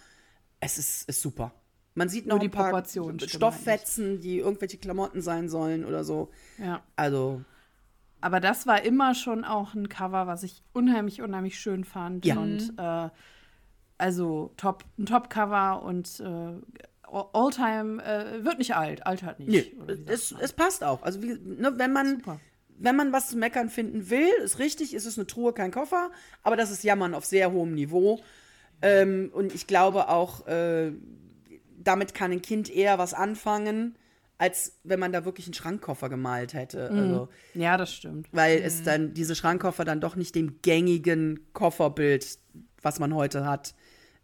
Es 0.58 0.76
ist, 0.76 1.08
ist 1.08 1.22
super. 1.22 1.52
Man 2.00 2.08
sieht 2.08 2.26
noch 2.26 2.38
die 2.38 2.46
ein 2.46 2.50
paar 2.50 2.82
Stofffetzen, 2.86 4.22
die 4.22 4.38
irgendwelche 4.38 4.78
Klamotten 4.78 5.20
sein 5.20 5.50
sollen 5.50 5.84
oder 5.84 6.02
so. 6.02 6.30
Ja. 6.56 6.82
Also. 6.96 7.42
Aber 8.22 8.40
das 8.40 8.66
war 8.66 8.82
immer 8.82 9.14
schon 9.14 9.44
auch 9.44 9.74
ein 9.74 9.90
Cover, 9.90 10.26
was 10.26 10.42
ich 10.42 10.62
unheimlich, 10.72 11.20
unheimlich 11.20 11.60
schön 11.60 11.84
fand. 11.84 12.24
Ja. 12.24 12.38
Und 12.38 12.72
äh, 12.78 13.10
also 13.98 14.54
top, 14.56 14.86
ein 14.98 15.04
Top-Cover 15.04 15.82
und 15.82 16.20
äh, 16.20 16.54
Alltime 17.34 18.02
äh, 18.02 18.46
wird 18.46 18.56
nicht 18.56 18.74
alt, 18.74 19.06
alt 19.06 19.22
halt 19.22 19.38
nicht. 19.38 19.50
Nee, 19.50 19.94
es, 20.06 20.34
es 20.40 20.54
passt 20.54 20.82
auch. 20.82 21.02
Also 21.02 21.22
wie, 21.22 21.34
ne, 21.34 21.74
wenn 21.76 21.92
man 21.92 22.16
Super. 22.16 22.40
wenn 22.78 22.96
man 22.96 23.12
was 23.12 23.28
zu 23.28 23.36
meckern 23.36 23.68
finden 23.68 24.08
will, 24.08 24.30
ist 24.42 24.58
richtig, 24.58 24.94
ist 24.94 25.04
es 25.04 25.18
eine 25.18 25.26
Truhe, 25.26 25.52
kein 25.52 25.70
Koffer, 25.70 26.10
aber 26.42 26.56
das 26.56 26.70
ist 26.70 26.82
Jammern 26.82 27.12
auf 27.12 27.26
sehr 27.26 27.52
hohem 27.52 27.74
Niveau. 27.74 28.22
Ähm, 28.80 29.30
und 29.34 29.54
ich 29.54 29.66
glaube 29.66 30.08
auch, 30.08 30.46
äh, 30.46 30.92
damit 31.82 32.14
kann 32.14 32.32
ein 32.32 32.42
Kind 32.42 32.70
eher 32.70 32.98
was 32.98 33.14
anfangen, 33.14 33.96
als 34.38 34.78
wenn 34.84 35.00
man 35.00 35.12
da 35.12 35.24
wirklich 35.24 35.46
einen 35.46 35.54
Schrankkoffer 35.54 36.08
gemalt 36.08 36.54
hätte. 36.54 36.90
Mhm. 36.90 36.98
Also, 36.98 37.28
ja, 37.54 37.76
das 37.76 37.92
stimmt. 37.92 38.28
Weil 38.32 38.60
mhm. 38.60 38.64
es 38.64 38.82
dann, 38.82 39.14
diese 39.14 39.34
Schrankkoffer 39.34 39.84
dann 39.84 40.00
doch 40.00 40.16
nicht 40.16 40.34
dem 40.34 40.62
gängigen 40.62 41.52
Kofferbild, 41.52 42.38
was 42.80 42.98
man 42.98 43.14
heute 43.14 43.44
hat, 43.44 43.74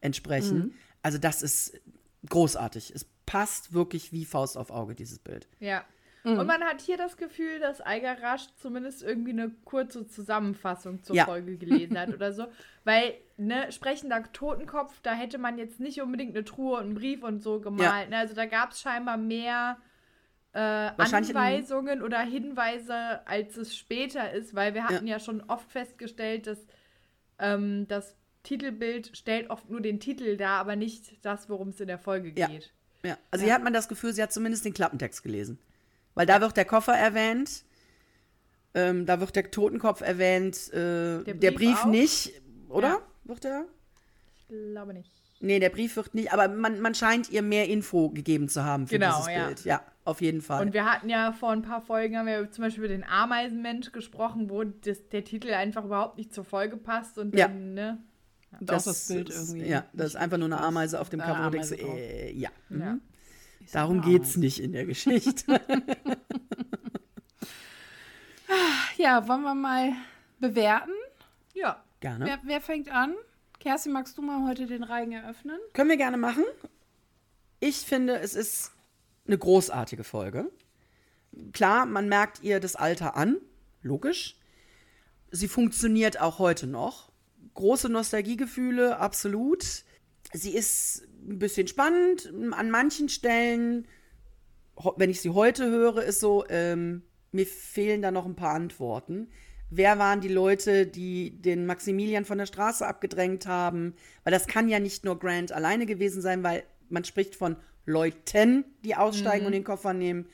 entsprechen. 0.00 0.58
Mhm. 0.58 0.72
Also 1.02 1.18
das 1.18 1.42
ist 1.42 1.80
großartig. 2.28 2.92
Es 2.94 3.06
passt 3.26 3.72
wirklich 3.72 4.12
wie 4.12 4.24
Faust 4.24 4.56
auf 4.56 4.70
Auge, 4.70 4.94
dieses 4.94 5.18
Bild. 5.18 5.48
Ja. 5.60 5.84
Mhm. 6.26 6.40
Und 6.40 6.46
man 6.48 6.64
hat 6.64 6.80
hier 6.80 6.96
das 6.96 7.16
Gefühl, 7.16 7.60
dass 7.60 7.80
Eiger 7.80 8.20
Rasch 8.20 8.48
zumindest 8.56 9.00
irgendwie 9.00 9.30
eine 9.30 9.52
kurze 9.64 10.08
Zusammenfassung 10.08 11.04
zur 11.04 11.14
ja. 11.14 11.24
Folge 11.24 11.56
gelesen 11.56 11.96
hat 11.96 12.12
oder 12.12 12.32
so. 12.32 12.46
Weil, 12.82 13.14
ne, 13.36 13.70
sprechender 13.70 14.24
Totenkopf, 14.32 15.00
da 15.02 15.14
hätte 15.14 15.38
man 15.38 15.56
jetzt 15.56 15.78
nicht 15.78 16.02
unbedingt 16.02 16.34
eine 16.34 16.44
Truhe 16.44 16.78
und 16.78 16.86
einen 16.86 16.94
Brief 16.94 17.22
und 17.22 17.44
so 17.44 17.60
gemalt. 17.60 18.04
Ja. 18.04 18.10
Ne? 18.10 18.16
Also 18.16 18.34
da 18.34 18.46
gab 18.46 18.72
es 18.72 18.80
scheinbar 18.80 19.16
mehr 19.16 19.76
äh, 20.52 20.58
Anweisungen 20.58 22.02
oder 22.02 22.18
Hinweise, 22.22 23.24
als 23.28 23.56
es 23.56 23.76
später 23.76 24.32
ist, 24.32 24.52
weil 24.56 24.74
wir 24.74 24.82
hatten 24.82 25.06
ja, 25.06 25.18
ja 25.18 25.20
schon 25.20 25.42
oft 25.42 25.70
festgestellt, 25.70 26.48
dass 26.48 26.58
ähm, 27.38 27.86
das 27.86 28.16
Titelbild 28.42 29.16
stellt 29.16 29.48
oft 29.50 29.70
nur 29.70 29.80
den 29.80 30.00
Titel 30.00 30.36
dar, 30.36 30.58
aber 30.58 30.74
nicht 30.74 31.24
das, 31.24 31.48
worum 31.48 31.68
es 31.68 31.80
in 31.80 31.86
der 31.86 32.00
Folge 32.00 32.32
geht. 32.32 32.72
Ja, 33.04 33.16
also 33.30 33.44
hier 33.44 33.54
hat 33.54 33.62
man 33.62 33.72
das 33.72 33.88
Gefühl, 33.88 34.12
sie 34.12 34.22
hat 34.22 34.32
zumindest 34.32 34.64
den 34.64 34.74
Klappentext 34.74 35.22
gelesen. 35.22 35.60
Weil 36.16 36.26
da 36.26 36.40
wird 36.40 36.56
der 36.56 36.64
Koffer 36.64 36.94
erwähnt, 36.94 37.62
ähm, 38.74 39.06
da 39.06 39.20
wird 39.20 39.36
der 39.36 39.50
Totenkopf 39.50 40.00
erwähnt, 40.00 40.72
äh, 40.72 41.22
der 41.22 41.22
Brief, 41.22 41.40
der 41.40 41.50
Brief 41.52 41.84
nicht, 41.84 42.32
oder? 42.68 42.88
Ja. 42.88 43.02
Wird 43.24 43.44
er? 43.44 43.66
Ich 44.48 44.72
glaube 44.72 44.94
nicht. 44.94 45.12
Nee, 45.40 45.60
der 45.60 45.68
Brief 45.68 45.94
wird 45.96 46.14
nicht, 46.14 46.32
aber 46.32 46.48
man, 46.48 46.80
man 46.80 46.94
scheint 46.94 47.30
ihr 47.30 47.42
mehr 47.42 47.68
Info 47.68 48.08
gegeben 48.08 48.48
zu 48.48 48.64
haben 48.64 48.86
für 48.86 48.98
genau, 48.98 49.18
dieses 49.18 49.32
ja. 49.32 49.46
Bild. 49.46 49.64
Ja, 49.64 49.82
auf 50.06 50.22
jeden 50.22 50.40
Fall. 50.40 50.64
Und 50.64 50.72
wir 50.72 50.90
hatten 50.90 51.10
ja 51.10 51.32
vor 51.32 51.50
ein 51.50 51.60
paar 51.60 51.82
Folgen, 51.82 52.16
haben 52.16 52.26
wir 52.26 52.50
zum 52.50 52.64
Beispiel 52.64 52.84
über 52.84 52.92
den 52.92 53.04
Ameisenmensch 53.04 53.92
gesprochen, 53.92 54.48
wo 54.48 54.64
das, 54.64 55.08
der 55.10 55.22
Titel 55.22 55.52
einfach 55.52 55.84
überhaupt 55.84 56.16
nicht 56.16 56.32
zur 56.32 56.44
Folge 56.44 56.78
passt 56.78 57.18
und 57.18 57.34
ja. 57.36 57.48
dann, 57.48 57.74
ne? 57.74 57.98
Und 58.58 58.70
das, 58.70 58.84
das 58.84 59.08
Bild 59.08 59.28
ist, 59.28 59.50
irgendwie. 59.50 59.68
Ja, 59.68 59.84
das 59.92 60.08
ist 60.08 60.16
einfach 60.16 60.38
nur 60.38 60.46
eine 60.46 60.60
Ameise 60.60 60.98
auf 60.98 61.10
dem 61.10 61.20
Cover, 61.20 61.52
äh, 61.72 62.32
ja. 62.32 62.48
Mhm. 62.70 62.80
ja. 62.80 62.98
Darum 63.72 64.00
geht 64.00 64.22
es 64.22 64.36
nicht 64.36 64.60
in 64.60 64.72
der 64.72 64.86
Geschichte. 64.86 65.60
ja, 68.96 69.26
wollen 69.28 69.42
wir 69.42 69.54
mal 69.54 69.92
bewerten? 70.38 70.92
Ja. 71.54 71.82
Gerne. 72.00 72.26
Wer, 72.26 72.40
wer 72.44 72.60
fängt 72.60 72.90
an? 72.90 73.14
Kerstin, 73.58 73.92
magst 73.92 74.16
du 74.18 74.22
mal 74.22 74.46
heute 74.46 74.66
den 74.66 74.82
Reigen 74.82 75.12
eröffnen? 75.12 75.58
Können 75.72 75.90
wir 75.90 75.96
gerne 75.96 76.16
machen. 76.16 76.44
Ich 77.58 77.78
finde, 77.78 78.18
es 78.18 78.34
ist 78.34 78.72
eine 79.26 79.38
großartige 79.38 80.04
Folge. 80.04 80.50
Klar, 81.52 81.86
man 81.86 82.08
merkt 82.08 82.42
ihr 82.42 82.60
das 82.60 82.76
Alter 82.76 83.16
an, 83.16 83.38
logisch. 83.82 84.36
Sie 85.30 85.48
funktioniert 85.48 86.20
auch 86.20 86.38
heute 86.38 86.66
noch. 86.66 87.10
Große 87.54 87.88
Nostalgiegefühle, 87.88 88.98
absolut. 88.98 89.84
Sie 90.32 90.54
ist 90.54 91.06
ein 91.28 91.38
bisschen 91.38 91.66
spannend. 91.66 92.32
An 92.52 92.70
manchen 92.70 93.08
Stellen, 93.08 93.86
wenn 94.96 95.10
ich 95.10 95.20
sie 95.20 95.30
heute 95.30 95.66
höre, 95.66 96.02
ist 96.02 96.20
so, 96.20 96.44
ähm, 96.48 97.02
mir 97.32 97.46
fehlen 97.46 98.02
da 98.02 98.10
noch 98.10 98.26
ein 98.26 98.36
paar 98.36 98.54
Antworten. 98.54 99.28
Wer 99.68 99.98
waren 99.98 100.20
die 100.20 100.28
Leute, 100.28 100.86
die 100.86 101.42
den 101.42 101.66
Maximilian 101.66 102.24
von 102.24 102.38
der 102.38 102.46
Straße 102.46 102.86
abgedrängt 102.86 103.46
haben? 103.46 103.94
Weil 104.22 104.32
das 104.32 104.46
kann 104.46 104.68
ja 104.68 104.78
nicht 104.78 105.04
nur 105.04 105.18
Grant 105.18 105.50
alleine 105.52 105.86
gewesen 105.86 106.22
sein, 106.22 106.44
weil 106.44 106.62
man 106.88 107.04
spricht 107.04 107.34
von 107.34 107.56
Leuten, 107.84 108.64
die 108.84 108.94
aussteigen 108.94 109.40
mhm. 109.40 109.46
und 109.46 109.52
den 109.52 109.64
Koffer 109.64 109.92
nehmen. 109.92 110.26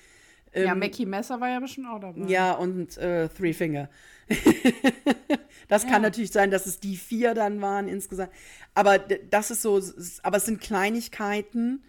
Ähm, 0.54 0.66
ja, 0.66 0.74
Mackie 0.74 1.06
Messer 1.06 1.40
war 1.40 1.48
ja 1.48 1.60
bestimmt 1.60 1.88
auch 1.88 2.00
dabei. 2.00 2.26
Ja, 2.26 2.52
und 2.52 2.96
äh, 2.98 3.28
Three 3.28 3.52
Finger. 3.54 3.88
das 5.68 5.82
kann 5.82 5.94
ja. 5.94 5.98
natürlich 6.00 6.32
sein, 6.32 6.50
dass 6.50 6.66
es 6.66 6.78
die 6.78 6.96
vier 6.96 7.34
dann 7.34 7.60
waren 7.60 7.88
insgesamt. 7.88 8.30
Aber 8.74 8.98
das 8.98 9.50
ist 9.50 9.62
so, 9.62 9.80
aber 10.22 10.36
es 10.36 10.44
sind 10.44 10.60
Kleinigkeiten, 10.60 11.82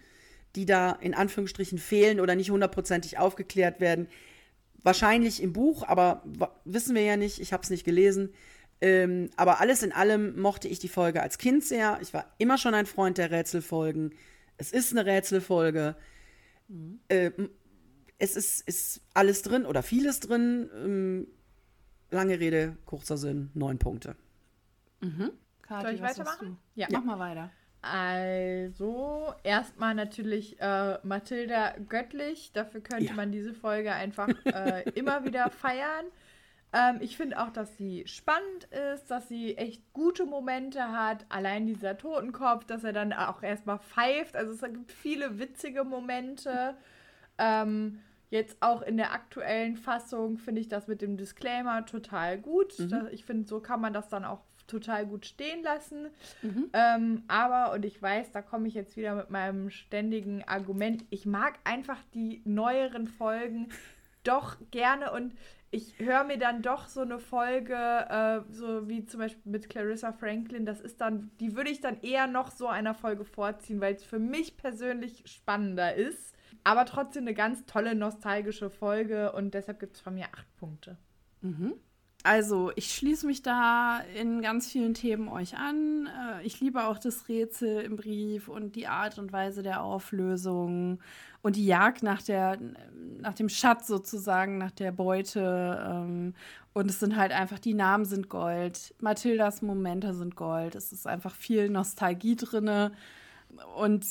die 0.56 0.66
da 0.66 0.92
in 0.92 1.14
Anführungsstrichen 1.14 1.78
fehlen 1.78 2.20
oder 2.20 2.34
nicht 2.34 2.50
hundertprozentig 2.50 3.18
aufgeklärt 3.18 3.80
werden. 3.80 4.08
Wahrscheinlich 4.82 5.42
im 5.42 5.52
Buch, 5.52 5.86
aber 5.86 6.22
wissen 6.64 6.94
wir 6.94 7.02
ja 7.02 7.16
nicht. 7.16 7.40
Ich 7.40 7.52
habe 7.52 7.62
es 7.62 7.70
nicht 7.70 7.84
gelesen. 7.84 8.32
Ähm, 8.80 9.30
aber 9.36 9.60
alles 9.60 9.82
in 9.82 9.92
allem 9.92 10.38
mochte 10.38 10.68
ich 10.68 10.78
die 10.78 10.88
Folge 10.88 11.22
als 11.22 11.38
Kind 11.38 11.64
sehr. 11.64 11.98
Ich 12.02 12.12
war 12.12 12.34
immer 12.38 12.58
schon 12.58 12.74
ein 12.74 12.86
Freund 12.86 13.18
der 13.18 13.30
Rätselfolgen. 13.30 14.12
Es 14.58 14.72
ist 14.72 14.92
eine 14.92 15.06
Rätselfolge. 15.06 15.96
Mhm. 16.68 17.00
Äh, 17.08 17.30
es 18.18 18.36
ist, 18.36 18.66
ist 18.66 19.00
alles 19.12 19.42
drin 19.42 19.66
oder 19.66 19.82
vieles 19.82 20.20
drin. 20.20 20.70
Ähm, 20.74 21.26
lange 22.10 22.38
Rede, 22.40 22.76
kurzer 22.86 23.16
Sinn, 23.16 23.50
neun 23.54 23.78
Punkte. 23.78 24.16
Mhm. 25.00 25.32
Kathi, 25.62 25.82
Soll 25.82 25.94
ich 25.94 26.02
weitermachen? 26.02 26.58
Ja. 26.74 26.88
ja. 26.90 26.98
Mach 26.98 27.04
mal 27.04 27.18
weiter. 27.18 27.50
Also, 27.82 29.34
erstmal 29.42 29.94
natürlich 29.94 30.58
äh, 30.58 30.98
Mathilda 31.02 31.74
göttlich. 31.88 32.52
Dafür 32.52 32.80
könnte 32.80 33.04
ja. 33.06 33.12
man 33.12 33.30
diese 33.30 33.52
Folge 33.52 33.92
einfach 33.92 34.28
äh, 34.44 34.88
immer 34.94 35.24
wieder 35.24 35.50
feiern. 35.50 36.06
Ähm, 36.72 36.98
ich 37.00 37.18
finde 37.18 37.42
auch, 37.42 37.50
dass 37.50 37.76
sie 37.76 38.04
spannend 38.06 38.64
ist, 38.94 39.10
dass 39.10 39.28
sie 39.28 39.58
echt 39.58 39.92
gute 39.92 40.24
Momente 40.24 40.92
hat. 40.92 41.26
Allein 41.28 41.66
dieser 41.66 41.98
Totenkopf, 41.98 42.64
dass 42.64 42.84
er 42.84 42.94
dann 42.94 43.12
auch 43.12 43.42
erstmal 43.42 43.80
pfeift. 43.80 44.34
Also, 44.34 44.52
es 44.52 44.60
gibt 44.60 44.90
viele 44.90 45.38
witzige 45.38 45.84
Momente. 45.84 46.76
Ähm, 47.38 48.00
Jetzt 48.34 48.56
auch 48.58 48.82
in 48.82 48.96
der 48.96 49.12
aktuellen 49.12 49.76
Fassung 49.76 50.38
finde 50.38 50.60
ich 50.60 50.66
das 50.66 50.88
mit 50.88 51.02
dem 51.02 51.16
Disclaimer 51.16 51.86
total 51.86 52.36
gut. 52.36 52.76
Mhm. 52.80 53.06
ich 53.12 53.24
finde, 53.24 53.46
so 53.46 53.60
kann 53.60 53.80
man 53.80 53.92
das 53.92 54.08
dann 54.08 54.24
auch 54.24 54.40
total 54.66 55.06
gut 55.06 55.24
stehen 55.24 55.62
lassen. 55.62 56.08
Mhm. 56.42 56.68
Ähm, 56.72 57.22
aber, 57.28 57.72
und 57.72 57.84
ich 57.84 58.02
weiß, 58.02 58.32
da 58.32 58.42
komme 58.42 58.66
ich 58.66 58.74
jetzt 58.74 58.96
wieder 58.96 59.14
mit 59.14 59.30
meinem 59.30 59.70
ständigen 59.70 60.42
Argument, 60.48 61.04
ich 61.10 61.26
mag 61.26 61.60
einfach 61.62 61.98
die 62.12 62.42
neueren 62.44 63.06
Folgen 63.06 63.68
doch 64.24 64.56
gerne 64.72 65.12
und 65.12 65.32
ich 65.70 66.00
höre 66.00 66.24
mir 66.24 66.38
dann 66.38 66.60
doch 66.60 66.88
so 66.88 67.02
eine 67.02 67.20
Folge, 67.20 67.76
äh, 67.76 68.40
so 68.52 68.88
wie 68.88 69.06
zum 69.06 69.20
Beispiel 69.20 69.52
mit 69.52 69.68
Clarissa 69.68 70.12
Franklin, 70.12 70.66
das 70.66 70.80
ist 70.80 71.00
dann, 71.00 71.30
die 71.38 71.54
würde 71.54 71.70
ich 71.70 71.80
dann 71.80 72.00
eher 72.00 72.26
noch 72.26 72.50
so 72.50 72.66
einer 72.66 72.94
Folge 72.94 73.24
vorziehen, 73.24 73.80
weil 73.80 73.94
es 73.94 74.04
für 74.04 74.18
mich 74.18 74.56
persönlich 74.56 75.22
spannender 75.26 75.94
ist. 75.94 76.33
Aber 76.64 76.86
trotzdem 76.86 77.24
eine 77.24 77.34
ganz 77.34 77.64
tolle 77.66 77.94
nostalgische 77.94 78.70
Folge 78.70 79.32
und 79.32 79.54
deshalb 79.54 79.78
gibt 79.80 79.96
es 79.96 80.00
von 80.00 80.14
mir 80.14 80.26
acht 80.32 80.56
Punkte. 80.56 80.96
Mhm. 81.42 81.74
Also, 82.26 82.72
ich 82.74 82.94
schließe 82.94 83.26
mich 83.26 83.42
da 83.42 84.00
in 84.18 84.40
ganz 84.40 84.72
vielen 84.72 84.94
Themen 84.94 85.28
euch 85.28 85.58
an. 85.58 86.06
Äh, 86.06 86.46
ich 86.46 86.58
liebe 86.58 86.84
auch 86.84 86.96
das 86.98 87.28
Rätsel 87.28 87.82
im 87.82 87.96
Brief 87.96 88.48
und 88.48 88.76
die 88.76 88.86
Art 88.86 89.18
und 89.18 89.30
Weise 89.30 89.62
der 89.62 89.82
Auflösung 89.82 91.00
und 91.42 91.56
die 91.56 91.66
Jagd 91.66 92.02
nach, 92.02 92.22
der, 92.22 92.58
nach 93.20 93.34
dem 93.34 93.50
Schatz 93.50 93.86
sozusagen, 93.86 94.56
nach 94.56 94.70
der 94.70 94.90
Beute. 94.90 95.84
Ähm, 95.86 96.34
und 96.72 96.88
es 96.88 96.98
sind 96.98 97.16
halt 97.16 97.32
einfach, 97.32 97.58
die 97.58 97.74
Namen 97.74 98.06
sind 98.06 98.30
Gold. 98.30 98.94
Mathildas 99.00 99.60
Momente 99.60 100.14
sind 100.14 100.34
Gold. 100.34 100.76
Es 100.76 100.92
ist 100.92 101.06
einfach 101.06 101.34
viel 101.34 101.68
Nostalgie 101.68 102.36
drin. 102.36 102.90
Und 103.76 104.06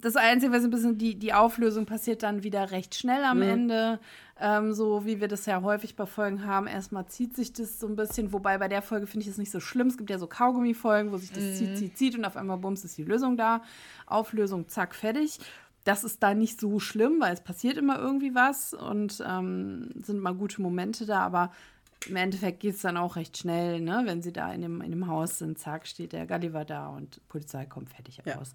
das 0.00 0.16
Einzige, 0.16 0.52
was 0.52 0.64
ein 0.64 0.70
bisschen, 0.70 0.98
die, 0.98 1.14
die 1.14 1.32
Auflösung 1.32 1.86
passiert 1.86 2.22
dann 2.22 2.42
wieder 2.42 2.70
recht 2.70 2.94
schnell 2.94 3.24
am 3.24 3.38
mhm. 3.38 3.42
Ende. 3.42 4.00
Ähm, 4.40 4.72
so 4.72 5.04
wie 5.04 5.20
wir 5.20 5.26
das 5.26 5.46
ja 5.46 5.62
häufig 5.62 5.96
bei 5.96 6.06
Folgen 6.06 6.46
haben. 6.46 6.68
Erstmal 6.68 7.06
zieht 7.06 7.34
sich 7.34 7.52
das 7.52 7.80
so 7.80 7.88
ein 7.88 7.96
bisschen, 7.96 8.32
wobei 8.32 8.56
bei 8.58 8.68
der 8.68 8.82
Folge 8.82 9.08
finde 9.08 9.24
ich 9.24 9.30
es 9.30 9.38
nicht 9.38 9.50
so 9.50 9.58
schlimm. 9.58 9.88
Es 9.88 9.96
gibt 9.96 10.10
ja 10.10 10.18
so 10.18 10.28
Kaugummi-Folgen, 10.28 11.10
wo 11.10 11.16
sich 11.16 11.32
das 11.32 11.42
mhm. 11.42 11.54
zieht, 11.54 11.78
zieht, 11.78 11.98
zieht 11.98 12.18
und 12.18 12.24
auf 12.24 12.36
einmal 12.36 12.58
bums 12.58 12.84
ist 12.84 12.96
die 12.96 13.04
Lösung 13.04 13.36
da. 13.36 13.62
Auflösung, 14.06 14.68
zack, 14.68 14.94
fertig. 14.94 15.40
Das 15.82 16.04
ist 16.04 16.22
da 16.22 16.34
nicht 16.34 16.60
so 16.60 16.78
schlimm, 16.78 17.20
weil 17.20 17.34
es 17.34 17.40
passiert 17.40 17.76
immer 17.76 17.98
irgendwie 17.98 18.34
was 18.34 18.74
und 18.74 19.22
ähm, 19.26 19.90
sind 20.02 20.20
mal 20.20 20.34
gute 20.34 20.62
Momente 20.62 21.04
da, 21.04 21.20
aber 21.20 21.50
im 22.06 22.16
Endeffekt 22.16 22.60
geht 22.60 22.76
es 22.76 22.82
dann 22.82 22.96
auch 22.96 23.16
recht 23.16 23.38
schnell, 23.38 23.80
ne? 23.80 24.02
wenn 24.04 24.22
sie 24.22 24.32
da 24.32 24.52
in 24.52 24.62
dem, 24.62 24.80
in 24.82 24.90
dem 24.90 25.08
Haus 25.08 25.38
sind, 25.38 25.58
zack, 25.58 25.86
steht 25.86 26.12
der 26.12 26.26
Gulliver 26.26 26.64
da 26.64 26.88
und 26.88 27.26
Polizei 27.28 27.66
kommt 27.66 27.90
fertig 27.90 28.20
ja. 28.24 28.36
raus. 28.36 28.52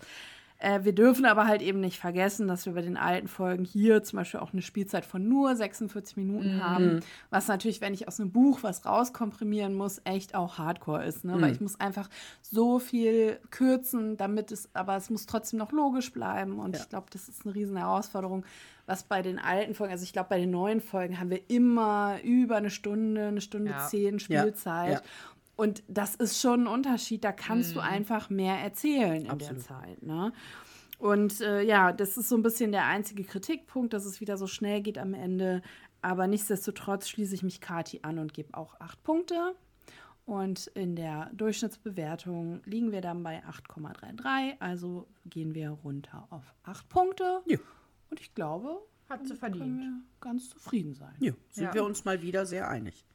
Äh, 0.63 0.85
wir 0.85 0.93
dürfen 0.93 1.25
aber 1.25 1.45
halt 1.45 1.61
eben 1.61 1.81
nicht 1.81 1.99
vergessen, 1.99 2.47
dass 2.47 2.65
wir 2.65 2.71
bei 2.71 2.81
den 2.81 2.95
alten 2.95 3.27
Folgen 3.27 3.65
hier 3.65 4.01
zum 4.01 4.17
Beispiel 4.17 4.39
auch 4.39 4.53
eine 4.53 4.61
Spielzeit 4.61 5.05
von 5.05 5.27
nur 5.27 5.53
46 5.57 6.15
Minuten 6.15 6.55
mhm. 6.55 6.63
haben, 6.63 6.99
was 7.29 7.49
natürlich, 7.49 7.81
wenn 7.81 7.93
ich 7.93 8.07
aus 8.07 8.21
einem 8.21 8.31
Buch 8.31 8.59
was 8.61 8.85
rauskomprimieren 8.85 9.73
muss, 9.73 9.99
echt 10.05 10.35
auch 10.35 10.57
Hardcore 10.57 11.03
ist, 11.03 11.25
ne? 11.25 11.35
Mhm. 11.35 11.41
weil 11.41 11.51
ich 11.51 11.59
muss 11.59 11.81
einfach 11.81 12.09
so 12.41 12.79
viel 12.79 13.39
kürzen, 13.49 14.15
damit 14.15 14.53
es, 14.53 14.69
aber 14.73 14.95
es 14.95 15.09
muss 15.09 15.25
trotzdem 15.25 15.59
noch 15.59 15.73
logisch 15.73 16.13
bleiben 16.13 16.59
und 16.59 16.77
ja. 16.77 16.81
ich 16.81 16.87
glaube, 16.87 17.07
das 17.11 17.27
ist 17.27 17.45
eine 17.45 17.53
riesen 17.53 17.75
Herausforderung, 17.75 18.45
was 18.85 19.03
bei 19.03 19.21
den 19.21 19.39
alten 19.39 19.75
Folgen, 19.75 19.91
also 19.91 20.03
ich 20.03 20.13
glaube, 20.13 20.29
bei 20.29 20.39
den 20.39 20.51
neuen 20.51 20.79
Folgen 20.79 21.19
haben 21.19 21.29
wir 21.29 21.41
immer 21.49 22.19
über 22.23 22.55
eine 22.55 22.69
Stunde, 22.69 23.27
eine 23.27 23.41
Stunde 23.41 23.71
ja. 23.71 23.87
zehn 23.87 24.19
Spielzeit. 24.19 24.93
Ja. 24.93 25.01
Und 25.55 25.83
das 25.87 26.15
ist 26.15 26.41
schon 26.41 26.61
ein 26.61 26.67
Unterschied. 26.67 27.23
Da 27.23 27.31
kannst 27.31 27.71
mhm. 27.71 27.73
du 27.75 27.79
einfach 27.81 28.29
mehr 28.29 28.55
erzählen 28.55 29.21
in 29.21 29.29
Absolut. 29.29 29.57
der 29.57 29.63
Zeit. 29.63 30.03
Ne? 30.03 30.33
Und 30.97 31.41
äh, 31.41 31.61
ja, 31.61 31.91
das 31.91 32.17
ist 32.17 32.29
so 32.29 32.35
ein 32.35 32.43
bisschen 32.43 32.71
der 32.71 32.85
einzige 32.85 33.23
Kritikpunkt, 33.23 33.93
dass 33.93 34.05
es 34.05 34.21
wieder 34.21 34.37
so 34.37 34.47
schnell 34.47 34.81
geht 34.81 34.97
am 34.97 35.13
Ende. 35.13 35.61
Aber 36.01 36.27
nichtsdestotrotz 36.27 37.07
schließe 37.07 37.35
ich 37.35 37.43
mich 37.43 37.61
Kati 37.61 37.99
an 38.03 38.19
und 38.19 38.33
gebe 38.33 38.57
auch 38.57 38.79
acht 38.79 39.03
Punkte. 39.03 39.55
Und 40.25 40.67
in 40.67 40.95
der 40.95 41.29
Durchschnittsbewertung 41.33 42.61
liegen 42.65 42.91
wir 42.91 43.01
dann 43.01 43.23
bei 43.23 43.43
8,33. 43.43 44.55
Also 44.59 45.07
gehen 45.25 45.53
wir 45.53 45.71
runter 45.71 46.27
auf 46.29 46.53
acht 46.63 46.87
Punkte. 46.87 47.41
Ja. 47.45 47.57
Und 48.09 48.21
ich 48.21 48.33
glaube, 48.33 48.79
hat 49.09 49.27
sie 49.27 49.35
verdient. 49.35 49.63
Können 49.63 49.79
wir 49.79 50.01
ganz 50.21 50.49
zufrieden 50.49 50.93
sein. 50.93 51.13
Ja, 51.19 51.33
sind 51.49 51.65
ja. 51.65 51.73
wir 51.73 51.83
uns 51.83 52.05
mal 52.05 52.21
wieder 52.21 52.45
sehr 52.45 52.69
einig. 52.69 53.05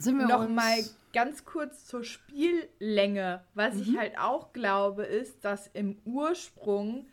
Sind 0.00 0.18
wir 0.18 0.26
noch 0.26 0.48
mal 0.48 0.78
ganz 1.12 1.44
kurz 1.44 1.86
zur 1.86 2.04
Spiellänge. 2.04 3.42
Was 3.54 3.74
mhm. 3.74 3.82
ich 3.82 3.98
halt 3.98 4.18
auch 4.18 4.52
glaube, 4.52 5.04
ist, 5.04 5.44
dass 5.44 5.68
im 5.68 5.98
Ursprung 6.04 7.06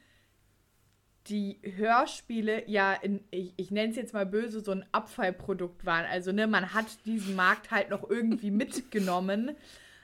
die 1.28 1.60
Hörspiele 1.62 2.70
ja 2.70 2.94
in, 2.94 3.22
ich, 3.32 3.54
ich 3.58 3.72
nenne 3.72 3.90
es 3.90 3.98
jetzt 3.98 4.14
mal 4.14 4.26
böse, 4.26 4.62
so 4.62 4.72
ein 4.72 4.86
Abfallprodukt 4.92 5.86
waren. 5.86 6.06
Also, 6.06 6.32
ne, 6.32 6.48
man 6.48 6.74
hat 6.74 6.86
diesen 7.06 7.36
Markt 7.36 7.72
halt 7.72 7.90
noch 7.90 8.10
irgendwie 8.10 8.52
mitgenommen. 8.52 9.52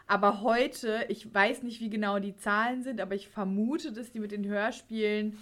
Aber 0.06 0.42
heute, 0.42 1.06
ich 1.08 1.34
weiß 1.34 1.64
nicht, 1.64 1.80
wie 1.80 1.90
genau 1.90 2.20
die 2.20 2.36
Zahlen 2.36 2.84
sind, 2.84 3.00
aber 3.00 3.16
ich 3.16 3.30
vermute, 3.30 3.94
dass 3.94 4.12
die 4.12 4.20
mit 4.20 4.32
den 4.32 4.46
Hörspielen 4.46 5.38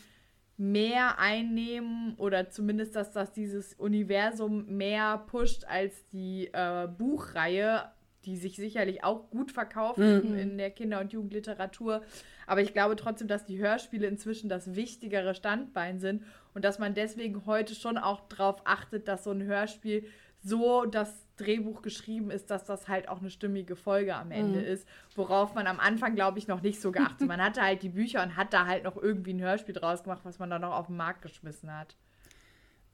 mehr 0.61 1.17
einnehmen 1.17 2.13
oder 2.17 2.51
zumindest, 2.51 2.95
dass 2.95 3.11
das 3.11 3.33
dieses 3.33 3.73
Universum 3.73 4.67
mehr 4.67 5.17
pusht 5.17 5.65
als 5.65 6.07
die 6.09 6.51
äh, 6.53 6.87
Buchreihe, 6.87 7.85
die 8.25 8.37
sich 8.37 8.57
sicherlich 8.57 9.03
auch 9.03 9.31
gut 9.31 9.51
verkauft 9.51 9.97
mhm. 9.97 10.37
in 10.37 10.59
der 10.59 10.69
Kinder- 10.69 10.99
und 10.99 11.13
Jugendliteratur. 11.13 12.03
Aber 12.45 12.61
ich 12.61 12.73
glaube 12.73 12.95
trotzdem, 12.95 13.27
dass 13.27 13.43
die 13.43 13.57
Hörspiele 13.57 14.05
inzwischen 14.05 14.49
das 14.49 14.75
wichtigere 14.75 15.33
Standbein 15.33 15.99
sind 15.99 16.23
und 16.53 16.63
dass 16.63 16.77
man 16.77 16.93
deswegen 16.93 17.47
heute 17.47 17.73
schon 17.73 17.97
auch 17.97 18.27
darauf 18.29 18.61
achtet, 18.63 19.07
dass 19.07 19.23
so 19.23 19.31
ein 19.31 19.41
Hörspiel 19.41 20.05
so 20.43 20.85
das 20.85 21.25
Drehbuch 21.37 21.81
geschrieben 21.81 22.31
ist, 22.31 22.49
dass 22.51 22.65
das 22.65 22.87
halt 22.87 23.09
auch 23.09 23.19
eine 23.19 23.29
stimmige 23.29 23.75
Folge 23.75 24.15
am 24.15 24.31
Ende 24.31 24.59
mhm. 24.59 24.65
ist, 24.65 24.87
worauf 25.15 25.53
man 25.53 25.67
am 25.67 25.79
Anfang, 25.79 26.15
glaube 26.15 26.39
ich, 26.39 26.47
noch 26.47 26.61
nicht 26.61 26.81
so 26.81 26.91
geachtet. 26.91 27.27
man 27.27 27.41
hatte 27.41 27.61
halt 27.61 27.83
die 27.83 27.89
Bücher 27.89 28.23
und 28.23 28.35
hat 28.35 28.53
da 28.53 28.65
halt 28.65 28.83
noch 28.83 28.97
irgendwie 28.97 29.33
ein 29.33 29.41
Hörspiel 29.41 29.73
draus 29.73 30.03
gemacht, 30.03 30.21
was 30.23 30.39
man 30.39 30.49
dann 30.49 30.61
noch 30.61 30.73
auf 30.73 30.87
den 30.87 30.97
Markt 30.97 31.21
geschmissen 31.21 31.75
hat. 31.75 31.95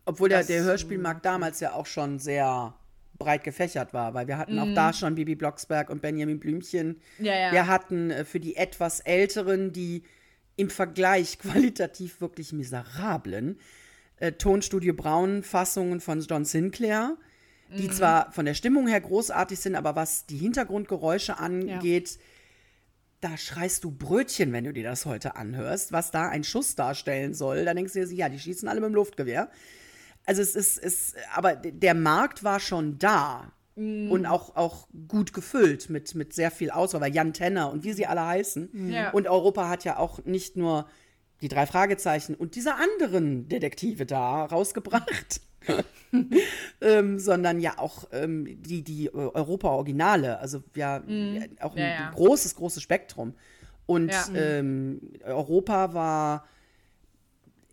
Obwohl 0.06 0.30
der, 0.30 0.44
der 0.44 0.64
Hörspielmarkt 0.64 1.26
damals 1.26 1.60
ja 1.60 1.74
auch 1.74 1.86
schon 1.86 2.20
sehr 2.20 2.74
breit 3.18 3.44
gefächert 3.44 3.94
war, 3.94 4.14
weil 4.14 4.28
wir 4.28 4.38
hatten 4.38 4.56
mhm. 4.56 4.60
auch 4.60 4.74
da 4.76 4.94
schon 4.94 5.16
Bibi 5.16 5.36
Blocksberg 5.36 5.90
und 5.90 6.02
Benjamin 6.02 6.40
Blümchen. 6.40 7.02
Ja, 7.20 7.38
ja. 7.38 7.52
Wir 7.52 7.68
hatten 7.68 8.12
äh, 8.12 8.26
für 8.26 8.40
die 8.40 8.56
etwas 8.56 9.00
Älteren, 9.02 9.74
die 9.74 10.04
im 10.56 10.70
Vergleich 10.70 11.40
qualitativ 11.40 12.22
wirklich 12.22 12.54
miserablen 12.54 13.60
äh, 14.18 14.34
Tonstudio 14.34 14.94
Braun 14.94 15.44
Fassungen 15.44 16.00
von 16.00 16.22
John 16.22 16.46
Sinclair 16.46 17.18
die 17.70 17.88
mhm. 17.88 17.92
zwar 17.92 18.32
von 18.32 18.46
der 18.46 18.54
Stimmung 18.54 18.88
her 18.88 19.02
großartig 19.02 19.60
sind, 19.60 19.76
aber 19.76 19.96
was 19.96 20.26
die 20.26 20.38
Hintergrundgeräusche 20.38 21.38
angeht, 21.38 22.12
ja. 22.12 23.30
da 23.30 23.38
schreist 23.38 23.84
du 23.84 23.92
Brötchen, 23.92 24.54
wenn 24.54 24.64
du 24.64 24.74
dir 24.74 24.84
das 24.84 25.06
heute 25.06 25.36
anhörst, 25.36 25.92
was 25.92 26.12
da 26.12 26.30
ein 26.30 26.44
Schuss 26.44 26.76
darstellen 26.76 27.34
soll. 27.34 27.66
Da 27.66 27.74
denkst 27.74 27.94
du 27.94 28.06
dir, 28.06 28.14
ja, 28.14 28.30
die 28.30 28.40
schießen 28.40 28.68
alle 28.68 28.80
mit 28.80 28.90
dem 28.90 28.96
Luftgewehr. 28.96 29.50
Also 30.26 30.42
es 30.42 30.56
ist, 30.56 30.78
ist 30.78 31.16
aber 31.34 31.56
der 31.56 31.94
Markt 31.94 32.44
war 32.44 32.60
schon 32.60 33.00
da. 33.00 33.52
Mm. 33.76 34.12
Und 34.12 34.26
auch, 34.26 34.56
auch 34.56 34.88
gut 35.08 35.34
gefüllt 35.34 35.90
mit, 35.90 36.16
mit 36.16 36.34
sehr 36.34 36.52
viel 36.52 36.72
Auswahl, 36.72 37.02
weil 37.02 37.14
Jan 37.14 37.34
Tenner 37.34 37.72
und 37.72 37.84
wie 37.84 37.94
sie 37.94 38.08
alle 38.08 38.26
heißen. 38.26 38.92
Ja. 38.92 39.12
Und 39.12 39.28
Europa 39.28 39.70
hat 39.70 39.84
ja 39.84 39.98
auch 39.98 40.26
nicht 40.26 40.58
nur 40.58 40.88
die 41.42 41.48
drei 41.48 41.68
Fragezeichen 41.68 42.34
und 42.34 42.56
diese 42.56 42.76
anderen 42.76 43.48
Detektive 43.48 44.06
da 44.06 44.46
rausgebracht. 44.46 45.42
ähm, 46.82 47.20
sondern 47.20 47.60
ja 47.60 47.78
auch 47.78 48.08
ähm, 48.12 48.62
die, 48.62 48.84
die 48.84 49.14
Europa-Originale, 49.14 50.40
also 50.40 50.64
ja, 50.76 51.00
mm. 51.00 51.58
auch 51.60 51.76
ein, 51.76 51.82
ja, 51.82 51.88
ja. 51.88 52.12
großes, 52.12 52.56
großes 52.56 52.82
Spektrum. 52.82 53.34
Und 53.86 54.12
ja. 54.12 54.28
ähm, 54.36 55.02
Europa 55.24 55.94
war 55.94 56.46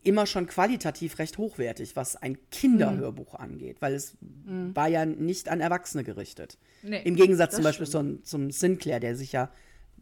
immer 0.04 0.26
schon 0.26 0.46
qualitativ 0.46 1.18
recht 1.18 1.38
hochwertig, 1.38 1.96
was 1.96 2.16
ein 2.16 2.38
Kinderhörbuch 2.50 3.34
mm. 3.34 3.42
angeht, 3.42 3.76
weil 3.80 3.94
es 3.94 4.16
mm. 4.20 4.70
war 4.74 4.88
ja 4.88 5.06
nicht 5.06 5.48
an 5.48 5.60
Erwachsene 5.60 6.04
gerichtet. 6.04 6.58
Nee, 6.82 7.02
Im 7.02 7.16
Gegensatz 7.16 7.54
zum 7.54 7.64
Beispiel 7.64 7.86
zum, 7.86 8.22
zum 8.22 8.50
Sinclair, 8.50 9.00
der 9.00 9.16
sich 9.16 9.32
ja 9.32 9.50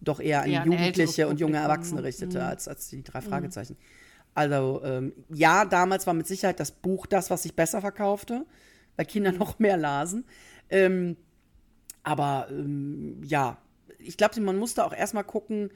doch 0.00 0.20
eher 0.20 0.42
an 0.42 0.50
Jugendliche 0.50 1.28
und 1.28 1.38
junge 1.38 1.58
Erwachsene 1.58 2.02
richtete, 2.02 2.38
mm. 2.38 2.42
als, 2.42 2.68
als 2.68 2.88
die 2.88 3.02
drei 3.02 3.20
mm. 3.20 3.24
Fragezeichen. 3.24 3.76
Also 4.34 4.80
ähm, 4.84 5.12
ja, 5.28 5.64
damals 5.64 6.06
war 6.06 6.14
mit 6.14 6.26
Sicherheit 6.26 6.58
das 6.58 6.70
Buch 6.70 7.06
das, 7.06 7.30
was 7.30 7.42
sich 7.42 7.54
besser 7.54 7.80
verkaufte, 7.80 8.46
weil 8.96 9.06
Kinder 9.06 9.32
noch 9.38 9.58
mehr 9.58 9.76
lasen. 9.76 10.24
Ähm, 10.70 11.16
aber 12.02 12.48
ähm, 12.50 13.22
ja, 13.24 13.58
ich 13.98 14.16
glaube, 14.16 14.40
man 14.40 14.56
musste 14.56 14.84
auch 14.84 14.92
erstmal 14.92 15.24
gucken, 15.24 15.70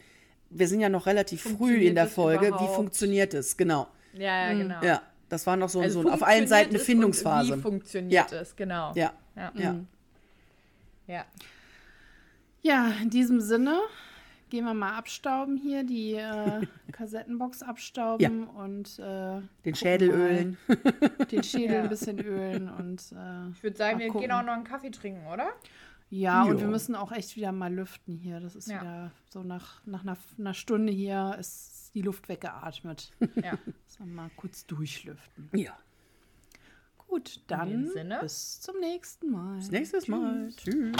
wir 0.50 0.68
sind 0.68 0.80
ja 0.80 0.88
noch 0.88 1.06
relativ 1.06 1.42
früh 1.42 1.84
in 1.86 1.94
der 1.94 2.06
Folge, 2.06 2.52
wie 2.58 2.74
funktioniert 2.74 3.34
es, 3.34 3.56
genau. 3.56 3.88
Ja, 4.12 4.48
ja, 4.48 4.54
mhm. 4.54 4.58
genau. 4.60 4.82
Ja, 4.82 5.02
das 5.28 5.46
war 5.46 5.56
noch 5.56 5.68
so, 5.68 5.80
also 5.80 6.02
so 6.02 6.10
auf 6.10 6.22
allen 6.22 6.46
Seiten 6.46 6.70
eine 6.70 6.78
Findungsphase. 6.78 7.56
Wie 7.56 7.60
funktioniert 7.60 8.30
ja. 8.30 8.38
es, 8.38 8.56
genau. 8.56 8.92
Ja. 8.94 9.12
Ja. 9.36 9.52
ja. 9.54 9.72
Mhm. 9.72 9.86
ja. 11.06 11.24
Ja, 12.62 12.92
in 13.00 13.10
diesem 13.10 13.40
Sinne 13.40 13.80
gehen 14.50 14.64
wir 14.64 14.74
mal 14.74 14.96
abstauben 14.96 15.56
hier, 15.56 15.84
die 15.84 16.14
äh, 16.14 16.66
Kassettenbox 16.92 17.62
abstauben 17.62 18.46
ja. 18.46 18.62
und 18.62 18.98
äh, 18.98 19.40
den 19.64 19.74
Schädel 19.74 20.10
ölen. 20.10 20.56
Den 21.30 21.42
Schädel 21.42 21.76
ja. 21.76 21.82
ein 21.82 21.88
bisschen 21.88 22.18
ölen 22.20 22.68
und 22.68 23.00
äh, 23.12 23.50
Ich 23.50 23.62
würde 23.62 23.76
sagen, 23.76 23.98
wir 23.98 24.08
gucken. 24.08 24.20
gehen 24.22 24.32
auch 24.32 24.42
noch 24.42 24.52
einen 24.52 24.64
Kaffee 24.64 24.90
trinken, 24.90 25.26
oder? 25.26 25.48
Ja, 26.08 26.44
jo. 26.44 26.50
und 26.52 26.60
wir 26.60 26.68
müssen 26.68 26.94
auch 26.94 27.10
echt 27.10 27.36
wieder 27.36 27.50
mal 27.52 27.72
lüften 27.72 28.16
hier. 28.16 28.38
Das 28.38 28.54
ist 28.54 28.68
ja. 28.68 28.80
wieder 28.80 29.10
so 29.28 29.42
nach, 29.42 29.84
nach 29.86 30.02
einer, 30.02 30.16
einer, 30.38 30.54
Stunde 30.54 30.92
hier 30.92 31.36
ist 31.38 31.90
die 31.94 32.02
Luft 32.02 32.28
weggeatmet. 32.28 33.12
Ja. 33.34 33.58
Müssen 33.66 33.98
wir 33.98 34.06
mal 34.06 34.30
kurz 34.36 34.66
durchlüften. 34.66 35.50
Ja. 35.52 35.76
Gut, 37.08 37.40
dann 37.46 37.90
bis 38.20 38.60
zum 38.60 38.78
nächsten 38.80 39.30
Mal. 39.30 39.56
Bis 39.56 39.70
nächstes 39.70 40.08
Mal. 40.08 40.50
Tschüss. 40.56 40.94